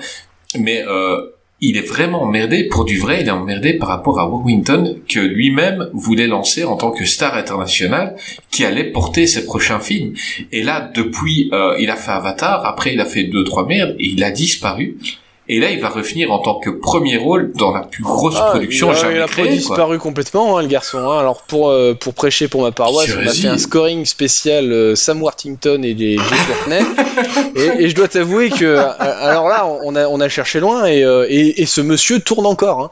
[0.57, 1.23] mais euh,
[1.63, 5.21] il est vraiment emmerdé, pour du vrai, il est emmerdé par rapport à Warrington, que
[5.21, 8.17] lui-même voulait lancer en tant que star internationale,
[8.51, 10.13] qui allait porter ses prochains films.
[10.51, 13.95] Et là, depuis, euh, il a fait Avatar, après il a fait deux, trois merdes,
[14.01, 14.99] et il a disparu.
[15.49, 18.51] Et là, il va revenir en tant que premier rôle dans la plus grosse Ah,
[18.51, 19.49] production il a, jamais il a créée.
[19.49, 20.99] disparu complètement, hein, le garçon.
[20.99, 21.19] hein.
[21.19, 24.95] Alors pour euh, pour prêcher pour ma paroisse, on a fait un scoring spécial euh,
[24.95, 26.85] Sam Worthington et les Courtney.
[27.57, 30.85] et, et je dois t'avouer que euh, alors là, on a on a cherché loin
[30.87, 32.81] et euh, et, et ce monsieur tourne encore.
[32.81, 32.91] Hein.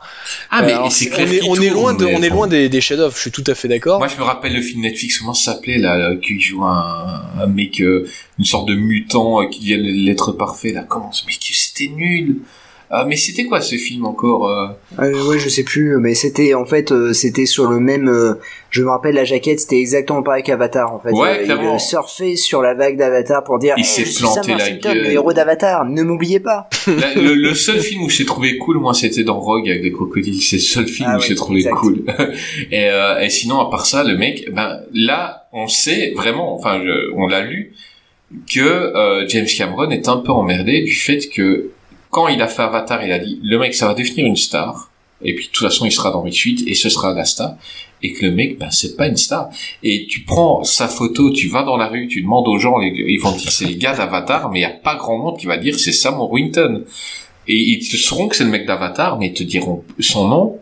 [0.51, 2.69] Ah, mais Alors, c'est on clair est, on est loin de on est loin des,
[2.69, 3.15] des chefs-d'œuvre.
[3.15, 3.99] Je suis tout à fait d'accord.
[3.99, 7.23] Moi, je me rappelle le film Netflix, comment ça s'appelait, là, là, qui joue un,
[7.41, 10.83] un mec, une sorte de mutant qui vient l'être parfait, là.
[10.83, 11.39] Comment ce mec,
[11.87, 12.37] c'était nul.
[12.93, 14.67] Ah, mais c'était quoi ce film encore euh
[14.99, 18.09] Euh, ouais, je sais plus, mais c'était en fait, euh, c'était sur le même.
[18.09, 18.35] euh,
[18.71, 21.13] je me rappelle la jaquette, c'était exactement pareil qu'Avatar en fait.
[21.13, 21.75] Ouais, Euh, clairement.
[21.75, 23.75] il euh, surfait sur la vague d'Avatar pour dire.
[23.79, 24.99] Il s'est suis planté la gueule.
[25.05, 25.85] le héros d'Avatar.
[25.85, 26.69] Ne m'oubliez pas.
[27.15, 30.43] Le, le seul film où j'ai trouvé cool, moi, c'était dans Rogue avec des crocodiles.
[30.43, 31.77] C'est le seul film Ah où ouais, j'ai trouvé exact.
[31.77, 32.05] cool.
[32.73, 36.81] et, euh, et sinon, à part ça, le mec, ben là, on sait vraiment, enfin,
[36.85, 37.73] je- on l'a lu,
[38.47, 41.71] que euh, James Cameron est un peu emmerdé du fait que
[42.11, 44.91] quand il a fait Avatar, il a dit le mec, ça va devenir une star.
[45.23, 47.57] Et puis de toute façon, il sera dans les suites et ce sera la star.
[48.03, 49.51] Et que le mec, ben c'est pas une star.
[49.83, 53.21] Et tu prends sa photo, tu vas dans la rue, tu demandes aux gens, ils
[53.21, 55.59] vont dire c'est les gars d'Avatar, mais il y a pas grand monde qui va
[55.59, 56.85] dire c'est Sam Worthington.
[57.47, 60.59] Et ils te sauront que c'est le mec d'Avatar, mais ils te diront son nom,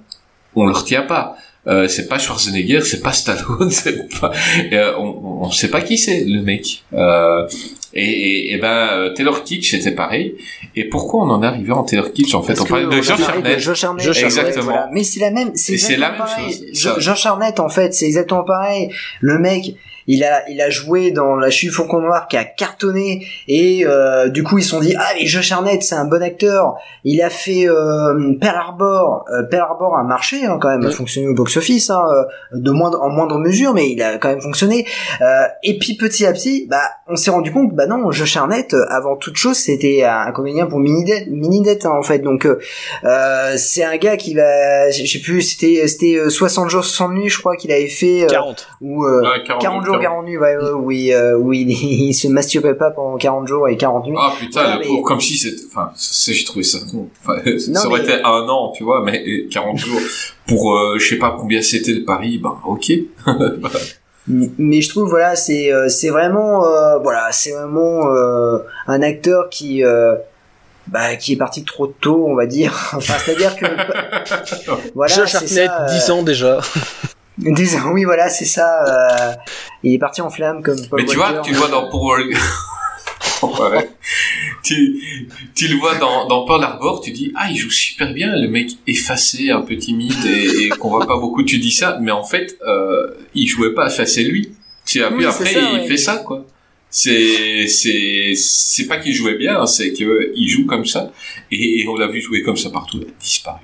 [0.57, 1.37] on le retient pas.
[1.69, 4.33] Euh, c'est pas Schwarzenegger, c'est pas Stallone, c'est pas,
[4.73, 6.83] euh, on, on sait pas qui c'est le mec.
[6.95, 7.47] Euh,
[7.95, 10.35] et, et, et ben Taylor Kitsch c'était pareil.
[10.77, 12.55] Et pourquoi on en est arrivé en Taylor Kitsch en fait?
[12.55, 13.59] Parce On parlait de on a Josh parlé de Hartnett.
[13.61, 14.65] Josh Hartnett, Josh ouais, Exactement.
[14.65, 14.89] voilà.
[14.93, 16.73] Mais c'est la même, c'est la même pareil.
[16.75, 16.99] chose.
[17.01, 18.91] Josh Hartnett, en fait, c'est exactement pareil.
[19.21, 19.75] Le mec,
[20.09, 23.85] il a, il a joué dans La Chute du Faucon Noir qui a cartonné et
[23.87, 26.75] euh, du coup ils se sont dit ah mais Josh Hartnett c'est un bon acteur.
[27.05, 29.25] Il a fait euh, Pearl Harbor.
[29.33, 32.71] Euh, Pearl Harbor a marché hein, quand même, a fonctionné au box-office hein, euh, de
[32.71, 34.87] moindre, en moindre mesure, mais il a quand même fonctionné.
[35.21, 38.75] Euh, et puis petit à petit, bah on s'est rendu compte, bah non, Josh Hartnett,
[38.75, 42.19] euh, avant toute chose, c'était un comédien pour mini dette, mini dette en fait.
[42.19, 42.49] Donc
[43.57, 47.29] c'est un gars qui va, je sais plus, c'était c'était euh, 60 jours 60 nuits,
[47.29, 48.69] je crois qu'il avait fait, euh, 40.
[48.81, 51.73] ou euh, Ouais, 40 40 jours 40 nuits, ouais, ouais, oui, euh, oui, il,
[52.09, 54.17] il se masturbait pas pendant 40 jours et 40 nuits.
[54.19, 57.09] Ah putain, Ouais, le mais- pauvre, comme si c'était, enfin, ça, j'ai trouvé ça con.
[57.25, 60.01] Enfin, Non, ça aurait mais- été un an, tu vois, mais 40 jours
[60.47, 62.93] pour, euh, je sais pas combien c'était le pari, ben ok.
[64.31, 69.49] Mais je trouve voilà c'est euh, c'est vraiment euh, voilà c'est vraiment euh, un acteur
[69.49, 70.17] qui euh,
[70.87, 73.65] bah, qui est parti trop tôt on va dire enfin c'est à dire que
[74.95, 76.61] voilà c'est Hartnett, ça, euh, 10 ans déjà.
[77.39, 79.35] 10 ans oui voilà c'est ça euh,
[79.83, 82.17] il est parti en flamme comme Paul Mais tu vois, tu le vois dans pour
[83.43, 83.89] Ouais.
[84.65, 85.01] tu,
[85.55, 88.49] tu le vois dans, dans Pearl Harbor, tu dis, ah, il joue super bien, le
[88.49, 92.11] mec effacé, un peu timide et, et qu'on voit pas beaucoup, tu dis ça, mais
[92.11, 94.53] en fait, euh, il jouait pas, c'est lui.
[94.85, 95.87] Tu as vu, Oui, après, ça, il ouais.
[95.87, 96.47] fait ça, quoi.
[96.91, 101.13] C'est, c'est, c'est pas qu'il jouait bien, c'est que il joue comme ça,
[101.53, 103.61] et, et on l'a vu jouer comme ça partout, il a disparu.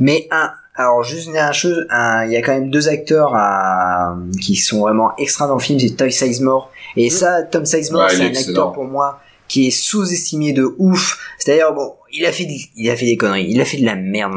[0.00, 3.34] Mais un, alors juste une dernière chose, un- il y a quand même deux acteurs
[3.34, 6.70] à- qui sont vraiment extra dans le film, c'est Tom Sizemore.
[6.96, 8.48] Et ça, Tom Sizemore, Ouais, il c'est est un excellent.
[8.48, 11.18] acteur pour moi qui est sous-estimé de ouf.
[11.38, 13.84] C'est-à-dire, bon, il a fait, de- il a fait des conneries, il a fait de
[13.86, 14.34] la merde.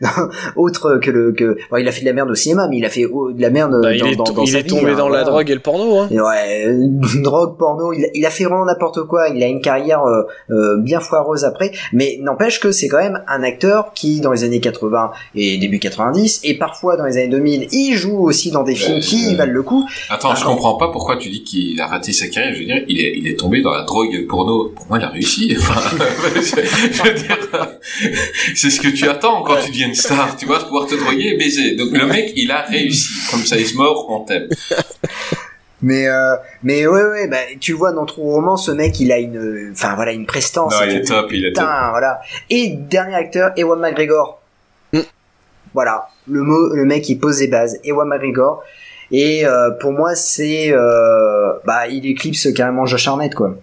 [0.00, 0.08] Non,
[0.56, 2.84] Autre que le, que, bon, il a fait de la merde au cinéma, mais il
[2.84, 4.90] a fait de la merde Bah, dans, il est, dans, il sa est vie, tombé
[4.92, 5.98] hein, dans la drogue et le porno.
[5.98, 6.08] Hein.
[6.10, 6.86] Ouais, euh,
[7.22, 9.28] drogue, porno, il a, il a fait vraiment n'importe quoi.
[9.28, 13.22] Il a une carrière euh, euh, bien foireuse après, mais n'empêche que c'est quand même
[13.28, 17.28] un acteur qui, dans les années 80 et début 90, et parfois dans les années
[17.28, 19.86] 2000, il joue aussi dans des films qui euh, valent le coup.
[20.08, 22.54] Attends, je comprends pas pourquoi tu dis qu'il a raté sa carrière.
[22.54, 24.72] Je veux dire, il est, il est tombé dans la drogue et le porno.
[24.74, 25.56] Pour moi, il a réussi.
[26.90, 27.38] Enfin, je, je veux dire,
[28.54, 30.36] c'est ce que tu attends quand tu deviens une star.
[30.36, 31.76] Tu vois, pouvoir te droguer et baiser.
[31.76, 33.30] Donc le mec, il a réussi.
[33.30, 34.48] Comme ça, il se mort, on t'aime.
[35.82, 39.18] Mais euh, mais ouais ouais, bah, tu vois dans True Romance, ce mec, il a
[39.18, 40.72] une, enfin voilà, une prestance.
[40.72, 41.64] Non, il est top, il est top.
[41.64, 42.20] Voilà.
[42.48, 44.40] Et dernier acteur, Ewan McGregor.
[44.94, 45.00] Mm.
[45.74, 47.78] Voilà, le mot, le mec il pose des bases.
[47.84, 48.62] Ewan McGregor.
[49.12, 53.54] Et euh, pour moi, c'est, euh, bah, il éclipse carrément Josh Hartnett, quoi.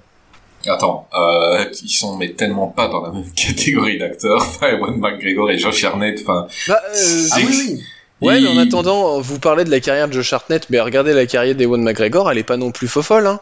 [0.68, 4.38] Attends, euh, ils sont mais tellement pas dans la même catégorie d'acteurs.
[4.41, 6.19] Enfin, Ewan McGregor et Josh Hartnett.
[6.22, 7.81] Enfin, Bah, euh, Ah oui, oui.
[8.22, 11.26] Ouais, mais en attendant, vous parlez de la carrière de Josh Hartnett, mais regardez la
[11.26, 13.40] carrière d'Ewan McGregor, elle est pas non plus faux folle, hein.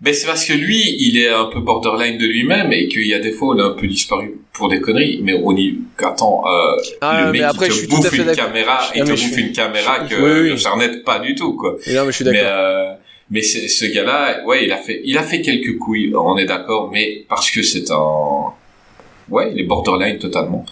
[0.00, 3.14] Ben c'est parce que lui, il est un peu borderline de lui-même et qu'il y
[3.14, 5.20] a des fois, il a un peu disparu pour des conneries.
[5.24, 7.96] Mais on y, attends, euh, Ah, le mec mais après, il je te suis tout
[7.96, 10.40] à bouffe une caméra, il te mais je bouffe suis- une caméra je- que oui,
[10.42, 10.48] oui.
[10.50, 11.70] Josh Hartnett pas du tout, quoi.
[11.88, 12.48] Non, mais je suis Mais, d'accord.
[12.52, 12.92] euh,
[13.30, 16.90] mais ce gars-là, ouais, il a fait, il a fait quelques couilles, on est d'accord,
[16.92, 18.52] mais parce que c'est un,
[19.30, 20.64] ouais, il est borderline totalement.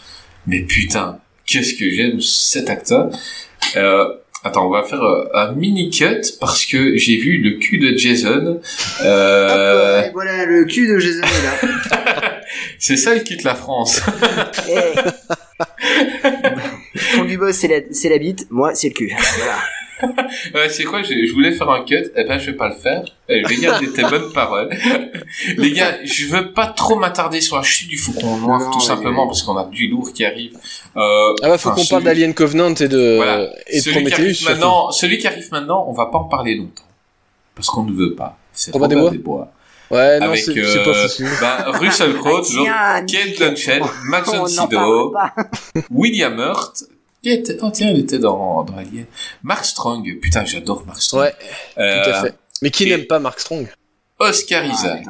[0.46, 3.10] Mais putain, qu'est-ce que j'aime cet acteur.
[3.76, 4.08] Euh,
[4.44, 7.96] attends, on va faire euh, un mini cut parce que j'ai vu le cul de
[7.96, 8.60] Jason.
[9.02, 12.40] Euh, Hop, voilà, le cul de Jason est là.
[12.78, 14.00] c'est ça cul de la France.
[14.68, 14.98] Eh.
[16.94, 19.14] Le fond du boss, c'est la, c'est la bite, moi, c'est le cul.
[19.38, 19.58] Voilà.
[20.55, 22.74] Ouais, c'est quoi, je, je voulais faire un cut, eh ben je vais pas le
[22.74, 23.02] faire.
[23.28, 24.68] Eh, je vais garder tes bonnes paroles.
[25.56, 28.81] Les gars, je veux pas trop m'attarder sur la chute du faucon noir, Non, tout
[28.81, 30.52] simplement, parce qu'on a du lourd qui arrive.
[30.97, 33.48] Euh, Ah bah, faut qu'on parle celui- d'Alien Covenant et de, Voilà.
[33.68, 34.20] et de celui qui Prometheus.
[34.23, 34.52] arrive surtout.
[34.52, 36.82] maintenant, celui qui arrive maintenant, on va pas en parler longtemps.
[37.55, 38.36] Parce qu'on ne veut pas.
[38.52, 39.48] C'est Robin des des Bois.
[39.90, 41.31] Ouais, non, Avec, c'est euh, pas possible.
[41.40, 42.43] bah, Russell Crowe,
[43.06, 43.39] Kate.
[43.39, 45.14] Blanchett, Max von Sydow.
[45.90, 46.85] William Hurt,
[47.27, 49.07] qui était, oh tiens, il était dans, dans Alien.
[49.43, 51.23] Mark Strong, putain, j'adore Mark Strong.
[51.23, 51.35] Ouais,
[51.78, 52.35] Euh, tout à fait.
[52.62, 53.66] Mais qui et- n'aime pas Mark Strong?
[54.19, 55.05] Oscar Ah, Isaac.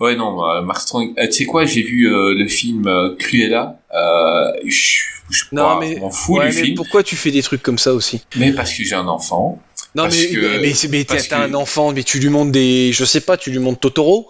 [0.00, 1.12] Ouais, non, euh, Mark Strong.
[1.18, 3.78] Euh, tu sais quoi, j'ai vu euh, le film euh, Cruella.
[3.94, 6.74] Euh, je m'en fous Ouais, du mais film.
[6.76, 8.22] pourquoi tu fais des trucs comme ça aussi?
[8.36, 9.60] Mais parce que j'ai un enfant.
[9.94, 12.18] Non, Parce mais, que- mais, mais, mais t'as parce t'as que- un enfant, mais tu
[12.18, 12.90] lui montres des.
[12.92, 14.28] Je sais pas, tu lui montres Totoro,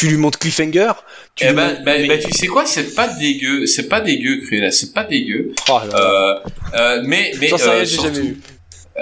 [0.00, 0.92] tu lui montres Cliffhanger.
[1.34, 4.00] Tu Eh ben, montres- ben, mais- ben, tu sais quoi, c'est pas dégueu, c'est pas
[4.00, 5.52] dégueu Cruella, c'est pas dégueu.
[5.68, 6.00] Oh là là.
[6.00, 6.34] Euh,
[6.74, 8.40] euh, mais mais sais euh, surtout, jamais vu.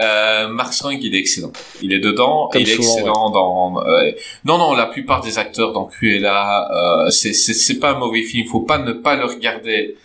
[0.00, 1.52] Euh, Mark Strong, il est excellent.
[1.82, 3.86] Il est dedans, Comme il est souvent, excellent dans.
[3.86, 4.10] euh,
[4.44, 6.68] non, non, la plupart des acteurs dans Cruella,
[7.06, 8.46] euh, c'est c'est pas un mauvais film.
[8.48, 9.96] Faut pas ne pas le regarder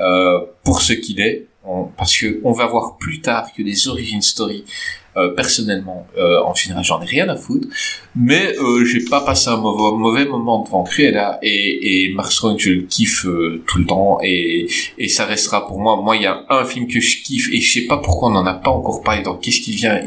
[0.00, 3.88] euh, pour ce qu'il est, On- parce que on va voir plus tard que des
[3.88, 4.64] origin story.
[5.14, 7.68] Euh, personnellement, euh, en général, j'en ai rien à foutre,
[8.16, 12.82] mais euh, j'ai pas passé un mauvais, moment devant Cruella et, et Strong, je le
[12.82, 15.96] kiffe euh, tout le temps et et ça restera pour moi.
[15.96, 18.32] Moi, il y a un film que je kiffe et je sais pas pourquoi on
[18.32, 19.22] n'en a pas encore parlé.
[19.22, 20.00] dans qu'est-ce qui vient?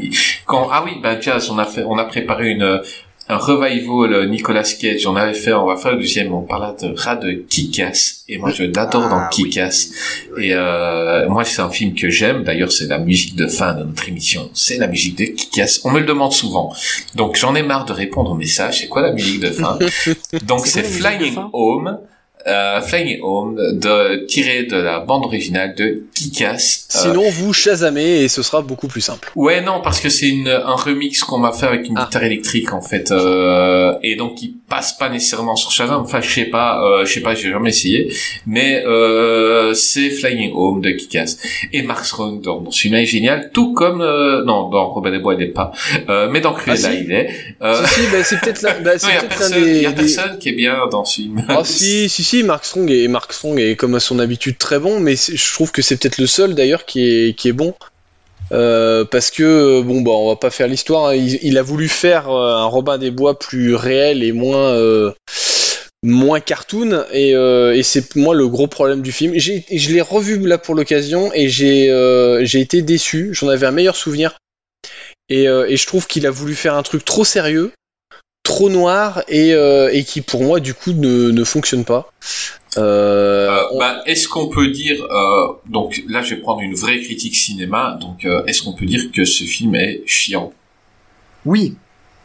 [0.44, 2.80] Quand ah oui, ben Jazz, on a fait, on a préparé une
[3.28, 5.06] un revival Nicolas Cage.
[5.06, 6.32] On avait fait, on va faire le deuxième.
[6.32, 9.44] On parlait de rat de Kick-Ass et moi je l'adore dans Ah, oui.
[9.50, 9.90] Kick-Ass.
[10.38, 12.44] Et euh, moi c'est un film que j'aime.
[12.44, 14.48] D'ailleurs, c'est la musique de fin de notre émission.
[14.54, 15.80] C'est la musique de Kick-Ass.
[15.84, 16.72] On me le demande souvent.
[17.14, 18.80] Donc j'en ai marre de répondre aux messages.
[18.80, 19.78] C'est quoi la musique de fin?
[20.44, 21.98] Donc C'est Flying Home.
[22.48, 26.88] Euh, Flying Home, de, tiré de la bande originale de Kick-Ass.
[26.94, 29.30] Euh, Sinon, vous chasamez et ce sera beaucoup plus simple.
[29.34, 32.04] Ouais, non, parce que c'est une, un remix qu'on m'a fait avec une Ah.
[32.04, 36.00] guitare électrique en fait, euh, et donc il passe pas nécessairement sur Shazam.
[36.02, 38.12] Enfin, je sais pas, euh, je sais pas, j'ai jamais essayé,
[38.46, 41.38] mais euh, c'est Flying Home de Kick-Ass.
[41.72, 45.18] Et Mark Strong dans, dans film est génial, tout comme euh, non, dans Robin des
[45.18, 45.72] Bois il est pas,
[46.08, 47.28] euh, mais dans Cruella Ah, si il est.
[47.28, 48.74] Si, si, bah, c'est peut-être là.
[48.84, 49.70] Bah, non, c'est il y a peut-être personne, un des.
[49.76, 51.44] il y a des- personne qui est bien dans ce film.
[51.48, 54.78] Ah si, si, si, Mark Strong est, Mark Strong est comme à son habitude très
[54.78, 57.74] bon, mais je trouve que c'est peut-être le seul d'ailleurs qui est, qui est bon.
[58.52, 62.30] Euh, parce que, bon, bah, on va pas faire l'histoire, hein, il, a voulu faire
[62.30, 65.12] euh, un Robin des Bois plus réel et moins, euh,
[66.02, 69.36] moins cartoon, et, euh, et c'est moi le gros problème du film.
[69.36, 71.90] Je l'ai revu là pour l'occasion et j'ai
[72.42, 74.36] j'ai été déçu, j'en avais un meilleur souvenir.
[75.28, 77.72] Et, et je trouve qu'il a voulu faire un truc trop sérieux,
[78.46, 82.10] trop noir, et, euh, et qui pour moi du coup ne, ne fonctionne pas.
[82.78, 86.74] Euh, Euh, on- bah, est-ce qu'on peut dire euh, donc là je vais prendre une
[86.74, 90.52] vraie critique cinéma donc euh, est-ce qu'on peut dire que ce film est chiant?
[91.44, 91.74] Oui.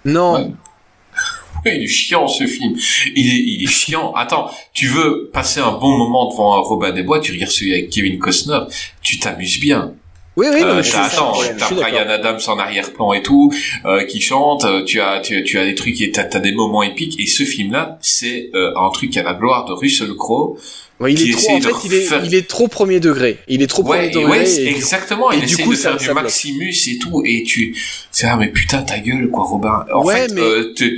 [0.06, 0.52] non, Ouais.
[1.66, 2.76] Oui, il est chiant ce film.
[3.16, 4.14] Il est, il est chiant.
[4.14, 7.74] Attends, tu veux passer un bon moment devant un Robin des Bois, tu regardes celui
[7.74, 8.62] avec Kevin Costner,
[9.04, 9.94] tu t'amuses bien.
[10.38, 11.76] Oui, oui, non, Euh, mais je t'as, suis- attends, t'as.
[11.76, 13.52] Brian Adams en arrière-plan et tout,
[13.86, 16.54] euh, qui chante, euh, tu as, tu, tu as des trucs, et t'as, t'as des
[16.54, 20.58] moments épiques, et ce film-là, c'est euh, un truc à la gloire de Russell Crowe.
[21.02, 23.40] Ouais, il est trop, en fait, il est, refaire- il est trop premier degré.
[23.48, 24.26] Il est trop premier Ouais, degré.
[24.40, 25.32] ouais, et exactement.
[25.32, 26.16] et Il du essaie coup, de faire du bloque.
[26.16, 27.76] Maximus et tout, et tu,
[28.12, 29.86] c'est ah mais putain ta gueule quoi, Robin.
[29.94, 30.98] En Ouais, fait, mais- euh, tu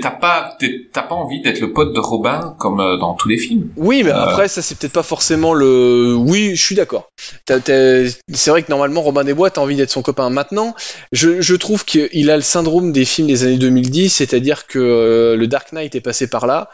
[0.00, 0.56] t'as pas,
[0.92, 3.68] t'as pas envie d'être le pote de Robin comme euh, dans tous les films.
[3.76, 4.22] Oui, mais Euh.
[4.22, 6.14] après, ça, c'est peut-être pas forcément le.
[6.16, 7.10] Oui, je suis d'accord.
[7.48, 10.30] C'est vrai que normalement, Robin des Bois, t'as envie d'être son copain.
[10.30, 10.74] Maintenant,
[11.12, 15.36] je, je trouve qu'il a le syndrome des films des années 2010, c'est-à-dire que euh,
[15.36, 16.70] le Dark Knight est passé par là,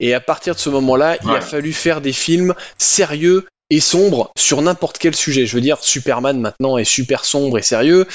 [0.00, 4.30] et à partir de ce moment-là, il a fallu faire des films sérieux et sombre
[4.38, 5.46] sur n'importe quel sujet.
[5.46, 8.06] Je veux dire, Superman maintenant est super sombre et sérieux.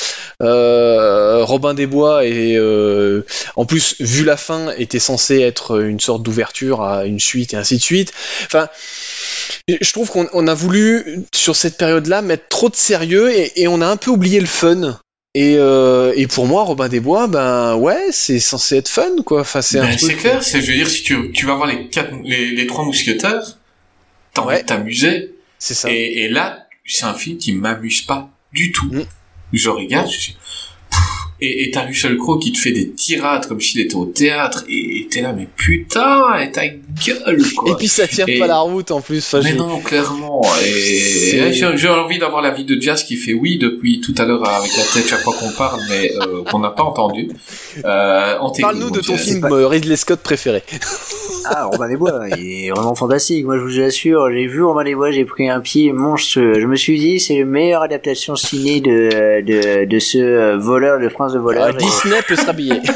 [0.44, 6.00] Euh, Robin des Bois est, euh, en plus, vu la fin, était censé être une
[6.00, 8.14] sorte d'ouverture à une suite et ainsi de suite.
[8.46, 8.70] Enfin,
[9.68, 13.68] je trouve qu'on on a voulu sur cette période-là mettre trop de sérieux et, et
[13.68, 15.00] on a un peu oublié le fun.
[15.36, 19.42] Et, euh, et pour moi, Robin des Bois, ben ouais, c'est censé être fun, quoi.
[19.42, 20.18] Enfin, c'est Ben, truc.
[20.18, 22.84] clair, c'est, je veux dire, si tu, tu vas voir les quatre, les, les trois
[22.84, 23.58] mousquetaires,
[24.34, 24.62] t'as envie Ouais.
[24.62, 25.36] de t'amuser.
[25.58, 25.92] C'est ça.
[25.92, 28.92] Et, et là, c'est un film qui m'amuse pas du tout.
[28.92, 29.04] Mm.
[29.54, 30.38] Je regarde, je suis,
[31.42, 34.64] et, et t'as Russell Crowe qui te fait des tirades comme s'il était au théâtre,
[34.70, 37.72] et t'es là, mais putain, et ta gueule, quoi.
[37.72, 39.20] Et puis ça Et- pas la route en plus.
[39.34, 40.42] Enfin, mais non, clairement.
[40.66, 44.72] Et j'ai envie d'avoir l'avis de Jazz qui fait oui depuis tout à l'heure avec
[44.78, 47.30] la tête chaque fois qu'on parle, mais euh, qu'on n'a pas entendu.
[47.86, 49.26] Euh, Parle-nous de ton Jazz.
[49.30, 50.62] film euh, Ridley Scott préféré.
[51.46, 53.46] Ah, Robin des Bois, il est vraiment fantastique.
[53.46, 56.60] Moi, je vous assure, j'ai vu Robin des Bois, j'ai pris un pied monstrueux.
[56.60, 61.08] Je me suis dit, c'est la meilleure adaptation ciné de, de, de ce voleur, de
[61.34, 61.68] de voleur.
[61.68, 62.82] Euh, Disney peut se rhabiller.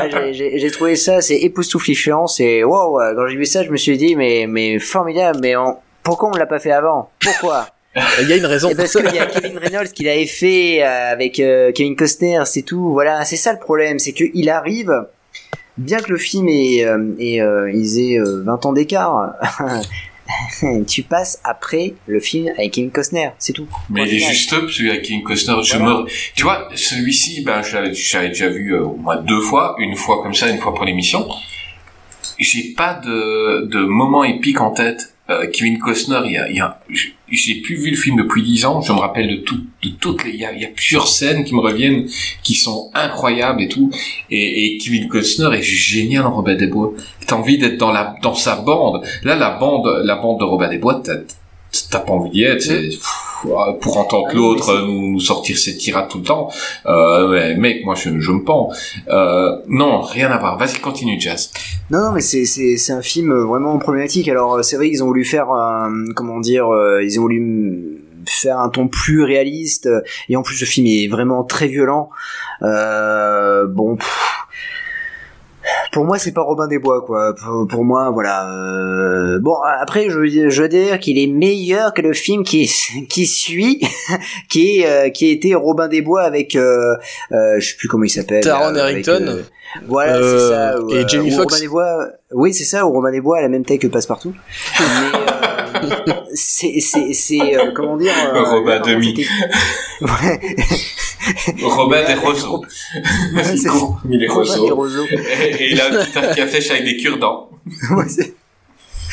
[0.00, 2.98] Ah, j'ai- trouvé ça, c'est époustouflifiant, c'est waouh.
[3.16, 6.36] Quand j'ai vu ça, je me suis dit, mais, mais formidable, mais on, pourquoi on
[6.36, 7.10] l'a pas fait avant?
[7.20, 7.66] Pourquoi?
[8.20, 8.68] Il y a une raison.
[8.68, 12.42] Et parce qu'il y a Kevin Reynolds qui l'avait fait euh, avec euh, Kevin Costner,
[12.44, 12.92] c'est tout.
[12.92, 14.92] Voilà, c'est ça le problème, c'est qu'il arrive,
[15.78, 19.34] bien que le film ait, euh, ait, euh, ils aient euh, 20 ans d'écart,
[20.86, 23.66] tu passes après le film avec Kevin Costner, c'est tout.
[23.90, 25.56] Mais il est juste up, celui avec Kevin Costner.
[25.62, 26.00] Je Voilà.
[26.02, 26.06] me...
[26.34, 30.22] Tu vois, celui-ci, ben, je l'avais déjà vu euh, au moins deux fois, une fois
[30.22, 31.26] comme ça, une fois pour l'émission.
[32.38, 35.14] J'ai pas de, de moment épique en tête.
[35.30, 36.80] Euh, Kevin Costner, il y a, il y a,
[37.30, 38.80] j'ai plus vu le film depuis dix ans.
[38.80, 41.06] Je me rappelle de tout, de toutes les, il y a, il y a plusieurs
[41.06, 42.06] scènes qui me reviennent,
[42.42, 43.90] qui sont incroyables et tout.
[44.30, 46.94] Et, et Kevin Costner est génial en Robin des Bois.
[47.26, 49.04] T'as envie d'être dans la, dans sa bande.
[49.22, 51.16] Là, la bande, la bande de Robin des Bois, t'as,
[51.90, 52.62] t'as pas envie d'y être.
[52.62, 53.06] c'est- pff,
[53.80, 56.50] pour entendre Ah l'autre nous, nous sortir ses tirades tout le temps.
[56.86, 58.70] Euh, ouais, mec, moi, je, je me pends.
[59.08, 60.58] Euh, non, rien à voir.
[60.58, 61.50] Vas-y, continue, Jazz.
[61.90, 64.28] Non, non, mais c'est c'est c'est un film vraiment problématique.
[64.28, 68.02] Alors euh, c'est vrai qu'ils ont voulu faire un- comment dire, euh, ils ont voulu
[68.26, 72.10] faire un ton plus réaliste euh, et en plus le film est vraiment très violent.
[72.62, 73.96] Euh, bon.
[73.96, 74.34] pff,
[75.92, 77.34] pour moi, c'est pas Robin des Bois, quoi.
[77.34, 78.48] Pour, pour moi, voilà.
[78.50, 82.70] euh, Bon, après, je, je veux dire qu'il est meilleur que le film qui
[83.08, 83.80] qui suit,
[84.50, 86.94] qui est euh, qui était Robin des Bois avec, euh,
[87.32, 88.42] euh, je sais plus comment il s'appelle.
[88.42, 89.24] Taron euh, Egerton.
[89.28, 89.42] euh,
[89.86, 90.80] voilà, Euh, c'est ça.
[90.82, 91.52] ou, et euh, Jamie Foxx.
[91.54, 92.08] Robin des Bois.
[92.32, 92.86] Oui, c'est ça.
[92.86, 94.34] Ou Robin des Bois a la même taille que Passepartout.
[94.80, 98.12] Mais euh, c'est c'est c'est euh, comment dire.
[98.34, 99.26] euh, Robin demi.
[102.16, 102.64] Euh, Roseaux.
[103.34, 103.42] Ouais,
[104.10, 104.28] Il est.
[104.28, 105.04] Roseaux.
[105.10, 107.50] Et, et il a un petit flèche avec des cure-dents.
[107.90, 108.04] Ouais,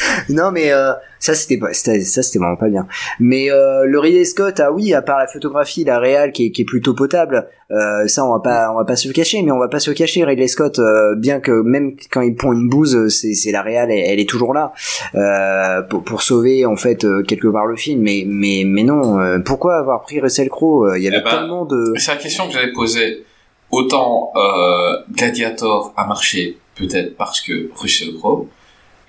[0.30, 2.88] non mais euh, ça c'était pas ça c'était vraiment pas bien
[3.20, 6.52] mais euh, le Ridley Scott ah oui à part la photographie la réal qui est,
[6.52, 9.42] qui est plutôt potable euh, ça on va pas on va pas se le cacher
[9.42, 12.36] mais on va pas se le cacher Ridley Scott euh, bien que même quand il
[12.36, 14.74] pond une bouse c'est c'est la réal elle, elle est toujours là
[15.16, 19.20] euh, pour, pour sauver en fait euh, quelque part le film mais mais mais non
[19.20, 22.18] euh, pourquoi avoir pris Russell Crowe il y avait Eh ben, tellement de C'est la
[22.18, 23.26] question que j'avais posée.
[23.72, 28.48] Autant euh, Gladiator a marché peut-être parce que Russell Crowe.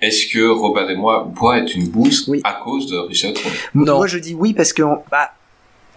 [0.01, 2.41] Est-ce que Robin des Bois Bois est une bouse Oui.
[2.43, 2.97] à cause de
[3.73, 3.97] Non.
[3.97, 5.31] moi je dis oui parce que bah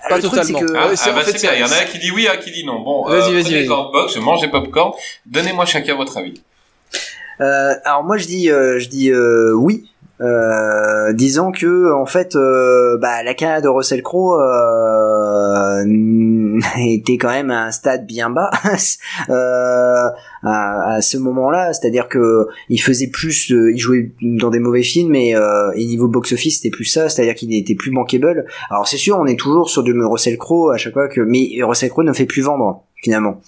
[0.08, 0.72] Pas le truc, c'est totalement.
[0.72, 1.52] que- Ah, c'est- ah en bah bien.
[1.54, 2.80] Il y en a un qui dit oui, un qui dit non.
[2.80, 4.92] Bon, Vas-y, euh, vas-y, les box, mangez popcorn.
[5.26, 6.42] Donnez-moi chacun votre avis.
[7.42, 9.86] Euh, alors moi je dis euh, je dis euh, oui.
[10.22, 15.09] Euh, disons que en fait euh, bah, la carrière de Russell Crowe euh,
[16.78, 18.50] était quand même à un stade bien bas
[19.31, 20.08] euh,
[20.42, 21.73] à, ce moment-là.
[21.73, 25.84] C'est-à-dire que il faisait plus euh, il jouait dans des mauvais films et, euh, et
[25.86, 27.08] niveau box-office c'était plus ça.
[27.08, 28.47] C'est-à-dire qu'il n'était plus bankable.
[28.70, 31.49] Alors c'est sûr on est toujours sur du Russell Crowe à chaque fois que mais
[31.62, 33.40] Russell Crowe ne fait plus vendre finalement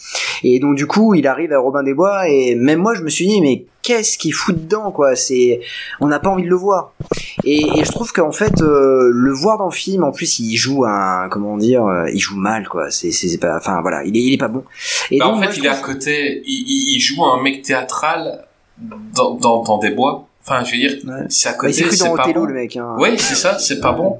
[0.44, 3.08] et donc du coup, il arrive à Robin des Bois et même moi je me
[3.10, 5.14] suis dit mais qu'est-ce qu'il fout dedans quoi?
[5.14, 5.60] C'est
[6.00, 6.92] on n'a pas envie de le voir.
[7.44, 10.56] Et, et je trouve qu'en fait euh, le voir dans le film en plus il
[10.56, 12.90] joue un comment dire euh, il joue mal quoi.
[12.90, 14.64] C'est c'est pas enfin voilà il est il est pas bon.
[15.12, 16.42] Et Bah, donc, en fait, il est à côté.
[16.47, 18.44] Il, joue un mec théâtral
[18.78, 20.26] dans, dans, dans des bois.
[20.44, 21.26] Enfin, je veux dire, Ouais.
[21.28, 22.47] c'est à Bah, côté, cru c'est dans pas Othello bon.
[22.48, 22.76] le mec.
[22.76, 22.97] Hein.
[22.98, 24.18] Oui, c'est ça, c'est pas bon.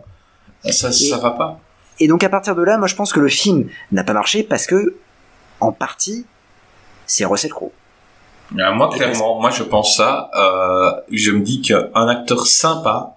[0.71, 1.59] Ça, ça va pas.
[1.99, 4.43] Et donc à partir de là, moi je pense que le film n'a pas marché
[4.45, 4.95] parce que
[5.63, 6.27] en partie
[7.07, 7.73] c'est Russell Crowe.
[8.59, 10.31] Euh, moi, clairement, moi, je pense ça.
[10.39, 13.15] Euh, je me dis qu'un acteur sympa,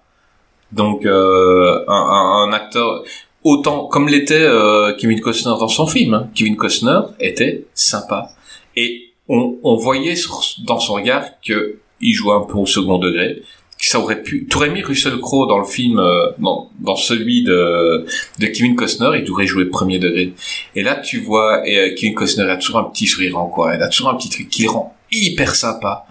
[0.71, 3.03] donc euh, un, un, un acteur
[3.43, 6.13] autant comme l'était euh, Kevin Costner dans son film.
[6.13, 6.29] hein.
[6.33, 8.29] Kevin Costner était sympa
[8.75, 12.97] et on, on voyait sur- dans son regard que il jouait un peu au second
[12.97, 13.41] degré,
[13.85, 14.47] ça aurait pu.
[14.47, 18.05] T'aurais mis Russell Crowe dans le film, euh, dans, dans celui de,
[18.39, 20.33] de Kevin Costner, il devrait jouer premier degré.
[20.75, 23.75] Et là, tu vois, et, euh, Kevin Costner a toujours un petit sourire en quoi.
[23.75, 26.05] Il a toujours un petit truc qui le rend hyper sympa.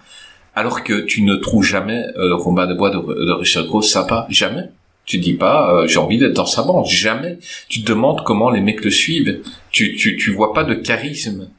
[0.55, 4.25] Alors que tu ne trouves jamais euh, Robin de Bois de, de Russell Crowe sympa,
[4.29, 4.69] jamais.
[5.05, 7.37] Tu dis pas, euh, j'ai envie d'être dans sa bande, jamais.
[7.67, 9.41] Tu te demandes comment les mecs le suivent.
[9.71, 11.49] Tu, tu, tu vois pas de charisme.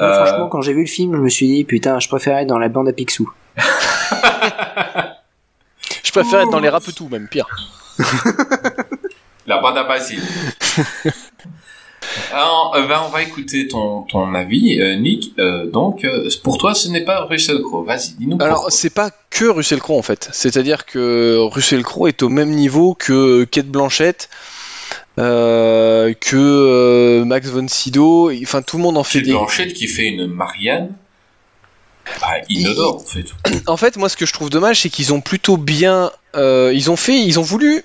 [0.00, 2.48] Euh, Franchement, quand j'ai vu le film, je me suis dit, putain, je préférais être
[2.48, 3.30] dans la bande à Picsou.
[6.02, 7.46] Je préfère être dans les rapetous, même pire.
[9.46, 10.22] La bande à Basile.
[12.32, 15.32] Alors, euh, ben, on va écouter ton, ton avis, euh, Nick.
[15.38, 17.84] Euh, donc, euh, pour toi, ce n'est pas Russell Crowe.
[17.84, 20.28] Vas-y, dis-nous Alors, c'est pas que Russell Crowe en fait.
[20.32, 24.28] C'est-à-dire que Russell Crowe est au même niveau que Kate Blanchett,
[25.18, 28.30] euh, que euh, Max von Sydow.
[28.42, 29.32] Enfin, tout le monde en fait Kate des.
[29.32, 30.94] Blanchett qui fait une Marianne.
[32.20, 33.26] Bah, inodore, en fait.
[33.66, 36.10] En fait, moi, ce que je trouve dommage, c'est qu'ils ont plutôt bien.
[36.34, 37.84] euh, ils ont fait, ils ont voulu.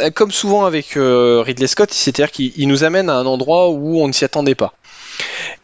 [0.00, 3.68] euh, Comme souvent avec euh, Ridley Scott, c'est-à-dire qu'il il nous amène à un endroit
[3.70, 4.74] où on ne s'y attendait pas.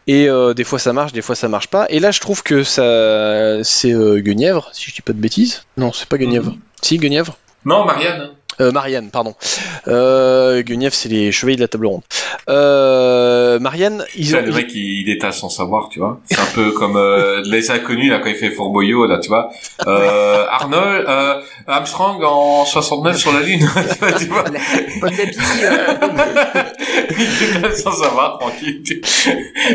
[0.07, 1.85] Et euh, des fois ça marche, des fois ça marche pas.
[1.89, 5.63] Et là, je trouve que ça, c'est euh, Guenièvre, si je dis pas de bêtises.
[5.77, 6.55] Non, c'est pas Guenièvre.
[6.81, 7.37] Si Guenièvre.
[7.63, 8.31] Non, Marianne.
[8.61, 9.35] Euh, Marianne, pardon.
[9.87, 12.01] Euh, Guenièvre, c'est les chevaliers de la table ronde.
[12.49, 14.41] Euh, Marianne, ils ont.
[14.41, 16.19] le mec, il, il étale sans savoir, tu vois.
[16.29, 19.29] C'est un peu comme euh, les inconnus, là, quand il fait Fort Boyau, là, tu
[19.29, 19.49] vois.
[19.87, 23.59] Euh, Arnold, euh, Armstrong en 69 sur la Lune,
[24.19, 24.43] tu vois,
[27.17, 28.81] il étale sans savoir, tranquille.
[28.85, 28.93] oui,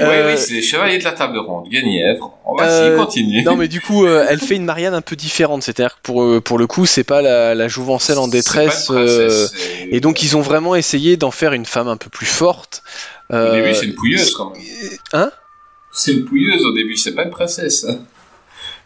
[0.00, 2.32] Euh, oui, c'est les chevaliers de la table ronde, Guenièvre.
[2.44, 3.42] On va Euh, y continuer.
[3.42, 6.42] Non mais du coup euh, elle fait une Marianne un peu différente, c'est-à-dire que pour,
[6.42, 10.36] pour le coup c'est pas la, la jouvencelle en détresse Princesse, euh, et donc ils
[10.36, 12.82] ont vraiment essayé d'en faire une femme un peu plus forte.
[13.30, 14.62] Au Euh, début, c'est une pouilleuse, quand même.
[15.12, 15.30] Hein?
[15.92, 17.86] C'est une pouilleuse au début, c'est pas une princesse.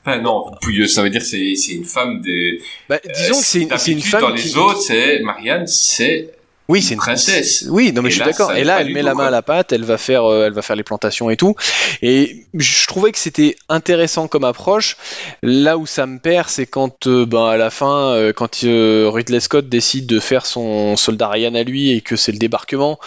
[0.06, 2.60] Enfin, non, pouilleuse, ça veut dire c'est c'est une femme des.
[2.88, 3.46] bah, disons que
[3.78, 4.42] c'est une, femme Dans qui...
[4.42, 6.34] les autres, c'est Marianne, c'est
[6.68, 7.66] oui c'est une princesse.
[7.68, 8.52] Oui, non mais Et je suis d'accord.
[8.52, 9.26] Et là, elle met tout, la main quoi.
[9.26, 11.54] à la pâte, elle va faire, euh, elle va faire les plantations et tout.
[12.02, 14.96] Et je trouvais que c'était intéressant comme approche.
[15.42, 19.10] Là où ça me perd, c'est quand, euh, ben à la fin, euh, quand euh,
[19.12, 22.98] Ridley Scott décide de faire son soldat Ryan à lui et que c'est le débarquement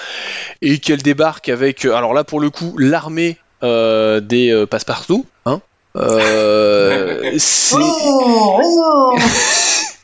[0.61, 5.25] et qu'elle débarque avec, euh, alors là pour le coup, l'armée euh, des euh, passe-partout.
[5.45, 5.61] Hein
[5.95, 7.79] euh, c'est Et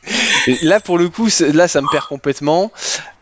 [0.62, 2.72] là pour le coup là ça me perd complètement.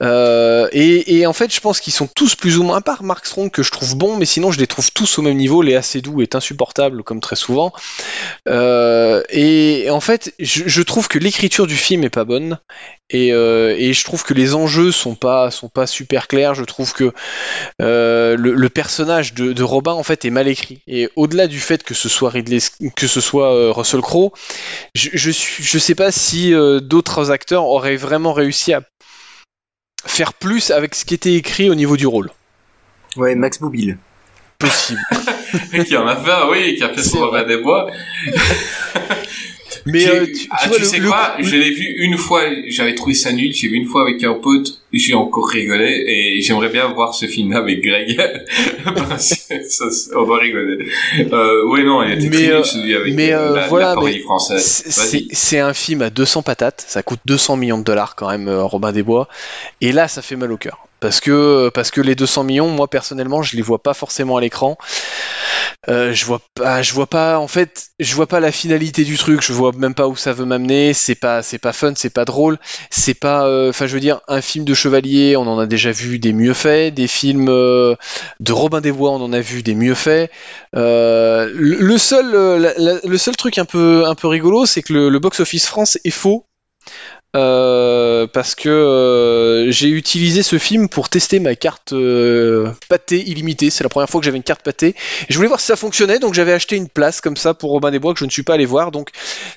[0.02, 3.26] Euh, et, en fait je pense qu'ils sont tous plus ou moins à part Mark
[3.26, 5.62] Strong que je trouve bon mais sinon je les trouve tous au même niveau.
[5.62, 7.72] Léa Seydoux est insupportable comme très souvent.
[8.48, 12.58] Euh, et, en fait je, je trouve que l'écriture du film est pas bonne
[13.12, 16.64] et, euh, et je trouve que les enjeux sont pas sont pas super clairs je
[16.64, 17.12] trouve que
[17.80, 21.60] euh, le, le personnage de, de Robin en fait est mal écrit et au-delà du
[21.60, 22.58] fait que ce soit Ridley
[22.96, 24.32] que ce soit euh, Russell Crowe
[24.94, 28.82] je, je, suis, je sais pas si euh, d'autres acteurs auraient vraiment réussi à
[30.04, 32.30] faire plus avec ce qui était écrit au niveau du rôle.
[33.16, 33.98] Ouais, Max Boublil.
[34.58, 35.00] Possible.
[35.86, 37.88] qui en a fait, oui, qui a fait son Robin des Bois.
[39.86, 41.84] Mais euh, tu, tu ah, vois, tu le- sais le- quoi le- Je l'ai vu
[41.98, 43.52] une fois, j'avais trouvé ça nul.
[43.52, 47.26] J'ai vu une fois avec un pote, j'ai encore rigolé et j'aimerais bien voir ce
[47.26, 48.16] film avec Greg.
[49.18, 49.84] Ça,
[50.16, 50.86] on doit rigoler.
[51.32, 53.68] Euh, oui, non, il était Mais, très nul euh, celui avec mais, euh, euh, la,
[53.68, 54.84] voilà, la mais française.
[55.32, 58.64] c'est un film à 200 patates, ça coûte 200 millions de dollars quand même, euh,
[58.64, 59.28] Robin des Bois,
[59.80, 60.86] et là ça fait mal au cœur.
[61.00, 64.40] Parce que, parce que les 200 millions, moi personnellement, je les vois pas forcément à
[64.40, 64.78] l'écran.
[65.88, 69.18] Euh, je vois pas, je vois pas, en fait, je vois pas la finalité du
[69.18, 69.42] truc.
[69.42, 70.94] Je vois même pas où ça veut m'amener.
[70.94, 72.58] C'est pas, c'est pas fun, c'est pas drôle.
[72.90, 75.90] C'est pas, euh, enfin, je veux dire, un film de chevalier, on en a déjà
[75.90, 76.94] vu des mieux faits.
[76.94, 77.96] Des films euh,
[78.38, 80.30] de Robin des Bois, on en a vu des mieux faits.
[80.74, 82.30] Le seul,
[83.04, 86.10] le seul truc un peu, un peu rigolo, c'est que le, le box-office France est
[86.10, 86.46] faux.
[87.34, 93.70] Euh, parce que euh, j'ai utilisé ce film pour tester ma carte euh, pâté illimitée.
[93.70, 94.88] C'est la première fois que j'avais une carte pâté.
[94.88, 94.96] Et
[95.32, 97.90] je voulais voir si ça fonctionnait, donc j'avais acheté une place comme ça pour Robin
[97.90, 98.90] des Bois que je ne suis pas allé voir.
[98.90, 99.10] Donc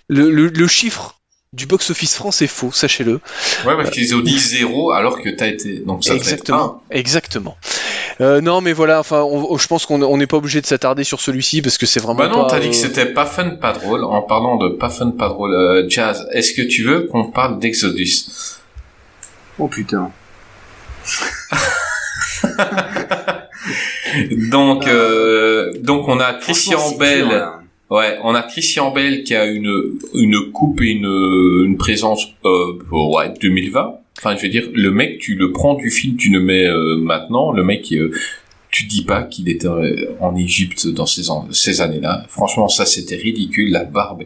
[0.07, 1.19] le, le- le chiffre
[1.55, 3.21] du box-office France est faux, sachez-le.
[3.65, 5.79] Ouais, parce qu'ils ont dit zéro alors que t'as été.
[5.79, 6.81] Donc ça fait Exactement.
[6.91, 7.57] Exactement.
[8.21, 8.99] Euh, non, mais voilà.
[8.99, 11.85] Enfin, on- je pense qu'on on n'est pas obligé de s'attarder sur celui-ci parce que
[11.85, 12.19] c'est vraiment.
[12.19, 14.03] Bah non, pas, t'as dit euh, que c'était pas fun, pas drôle.
[14.03, 17.59] En parlant de pas fun, pas drôle, euh, Jazz, est-ce que tu veux qu'on parle
[17.59, 18.25] d'Exodus?
[19.57, 20.11] Oh putain.
[24.49, 26.97] Donc, euh, donc on a Christian Franchement,
[27.91, 31.05] Ouais, on a Christian Bell qui a une une coupe et une
[31.65, 33.99] une présence euh, ouais 2020.
[34.17, 36.95] Enfin, je veux dire, le mec, tu le prends du film, tu le mets euh,
[36.97, 37.51] maintenant.
[37.51, 38.11] Le mec, euh,
[38.71, 42.25] tu dis pas qu'il était euh, en Égypte dans ces ces années-là.
[42.29, 43.71] Franchement, ça c'était ridicule.
[43.71, 44.23] La barbe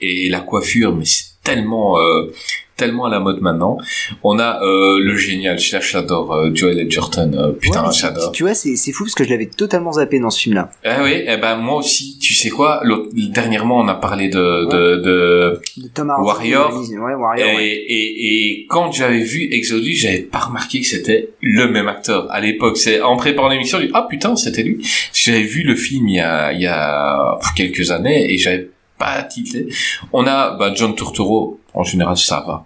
[0.00, 2.32] et la coiffure, mais c'est tellement euh,
[2.76, 3.78] tellement à la mode maintenant.
[4.22, 8.32] On a euh, le génial, je j'adore euh, Joel Edgerton, euh, putain, Ouais, j'adore.
[8.32, 10.70] Tu vois, c'est c'est fou parce que je l'avais totalement zappé dans ce film-là.
[10.84, 12.18] Ah oui, eh ben moi aussi.
[12.20, 16.12] Tu sais quoi Dernièrement, on a parlé de de, de De Tom.
[16.18, 16.72] Warrior.
[16.76, 17.48] Ouais, Warrior.
[17.48, 17.66] et, ouais.
[17.66, 22.40] et, et quand j'avais vu Exodus, j'avais pas remarqué que c'était le même acteur à
[22.40, 22.76] l'époque.
[22.76, 24.86] C'est en préparant l'émission, j'ai dit ah putain c'était lui.
[25.12, 29.22] J'avais vu le film il y a il y a quelques années et j'avais pas
[29.22, 29.66] titré.
[30.12, 31.58] On a bah, John Turturro.
[31.74, 32.64] En général, ça va.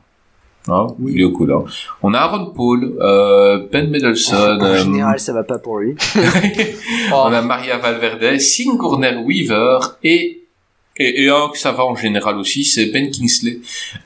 [0.68, 1.12] Hein, Oui.
[1.14, 1.66] Il est au.
[2.02, 4.60] On a Aaron Paul, euh, Ben Mendelsohn.
[4.60, 5.94] En euh, général, ça va pas pour lui.
[7.12, 10.46] on a Maria Valverde, Sigourney Weaver et
[10.98, 13.58] et, et un que ça va en général aussi, c'est Ben Kingsley.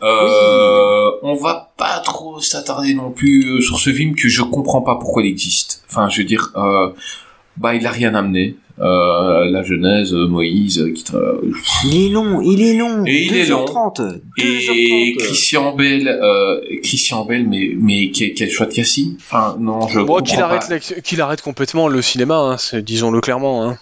[0.02, 4.82] Euh, On va pas trop s'attarder non plus euh, sur ce film que je comprends
[4.82, 5.84] pas pourquoi il existe.
[5.88, 6.90] Enfin, je veux dire, euh,
[7.56, 8.56] bah il a rien amené.
[8.80, 11.36] Euh, la Genèse, euh, Moïse, euh, qui tra-
[11.84, 13.04] Il est long, il est long.
[13.06, 13.66] Et il est long.
[13.66, 14.00] 2h30.
[14.38, 15.16] et 2h30.
[15.18, 19.16] Christian Bell, euh, Christian Bell, mais mais quel, quel choix de casting.
[19.18, 23.20] Enfin non, je Bon, qu'il arrête, la- qu'il arrête complètement le cinéma, hein, c'est- disons-le
[23.20, 23.68] clairement.
[23.68, 23.78] Hein.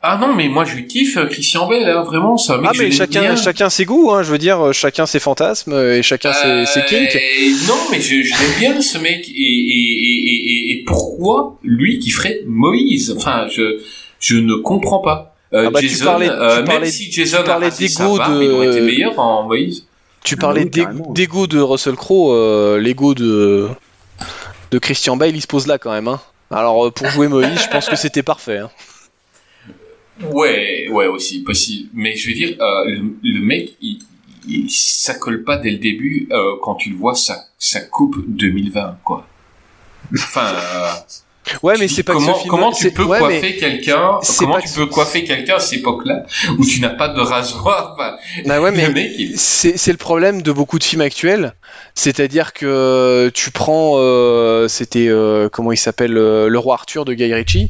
[0.00, 2.76] Ah non, mais moi je kiffe euh, Christian Bell, hein, vraiment, c'est un mec Ah,
[2.78, 6.02] mais chacun, chacun ses goûts, hein, je veux dire, euh, chacun ses fantasmes euh, et
[6.02, 7.16] chacun ses, ses kinks.
[7.16, 9.28] Euh, non, mais je, je l'aime bien ce mec.
[9.28, 13.12] Et, et, et, et, et pourquoi lui qui ferait Moïse?
[13.16, 13.80] Enfin, je,
[14.20, 15.34] je ne comprends pas.
[15.54, 17.88] Euh, Ah bah, tu parlais- tu euh, même parlais- si Jason tu parlais a rasé
[17.88, 19.86] sa d'ego de- il aurait été meilleur en Moïse.
[20.24, 21.12] Tu parlais oui, d'ego- carrément.
[21.12, 23.68] d'ego de Russell Crowe, euh, l'ego de,
[24.72, 26.08] de Christian Bale, il se pose là quand même.
[26.08, 26.20] Hein.
[26.50, 28.58] Alors, euh, pour jouer Moïse, je pense que c'était parfait.
[28.58, 28.70] Hein.
[30.32, 31.88] Ouais, ouais aussi possible.
[31.94, 34.00] Mais je veux dire, euh, le, le mec, il,
[34.48, 38.16] il, ça colle pas dès le début euh, quand tu le vois, ça, ça coupe
[38.26, 39.26] 2020 quoi.
[40.14, 40.46] Enfin.
[40.54, 40.90] euh,
[41.62, 44.68] Ouais, mais c'est pas comment, que ce comment tu peux ouais, coiffer quelqu'un comment tu
[44.68, 46.24] que- peux coiffer quelqu'un à cette époque-là
[46.58, 47.96] où tu n'as pas de rasoir
[48.46, 49.38] Bah ouais, mais il...
[49.38, 51.54] c'est c'est le problème de beaucoup de films actuels.
[51.94, 57.12] C'est-à-dire que tu prends, euh, c'était euh, comment il s'appelle, euh, le roi Arthur de
[57.14, 57.68] Guy Ritchie,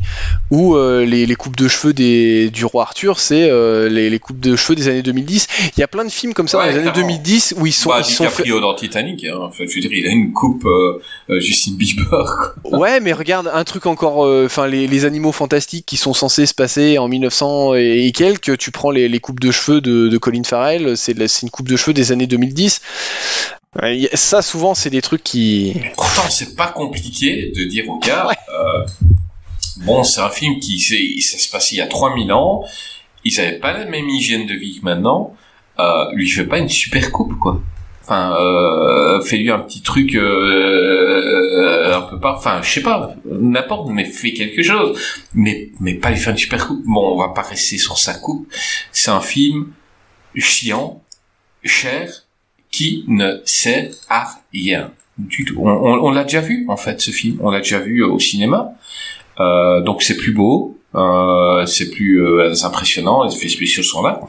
[0.50, 4.18] où euh, les, les coupes de cheveux des, du roi Arthur, c'est euh, les, les
[4.18, 5.46] coupes de cheveux des années 2010.
[5.76, 7.08] Il y a plein de films comme ça Ouais, dans les années clairement.
[7.08, 8.26] 2010 où ils sont, bah, ils sont
[8.60, 9.36] dans Titanic hein.
[9.40, 11.00] enfin, je veux dire il a une coupe euh,
[11.30, 12.78] euh, Justin Bieber quoi.
[12.78, 16.46] Ouais, mais regarde un truc encore, euh, enfin les, les animaux fantastiques qui sont censés
[16.46, 18.58] se passer en 1900 et, et quelques.
[18.58, 21.76] Tu prends les, les coupes de cheveux de, de Colin Farrell, c'est une coupe de
[21.76, 22.80] cheveux des années 2010.
[23.82, 25.76] Euh, ça, souvent, c'est des trucs qui.
[25.94, 28.86] pourtant c'est pas compliqué de dire au gars euh,
[29.84, 30.80] bon c'est un film qui
[31.20, 32.64] ça se passait il y a 3000 ans
[33.24, 35.34] ils avaient pas la même hygiène de vie que maintenant
[35.78, 37.60] euh, lui fais pas une super coupe quoi
[38.10, 40.20] Enfin, euh, fais-lui un petit truc euh,
[41.90, 44.98] euh, un peu pas, enfin, je sais pas, n'importe, mais fais quelque chose,
[45.34, 46.82] mais mais pas lui faire une super coupe.
[46.86, 48.48] Bon, on va pas rester sur sa coupe.
[48.92, 49.68] C'est un film
[50.36, 51.02] chiant,
[51.64, 52.08] cher,
[52.70, 55.56] qui ne sert à rien du tout.
[55.60, 58.18] On, on- on l'a déjà vu en fait ce film, on l'a déjà vu au
[58.18, 58.70] cinéma.
[59.40, 64.20] Euh, donc c'est plus beau, euh, c'est plus euh, impressionnant, les effets spéciaux sont là.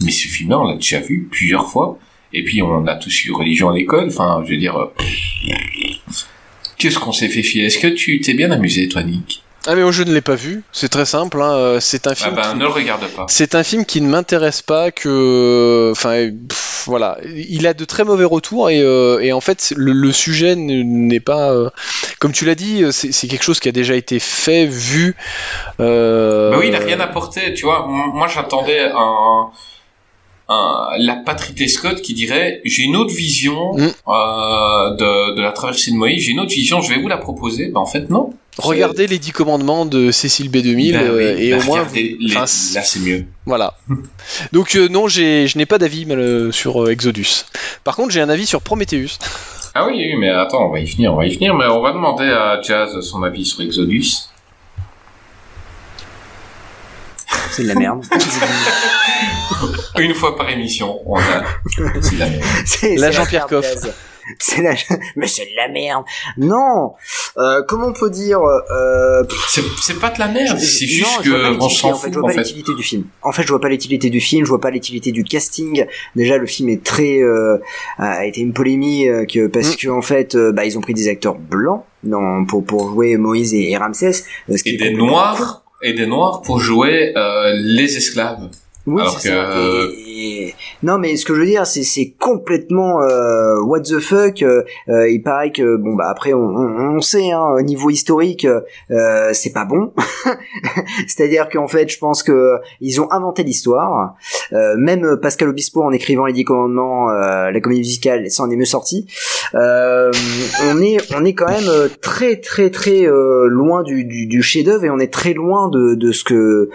[0.00, 1.96] Mais ce film-là, on l'a déjà vu plusieurs fois.
[2.32, 4.08] Et puis on a tous eu religion à l'école.
[4.08, 4.92] Enfin, je veux dire, euh,
[6.76, 9.42] qu'est-ce qu'on s'est fait filer Est-ce que tu t'es bien amusé, toi, Nick?
[9.66, 10.62] Ah, mais moi, je ne l'ai pas vu.
[10.72, 11.42] C'est très simple.
[11.42, 12.34] hein, euh, C'est un Ah film.
[12.36, 13.26] ben, qui- ne le regarde pas.
[13.28, 18.04] C'est un film qui ne m'intéresse pas que, enfin, pff, voilà, il a de très
[18.04, 21.68] mauvais retours et, euh, et en fait le, le sujet ne- n'est pas, euh,
[22.18, 25.16] comme tu l'as dit, c'est quelque chose qui a déjà été fait, vu.
[25.80, 26.50] Euh...
[26.52, 27.52] Bah oui, il n'a rien apporté.
[27.52, 29.48] Tu vois, moi j'attendais un,
[30.48, 33.80] un- la Patrick Scott qui dirait j'ai une autre vision Mm.
[34.08, 37.18] euh, de, de la traversée de Moïse, j'ai une autre vision, je vais vous la
[37.18, 37.68] proposer.
[37.68, 38.32] Bah en fait non.
[38.58, 41.94] Regardez les 10 commandements de Cécile B2000 Bah oui, euh, et bah au moins, vous-
[41.94, 43.24] les- enfin, là c'est mieux.
[43.46, 43.74] voilà.
[44.52, 47.44] Donc euh, non, j'ai, je n'ai pas d'avis euh, sur euh, Exodus.
[47.84, 49.18] Par contre, j'ai un avis sur Prometheus.
[49.74, 51.80] Ah oui, oui, mais attends, on va y venir, on va y venir, mais on
[51.82, 54.12] va demander à Jazz son avis sur Exodus.
[57.52, 58.04] C'est de la merde.
[59.98, 61.44] Une fois par émission, on a.
[62.00, 62.42] C'est de la merde.
[62.66, 63.92] C'est- La c'est Jean-Pierre merde, Coff.
[64.38, 64.74] C'est la,
[65.16, 66.04] mais c'est de la merde.
[66.36, 66.92] Non.
[67.38, 71.22] Euh, comment on peut dire euh, C'est c'est pas de la merde, c'est non, juste
[71.22, 73.04] que on s'en en fait, fout je vois pas l'utilité du film.
[73.22, 75.86] En fait, je vois pas l'utilité du film, je vois pas l'utilité du casting.
[76.14, 77.56] Déjà, le film est très euh,
[77.96, 79.76] a été une polémique euh, que parce Mm.
[79.76, 83.16] que en fait, euh, bah, ils ont pris des acteurs blancs dans, pour pour jouer
[83.16, 84.24] Moïse et, et Ramsès.
[84.50, 88.48] euh, ce qui Et est des noirs, et des noirs pour jouer euh, les esclaves.
[88.90, 89.50] Oui, c'est que, ça.
[89.56, 93.80] euh, Et- et- Non, mais ce que je veux dire, c'est c'est complètement euh, what
[93.80, 94.42] the fuck.
[94.42, 97.90] euh, euh, il paraît que bon bah après on, on, on sait hein, au niveau
[97.90, 98.46] historique,
[98.90, 99.92] euh, c'est pas bon.
[101.06, 104.14] C'est-à-dire qu'en fait, je pense que ils ont inventé l'histoire.
[104.52, 108.50] Euh, même Pascal Obispo en écrivant les Dix Commandements, euh, la comédie musicale, ça en
[108.50, 109.06] est mieux sorti.
[109.54, 110.10] Euh,
[110.70, 114.84] on est on est quand même très très très euh, loin du, du, du chef-d'œuvre
[114.84, 116.68] et on est très loin de, de ce que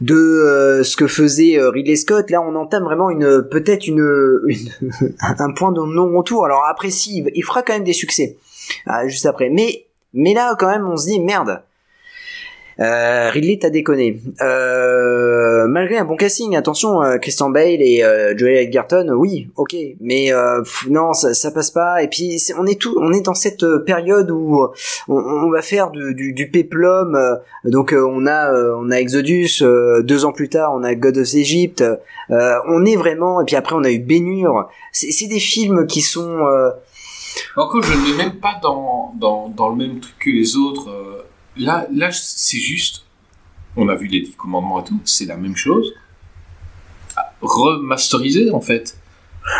[0.00, 2.30] de euh, ce que faisait euh, Ridley Scott.
[2.30, 4.00] Là, on entame vraiment une peut-être une,
[5.20, 6.44] un point de non-retour.
[6.44, 8.36] Alors après, si il- fera quand même des succès
[8.86, 11.60] ah, juste après, mais mais là quand même, on se dit merde.
[12.80, 14.20] Euh, Ridley t'as déconné.
[14.42, 19.76] Euh, malgré un bon casting, attention, euh, Christian Bale et euh, Joel Edgerton, oui, ok,
[20.00, 22.02] mais euh, pff, non, ça, ça passe pas.
[22.02, 24.66] Et puis c'est- on est tout, on est dans cette euh, période où
[25.08, 27.16] on, on va faire du, du, du péplum.
[27.64, 29.62] donc on a on a Exodus,
[30.02, 31.84] deux ans plus tard on a God of Egypt.
[32.30, 34.68] on est vraiment et puis après on a eu Bénur.
[34.92, 36.38] C'est des films qui sont
[37.56, 40.88] Encore, je ne mets même pas dans, dans, dans le même truc que les autres.
[41.56, 43.04] Là, là c'est juste.
[43.76, 45.92] On a vu les 10 commandements et tout, c'est la même chose.
[47.40, 48.96] Remasterisé, en fait.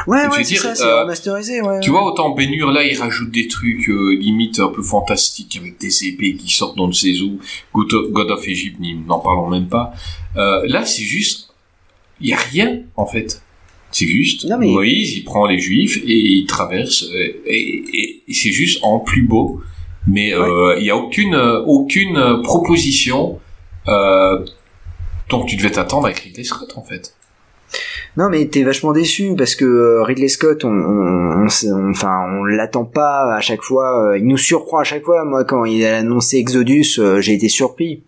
[0.07, 1.81] ouais ouais c'est ça, c'est euh, remasterisé ouais.
[1.81, 1.99] Tu ouais.
[1.99, 6.05] vois, autant Bénur, là, il rajoute des trucs euh, limite un peu fantastiques avec des
[6.07, 7.39] épées qui sortent dans le saison.
[7.75, 9.93] God of, God of Egypt, n'en parlons même pas.
[10.37, 11.51] Euh, là, c'est juste.
[12.21, 13.43] Il y a rien, en fait.
[13.91, 14.45] C'est juste.
[14.47, 17.05] Non, mais- Moïse, il prend les Juifs et il traverse.
[17.05, 19.61] euh, Et, et- et c'est juste en plus beau.
[20.07, 23.41] Mais euh, il y a aucune, euh, aucune euh, proposition
[25.31, 27.15] dont tu devais t'attendre avec Ridley Scott, en fait.
[28.17, 31.91] Non mais t'es vachement déçu parce que euh, Ridley Scott, on, on, on sait- on-
[31.91, 35.25] enfin on l'attend pas à chaque fois, euh, il nous surprend à chaque fois.
[35.25, 38.05] Moi quand il a annoncé Exodus, euh, j'ai été surpris.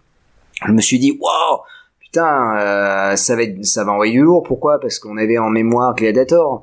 [0.65, 1.59] Je me suis dit waouh
[2.01, 4.45] putain ça va être, ça va envoyer du lourd.
[4.45, 4.79] Pourquoi?
[4.79, 6.63] Parce qu'on avait en mémoire Gladiator.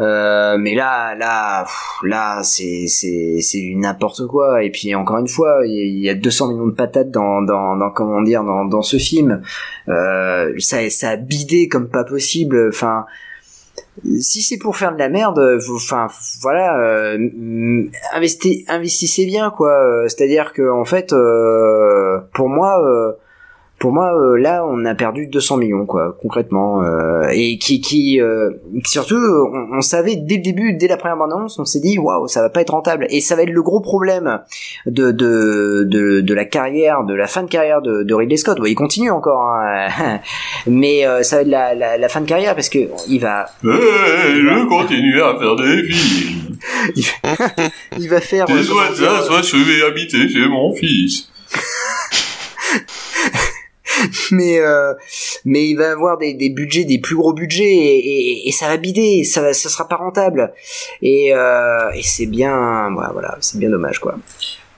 [0.00, 1.64] Euh, mais là, là,
[2.04, 4.62] là, c'est c'est c'est n'importe quoi.
[4.62, 7.10] Et puis encore une fois, il y a- il y a 200 millions de patates
[7.10, 9.42] dans dans, dans comment dire dans dans ce film.
[9.88, 12.68] Euh, ça ça a bidé comme pas possible.
[12.68, 13.06] Enfin,
[14.20, 15.40] si c'est pour faire de la merde,
[15.74, 16.08] enfin
[16.40, 17.18] voilà, euh,
[18.14, 19.70] investi- investissez bien quoi.
[19.72, 21.14] Euh, C'est-à-dire que en fait,
[22.34, 23.16] pour moi.
[23.82, 28.20] Pour moi, euh, là, on a perdu 200 millions, quoi, concrètement, euh, et qui, qui,
[28.20, 28.50] euh,
[28.84, 32.28] surtout, on, on savait dès le début, dès la première bande-annonce, on s'est dit, waouh,
[32.28, 34.38] ça va pas être rentable, et ça va être le gros problème
[34.86, 38.58] de de de, de la carrière, de la fin de carrière de, de Ridley Scott.
[38.58, 40.20] Bon, il continue encore, hein,
[40.68, 42.78] mais euh, ça va être la, la, la fin de carrière parce que
[43.08, 46.56] il va, je continue à faire des films.
[47.98, 48.46] il va faire.
[48.48, 51.28] euh, comment dire, soit je vais habiter chez mon fils.
[54.30, 54.94] mais euh,
[55.44, 58.68] mais il va avoir des, des budgets des plus gros budgets et, et, et ça
[58.68, 60.52] va bider ça ça sera pas rentable.
[61.02, 64.16] Et euh, et c'est bien voilà voilà c'est bien dommage quoi.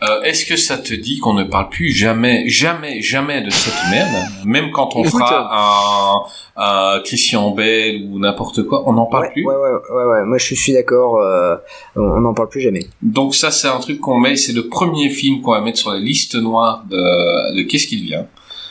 [0.03, 3.73] Euh, Est-ce que ça te dit qu'on ne parle plus jamais, jamais, jamais de cette
[3.91, 4.27] merde?
[4.45, 6.27] Même quand on Écoute, fera
[6.59, 9.47] un, un Christian Bell ou n'importe quoi, on n'en parle ouais, plus?
[9.47, 10.25] ouais, ouais ouais ouais.
[10.27, 11.57] Moi je suis d'accord euh,
[11.97, 12.85] on on n'en parle plus jamais.
[13.01, 15.91] Donc ça, c'est un truc qu'on met, c'est le premier film qu'on va mettre sur
[15.93, 18.27] la liste noire de, de qu'est-ce qu'il vient?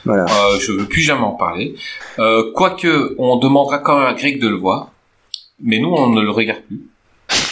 [0.06, 1.76] Voilà Euh, je veux plus jamais en parler.
[2.20, 4.90] Euh, Quoique, on demandera quand même à Greg de le voir.
[5.62, 6.82] Mais nous, on ne le regarde plus.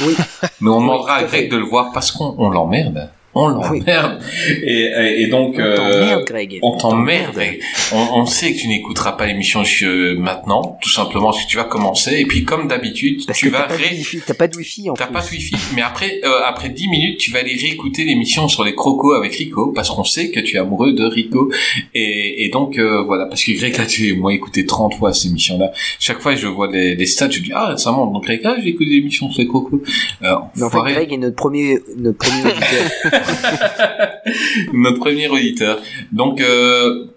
[0.01, 0.15] oui
[0.59, 1.27] Mais on demandera à à.
[1.27, 3.09] Greg de le voir parce qu'on on l'emmerde.
[3.33, 4.21] On l'emmerde.
[4.63, 5.55] Et, et, et donc...
[5.57, 7.33] on euh, t'emmerde Greg on t'emmerde.
[7.33, 7.61] Greg.
[7.93, 11.57] On, on sait que tu n'écouteras pas l'émission euh, maintenant, tout simplement parce que tu
[11.57, 12.19] vas commencer.
[12.19, 14.57] Et puis, comme d'habitude, tu que vas t'as pas, de ré- wifi t'as pas de
[14.57, 17.55] wifi en T'as pas de wifi, mais après, euh, après 10 minutes, tu vas aller
[17.55, 21.05] réécouter l'émission sur les crocos avec Rico, parce qu'on sait que tu es amoureux de
[21.05, 21.51] Rico.
[21.93, 25.31] Et, et donc, euh, voilà, parce que Greg, là, tu moi, écouté 30 fois cette
[25.31, 25.71] émission-là.
[25.99, 28.11] Chaque fois, je vois des, des stats, je dis, ah, ça monte.
[28.13, 29.79] Donc, Greg, là, j'ai écouté l'émission sur les crocos.
[30.23, 30.77] Euh, Mais en fait.
[30.93, 33.20] Greg est notre premier notre premier auditeur
[34.73, 35.81] Notre premier auditeur.
[36.11, 37.07] Donc, euh,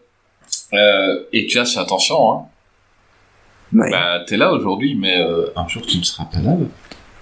[0.72, 2.46] euh, et tu as fait attention, hein.
[3.72, 3.90] ouais.
[3.90, 6.56] Bah, t'es là aujourd'hui, mais euh, un jour, tu ne seras pas là.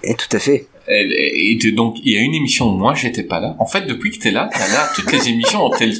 [0.03, 3.39] et tout à fait Et, donc, il y a une émission où moi, j'étais pas
[3.39, 3.55] là.
[3.59, 5.95] En fait, depuis que t'es là, t'es là, toutes les émissions, t'es le,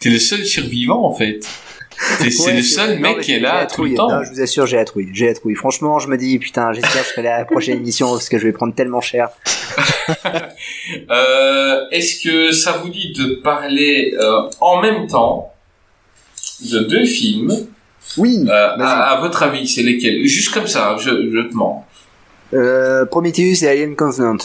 [0.00, 1.46] t'es le seul survivant, en fait.
[1.98, 4.10] C'est Ouais, le seul mec qui est là tout le temps.
[4.10, 5.08] Non, je vous assure, j'ai la trouille.
[5.12, 5.54] J'ai la trouille.
[5.54, 8.28] Franchement, je me dis, putain, j'espère que je serai là à la prochaine émission parce
[8.28, 9.30] que je vais prendre tellement cher.
[11.10, 15.52] Euh, est-ce que ça vous dit de parler euh, en même temps
[16.62, 17.52] de deux films?
[18.16, 18.44] Oui.
[18.48, 20.24] euh, à, à votre avis, c'est lesquels?
[20.26, 21.84] Juste comme ça, je, je te mens.
[22.54, 24.36] Euh, Prometheus et Alien Covenant.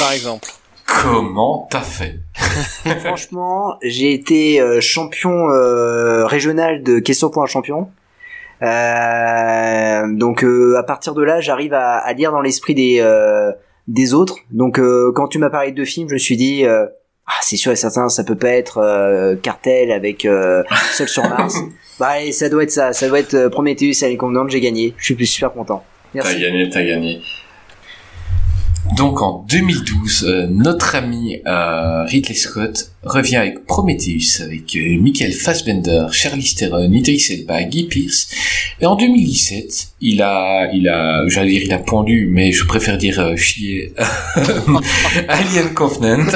[0.00, 0.50] Par exemple.
[0.86, 2.18] Comment t'as fait
[3.00, 7.88] Franchement, j'ai été euh, champion euh, régional de questions pour un champion.
[8.62, 13.52] Euh, donc euh, à partir de là, j'arrive à, à lire dans l'esprit des euh,
[13.88, 14.36] des autres.
[14.50, 16.86] Donc euh, quand tu m'as parlé de deux films, je me suis dit euh,
[17.26, 21.22] ah, c'est sûr et certain, ça peut pas être euh, Cartel avec euh, Seul sur
[21.28, 21.56] Mars.
[21.98, 24.94] bah allez, ça doit être ça, ça doit être Prometheus Alien Covenant, j'ai gagné.
[24.98, 25.82] Je suis plus super content.
[26.12, 26.40] T'as Merci.
[26.40, 27.20] gagné, t'as gagné.
[28.92, 35.32] Donc en 2012, euh, notre ami euh, Ridley Scott revient avec Prometheus, avec euh, Michael
[35.32, 38.28] Fassbender, Charlize Theron, Idris Elba, Guy Pearce.
[38.80, 42.96] Et en 2017, il a, il a, j'allais dire il a pendu, mais je préfère
[42.98, 43.94] dire euh, chier.
[45.28, 46.26] Alien Covenant.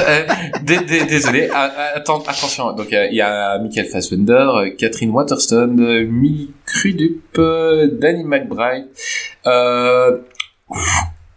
[0.63, 1.49] Dé- dé- désolé.
[1.53, 2.73] Ah, ah, attends, attention.
[2.73, 4.47] Donc il y a Michael Fassbender,
[4.77, 7.39] Catherine Waterston, euh, Millie Crudup,
[8.01, 8.87] Danny McBride.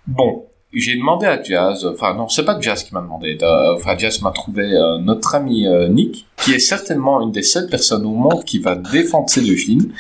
[0.07, 3.37] Bon, j'ai demandé à Jazz, enfin non, c'est pas Jazz qui m'a demandé,
[3.77, 7.69] enfin Jazz m'a trouvé euh, notre ami euh, Nick, qui est certainement une des seules
[7.69, 9.93] personnes au monde qui va défendre ces deux films.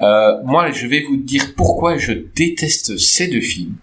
[0.00, 3.74] Euh, moi, je vais vous dire pourquoi je déteste ces deux films.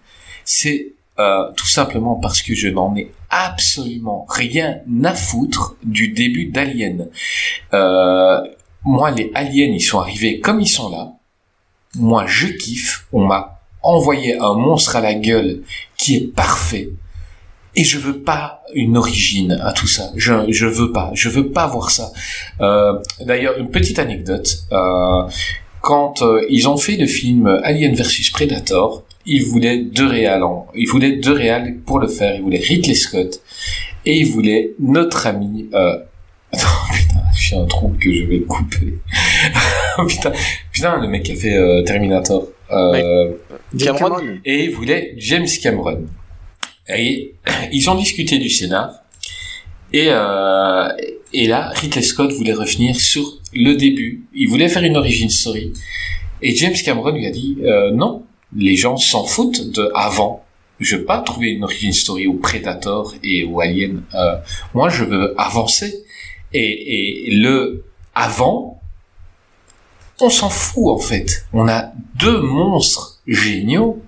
[0.44, 6.46] C'est euh, tout simplement parce que je n'en ai absolument rien à foutre du début
[6.46, 7.08] d'Alien.
[8.86, 11.12] Moi, les aliens, ils sont arrivés comme ils sont là.
[11.94, 13.06] Moi, je kiffe.
[13.12, 13.53] On m'a
[13.84, 15.62] envoyé un monstre à la gueule
[15.96, 16.90] qui est parfait.
[17.76, 20.10] Et je veux pas une origine à tout ça.
[20.16, 21.10] Je, je veux pas.
[21.14, 22.12] Je veux pas voir ça.
[22.60, 24.58] Euh, D'ailleurs, une petite anecdote.
[24.72, 25.22] Euh,
[25.80, 30.42] quand euh, ils ont fait le film Alien versus Predator, ils voulaient deux réals.
[30.74, 32.36] Ils voulaient deux réals pour le faire.
[32.36, 33.40] Ils voulaient Ridley Scott
[34.06, 35.68] et ils voulaient notre ami.
[35.74, 35.98] Euh...
[36.54, 38.94] Attends, putain, j'ai un trou que je vais couper.
[40.08, 40.32] Putain,
[40.72, 42.46] putain, le mec qui a fait euh, Terminator.
[42.74, 43.32] Euh,
[43.74, 46.06] James Cameron et il voulait James Cameron.
[46.88, 47.34] Et
[47.72, 48.90] ils ont discuté du scénar.
[49.92, 50.88] Et, euh,
[51.32, 54.24] et là, Ridley Scott voulait revenir sur le début.
[54.34, 55.72] Il voulait faire une origin story.
[56.42, 58.24] Et James Cameron lui a dit euh, non,
[58.56, 60.44] les gens s'en foutent de avant.
[60.80, 64.02] Je veux pas trouver une origin story au Predator et au Alien.
[64.14, 64.36] Euh,
[64.74, 66.04] moi, je veux avancer.
[66.52, 68.73] Et, et le avant,
[70.20, 71.46] on s'en fout en fait.
[71.52, 74.02] On a deux monstres géniaux.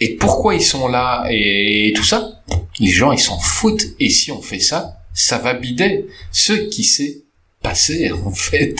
[0.00, 2.42] Et pourquoi ils sont là et tout ça?
[2.80, 3.86] Les gens ils s'en foutent.
[4.00, 7.22] Et si on fait ça, ça va bider ce qui s'est
[7.62, 8.76] passé en fait.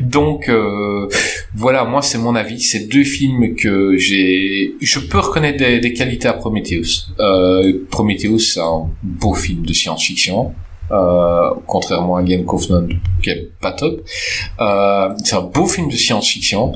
[0.00, 1.08] Donc euh,
[1.54, 2.60] voilà, moi c'est mon avis.
[2.60, 4.74] C'est deux films que j'ai.
[4.80, 7.08] Je peux reconnaître des, qualités à Prometheus.
[7.18, 10.54] Euh, Prometheus c'est un beau film de science-fiction.
[10.90, 12.86] Euh, contrairement à Alien Covenant
[13.22, 14.00] qui est pas top.
[14.60, 16.72] Euh, c'est un beau film de science-fiction,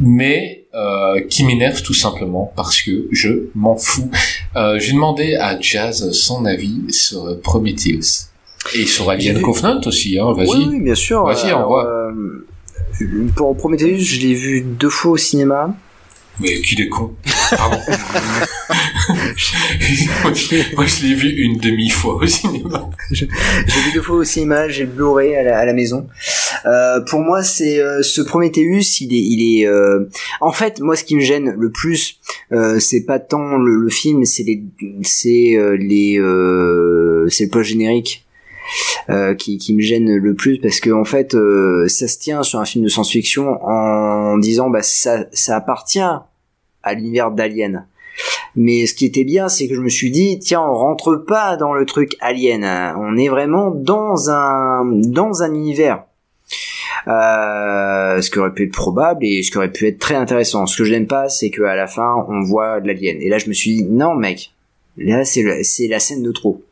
[0.00, 4.10] mais euh, qui m'énerve tout simplement parce que je m'en fous.
[4.56, 8.28] Euh, J'ai demandé à Jazz son avis sur Prometheus
[8.74, 10.18] et sur Alien Covenant aussi.
[10.18, 10.48] Hein, Vas-y.
[10.48, 11.24] Oui, oui, bien sûr.
[11.24, 11.86] Vas-y, Alors, envoie.
[11.86, 12.44] euh,
[13.36, 15.74] pour Prometheus, je l'ai vu deux fois au cinéma.
[16.40, 17.14] Mais qui est con
[17.50, 17.78] Pardon.
[17.88, 17.96] moi,
[20.34, 22.90] je, moi, je l'ai vu une demi-fois au cinéma.
[23.10, 26.06] J'ai vu deux fois au cinéma, j'ai Blu-ray à la, à la maison.
[26.66, 29.66] Euh, pour moi, c'est euh, ce Prometheus, il est, il est.
[29.66, 30.08] euh,
[30.40, 32.18] En fait, moi, ce qui me gêne le plus,
[32.52, 34.62] euh, c'est pas tant le, le film, c'est les,
[35.02, 38.25] c'est euh, les, euh, c'est le post générique.
[39.10, 42.58] Euh, qui, me gêne le plus parce que en fait euh, ça se tient sur
[42.58, 47.86] un film de science-fiction en disant bah ça appartient à l'univers d'Alien
[48.56, 51.56] mais ce qui était bien, c'est que je me suis dit, tiens, on rentre pas
[51.56, 52.64] dans le truc alien.
[52.98, 56.04] On est vraiment dans un dans un univers.
[57.08, 60.66] Euh, ce qui aurait pu être probable et ce qui aurait pu être très intéressant.
[60.66, 63.18] Ce que je n'aime pas, c'est qu'à la fin, on voit de l'alien.
[63.20, 64.52] Et là, je me suis dit, non, mec,
[64.96, 66.62] là, c'est la scène de trop.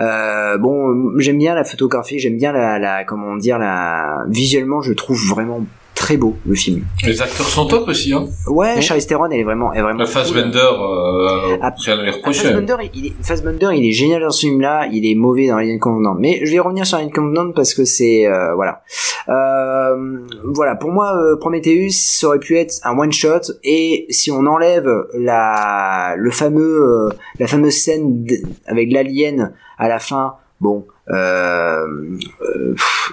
[0.00, 4.92] Euh, bon, j'aime bien la photographie, j'aime bien la, la, comment dire, la, visuellement, je
[4.92, 5.64] trouve vraiment
[6.00, 6.82] très beau le film.
[7.04, 8.12] Les acteurs sont top aussi.
[8.14, 8.24] Hein.
[8.48, 8.80] Ouais, Mm.
[8.80, 9.98] Charlize Theron, elle est vraiment, elle est vraiment.
[10.04, 10.06] Cool.
[10.08, 12.32] Fassbender, euh, rien à lui Ah.
[12.32, 15.78] Fassbender, il est, Fassbender, il est génial dans ce film-là, il est mauvais dans Alien
[15.78, 16.14] Covenant.
[16.18, 18.82] Mais je vais revenir sur Alien Covenant parce que c'est euh, voilà,
[19.28, 20.74] euh, voilà.
[20.74, 23.52] Pour moi, euh, Prometheus, ça aurait pu être un one shot.
[23.62, 24.88] Et si on enlève
[25.18, 28.26] la le fameux euh, la fameuse scène
[28.66, 30.86] avec l'alien à la fin, bon.
[31.10, 31.86] Euh,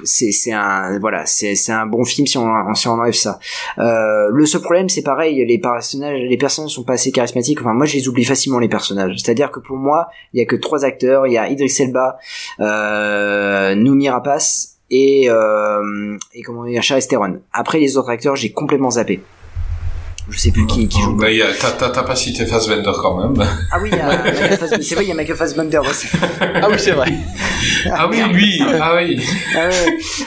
[0.04, 3.40] c'est un voilà c'est un bon film si on si on enlève ça
[3.80, 7.62] euh, le seul problème, c'est pareil, les personnages, les personnages sont pas assez charismatiques.
[7.62, 9.16] Enfin, moi, je les oublie facilement les personnages.
[9.18, 11.28] C'est-à-dire que pour moi, il y a que trois acteurs.
[11.28, 12.18] Il y a Idris Elba,
[12.60, 17.40] euh, Noomi Rapace et euh, et comment dire, Charlize Theron.
[17.54, 19.22] Après, les autres acteurs, j'ai complètement zappé.
[20.30, 21.16] Je sais plus qui, qui joue.
[21.16, 23.48] Bah, il y a- t'as, t'as, t'as pas cité Fassbender quand même.
[23.72, 23.92] Ah oui,
[24.82, 26.08] c'est vrai, il y a Michael Fassbender aussi.
[26.42, 27.14] Ah oui, c'est vrai.
[27.94, 29.22] ah oui, lui, ah oui.
[29.56, 29.70] Ah.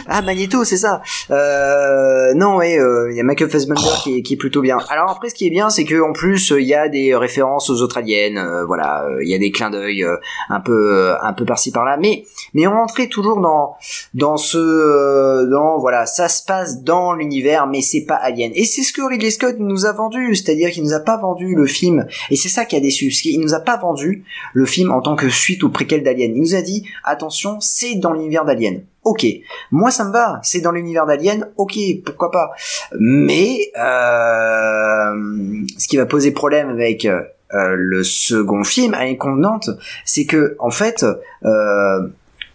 [0.09, 1.03] Ah, Magneto, c'est ça.
[1.31, 4.79] Euh, non, ouais, euh, il y a Michael Fassbender qui, est, qui est plutôt bien.
[4.89, 7.69] Alors après, ce qui est bien, c'est que en plus, il y a des références
[7.69, 8.37] aux autres aliens.
[8.39, 10.17] euh, voilà, euh, il y a des clins d'œil euh,
[10.49, 11.99] un peu, euh, un peu par-ci par-là.
[12.01, 13.77] Mais, mais on rentrait toujours dans,
[14.15, 18.51] dans ce, euh, dans voilà, ça se passe dans l'univers, mais c'est pas Alien.
[18.55, 21.55] Et c'est ce que Ridley Scott nous a vendu, c'est-à-dire qu'il nous a pas vendu
[21.55, 22.07] le film.
[22.31, 25.01] Et c'est ça qui a déçu, parce qu'il nous a pas vendu le film en
[25.01, 26.33] tant que suite au préquel d'Alien.
[26.35, 28.83] Il nous a dit, attention, c'est dans l'univers d'Alien.
[29.03, 29.27] Ok,
[29.71, 31.73] moi ça me va, c'est dans l'univers d'Alien, ok,
[32.05, 32.51] pourquoi pas.
[32.99, 35.15] Mais euh,
[35.79, 39.17] ce qui va poser problème avec euh, le second film, Alien
[40.05, 41.07] c'est que en fait,
[41.45, 42.09] euh,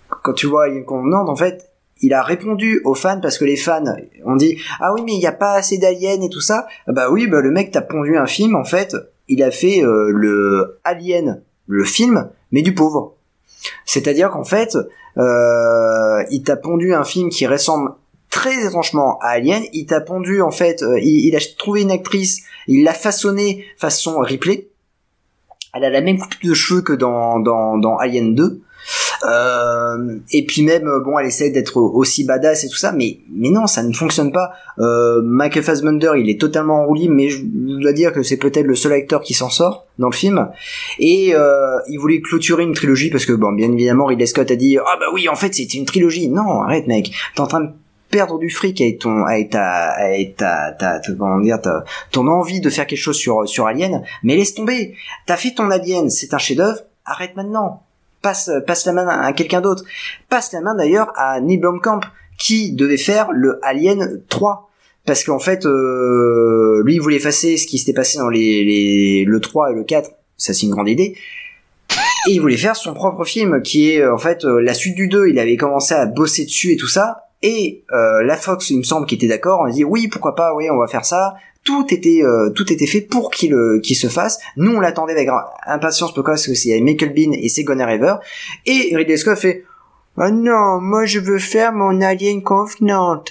[0.08, 1.68] quand tu vois Alien en fait,
[2.02, 5.20] il a répondu aux fans parce que les fans ont dit ah oui mais il
[5.20, 6.68] n'y a pas assez d'aliens et tout ça.
[6.88, 8.96] Ah Bah oui, bah le mec t'a pondu un film en fait,
[9.28, 13.16] il a fait euh, le Alien, le film, mais du pauvre.
[13.86, 14.78] C'est-à-dire qu'en fait,
[15.18, 17.92] euh, il t'a pondu un film qui ressemble
[18.30, 19.64] très étrangement à Alien.
[19.74, 24.20] Il t'a pondu en fait, euh, il, a trouvé une actrice, il l'a façonnée façon
[24.20, 24.68] Ripley.
[25.74, 28.62] Elle a la même coupe de cheveux que dans, dans, dans Alien 2.
[29.28, 33.20] Euh, et puis même, euh, bon, elle essaie d'être aussi badass et tout ça, mais
[33.34, 34.52] mais non, ça ne fonctionne pas.
[34.80, 38.38] Euh, Michael Fassbender, il est totalement en roue libre, mais je dois dire que c'est
[38.38, 40.50] peut-être le seul acteur qui s'en sort dans le film.
[41.00, 44.56] Et euh, il voulait clôturer une trilogie parce que, bon, bien évidemment, Ridley Scott a
[44.56, 46.28] dit ah bah oui, en fait, c'était une trilogie.
[46.28, 47.70] Non, arrête, mec, t'es en train de
[48.10, 51.60] perdre du fric avec ton avec ta avec ta, comment dire
[52.12, 54.96] ton envie de faire quelque chose sur sur Alien mais laisse tomber
[55.26, 57.85] t'as fait ton Alien c'est un chef d'œuvre arrête maintenant
[58.26, 59.84] passe passe la main à quelqu'un d'autre.
[60.30, 62.00] Passe la main d'ailleurs à Neil Blomkamp
[62.40, 64.72] qui devait faire le Alien 3
[65.06, 69.40] parce qu'en fait euh, lui il voulait effacer ce qui s'était passé dans les, le
[69.40, 71.16] 3 et le 4 ça c'est une grande idée.
[72.28, 74.96] Et il voulait faire son propre film qui est euh, en fait euh, la suite
[74.96, 77.28] du 2 il avait commencé à bosser dessus et tout ça.
[77.44, 80.68] Et la Fox il me semble qu'il était d'accord on dit oui pourquoi pas oui
[80.72, 84.08] on va faire ça tout était euh, tout était fait pour qu'il euh, qu'il se
[84.08, 84.40] fasse.
[84.56, 85.28] Nous on l'attendait avec
[85.68, 88.16] impatience parce que c'est Michael Bean et Sigourney Weaver.
[88.66, 89.66] Et Ridley Scott fait
[90.18, 93.22] ah non moi je veux faire mon Alien Covenant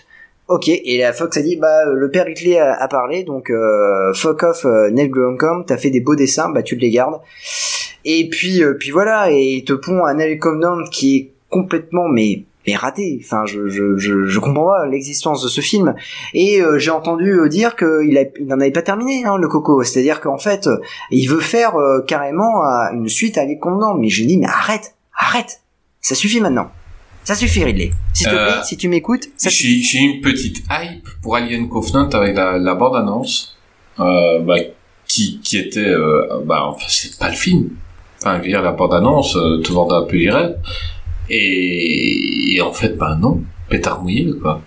[0.46, 4.42] Ok, et la Fox a dit bah le père Ridley a, parlé donc euh, fuck
[4.42, 7.18] off euh, Neil Blomkamp, t'as fait des beaux dessins, bah tu les gardes.
[8.04, 12.08] Et puis euh, puis voilà et il te pond un Alien Covenant qui est complètement
[12.08, 13.20] mais mais raté.
[13.22, 15.94] Enfin je je je, je comprends pas l'existence de ce film.
[16.32, 19.48] Et euh, j'ai entendu euh, dire qu'il a- il n'en avait pas terminé hein, le
[19.48, 20.76] Coco, c'est-à-dire qu'en fait euh,
[21.10, 23.94] il veut faire euh, carrément euh, une suite à Covenant.
[23.94, 25.60] Mais je dis mais arrête arrête,
[26.00, 26.70] ça suffit maintenant.
[27.22, 27.90] Ça suffit Ridley.
[28.12, 29.82] S'il te plaît, si tu m'écoutes, ça suffit.
[29.82, 33.56] J'ai, j'ai une petite hype pour Alien Covenant avec la, la bande-annonce,
[33.98, 34.56] euh, bah,
[35.08, 37.70] qui, qui était, euh, bah, enfin, c'est pas le film.
[38.20, 40.56] Enfin, je veux dire, la bande-annonce, euh, te vendait un peu les rêves.
[41.30, 44.60] Et, en fait, bah non, pétard mouillé, quoi.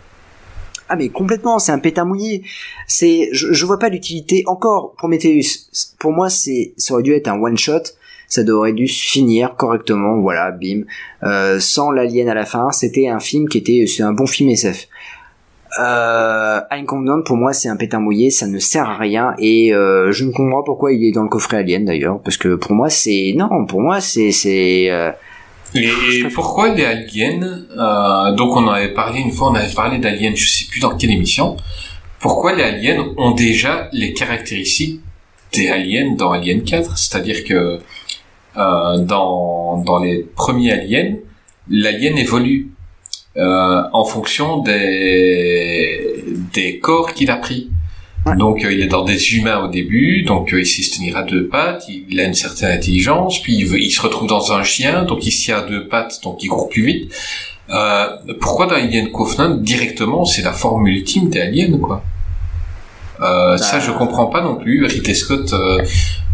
[0.89, 2.43] Ah mais complètement, c'est un pétard mouillé.
[2.87, 4.43] C'est, je, je vois pas l'utilité.
[4.47, 5.67] Encore Prometheus,
[5.99, 7.83] pour moi c'est, ça aurait dû être un one shot.
[8.29, 10.83] Ça aurait dû finir correctement, voilà, bim,
[11.23, 12.71] euh, sans l'alien à la fin.
[12.71, 14.87] C'était un film qui était, c'est un bon film SF.
[15.79, 19.75] Euh, Alien Covenant pour moi c'est un pétard mouillé, ça ne sert à rien et
[19.75, 22.55] euh, je ne comprends pas pourquoi il est dans le coffret Alien d'ailleurs, parce que
[22.55, 25.11] pour moi c'est non, pour moi c'est c'est euh,
[25.77, 27.41] Et, et pourquoi les aliens,
[27.77, 30.79] euh, donc on en avait parlé une fois, on avait parlé d'aliens, je sais plus
[30.79, 31.57] dans quelle émission,
[32.19, 35.01] pourquoi les aliens ont déjà les caractéristiques
[35.53, 37.79] des aliens dans Alien 4, c'est-à-dire que
[38.57, 41.15] euh, dans, dans les premiers aliens,
[41.69, 42.71] l'alien évolue
[43.37, 46.23] euh, en fonction des,
[46.53, 47.69] des corps qu'il a pris.
[48.35, 51.15] Donc euh, il est dans des humains au début, donc euh, il sait se tenir
[51.17, 54.51] à deux pattes, il a une certaine intelligence, puis il, veut- il se retrouve dans
[54.51, 57.11] un chien, donc il se tient à deux pattes, donc il court plus vite.
[57.69, 58.07] Euh,
[58.39, 62.01] pourquoi dans Alien Covenant directement c'est la forme ultime des aliens quoi?
[63.21, 64.85] Euh, Ça je comprends pas non plus.
[64.85, 65.79] Ridley Scott euh,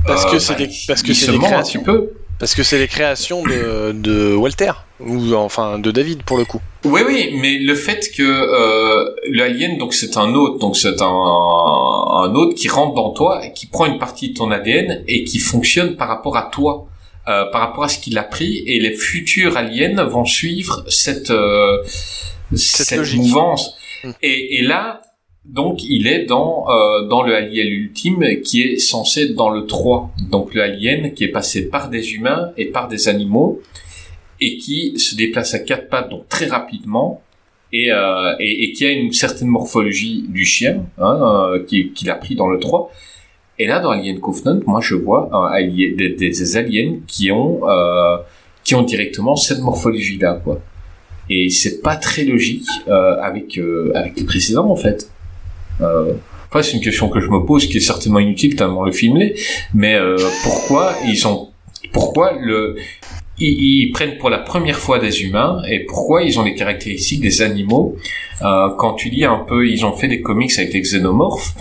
[0.05, 2.11] Parce euh, que c'est bah, des, parce que c'est des un petit peu.
[2.39, 6.61] Parce que c'est les créations de, de Walter ou enfin de David pour le coup.
[6.85, 11.05] Oui, oui, mais le fait que euh, l'alien, donc c'est un hôte, donc c'est un,
[11.05, 15.23] un hôte qui rentre dans toi et qui prend une partie de ton ADN et
[15.23, 16.87] qui fonctionne par rapport à toi,
[17.27, 21.31] euh, par rapport à ce qu'il a pris, et les futurs aliens vont suivre cette
[21.31, 21.77] euh,
[22.55, 23.19] cette, logique.
[23.21, 23.75] mouvance.
[24.03, 24.11] Mm.
[24.21, 25.01] Et, et là,
[25.45, 29.65] donc, il est dans euh, dans le alien ultime qui est censé être dans le
[29.65, 30.11] 3.
[30.31, 33.61] Donc le alien qui est passé par des humains et par des animaux
[34.39, 37.21] et qui se déplace à quatre pattes donc très rapidement
[37.71, 41.19] et, euh, et, et qui a une certaine morphologie du chien, hein,
[41.53, 42.91] euh, qui- qu'il a pris dans le 3.
[43.59, 47.67] Et là, dans Alien Covenant, moi, je vois un alien- des, des aliens qui ont,
[47.69, 48.17] euh,
[48.63, 50.61] qui ont directement cette morphologie-là, quoi.
[51.29, 55.09] Et c'est pas très logique euh, avec euh, avec les précédents, en fait.
[55.81, 56.13] Euh,
[56.49, 59.17] Enfin, c'est une question que je me pose, qui est certainement inutile tellement le film
[59.17, 59.33] l'est.
[59.73, 61.49] Mais euh, pourquoi ils ont,
[61.91, 62.75] pourquoi le,
[63.39, 67.21] ils, ils prennent pour la première fois des humains et pourquoi ils ont les caractéristiques
[67.21, 67.97] des animaux?
[68.43, 71.55] Euh, Quand tu lis un peu, ils ont fait des comics avec des xénomorphes.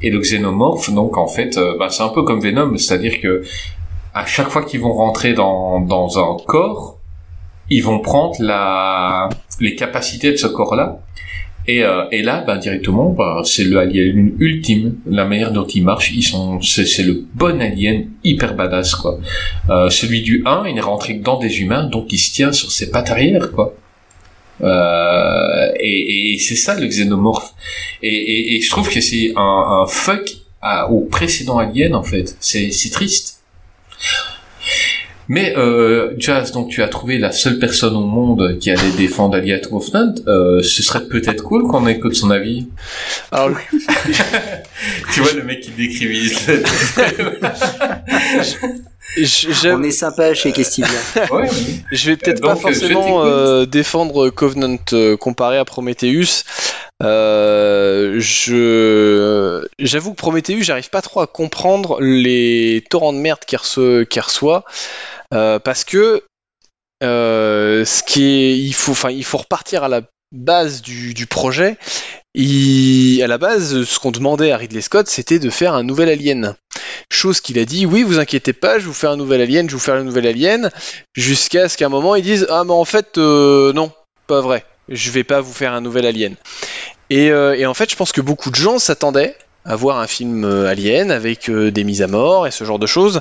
[0.00, 3.42] Et le xénomorphe, donc en fait, euh, bah, c'est un peu comme Venom, c'est-à-dire que
[4.14, 6.98] à chaque fois qu'ils vont rentrer dans dans un corps,
[7.68, 9.28] ils vont prendre la
[9.58, 11.00] les capacités de ce corps-là
[11.68, 14.96] et, euh, et là, ben, directement, ben, c'est le alien ultime.
[15.06, 19.18] La manière dont ils marchent, ils sont, c'est, le bon alien hyper badass, quoi.
[19.70, 22.70] Euh, celui du 1, il est rentré dans des humains, donc il se tient sur
[22.70, 23.74] ses pattes arrière, quoi.
[24.62, 27.52] Euh, et, et c'est ça le xénomorphe.
[28.02, 32.02] Et, et, et je trouve que c'est un, un fuck à- au précédent alien, en
[32.02, 32.36] fait.
[32.40, 33.40] C'est triste.
[35.28, 39.36] Mais euh, Jazz, donc tu as trouvé la seule personne au monde qui allait défendre
[39.36, 40.14] Alien Covenant.
[40.28, 42.68] Euh, ce serait peut-être cool qu'on écoute son avis.
[43.32, 43.50] Alors,
[45.12, 46.30] Tu vois le mec qui décrivit.
[49.16, 50.88] j- j'avoue- On est sympa chez Kestivia.
[51.32, 51.48] ouais.
[51.92, 56.44] Je vais peut-être pas je forcément euh, défendre Covenant euh, comparé à Prometheus.
[57.02, 63.58] Euh, je j'avoue que Prometheus, j'arrive pas trop à comprendre les torrents de merde qu'il
[63.58, 64.64] reçoit, qu'il reçoit,
[65.30, 66.22] parce que
[67.02, 71.76] euh, ce qui il faut, enfin, il faut repartir à la base du, projet.
[72.36, 76.54] À la base, ce qu'on demandait à Ridley Scott, c'était de faire un nouvel Alien.
[77.10, 79.74] Chose qu'il a dit, oui, vous inquiétez pas, je vous fais un nouvel Alien, je
[79.74, 80.70] vous fais un nouvel Alien,
[81.14, 83.92] jusqu'à ce qu'à un moment ils disent, ah mais en fait, euh, non,
[84.26, 86.34] pas vrai, je vais pas vous faire un nouvel Alien.
[87.12, 90.44] Euh, et en fait, je pense que beaucoup de gens s'attendaient à voir un film
[90.44, 93.20] euh, Alien avec euh, des mises à mort et ce genre de choses.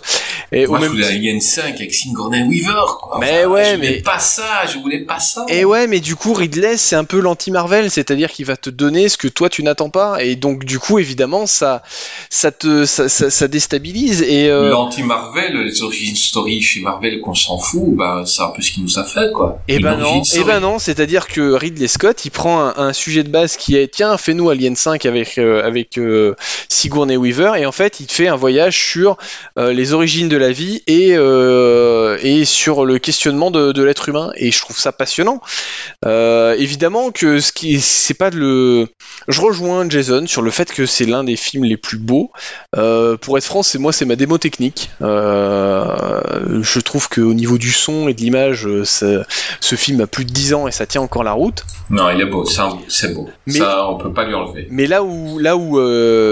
[0.51, 2.85] Et Moi, au je même voulais Alien 5 avec Sigourney Weaver.
[3.01, 3.17] Quoi.
[3.19, 4.65] Mais ouais, je mais- pas ça.
[4.71, 5.45] Je voulais pas ça.
[5.49, 9.09] Et ouais, mais du coup, Ridley, c'est un peu l'anti-Marvel, c'est-à-dire qu'il va te donner
[9.09, 11.81] ce que toi tu n'attends pas, et donc du coup, évidemment, ça,
[12.29, 14.21] ça te, ça, ça- ça déstabilise.
[14.21, 18.61] Et euh, L'anti-Marvel, les origin story chez Marvel qu'on s'en fout, bah, c'est un peu
[18.61, 19.59] ce qu'il nous a fait, quoi.
[19.67, 20.43] Et Une ben non, et story.
[20.45, 23.87] ben non, c'est-à-dire que Ridley Scott, il prend un, un sujet de base qui est
[23.91, 26.34] tiens, fais-nous Alien 5 avec euh, avec euh,
[26.69, 29.17] Sigourney Weaver, et en fait, il fait un voyage sur
[29.57, 34.09] euh, les origines de la vie et euh, et sur le questionnement de, de l'être
[34.09, 35.41] humain, et je trouve ça passionnant.
[36.05, 38.87] Euh, évidemment que ce qui c'est pas de le,
[39.27, 42.31] je rejoins Jason sur le fait que c'est l'un des films les plus beaux.
[42.73, 44.89] Pour être franc, c'est moi, c'est ma démo technique.
[45.01, 50.53] Je trouve qu'au niveau du son et de l'image, ce film a plus de 10
[50.53, 51.63] ans et ça tient encore la route.
[51.89, 52.45] Non, il est beau,
[52.87, 53.29] c'est beau.
[53.47, 54.67] Mais- Ça, on peut pas lui enlever.
[54.69, 56.24] Mais là où, là où euh,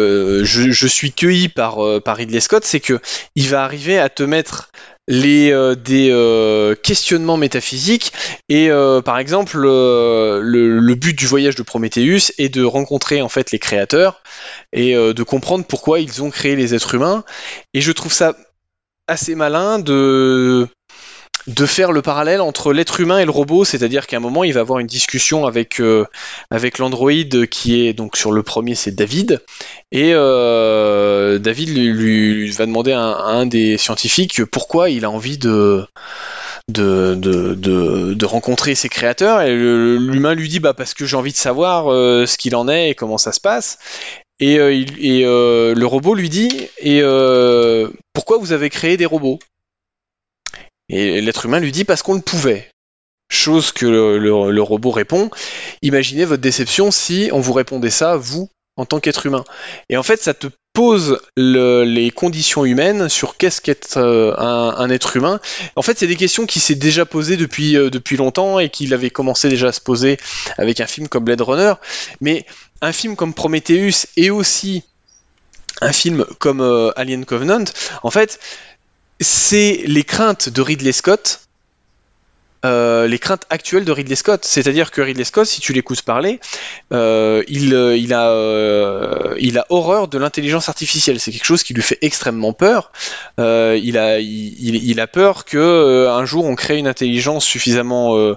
[0.43, 2.99] je, je suis cueilli par, euh, par Ridley Scott, c'est que
[3.35, 4.71] il va arriver à te mettre
[5.11, 8.13] euh, des euh, questionnements métaphysiques
[8.47, 13.27] et euh, par exemple euh, le, but du voyage de Prometheus est de rencontrer en
[13.27, 14.21] fait les créateurs
[14.71, 17.25] et euh, de comprendre pourquoi ils ont créé les êtres humains.
[17.73, 18.35] Et je trouve ça
[19.07, 20.67] assez malin de
[21.47, 24.53] de faire le parallèle entre l'être humain et le robot, c'est-à-dire qu'à un moment il
[24.53, 26.05] va avoir une discussion avec euh,
[26.79, 29.41] l'androïde qui est donc sur le premier c'est David.
[29.91, 35.85] Et euh, David lui, va demander à un, des scientifiques pourquoi il a envie de
[38.23, 39.41] rencontrer ses créateurs.
[39.41, 42.69] Et l'humain lui dit bah parce que j'ai envie de savoir euh, ce qu'il en
[42.69, 43.79] est et comment ça se passe.
[44.39, 46.69] Et, le robot lui dit
[48.13, 49.39] pourquoi vous avez créé des robots?
[50.89, 52.69] Et l'être humain lui dit parce qu'on le pouvait
[53.33, 55.31] Chose que le, robot répond,
[55.81, 59.43] imaginez votre déception si on vous répondait ça, vous, en tant qu'être humain.
[59.89, 64.89] Et en fait, ça te pose le- les conditions humaines sur qu'est-ce qu'être euh, un,
[64.91, 65.39] être humain.
[65.75, 69.09] En fait, c'est des questions qui s'est déjà posées depuis, euh, longtemps et qu'il avait
[69.09, 70.17] commencé déjà à se poser
[70.59, 71.73] avec un film comme Blade Runner.
[72.21, 72.45] Mais
[72.81, 74.83] un film comme Prometheus et aussi
[75.81, 77.65] un film comme euh, Alien Covenant,
[78.03, 78.39] en fait,
[79.19, 81.43] c'est les craintes de Ridley Scott
[82.65, 84.45] euh, les craintes actuelles de Ridley Scott.
[84.45, 86.39] C'est-à-dire que Ridley Scott, si tu l'écoutes parler,
[86.93, 91.19] euh, il, euh, il, a, horreur de l'intelligence artificielle.
[91.19, 92.93] C'est quelque chose qui lui fait extrêmement peur.
[93.37, 98.33] Il, a, il, a peur que un jour on crée une intelligence suffisamment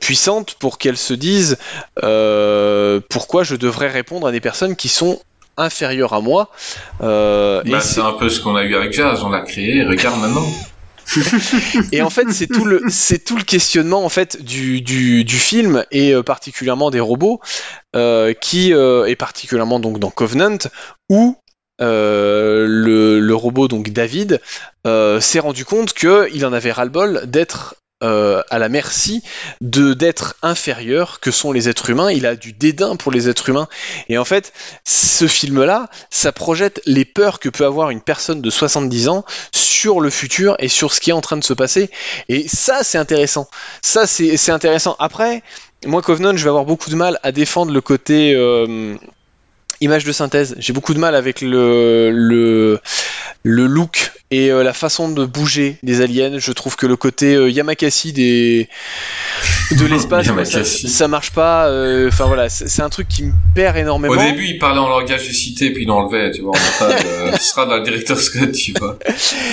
[0.00, 1.58] puissante pour qu'elle se dise
[1.96, 5.20] pourquoi je devrais répondre à des personnes qui sont
[5.56, 6.50] inférieures à moi.
[7.02, 9.22] Euh, et Bah, c'est- un peu ce qu'on a eu avec Jazz.
[9.24, 10.46] On l'a créé, regarde maintenant.
[11.92, 15.36] et en fait, c'est tout le, c'est tout le questionnement en fait du, du, du
[15.36, 17.40] film et euh, particulièrement des robots,
[17.94, 20.58] euh, qui euh, et particulièrement donc dans Covenant
[21.08, 21.36] où
[21.80, 24.40] euh, le, le robot donc David
[24.86, 29.22] euh, s'est rendu compte que il en avait ras-le-bol d'être euh, à la merci
[29.62, 32.10] de d'être inférieur que sont les êtres humains.
[32.10, 33.68] Il a du dédain pour les êtres humains.
[34.10, 34.52] Et en fait,
[34.84, 40.00] ce film-là, ça projette les peurs que peut avoir une personne de 70 ans sur
[40.00, 41.90] le futur et sur ce qui est en train de se passer.
[42.28, 43.48] Et ça, c'est intéressant.
[43.80, 44.96] Ça, c'est intéressant.
[44.98, 45.42] Après,
[45.86, 48.96] moi, Covenant, je vais avoir beaucoup de mal à défendre le côté euh,
[49.80, 50.54] image de synthèse.
[50.58, 52.80] J'ai beaucoup de mal avec le,
[53.48, 56.36] le look et euh, la façon de bouger des aliens.
[56.38, 58.68] Je trouve que le côté euh, Yamakasi des
[59.70, 61.68] de l'espace, moi, ça, ça marche pas.
[61.68, 64.14] euh, Enfin voilà, c'est un truc qui me perd énormément.
[64.14, 66.54] Au début, il parlait en langage de cité, puis il enlevait, tu vois.
[66.56, 68.98] En montage, euh, ce sera dans le directeur Scott, tu vois.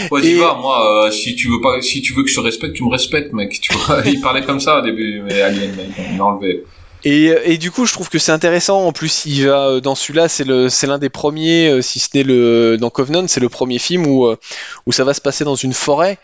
[0.09, 2.73] Ouais, tu vois, moi, si tu veux pas, si tu veux que je te respecte,
[2.73, 4.01] tu me respectes, mec, tu vois.
[4.05, 6.63] Il parlait comme ça au début, mais Alien, mec, il a enlevé.
[7.05, 8.85] Et, et du coup, je trouve que c'est intéressant.
[8.85, 12.23] En plus, il va euh, dans celui-là, c'est l'un des premiers, euh, si ce n'est
[12.23, 14.37] le, dans Covenant, c'est le premier film où euh,
[14.85, 16.17] où ça va se passer dans une forêt.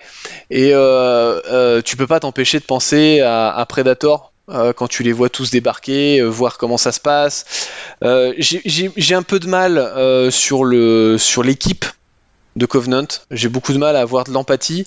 [0.49, 4.31] Et euh, euh, tu peux pas t'empêcher de penser à, à Predator.
[4.49, 7.45] euh, quand tu les vois tous débarquer, euh, voir comment ça se passe.
[8.03, 11.85] Euh, j'ai- un peu de mal euh, sur le sur l'équipe
[12.55, 13.07] de Covenant.
[13.31, 14.85] J'ai beaucoup de mal à avoir de l'empathie,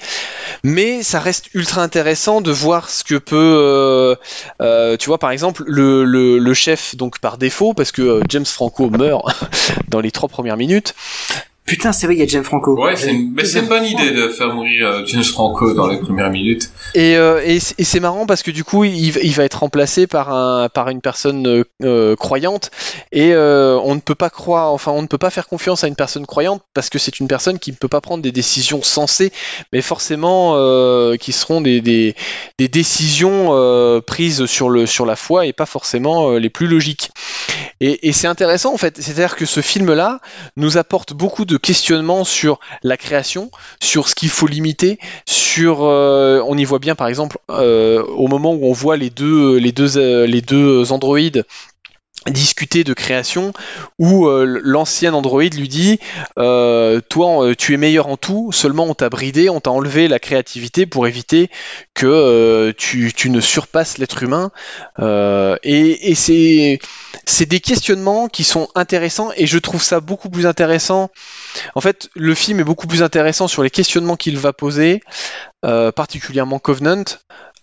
[0.63, 4.15] mais ça reste ultra intéressant de voir ce que peut euh,
[4.61, 8.91] euh, tu vois, par exemple, le, chef, donc par défaut, parce que euh, James Franco
[8.91, 9.25] meurt
[9.89, 10.95] dans les trois premières minutes.
[11.65, 12.77] Putain, c'est vrai, il y a James Franco.
[12.77, 15.87] Ouais, c'est une, mais c'est une bonne idée de faire mourir euh, James Franco dans
[15.87, 16.71] les premières minutes.
[16.95, 20.35] Et, euh, et, c'est marrant parce que du coup, il, il va être remplacé par,
[20.35, 22.71] un, par une personne euh, euh, croyante.
[23.13, 25.89] Et euh, on ne peut pas croire, enfin, on ne peut pas faire confiance à
[25.89, 28.83] une personne croyante parce que c'est une personne qui ne peut pas prendre des décisions
[28.83, 29.33] sensées,
[29.73, 32.17] mais forcément euh, qui seront des, des,
[32.59, 36.67] des décisions euh, prises sur, le, sur la foi et pas forcément euh, les plus
[36.67, 37.11] logiques.
[37.81, 40.21] Et, et c'est intéressant en fait, c'est-à-dire que ce film-là
[40.57, 43.51] nous apporte beaucoup de questionnements sur la création,
[43.81, 48.29] sur ce qu'il faut limiter, sur, euh, on y voit bien par exemple euh, au
[48.29, 51.45] moment où on voit les deux, les deux, euh, les deux androïdes
[52.31, 53.53] discuter de création
[53.99, 55.99] où euh, l'ancien android lui dit
[56.39, 60.09] euh, toi euh, tu es meilleur en tout seulement on t'a bridé on t'a enlevé
[60.09, 61.51] la créativité pour éviter
[61.95, 64.51] que tu, ne surpasses l'être humain
[65.01, 66.79] et, et c'est
[67.25, 71.11] c'est des questionnements qui sont intéressants et je trouve ça beaucoup plus intéressant.
[71.75, 75.03] En fait le film est beaucoup plus intéressant sur les questionnements qu'il va poser
[75.63, 77.05] particulièrement Covenant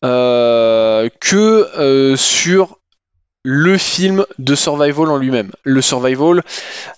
[0.01, 2.78] que sur
[3.43, 5.51] le film de survival en lui-même.
[5.63, 6.43] Le survival,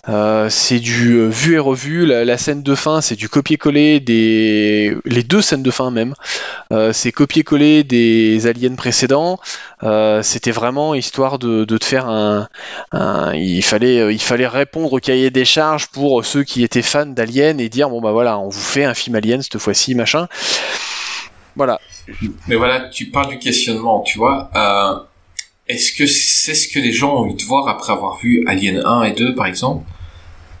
[0.08, 2.04] euh, c'est du euh, vu et revu.
[2.04, 6.14] La, scène de fin, c'est du copier-coller des, les deux scènes de fin même.
[6.72, 9.38] Euh, c'est copier-coller des aliens précédents.
[10.22, 12.48] C'était vraiment histoire de, de te faire un,
[12.90, 17.06] un- il fallait, il fallait répondre au cahier des charges pour ceux qui étaient fans
[17.06, 20.26] d'Alien et dire bon bah voilà, on vous fait un film Alien cette fois-ci, machin.
[21.54, 21.80] Voilà.
[22.48, 24.50] Mais voilà, tu parles du questionnement, tu vois.
[25.72, 28.82] Est-ce que c'est ce que les gens ont envie de voir après avoir vu Alien
[28.84, 29.84] 1 et 2, par exemple?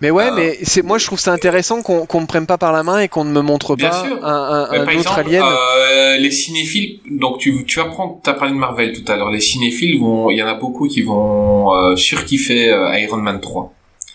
[0.00, 2.58] Mais ouais, Euh, mais c'est moi je trouve ça intéressant qu'on qu'on me prenne pas
[2.58, 4.18] par la main et qu'on ne me montre pas sûr.
[4.24, 5.44] un, un- Mais un par autre exemple, alien.
[5.44, 9.30] euh, les cinéphiles, donc tu, tu vas prendre, t'as parlé de Marvel tout à l'heure,
[9.30, 13.72] les cinéphiles vont, il y en a beaucoup qui vont euh, surkiffer Iron Man 3.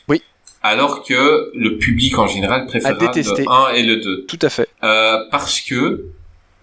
[0.09, 0.22] Oui.
[0.61, 3.43] Alors que le public en général détesté.
[3.43, 4.26] le 1 et le 2.
[4.27, 4.67] Tout à fait.
[4.82, 6.03] Parce que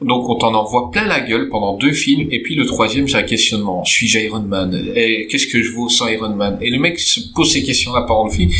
[0.05, 3.17] donc on t'en envoie plein la gueule pendant deux films et puis le troisième j'ai
[3.17, 3.85] un questionnement.
[3.85, 4.75] Suis-je Iron Man?
[4.95, 6.59] Et qu'est-ce que je vaux sans Iron Man?
[6.61, 8.51] Et le mec se pose ces questions là pendant le film.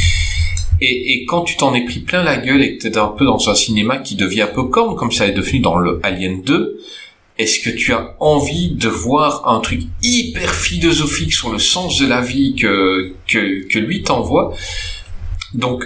[0.81, 3.25] Et, et quand tu t'en es pris plein la gueule et que t'es un peu
[3.25, 6.81] dans un cinéma qui devient popcorn comme ça est devenu dans le Alien 2
[7.37, 12.07] est-ce que tu as envie de voir un truc hyper philosophique sur le sens de
[12.07, 14.55] la vie que que, que lui t'envoie?
[15.53, 15.85] Donc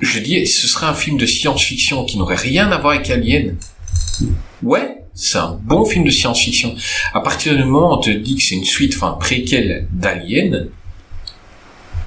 [0.00, 3.56] je dis, ce serait un film de science-fiction qui n'aurait rien à voir avec Alien.
[4.62, 6.74] Ouais, c'est un bon film de science-fiction.
[7.12, 10.68] À partir du moment où on te dit que c'est une suite, enfin, préquelle d'Alien,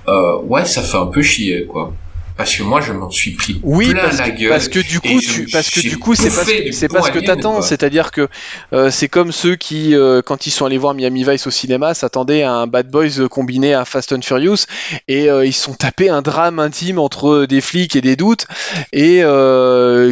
[0.08, 1.94] euh, ouais, ça fait un peu chier, quoi.
[2.38, 4.50] Parce que moi, je m'en suis pris Oui, plein parce, la que- gueule.
[4.50, 7.20] parce que du coup, tu, parce que du coup, c'est pas, c'est pas ce que
[7.20, 7.62] t'attends.
[7.62, 8.28] C'est-à-dire que
[8.74, 11.94] euh, c'est comme ceux qui, euh, quand ils sont allés voir Miami Vice au cinéma,
[11.94, 14.66] s'attendaient à un Bad Boys euh, combiné à Fast and Furious
[15.08, 18.46] et euh, ils sont tapés un drame intime entre des flics et des doutes
[18.94, 19.22] et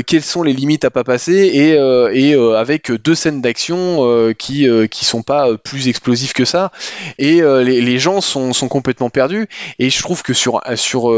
[0.07, 1.71] quelles sont les limites à pas passer et,
[2.13, 6.71] et avec deux scènes d'action qui qui sont pas plus explosives que ça
[7.19, 9.47] et les, les gens sont, sont complètement perdus
[9.79, 11.13] et je trouve que sur sur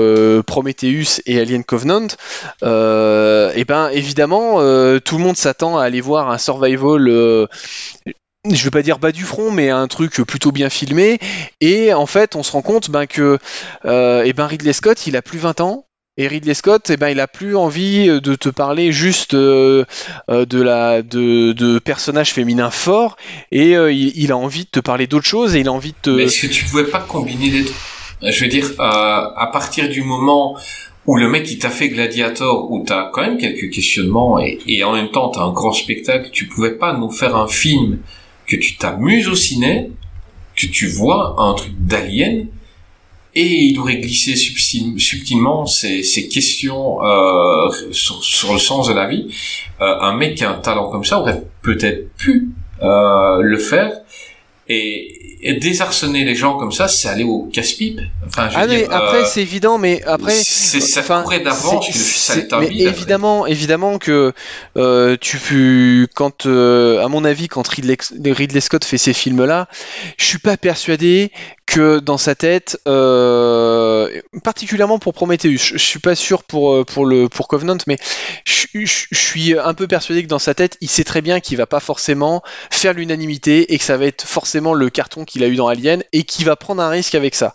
[0.45, 2.07] Prometheus Et Alien Covenant,
[2.63, 7.07] euh, et ben évidemment euh, tout le monde s'attend à aller voir un survival.
[7.07, 7.47] euh,
[8.49, 11.19] je veux pas dire bas du front, mais un truc plutôt bien filmé.
[11.59, 13.39] Et en fait, on se rend compte ben, que
[13.85, 15.85] euh, ben Ridley Scott, il a plus 20 ans.
[16.19, 19.85] Et Ridley Scott, eh ben, il a plus envie de te parler juste de
[20.27, 23.17] la de, personnages féminins forts,
[23.51, 26.09] et il, a envie de te parler d'autre chose, et il a envie de te.
[26.09, 27.73] Mais est-ce que tu pouvais pas combiner les deux?
[28.31, 30.57] Je veux dire, à partir du moment
[31.07, 34.93] où le mec il t'a fait Gladiator, où t'as quand même quelques questionnements et, en
[34.93, 37.99] même temps t'as un grand spectacle, tu pouvais pas nous faire un film
[38.45, 39.89] que tu t'amuses au ciné,
[40.55, 42.47] que tu vois un truc d'alien
[43.35, 49.07] et il aurait glissé subtil- subtilement ces, questions euh, sur, sur le sens de la
[49.07, 49.27] vie.
[49.79, 52.49] Euh, un mec qui a un talent comme ça aurait peut-être pu
[52.81, 53.91] euh, le faire
[54.69, 58.01] et, et désarçonner les gens comme ça, c'est aller au casse-pipe.
[58.25, 61.87] Enfin, je veux Ah mais après euh, c'est évident, mais après c'est ça courait d'avance
[61.87, 64.33] que le mais évidemment, évidemment que
[64.77, 69.67] euh, tu quand euh, à mon avis quand Ridley, Ridley Scott fait ces films là,
[70.17, 71.31] je suis pas persuadé
[71.67, 74.09] que dans sa tête, euh,
[74.43, 77.97] particulièrement pour Prometheus, je, je suis pas sûr pour euh, pour le pour Covenant, mais
[78.45, 81.65] je, suis un peu persuadé que dans sa tête, il sait très bien qu'il va
[81.65, 85.55] pas forcément faire l'unanimité et que ça va être forcément le carton qu'il a eu
[85.55, 87.53] dans Alien et qu'il va prendre un risque avec ça.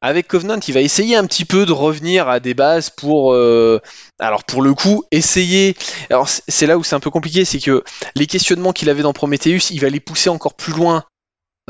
[0.00, 3.80] Avec Covenant, il va essayer un petit peu de revenir à des bases pour, euh,
[4.18, 5.76] alors pour le coup, essayer.
[6.10, 9.12] Alors c'est là où c'est un peu compliqué, c'est que les questionnements qu'il avait dans
[9.12, 11.04] Prometheus, il va les pousser encore plus loin.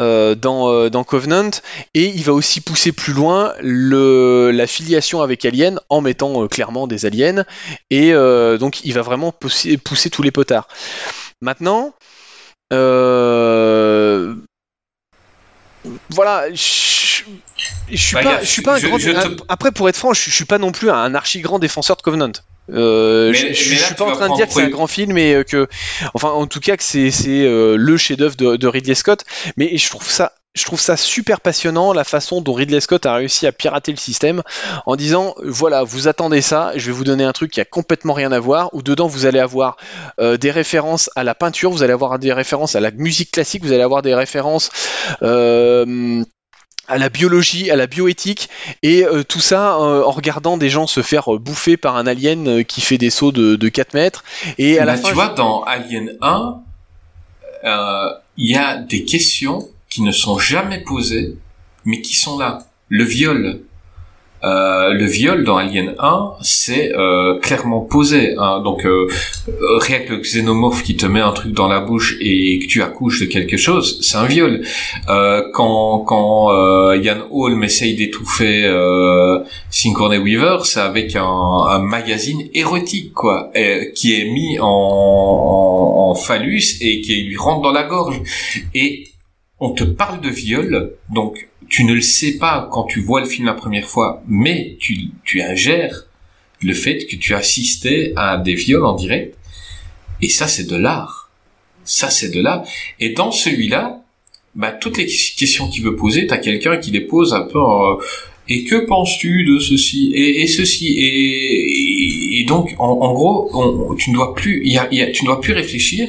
[0.01, 1.51] Euh, dans, euh, dans Covenant
[1.95, 6.49] et il va aussi pousser plus loin le, la filiation avec Alien en mettant euh,
[6.49, 7.45] clairement des aliens
[7.91, 10.69] et euh, donc il va vraiment pousser, pousser tous les potards.
[11.43, 11.93] Maintenant,
[12.73, 14.35] euh,
[16.11, 17.23] voilà, je,
[17.91, 18.99] je suis Bah, pas, je suis pas un je- grand.
[18.99, 21.97] je te- Après, pour être franc, je, suis pas non plus un archi grand défenseur
[21.97, 22.33] de Covenant.
[22.73, 24.87] Euh, Mais- je, mais là, suis pas en train de dire que c'est un grand
[24.87, 25.69] film et euh, que,
[26.15, 29.25] enfin, en tout cas que c'est c'est euh, le chef-d'œuvre de, de Ridley Scott.
[29.57, 33.15] Mais je trouve ça, je trouve ça super passionnant la façon dont Ridley Scott a
[33.15, 34.43] réussi à pirater le système
[34.85, 38.13] en disant voilà, vous attendez ça, je vais vous donner un truc qui a complètement
[38.13, 38.69] rien à voir.
[38.75, 39.77] Où dedans vous allez avoir
[40.21, 43.65] euh, des références à la peinture, vous allez avoir des références à la musique classique,
[43.65, 44.71] vous allez avoir des références
[45.23, 46.23] euh,
[46.89, 48.51] à la biologie, à la bioéthique,
[48.83, 52.07] et euh, tout ça euh, en regardant des gens se faire euh, bouffer par un
[52.07, 54.25] alien euh, qui fait des sauts de, de 4 mètres.
[54.59, 56.61] Et à la fin, tu vois, dans Alien 1,
[57.65, 61.37] euh, il y a des questions qui ne sont jamais posées,
[61.85, 62.59] mais qui sont là.
[62.89, 63.61] Le viol.
[64.45, 68.35] Euh, le viol dans Alien 1, c'est euh, clairement posé.
[68.39, 68.61] hein.
[68.65, 69.07] Donc, euh,
[69.49, 72.67] euh, rien que le xénomorphe qui te met un truc dans la bouche et que
[72.67, 74.65] tu accouches de quelque chose, c'est un viol.
[75.09, 79.39] Euh, quand quand euh, Ian Holm essaye d'étouffer euh,
[79.71, 83.53] Sigourney Weaver, c'est avec un, un magazine érotique, quoi,
[83.95, 88.21] qui est mis en, en phallus et qui lui rentre dans la gorge.
[88.75, 89.05] Et
[89.65, 93.27] on te parle de viol, donc tu ne le sais pas quand tu vois le
[93.27, 94.93] film la première fois, mais tu,
[95.25, 95.97] tu ingères
[96.61, 99.37] le fait que tu as assisté à des viols en direct.
[100.21, 101.31] Et ça, c'est de l'art.
[101.85, 102.63] Ça, c'est de l'art.
[103.01, 104.03] Et dans celui-là,
[104.55, 107.99] bah, toutes les questions qu'il veut poser, t'as quelqu'un qui les pose un peu en,
[108.49, 113.95] et que penses-tu de ceci et, et ceci et, et donc en, en gros on-
[113.95, 116.09] tu ne dois plus il y a, il y a- tu ne dois plus réfléchir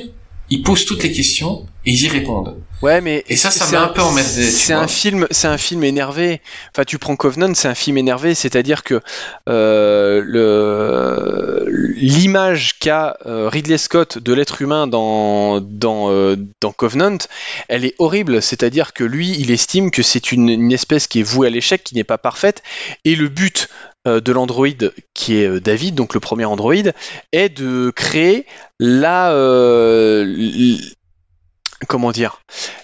[0.50, 3.76] ils posent toutes les questions et ils y répondent ouais, mais et ça ça c'est
[3.76, 6.42] m'a un peu emmerdé C'est un film, c'est un film énervé.
[6.72, 9.02] Enfin, tu prends Covenant, c'est un film énervé, c'est-à-dire que
[9.50, 17.18] euh, le l'image qu'a euh, Ridley Scott de l'être humain dans dans euh, dans Covenant,
[17.70, 18.42] elle est horrible.
[18.42, 21.84] C'est-à-dire que lui, il estime que c'est une, une espèce qui est vouée à l'échec,
[21.84, 22.62] qui n'est pas parfaite,
[23.06, 23.70] et le but
[24.06, 26.94] euh, de l'androïde qui est David, donc le premier androïde,
[27.32, 28.46] est de créer
[28.80, 30.26] la euh,
[31.86, 32.42] comment dire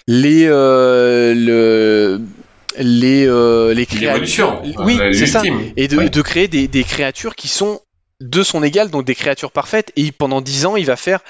[0.08, 2.22] les euh, le
[2.78, 5.42] les euh, les créatures l'évolution oui euh, c'est ça
[5.78, 6.10] et de, Ouais.
[6.10, 7.82] de créer des, des créatures qui sont
[8.22, 9.94] de son égal, donc des créatures parfaites.
[9.96, 11.22] Et pendant 10 ans, il va faire,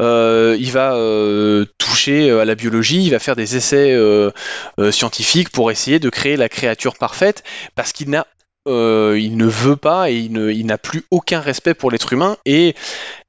[0.00, 4.30] euh, il va euh, toucher à la biologie, il va faire des essais euh,
[4.78, 7.42] euh, scientifiques pour essayer de créer la créature parfaite,
[7.74, 8.28] parce qu'il n'a
[8.66, 12.36] euh, il ne veut pas et il n'a plus aucun respect pour l'être humain.
[12.44, 12.74] Et,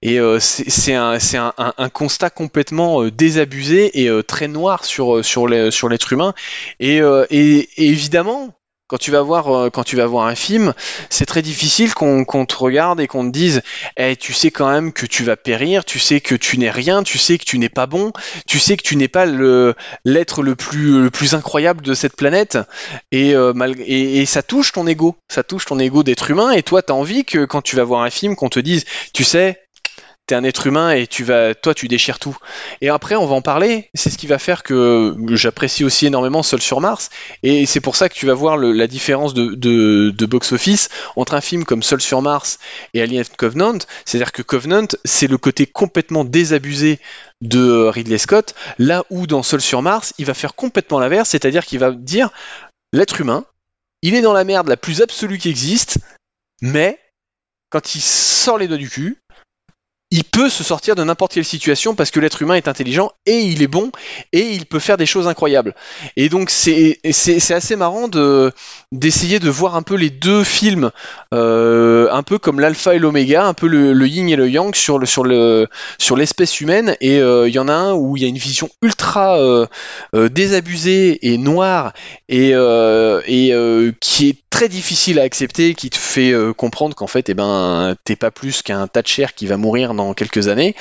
[0.01, 1.19] et euh, c'est un,
[1.93, 6.33] constat complètement euh, désabusé et euh, très noir sur, sur l'être humain.
[6.81, 8.53] Euh, et évidemment
[8.89, 10.73] Quand tu vas voir, euh, quand tu vas voir un film,
[11.09, 13.61] c'est très difficile qu'on te regarde et qu'on te dise,
[13.97, 17.03] eh, tu sais quand même que tu vas périr, tu sais que tu n'es rien,
[17.03, 18.13] tu sais que tu n'es pas bon,
[18.47, 22.57] tu sais que tu n'es pas l'être le plus le plus incroyable de cette planète,
[23.11, 26.63] et, euh, mal- et, ça touche ton ego, ça touche ton ego d'être humain, et
[26.63, 29.66] toi, t'as envie que quand tu vas voir un film, qu'on te dise, tu sais,
[30.27, 32.37] t'es un être humain et tu vas, toi, tu déchires tout.
[32.81, 33.89] Et après, on va en parler.
[33.93, 37.09] C'est ce qui va faire que j'apprécie aussi énormément Seul sur Mars.
[37.43, 41.63] Et c'est pour ça que tu vas voir la différence de box-office entre un film
[41.63, 42.59] comme Seul sur Mars
[42.93, 43.79] et Alien Covenant.
[44.05, 46.99] C'est-à-dire que Covenant, c'est le côté complètement désabusé
[47.41, 51.65] de Ridley Scott, là où dans Seul sur Mars, il va faire complètement l'inverse, c'est-à-dire
[51.65, 52.31] qu'il va dire
[52.91, 53.45] l'être humain,
[54.01, 55.99] il est dans la merde la plus absolue qui existe,
[56.61, 56.99] mais
[57.69, 59.17] quand il sort les doigts du cul,
[60.09, 63.39] il peut se sortir de n'importe quelle situation parce que l'être humain est intelligent et
[63.39, 63.91] il est bon
[64.31, 65.75] et il peut faire des choses incroyables.
[66.15, 68.53] Et donc c'est assez marrant de
[68.93, 70.91] d'essayer de voir un peu les deux films,
[71.33, 74.97] euh, un peu comme l'alpha et l'oméga, un peu le, yin et le yang sur
[74.97, 76.95] le sur le sur l'espèce humaine.
[77.01, 79.67] Et euh, il y en a un où il y a une vision ultra euh,
[80.13, 81.91] désabusée et noire
[82.29, 87.33] et et qui est très difficile à accepter, qui te fait comprendre qu'en fait, eh
[87.33, 90.75] ben, t'es pas plus qu'un tas de chair qui va mourir dans quelques années,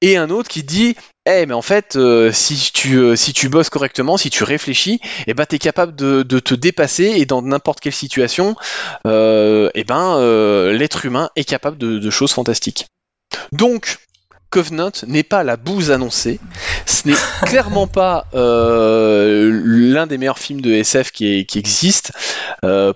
[0.00, 3.48] et un autre qui dit eh mais en fait euh, si tu euh, si tu
[3.48, 7.42] bosses correctement si tu réfléchis eh ben t'es capable de, de te dépasser et dans
[7.42, 8.56] n'importe quelle situation
[9.06, 12.86] euh, eh ben euh, l'être humain est capable de, de choses fantastiques.
[13.52, 13.98] Donc
[14.50, 16.38] Covenant n'est pas la bouse annoncée,
[16.84, 17.14] ce n'est
[17.46, 22.12] clairement pas l'un des meilleurs films de SF qui, est- qui existe.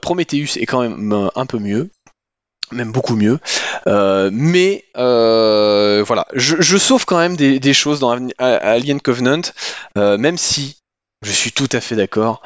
[0.03, 1.89] Prometheus est quand même un peu mieux,
[2.73, 3.39] même beaucoup mieux.
[3.87, 9.43] Euh, mais euh, voilà, je, je sauve quand même des, choses dans Alien Covenant,
[9.99, 10.77] euh, même si
[11.23, 12.43] je suis tout à fait d'accord.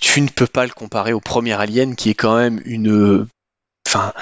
[0.00, 3.26] Tu ne peux pas le comparer au premier Alien qui est quand même une,
[3.86, 4.12] enfin,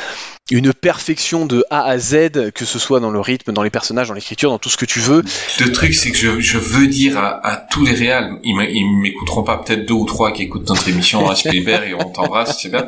[0.50, 4.08] une perfection de A à Z, que ce soit dans le rythme, dans les personnages,
[4.08, 5.22] dans l'écriture, dans tout ce que tu veux.
[5.60, 9.42] Le truc, c'est que je, je veux dire à, à tous les réals, ils m'écouteront
[9.42, 12.70] pas, peut-être deux ou trois qui écoutent notre émission à Spielberg et on t'embrasse, c'est
[12.70, 12.86] bien.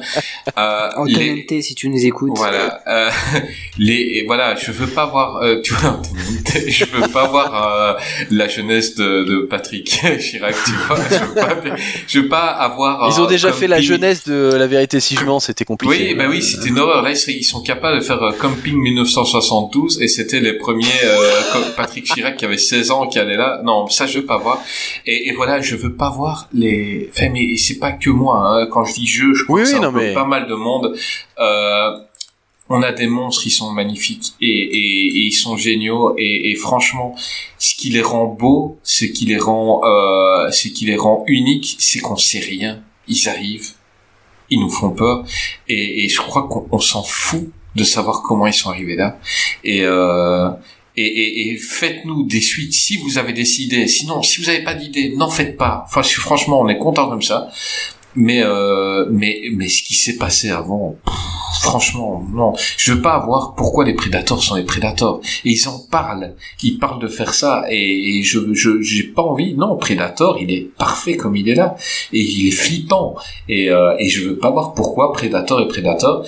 [0.59, 2.33] Euh, Antoine les, si tu nous écoutes.
[2.37, 3.11] voilà, euh,
[3.79, 6.01] les, voilà, je veux pas voir, euh, tu vois,
[6.67, 8.01] je veux pas voir euh,
[8.31, 9.85] la jeunesse de, de Patrick
[10.19, 11.77] Chirac, tu vois, je veux pas,
[12.07, 13.11] je veux pas avoir.
[13.11, 16.09] Ils ont euh, déjà fait la jeunesse de La vérité si je mens, c'était compliqué.
[16.09, 17.03] Oui, bah oui, c'était une horreur.
[17.03, 21.65] Là, ils sont capables de faire euh, Camping 1972 et c'était les premiers euh, comme
[21.77, 23.61] Patrick Chirac qui avait 16 ans qui allait là.
[23.65, 24.63] Non, ça je veux pas voir.
[25.07, 27.11] Et, et voilà, je veux pas voir les.
[27.13, 28.37] Enfin, mais c'est pas que moi.
[28.63, 28.67] Hein.
[28.71, 30.47] Quand je dis je, je crois Oui, que oui, un non, peu mais- pas mal
[30.49, 30.97] de monde.
[31.39, 31.91] Euh,
[32.73, 36.55] on a des monstres, ils sont magnifiques et, et, et ils sont géniaux et, et
[36.55, 37.17] franchement,
[37.59, 41.75] ce qui les rend beaux, ce qui les rend, euh, ce qui les rend uniques,
[41.81, 42.81] c'est qu'on sait rien.
[43.09, 43.71] Ils arrivent,
[44.51, 45.25] ils nous font peur
[45.69, 49.19] et, et je crois qu'on on s'en fout de savoir comment ils sont arrivés là.
[49.65, 50.51] Et, euh,
[50.97, 53.87] et, et, et faites-nous des suites si vous avez décidé.
[53.87, 55.85] Sinon, si vous n'avez pas d'idée, n'en faites pas.
[55.87, 57.49] Enfin, franchement, on est content comme ça.
[58.17, 60.97] Mais euh, mais mais ce qui s'est passé avant,
[61.61, 62.53] franchement, non.
[62.77, 65.21] Je veux pas avoir pourquoi les prédateurs sont les prédateurs.
[65.45, 66.35] Et ils en parlent.
[66.63, 67.65] Ils parlent de faire ça.
[67.71, 69.55] Et, je je j'ai pas envie.
[69.55, 71.77] Non, Predator, il est parfait comme il est là.
[72.13, 73.15] Et il est flippant.
[73.49, 76.27] Et euh, et je veux pas voir pourquoi Predator est Predator.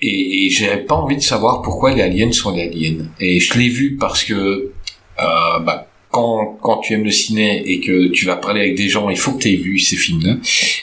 [0.00, 3.06] Et, et j'avais pas envie de savoir pourquoi les aliens sont les aliens.
[3.18, 4.72] Et je l'ai vu parce que
[5.18, 5.85] euh, bah,
[6.16, 9.18] quand, quand tu aimes le ciné et que tu vas parler avec des gens, il
[9.18, 10.36] faut que tu aies vu ces films-là.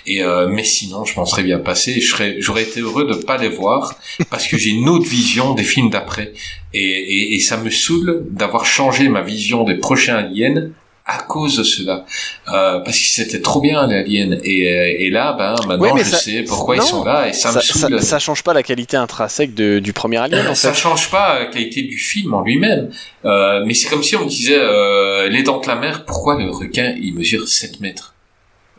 [0.05, 1.99] Et euh, mais sinon, je m'en serais bien passé.
[2.37, 3.95] J'aurais été heureux de pas les voir
[4.29, 6.33] parce que j'ai une autre vision des films d'après.
[6.75, 10.69] Et, et, et ça me saoule d'avoir changé ma vision des prochains aliens
[11.05, 12.05] à cause de cela.
[12.47, 14.37] Euh, parce que c'était trop bien les aliens.
[14.43, 17.27] Et, euh, et là, ben maintenant, Ouais, je ça- sais pourquoi non, ils sont là
[17.27, 18.01] et ça, ça, me ça, saoule.
[18.01, 20.79] ça change pas la qualité intrinsèque de- du premier Alien en Ça fait.
[20.79, 22.89] change pas la qualité du film en lui-même,
[23.25, 26.05] euh, mais c'est comme si on disait euh, les dents de la mer.
[26.05, 28.13] Pourquoi le requin il mesure 7 mètres?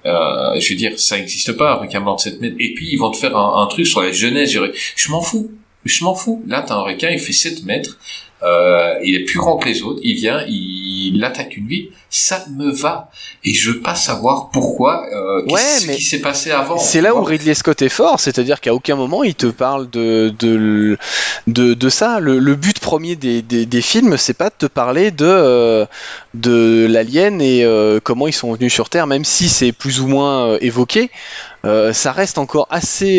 [0.07, 2.57] Euh, Je veux dire, ça n'existe pas un requin blanc de 7 mètres.
[2.59, 4.51] Et puis ils vont te faire un, un truc sur la jeunesse.
[4.51, 4.61] Je,
[4.97, 5.51] je m'en fous,
[5.85, 6.43] je m'en fous.
[6.47, 7.99] Là t'as un requin, il fait 7 mètres,
[8.43, 10.01] euh, il est plus grand que les autres.
[10.03, 11.89] Il vient, il, attaque une ville.
[12.17, 13.11] Ça me va.
[13.43, 15.05] Et je veux pas savoir pourquoi.
[15.13, 16.79] Euh, Ouais, qu'est-ce mais qui s'est passé avant.
[16.79, 17.25] C'est là où.
[17.25, 20.97] Ridley Scott est fort, c'est-à-dire qu'à aucun moment il te parle de, de,
[21.49, 22.21] de, de ça.
[22.21, 25.87] Le, le but premier des, des, des films, c'est pas de te parler de, euh,
[26.35, 30.07] de l'alien et euh, comment ils sont venus sur Terre, même si c'est plus ou
[30.07, 31.11] moins euh, évoqué.
[31.65, 33.19] ça reste encore assez.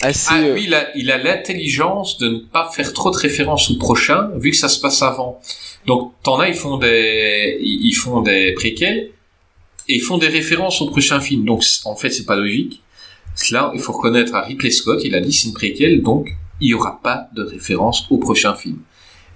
[0.00, 3.70] assez Ah oui, il a, il a l'intelligence de ne pas faire trop de références
[3.70, 5.40] au prochain, vu que ça se passe avant.
[5.86, 9.10] Donc, t'en as, ils font des, ils font des préquels,
[9.88, 11.44] et ils font des références au prochain film.
[11.44, 12.82] Donc, en fait, c'est pas logique.
[13.50, 16.28] Là, il faut reconnaître à Ridley Scott, il a dit c'est une préquelle, donc
[16.60, 18.78] il n'y aura pas de référence au prochain film.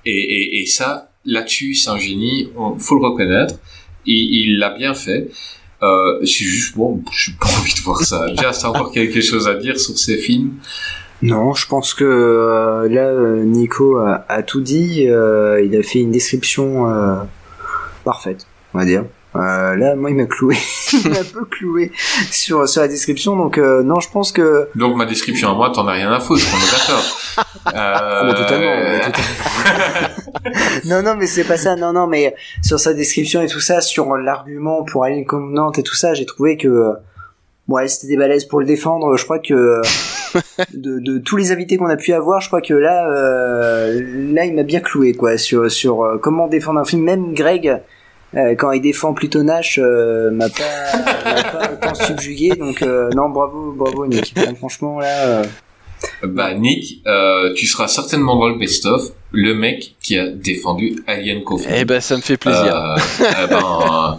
[0.04, 3.56] Et, et, et ça, là-dessus, c'est un génie, il faut le reconnaître.
[4.06, 5.30] Il l'a bien fait.
[5.82, 8.28] Euh, c'est juste, bon, j'ai pas envie de voir ça.
[8.30, 10.54] Déjà, c'est encore quelque chose à dire sur ces films.
[11.22, 15.06] Non, je pense que euh, là, euh, Nico a, a tout dit.
[15.08, 17.16] euh, il a fait une description euh,
[18.04, 19.04] parfaite, on va dire.
[19.34, 20.56] Euh, là, moi, il m'a cloué.
[20.92, 21.92] il m'a un peu cloué
[22.30, 23.36] sur, sur la description.
[23.36, 24.68] Donc, euh, non, je pense que...
[24.74, 28.34] Donc, ma description à moi, t'en as rien à foutre, on est d'accord.
[28.34, 30.08] Totalement, totalement.
[30.86, 31.76] non, non, mais c'est pas ça.
[31.76, 35.82] Non, non, mais sur sa description et tout ça, sur l'argument pour aller Nantes et
[35.82, 36.92] tout ça, j'ai trouvé que...
[37.68, 39.16] Ouais, c'était des balaises pour le défendre.
[39.16, 39.80] Je crois que
[40.74, 44.00] de, de tous les invités qu'on a pu avoir, je crois que là, euh,
[44.32, 47.02] là, il m'a bien cloué quoi sur sur euh, comment défendre un film.
[47.02, 47.80] Même Greg,
[48.36, 52.50] euh, quand il défend plutôt Nash, euh, m'a pas, m'a pas autant subjugué.
[52.50, 54.32] Donc euh, non, bravo, bravo Nick.
[54.36, 55.44] Enfin, franchement là, euh,
[56.22, 61.42] Bah, Nick, euh, tu seras certainement dans le best-of, le mec qui a défendu Alien
[61.44, 61.70] Coffin.
[61.76, 62.74] Eh ben, ça me fait plaisir.
[62.74, 62.96] Euh,
[63.44, 64.12] eh ben, euh,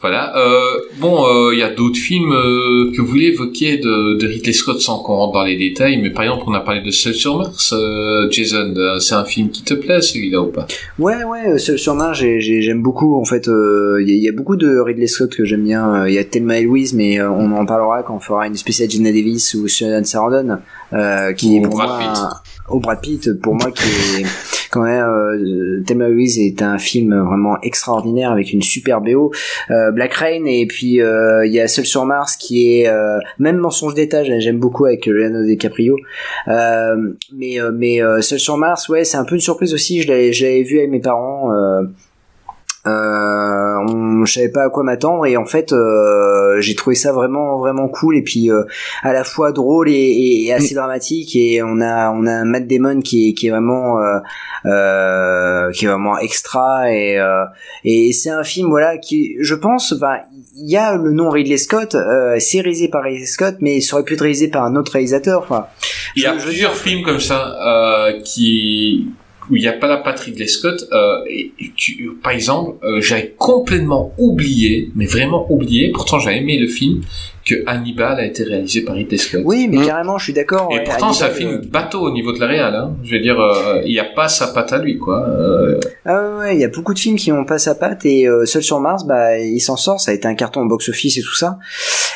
[0.00, 0.36] voilà.
[0.36, 4.26] Euh, bon, euh, il y a d'autres films euh, que vous voulez évoquer de, de
[4.26, 6.90] Ridley Scott sans qu'on rentre dans les détails, mais par exemple, on a parlé de
[6.90, 7.74] Seul sur Mars.
[7.76, 10.66] Euh, Jason, c'est un film qui te plaît, celui-là ou pas?
[10.98, 13.20] Ouais, ouais, Seul sur Mars, j'ai- j'ai- j'aime beaucoup.
[13.20, 15.64] En fait, euh, il y, a- il y a beaucoup de Ridley Scott que j'aime
[15.64, 16.06] bien.
[16.06, 18.56] Il y a Thelma et Louise, mais euh, on en parlera quand on fera une
[18.56, 20.58] spéciale Gina Davis ou Susan Sarandon,
[20.94, 22.22] euh, qui Ou est pour Brad moi, Pitt.
[22.70, 23.88] Au Brad Pitt, pour moi, qui
[24.20, 24.26] est
[24.70, 29.32] quand même euh, Louise est un film vraiment extraordinaire avec une super BO.
[29.70, 33.18] Euh, Black Rain et puis euh, il y a Seul sur Mars qui est euh,
[33.38, 35.96] même Mensonge d'État, j'ai- j'aime beaucoup avec Leonardo DiCaprio.
[36.48, 36.96] Euh,
[37.32, 40.02] mais mais Seul sur Mars, ouais, c'est un peu une surprise aussi.
[40.02, 41.50] Je l'avais vu avec mes parents.
[42.86, 47.12] Euh, on, je savais pas à quoi m'attendre et en fait euh, j'ai trouvé ça
[47.12, 48.62] vraiment vraiment cool et puis euh,
[49.02, 52.66] à la fois drôle et, et assez dramatique et on a on a un Matt
[52.66, 54.18] Damon qui est qui est vraiment euh,
[54.64, 57.44] euh, qui est vraiment extra et euh,
[57.84, 60.20] et c'est un film voilà qui je pense enfin
[60.56, 63.96] il y a le nom Ridley Scott euh, c'est réalisé par Ridley Scott mais ça
[63.96, 65.66] aurait pu être réalisé par un autre réalisateur enfin.
[66.16, 69.06] Il y a Je- je veux plusieurs films comme ça euh, qui
[69.50, 70.88] où il n'y a pas la Patrick Lee Scott.
[70.92, 75.90] Euh, et tu- par exemple, euh, j'avais complètement oublié, mais vraiment oublié.
[75.92, 77.02] Pourtant, j'avais aimé le film
[77.46, 79.40] que Hannibal a été réalisé par Ridley Scott.
[79.46, 79.86] oui mais Mm.
[79.86, 82.38] carrément je suis d'accord Et ouais, pourtant, c'est un film euh, bateau au niveau de
[82.38, 82.74] la réal.
[82.74, 82.94] Hein.
[83.02, 85.26] Je veux dire, euh, il n'y a pas sa patte à lui, quoi.
[85.26, 88.04] Euh, Ah ouais, ouais, il y a beaucoup de films qui ont pas sa patte
[88.04, 90.68] et euh, Seul sur Mars, bah il s'en sort, ça a été un carton au
[90.68, 91.58] box-office et tout ça.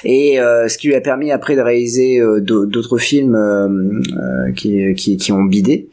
[0.05, 3.67] Et euh, ce qui lui a permis après de réaliser euh, d'au- d'autres films euh,
[3.69, 5.89] euh, qui, qui qui ont bidé.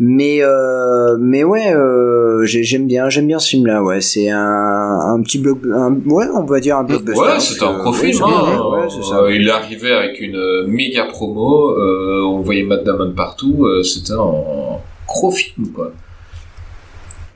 [0.00, 3.82] Mais euh, mais ouais, euh, j'ai- j'aime bien, j'aime bien ce film-là.
[3.82, 7.20] Ouais, c'est un un petit bloc, un, ouais, on va dire un blockbuster.
[7.20, 8.12] ouais, c'était un Euh, gros oui, film.
[8.14, 8.42] c'est hein.
[8.50, 9.18] bien, ouais, c'est ça.
[9.22, 11.70] Euh, il est arrivé avec une euh, méga promo.
[11.78, 13.64] Euh, on voyait Matt Damon partout.
[13.66, 15.92] euh, C'était un gros film, quoi.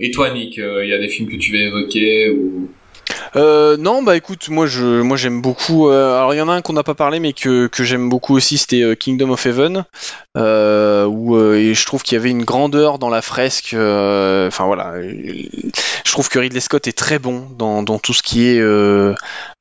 [0.00, 2.68] Et toi, Nick, euh, il y a des films que tu veux évoquer ou...
[3.36, 5.88] Euh, non, bah écoute, moi je, moi j'aime beaucoup.
[5.88, 8.08] euh, alors il y en a un qu'on n'a pas parlé, mais que, que j'aime
[8.08, 9.84] beaucoup aussi, c'était euh, Kingdom of Heaven,
[10.36, 13.74] euh, où euh, et je trouve qu'il y avait une grandeur dans la fresque.
[13.74, 18.22] euh, Enfin voilà, je trouve que Ridley Scott est très bon dans, dans tout ce
[18.22, 18.62] qui est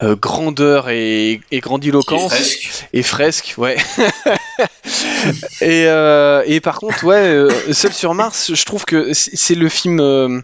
[0.01, 3.77] grandeur et, et grandiloquence fresque et fresque, ouais.
[5.61, 9.99] et, euh, et par contre, ouais, Seul sur Mars, je trouve que c'est le film.
[9.99, 10.41] euh,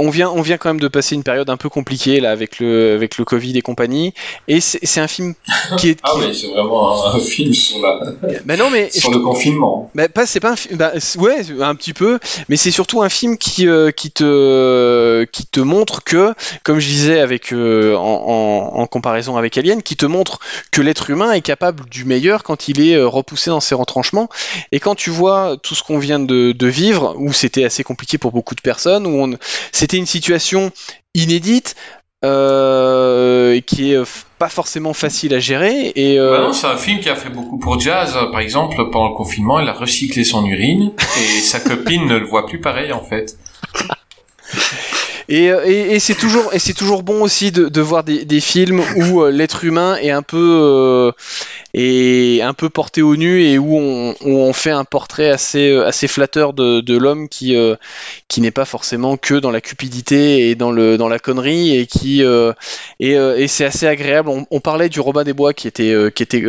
[0.00, 2.58] on vient, on vient quand même de passer une période un peu compliquée là avec
[2.58, 4.14] le, avec le Covid et compagnie.
[4.48, 5.34] Et c'est un film
[5.78, 5.98] qui est.
[6.04, 8.00] Ah qui- oui, c'est vraiment un, un film sur, la,
[8.44, 9.90] Bah non, mais sur je- le confinement.
[9.94, 10.76] bah, pas, c'est pas un film.
[10.76, 15.46] Bah, ouais, un petit peu, mais c'est surtout un film qui, euh, qui te, qui
[15.46, 18.00] te montre que, comme je disais avec, euh, en,
[18.76, 20.38] en- en comparaison avec Alien, qui te montre
[20.70, 24.28] que l'être humain est capable du meilleur quand il est euh, repoussé dans ses retranchements.
[24.72, 28.16] Et quand tu vois tout ce qu'on vient de, de vivre, où c'était assez compliqué
[28.18, 29.34] pour beaucoup de personnes, où on,
[29.90, 30.70] c'était une situation
[31.14, 31.74] inédite.
[32.22, 37.08] euh, qui est pas forcément facile à gérer et euh, Bah c'est un film qui
[37.08, 38.14] a fait beaucoup pour Jazz.
[38.30, 42.26] Par exemple, pendant le confinement, il a recyclé son urine et sa copine ne le
[42.26, 43.38] voit plus pareil en fait.
[45.30, 48.82] Et, euh, et, et c'est toujours toujours bon aussi de, de voir des, des films
[48.96, 51.12] où euh, l'être humain est un peu euh,
[51.72, 55.72] est un peu porté au nu et où on, où on fait un portrait assez
[55.72, 57.54] assez flatteur de, de l'homme qui
[58.26, 61.86] qui n'est pas forcément que dans la cupidité et dans le dans la connerie et
[61.86, 62.22] qui
[62.98, 64.28] et, et c'est assez agréable.
[64.28, 66.42] On, on parlait du Robin des Bois qui était qui était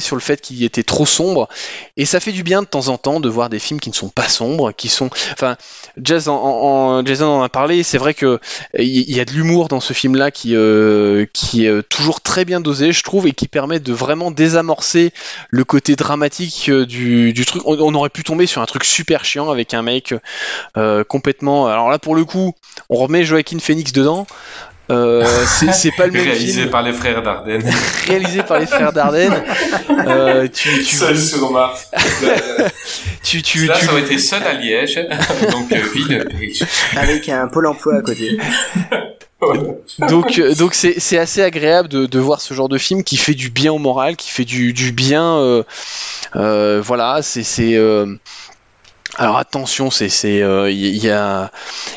[0.00, 1.48] sur le fait qu'il était trop sombre.
[1.96, 3.94] Et ça fait du bien de temps en temps de voir des films qui ne
[3.94, 5.10] sont pas sombres, qui sont.
[5.32, 5.56] Enfin,
[6.00, 7.82] Jazz en, Jason en a parlé.
[7.82, 8.38] C'est vrai que
[8.78, 12.60] il y a de l'humour dans ce film-là qui, euh, qui est toujours très bien
[12.60, 15.12] dosé, je trouve, et qui permet de vraiment désamorcer
[15.50, 17.62] le côté dramatique euh, du, truc.
[17.66, 20.14] On, aurait pu tomber sur un truc super chiant avec un mec
[20.76, 21.66] euh, complètement.
[21.66, 22.54] Alors là, pour le coup,
[22.88, 24.26] on remet Joaquin Phoenix dedans.
[24.88, 27.62] Euh, c'est pas le même Réalisé film par les frères Dardenne.
[28.06, 29.42] réalisé par les frères Dardenne.
[30.06, 31.90] Euh, tu, tu, Seul sur Mars.
[33.24, 34.94] tu, tu, Là, tu- ça aurait été seul à Liège.
[35.50, 36.62] Donc, euh, ville riche.
[36.96, 38.38] Avec un pôle emploi à côté.
[40.08, 43.18] donc euh, donc c'est c'est assez agréable de, de voir ce genre de film qui
[43.18, 45.36] fait du bien au moral, qui fait du, du bien.
[45.36, 45.62] euh,
[46.36, 47.74] euh, voilà, c'est c'est.
[49.18, 51.50] Alors attention, c'est c'est euh, il y, a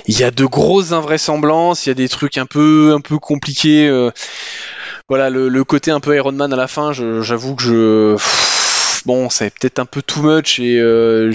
[0.08, 3.20] il y a de grosses invraisemblances, il y a des trucs un peu un peu
[3.20, 3.88] compliqués.
[3.88, 4.12] euh,
[5.10, 8.16] voilà le, côté un peu Iron Man à la fin, j'avoue que je
[9.06, 11.32] bon c'est peut-être un peu too much et euh,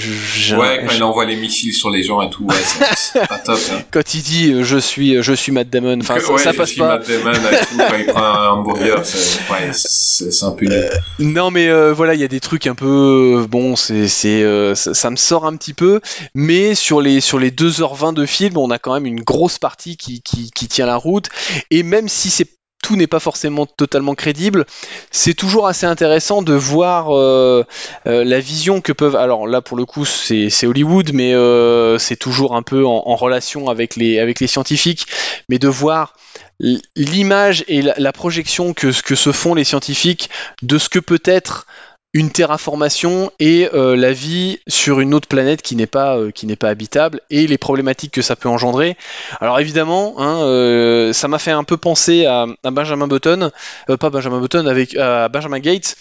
[0.57, 2.55] Ouais, quand il envoie les missiles sur les gens et tout, ouais,
[2.97, 3.59] c'est pas top.
[3.73, 3.83] Hein.
[3.91, 6.57] quand il dit euh, je suis je suis Matt Damon, enfin ça, ouais, ça je
[6.57, 6.99] passe suis pas.
[6.99, 10.91] Matt Damon et tout, quand il prend un hamburger, c'est ouais, c'est un peu nul.
[11.18, 14.43] Non mais euh, voilà, il y a des trucs un peu euh, bon, c'est c'est
[14.43, 16.01] euh, ça, ça me sort un petit peu,
[16.34, 19.97] mais sur les sur les 2h20 de film, on a quand même une grosse partie
[19.97, 21.28] qui qui, qui tient la route
[21.70, 22.49] et même si c'est
[22.85, 24.67] tout n'est pas forcément totalement crédible,
[25.11, 27.65] c'est toujours assez intéressant de voir euh,
[28.07, 29.17] euh, la vision que peuvent.
[29.17, 33.69] Alors là, pour le coup, c'est Hollywood, mais euh, c'est toujours un peu en, relation
[33.71, 35.07] avec les, scientifiques,
[35.49, 36.13] mais de voir
[36.61, 40.29] l'image et la, projection que, que se font les scientifiques
[40.61, 41.67] de ce que peut être
[42.15, 46.47] une terraformation et euh, la vie sur une autre planète qui n'est pas euh, qui
[46.47, 48.97] n'est pas habitable et les problématiques que ça peut engendrer.
[49.41, 53.51] Alors évidemment, hein, euh, ça m'a fait un peu penser à, Benjamin Button,
[53.99, 55.97] pas Benjamin Button, avec à Benjamin Gates,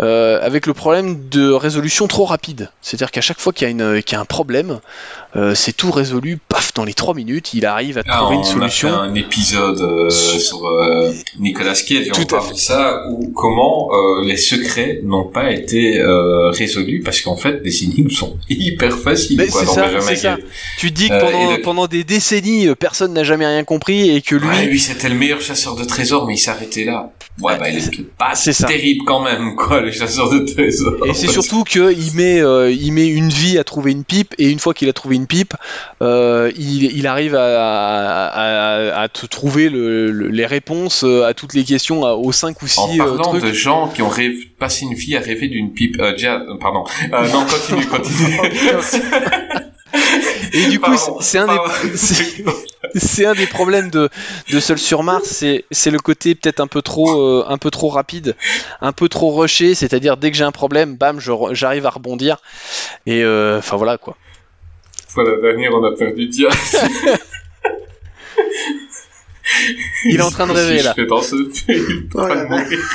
[0.00, 2.70] avec le problème de résolution trop rapide.
[2.82, 4.80] C'est-à-dire qu'à chaque fois qu'il y y a un problème,
[5.36, 8.40] euh, c'est tout résolu, paf, dans les 3 minutes, il arrive à Ah, trouver on
[8.42, 8.88] une a solution.
[8.88, 13.02] fait un épisode euh, sur euh, Nicolas Cage, et on Tout à parle de ça,
[13.10, 13.90] où comment
[14.24, 16.00] les secrets n'ont pas été
[16.52, 20.36] résolus, parce qu'en fait, les énigmes sont hyper faciles, Mais quoi, dans ça.
[20.78, 24.20] Tu dis que pendant, et le- pendant des décennies, personne n'a jamais rien compris et
[24.22, 27.10] que lui, Ouais, lui, c'était le meilleur chasseur de trésors, mais il arrêté là.
[27.40, 28.66] Ouais, bah, il est pas ça.
[28.68, 30.94] terrible quand même, quoi, le chasseur de trésors.
[31.06, 32.38] Et c'est surtout qu'il met,
[32.72, 35.23] il met une vie à trouver une pipe, et une fois qu'il a trouvé une
[35.26, 35.54] pipe,
[36.02, 41.34] euh, il, il arrive à, à- à te trouver le- le- les réponses euh, à
[41.34, 43.42] toutes les questions, à- aux 5 ou 6 En parlant trucs.
[43.44, 46.56] de gens qui ont rêvé, passé une vie à rêver d'une pipe, euh, déjà, euh,
[46.60, 48.38] pardon, euh, non, continue, continue.
[50.52, 51.58] Et du coup, c'est un des,
[53.26, 54.08] un problèmes de,
[54.52, 55.28] de Seul sur Mars,
[55.70, 58.36] c'est le côté peut-être un peu trop euh, un peu trop rapide,
[58.80, 61.18] un peu trop rushé, c'est-à-dire dès que j'ai un problème, bam,
[61.52, 62.36] j'arrive à rebondir.
[63.06, 64.16] Et euh, enfin voilà quoi.
[65.14, 66.76] Fois la dernière, on a perdu Diaz.
[70.04, 70.92] Il est en train de rêver, là.
[70.96, 72.80] Je fais dans ce film, Oh la de mourir.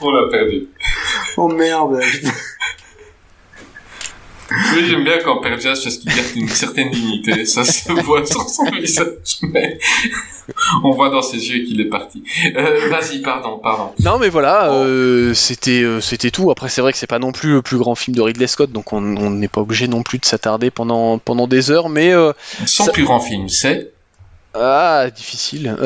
[0.00, 0.68] On l'a perdu.
[1.36, 2.00] Oh merde.
[4.50, 7.44] Oui, j'aime bien quand Jazz parce qu'il garde une certaine dignité.
[7.44, 9.08] Ça se voit sur son visage,
[9.42, 9.78] mais
[10.84, 12.22] on voit dans ses yeux qu'il est parti.
[12.56, 13.92] Euh, vas-y, pardon, pardon.
[14.00, 14.84] Non mais voilà, Oh.
[14.84, 16.50] euh, c'était euh, c'était tout.
[16.50, 18.72] Après c'est vrai que c'est pas non plus le plus grand film de Ridley Scott,
[18.72, 22.12] donc on n'est pas obligé non plus de s'attarder pendant pendant des heures, mais
[22.66, 23.92] Son Ça- plus grand film, c'est?
[24.54, 25.76] Ah difficile.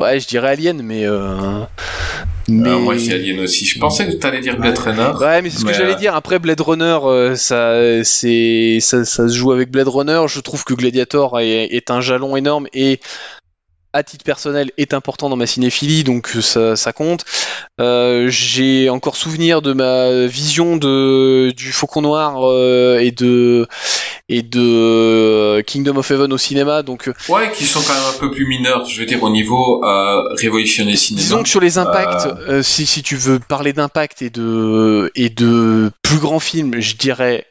[0.00, 1.04] Ouais, je dirais Alien, mais
[2.48, 3.66] mais Euh, moi, j'ai Alien aussi.
[3.66, 5.12] Je pensais que tu allais dire Blade Runner.
[5.20, 6.14] Ouais, mais c'est ce que Mais, j'allais euh, dire.
[6.14, 10.22] Après Blade Runner, euh, ça, c'est, ça, ça se joue avec Blade Runner.
[10.26, 13.00] Je trouve que Gladiator est, est un jalon énorme et
[13.98, 17.24] à titre personnel est important dans ma cinéphilie, donc ça, ça compte.
[17.80, 23.66] Euh, j'ai encore souvenir de ma vision de du Faucon Noir euh, et de
[24.28, 28.18] et de euh, Kingdom of Heaven au cinéma, donc Ouais, qui sont quand même un
[28.18, 29.80] peu plus mineurs, je veux dire, au niveau
[30.36, 31.22] révolutionner cinéma.
[31.22, 32.28] Disons que sur les impacts,
[32.62, 37.46] si, si tu veux parler d'impact et de, et de plus grands films, je dirais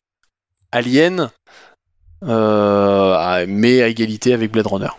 [0.71, 1.29] Alien,
[2.23, 4.89] euh, mais à égalité avec Blade Runner.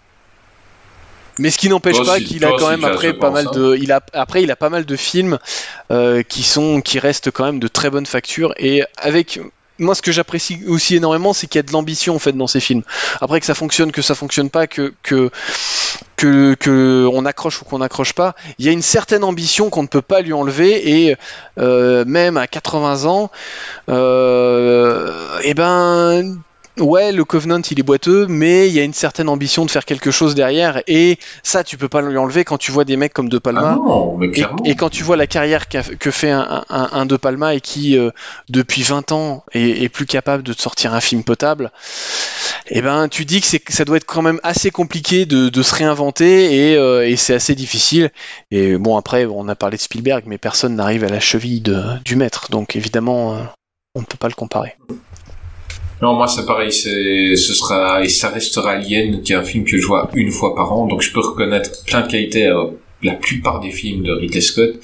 [1.39, 3.51] Mais ce qui n'empêche pas qu'il a quand même après pas mal hein.
[3.55, 5.39] de, il a après il a pas mal de films
[5.91, 9.41] euh, qui sont qui restent quand même de très bonne facture et avec
[9.79, 12.47] moi ce que j'apprécie aussi énormément c'est qu'il y a de l'ambition en fait dans
[12.47, 12.83] ces films.
[13.21, 15.31] Après que ça fonctionne, que ça fonctionne pas, que que
[16.17, 19.83] que, que on accroche ou qu'on n'accroche pas, il y a une certaine ambition qu'on
[19.83, 21.17] ne peut pas lui enlever et
[21.59, 23.31] euh, même à 80 ans,
[23.89, 26.39] euh, et ben
[26.81, 29.85] ouais, le Covenant il est boiteux, mais il y a une certaine ambition de faire
[29.85, 33.13] quelque chose derrière, et ça tu peux pas lui enlever quand tu vois des mecs
[33.13, 33.73] comme De Palma.
[33.73, 34.31] Ah non, mais
[34.65, 37.97] Et, quand tu vois la carrière que fait un, un- un De Palma et qui,
[37.99, 38.11] euh,
[38.49, 41.71] depuis 20 ans, est, est plus capable de te sortir un film potable,
[42.69, 45.75] eh ben, tu dis que, ça doit être quand même assez compliqué de, de se
[45.75, 48.11] réinventer et, euh, et c'est assez difficile.
[48.51, 51.83] Et bon, après, on a parlé de Spielberg, mais personne n'arrive à la cheville de-
[52.05, 53.39] du maître, donc évidemment, euh,
[53.95, 54.77] on ne peut pas le comparer.
[56.01, 59.65] Non, moi c'est pareil, c'est, ce sera, et ça restera Alien, qui est un film
[59.65, 62.55] que je vois une fois par an, donc je peux reconnaître plein de qualités à
[63.03, 64.75] la plupart des films de Ridley Scott,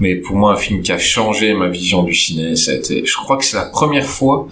[0.00, 3.04] mais pour moi un film qui a changé ma vision du ciné, ça a été,
[3.04, 4.48] je crois que c'est la première fois,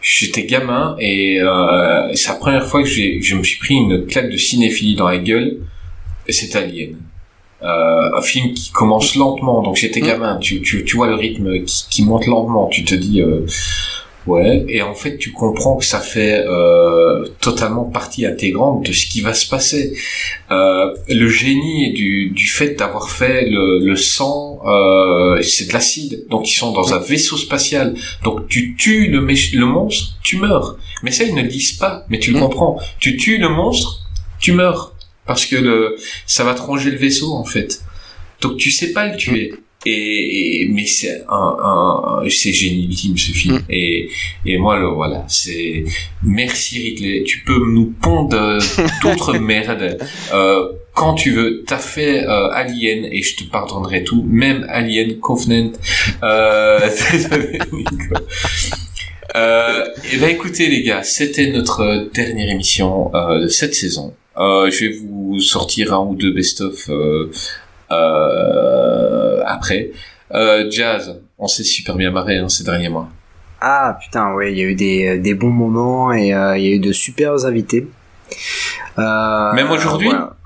[0.00, 4.06] j'étais gamin, et euh, c'est la première fois que j'ai, je me suis pris une
[4.06, 5.58] claque de cinéphilie dans la gueule,
[6.28, 6.94] et c'est Alien.
[7.64, 10.06] Euh, un film qui commence lentement, donc j'étais Mm.
[10.06, 13.20] gamin, tu, tu, tu vois le rythme qui, qui monte lentement, tu te dis...
[13.20, 13.44] Euh,
[14.28, 19.06] Ouais, et en fait, tu comprends que ça fait euh, totalement partie intégrante de ce
[19.06, 19.96] qui va se passer.
[20.50, 26.24] Euh, le génie du, du fait d'avoir fait le, le sang, euh, c'est de l'acide,
[26.28, 27.94] donc ils sont dans un vaisseau spatial.
[28.22, 30.76] Donc tu tues le, le monstre, tu meurs.
[31.02, 32.42] Mais ça, ils ne le disent pas, mais tu le Mm.
[32.42, 32.78] comprends.
[33.00, 34.00] Tu tues le monstre,
[34.40, 34.94] tu meurs.
[35.26, 37.82] Parce que le, ça va te ronger le vaisseau, en fait.
[38.42, 39.54] Donc tu sais pas le tuer.
[39.86, 43.56] Et, et- mais c'est un, un, un- c'est ce film.
[43.56, 43.60] Mm.
[43.70, 44.08] Et,
[44.46, 45.84] et moi, le, voilà, c'est
[46.22, 47.22] merci Ridley.
[47.24, 48.58] Tu peux nous pondre
[49.02, 49.98] d'autres merdes
[50.34, 51.62] euh, quand tu veux.
[51.66, 55.72] T'as fait euh, Alien et je te pardonnerai tout, même Alien Covenant.
[56.22, 56.80] Euh.
[59.36, 64.14] Euh, et ben écoutez les gars, c'était notre dernière émission euh, de cette saison.
[64.38, 67.30] Euh, je vais vous sortir un ou deux best-of euh,
[67.90, 69.90] après.
[70.34, 73.08] Euh, Jazz, on s'est super bien marré hein, ces derniers mois.
[73.60, 76.68] Ah putain, ouais, il y a eu des, des bons moments et euh, il y
[76.68, 77.88] a eu de super invités.
[78.98, 80.08] Euh, Même aujourd'hui?
[80.08, 80.36] voilà.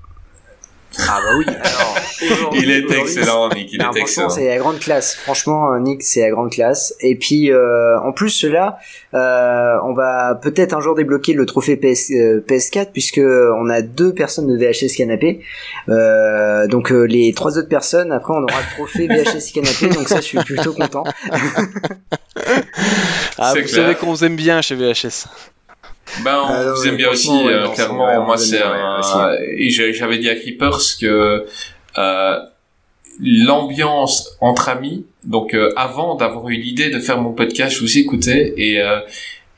[0.99, 1.97] Ah bah oui, alors.
[2.23, 4.29] aujourd'hui- Il est excellent, Nick, il Non, est franchement, excellent.
[4.31, 5.15] c'est la grande classe.
[5.15, 6.95] Franchement, euh, Nick, c'est la grande classe.
[7.01, 8.79] Et puis, euh, en plus, cela,
[9.15, 13.83] euh, on va peut-être un jour débloquer le trophée PS, euh, PS4 puisque on a
[13.83, 15.41] deux personnes de VHS canapé.
[15.89, 19.89] Euh, donc euh, les trois autres personnes, après, on aura le trophée VHS canapé.
[19.95, 21.05] Donc ça, je suis plutôt content.
[23.39, 23.69] Ah, vous clair.
[23.69, 25.27] savez qu'on vous aime bien chez VHS.
[26.25, 28.05] Ben, on Ah, vous aime bien aussi, euh, non, clairement.
[28.05, 29.01] vrai, moi, c'est un...
[29.57, 31.47] Et j'avais dit à Creepers que
[31.99, 32.39] euh,
[33.21, 37.99] l'ambiance entre amis, donc euh, avant d'avoir eu l'idée de faire mon podcast, je vous
[37.99, 38.81] écoutais et...
[38.81, 39.01] Euh,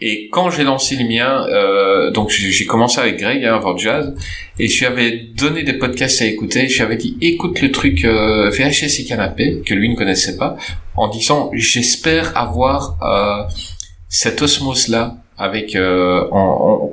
[0.00, 4.12] et quand j'ai lancé le mien, euh, donc j'ai commencé avec Greg hein, avant Jazz,
[4.58, 6.68] et je lui avais donné des podcasts à écouter.
[6.68, 10.36] Je lui avais dit écoute le truc euh, VHS et canapé que lui ne connaissait
[10.36, 10.56] pas,
[10.96, 13.48] en disant j'espère avoir euh,
[14.08, 16.24] cette osmose là avec euh,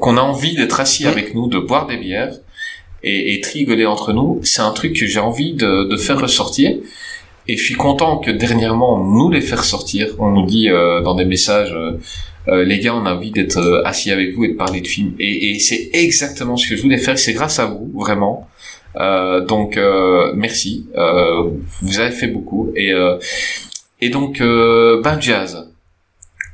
[0.01, 2.33] qu'on a envie d'être assis avec nous, de boire des bières
[3.03, 4.39] et, et de rigoler entre nous.
[4.43, 6.75] C'est un truc que j'ai envie de, de faire ressortir.
[7.47, 10.15] Et je suis content que dernièrement on nous les fait ressortir.
[10.19, 11.99] On nous dit euh, dans des messages, euh,
[12.47, 14.87] euh, les gars, on a envie d'être euh, assis avec vous et de parler de
[14.87, 15.13] films.
[15.19, 17.17] Et, et c'est exactement ce que je voulais faire.
[17.17, 18.47] C'est grâce à vous, vraiment.
[18.95, 20.87] Euh, donc euh, merci.
[20.97, 21.49] Euh,
[21.81, 22.71] vous avez fait beaucoup.
[22.75, 23.17] Et euh,
[24.01, 25.70] et donc euh, ben jazz.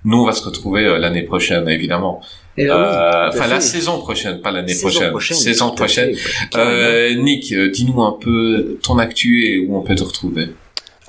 [0.05, 2.21] Nous, on va se retrouver euh, l'année prochaine, évidemment.
[2.21, 2.27] Bah
[2.57, 5.09] oui, Euh, Enfin, la saison prochaine, pas l'année prochaine.
[5.11, 6.15] prochaine, Saison prochaine.
[6.15, 6.71] fait, ouais, carrément.
[6.71, 10.47] Euh, Nick, euh, dis-nous un peu ton actu et où on peut te retrouver.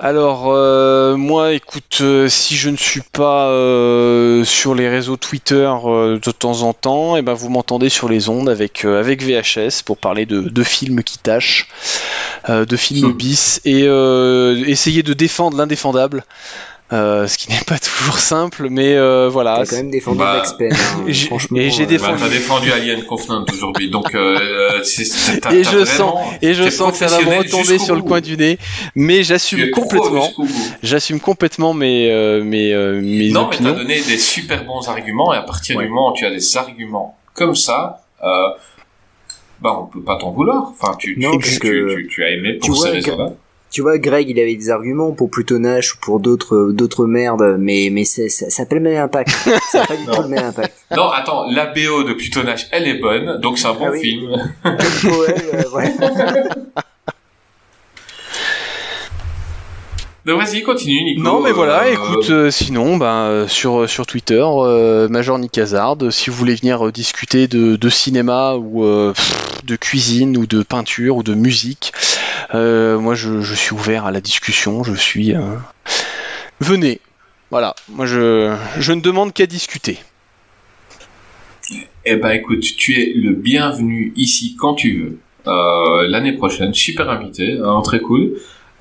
[0.01, 5.69] Alors, euh, moi, écoute, euh, si je ne suis pas euh, sur les réseaux Twitter
[5.85, 9.21] euh, de temps en temps, et ben vous m'entendez sur les ondes avec, euh, avec
[9.21, 11.67] VHS pour parler de, de films qui tâchent,
[12.47, 13.17] euh, de films Hmm.
[13.17, 16.23] bis, et euh, essayer de défendre l'indéfendable.
[16.91, 19.57] Euh, ce qui n'est pas toujours simple, mais euh, voilà.
[19.59, 20.73] T'as quand même défendu Bah, Max Payne.
[20.73, 24.81] hein, j'ai- franchement, et j'ai euh, défendu- Bah, t'as défendu Alien Covenant aujourd'hui, donc euh,
[25.41, 28.21] t'as- Et je vraiment- Et je sens que ça va me retomber sur le coin
[28.21, 28.57] du nez,
[28.95, 30.29] mais j'assume complètement.
[30.83, 33.71] J'assume complètement mes, euh, mes, euh, mes Non, mais opinions.
[33.73, 35.83] t'as donné des super bons arguments, et à partir Ouais.
[35.83, 38.47] du moment où tu as des arguments comme ça, euh,
[39.61, 40.71] bah on peut pas t'en vouloir.
[40.71, 42.89] Enfin, tu, tu, Non, tu, parce tu, que- tu- tu as aimé tu pour ces
[42.91, 43.31] raisons-là.
[43.71, 47.57] Tu vois, Greg, il avait des arguments pour plutôt Nash ou pour d'autres d'autres merdes,
[47.59, 49.29] mais mais ça ça pas le même impact.
[49.71, 50.73] Ça pas du tout le même impact.
[50.95, 54.01] Non, attends, la BO de Plutonage, elle est bonne, donc c'est un bon Ah oui.
[54.01, 54.51] film.
[54.63, 55.93] Powell, euh, ouais.
[60.25, 61.21] Donc vas-y, continue, Nico.
[61.23, 65.57] Non, mais voilà, Euh, écoute, euh, sinon, ben, euh, sur, sur Twitter, euh, Major Nick
[65.57, 69.75] Hazard, euh, si vous voulez venir euh, discuter de, de cinéma ou euh, pff, de
[69.77, 72.18] cuisine ou de peinture ou de musique, euh,
[72.53, 75.35] moi je, suis ouvert à la discussion, je suis.
[75.35, 75.55] euh,
[76.59, 76.99] Venez,
[77.51, 78.51] voilà, moi je,
[78.91, 79.97] ne demande qu'à discuter.
[82.05, 85.19] Eh ben écoute, tu es le bienvenu ici quand tu veux.
[85.47, 88.33] Euh, L'année prochaine, super invité, hein, très cool.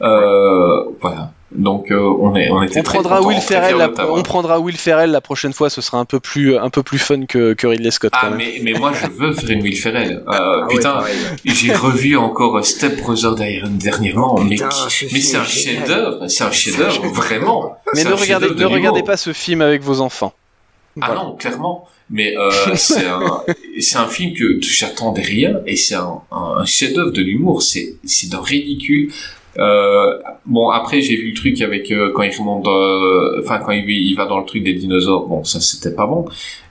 [0.03, 1.33] Euh, voilà.
[1.51, 3.77] Donc euh, on est, on était On très prendra Will Ferrell.
[3.79, 5.71] La, on prendra Will Ferrell la prochaine fois.
[5.71, 8.13] Ce sera un peu plus, un peu plus fun que, que Ridley Scott.
[8.13, 8.39] quand Ah même.
[8.39, 10.23] mais, mais moi je veux faire une Will Ferrell.
[10.29, 11.01] Euh, Ah putain,
[11.45, 13.35] j'ai revu encore Step Brother
[13.71, 14.39] dernièrement.
[14.41, 15.47] mais Putain, c'est un est génial.
[15.47, 17.77] chef-d'œuvre, c'est un chef-d'œuvre vraiment.
[17.95, 20.35] Mais ne regardez, ne de regardez pas ce film avec vos enfants.
[21.01, 21.23] Ah Voilà.
[21.23, 21.89] non, clairement.
[22.11, 27.23] Mais euh, c'est un, film que j'attendais rien et c'est un, un, un chef-d'œuvre de
[27.23, 27.63] l'humour.
[27.63, 29.13] C'est, c'est d'un ridicule.
[29.59, 33.73] Euh, bon, après j'ai vu le truc avec euh, quand il remonte, dans- enfin quand
[33.73, 35.27] il, il va dans le truc des dinosaures.
[35.27, 36.27] Bon, ça c'était pas bon.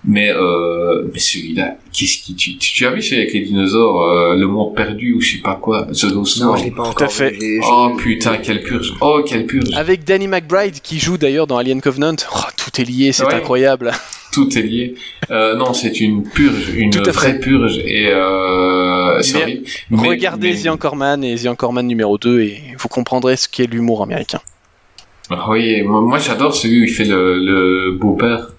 [0.06, 4.02] Mais euh, mais celui-là, qu'est-ce qui tu, tu, tu as vu celui avec les dinosaures,
[4.04, 6.64] euh, le monde perdu ou je sais pas quoi, The Lost Non, World?
[6.64, 7.32] je l'ai pas encore fait.
[7.32, 7.62] vu.
[7.70, 8.94] Oh putain, quelle purge.
[9.02, 9.70] Oh quelle purge.
[9.76, 12.16] Avec Danny McBride qui joue d'ailleurs dans Alien Covenant.
[12.34, 13.34] Oh, tout est lié, c'est Ouais.
[13.34, 13.92] incroyable.
[14.38, 14.94] Tout est lié.
[15.32, 17.12] Euh, non, c'est une purge, une Tout à fait.
[17.12, 19.62] vraie purge et euh, Mais.
[19.90, 23.66] Mais- Regardez mais- The Anchorman et The Anchorman numéro 2 et vous comprendrez ce qu'est
[23.66, 24.40] l'humour américain.
[25.32, 28.50] Ah Oui, moi, moi, j'adore celui où il fait le, le beau-père.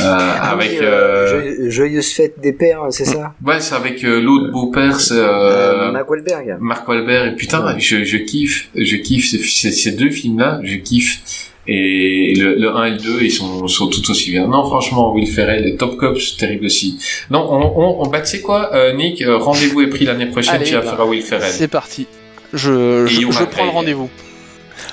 [0.00, 1.28] Euh, Ah avec oui, euh,
[1.66, 3.34] joye- Joyeuse fête des pères, c'est ça?
[3.44, 6.56] Ouais c'est avec euh, l'autre beau-père c'est euh, euh, Mark Wahlberg.
[6.60, 7.78] Mark Wahlberg et putain Ouais.
[7.80, 11.20] je, je kiffe je kiffe ces, deux films là je kiffe
[11.68, 15.12] et le, le 1 et le 2 ils sont, sont tout aussi bien non franchement
[15.14, 16.98] Will Ferrell et Top Cop c'est terrible aussi
[17.30, 20.26] non on, on, on bah tu sais quoi euh, Nick euh, rendez-vous est pris l'année
[20.26, 22.06] prochaine Allez, tu vas bah, faire à Will Ferrell C'est parti.
[22.52, 24.10] Je, je, prends le rendez-vous.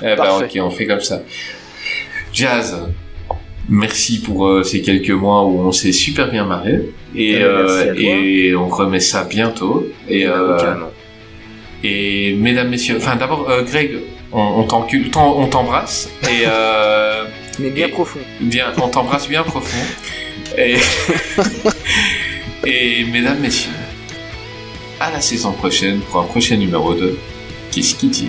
[0.02, 1.20] Eh ben ok, on fait comme ça.
[2.32, 2.76] Jazz,
[3.68, 6.80] merci pour euh, ces quelques mois où on s'est super bien marré.
[7.14, 9.86] Et, Eh ben, euh, et on remet ça bientôt.
[10.08, 10.90] Et, euh, Carrément.
[11.84, 13.98] et mesdames, messieurs, enfin d'abord euh, Greg,
[14.32, 14.66] on,
[15.16, 16.08] on t'embrasse.
[16.24, 17.24] Et euh,
[17.58, 18.20] Mais bien et- profond.
[18.40, 19.78] bien, on t'embrasse bien profond.
[20.58, 20.76] Et,
[22.66, 23.70] et mesdames, messieurs,
[25.00, 27.18] à la saison prochaine pour un prochain numéro 2.
[27.72, 28.28] Qu'est-ce qu'il dit?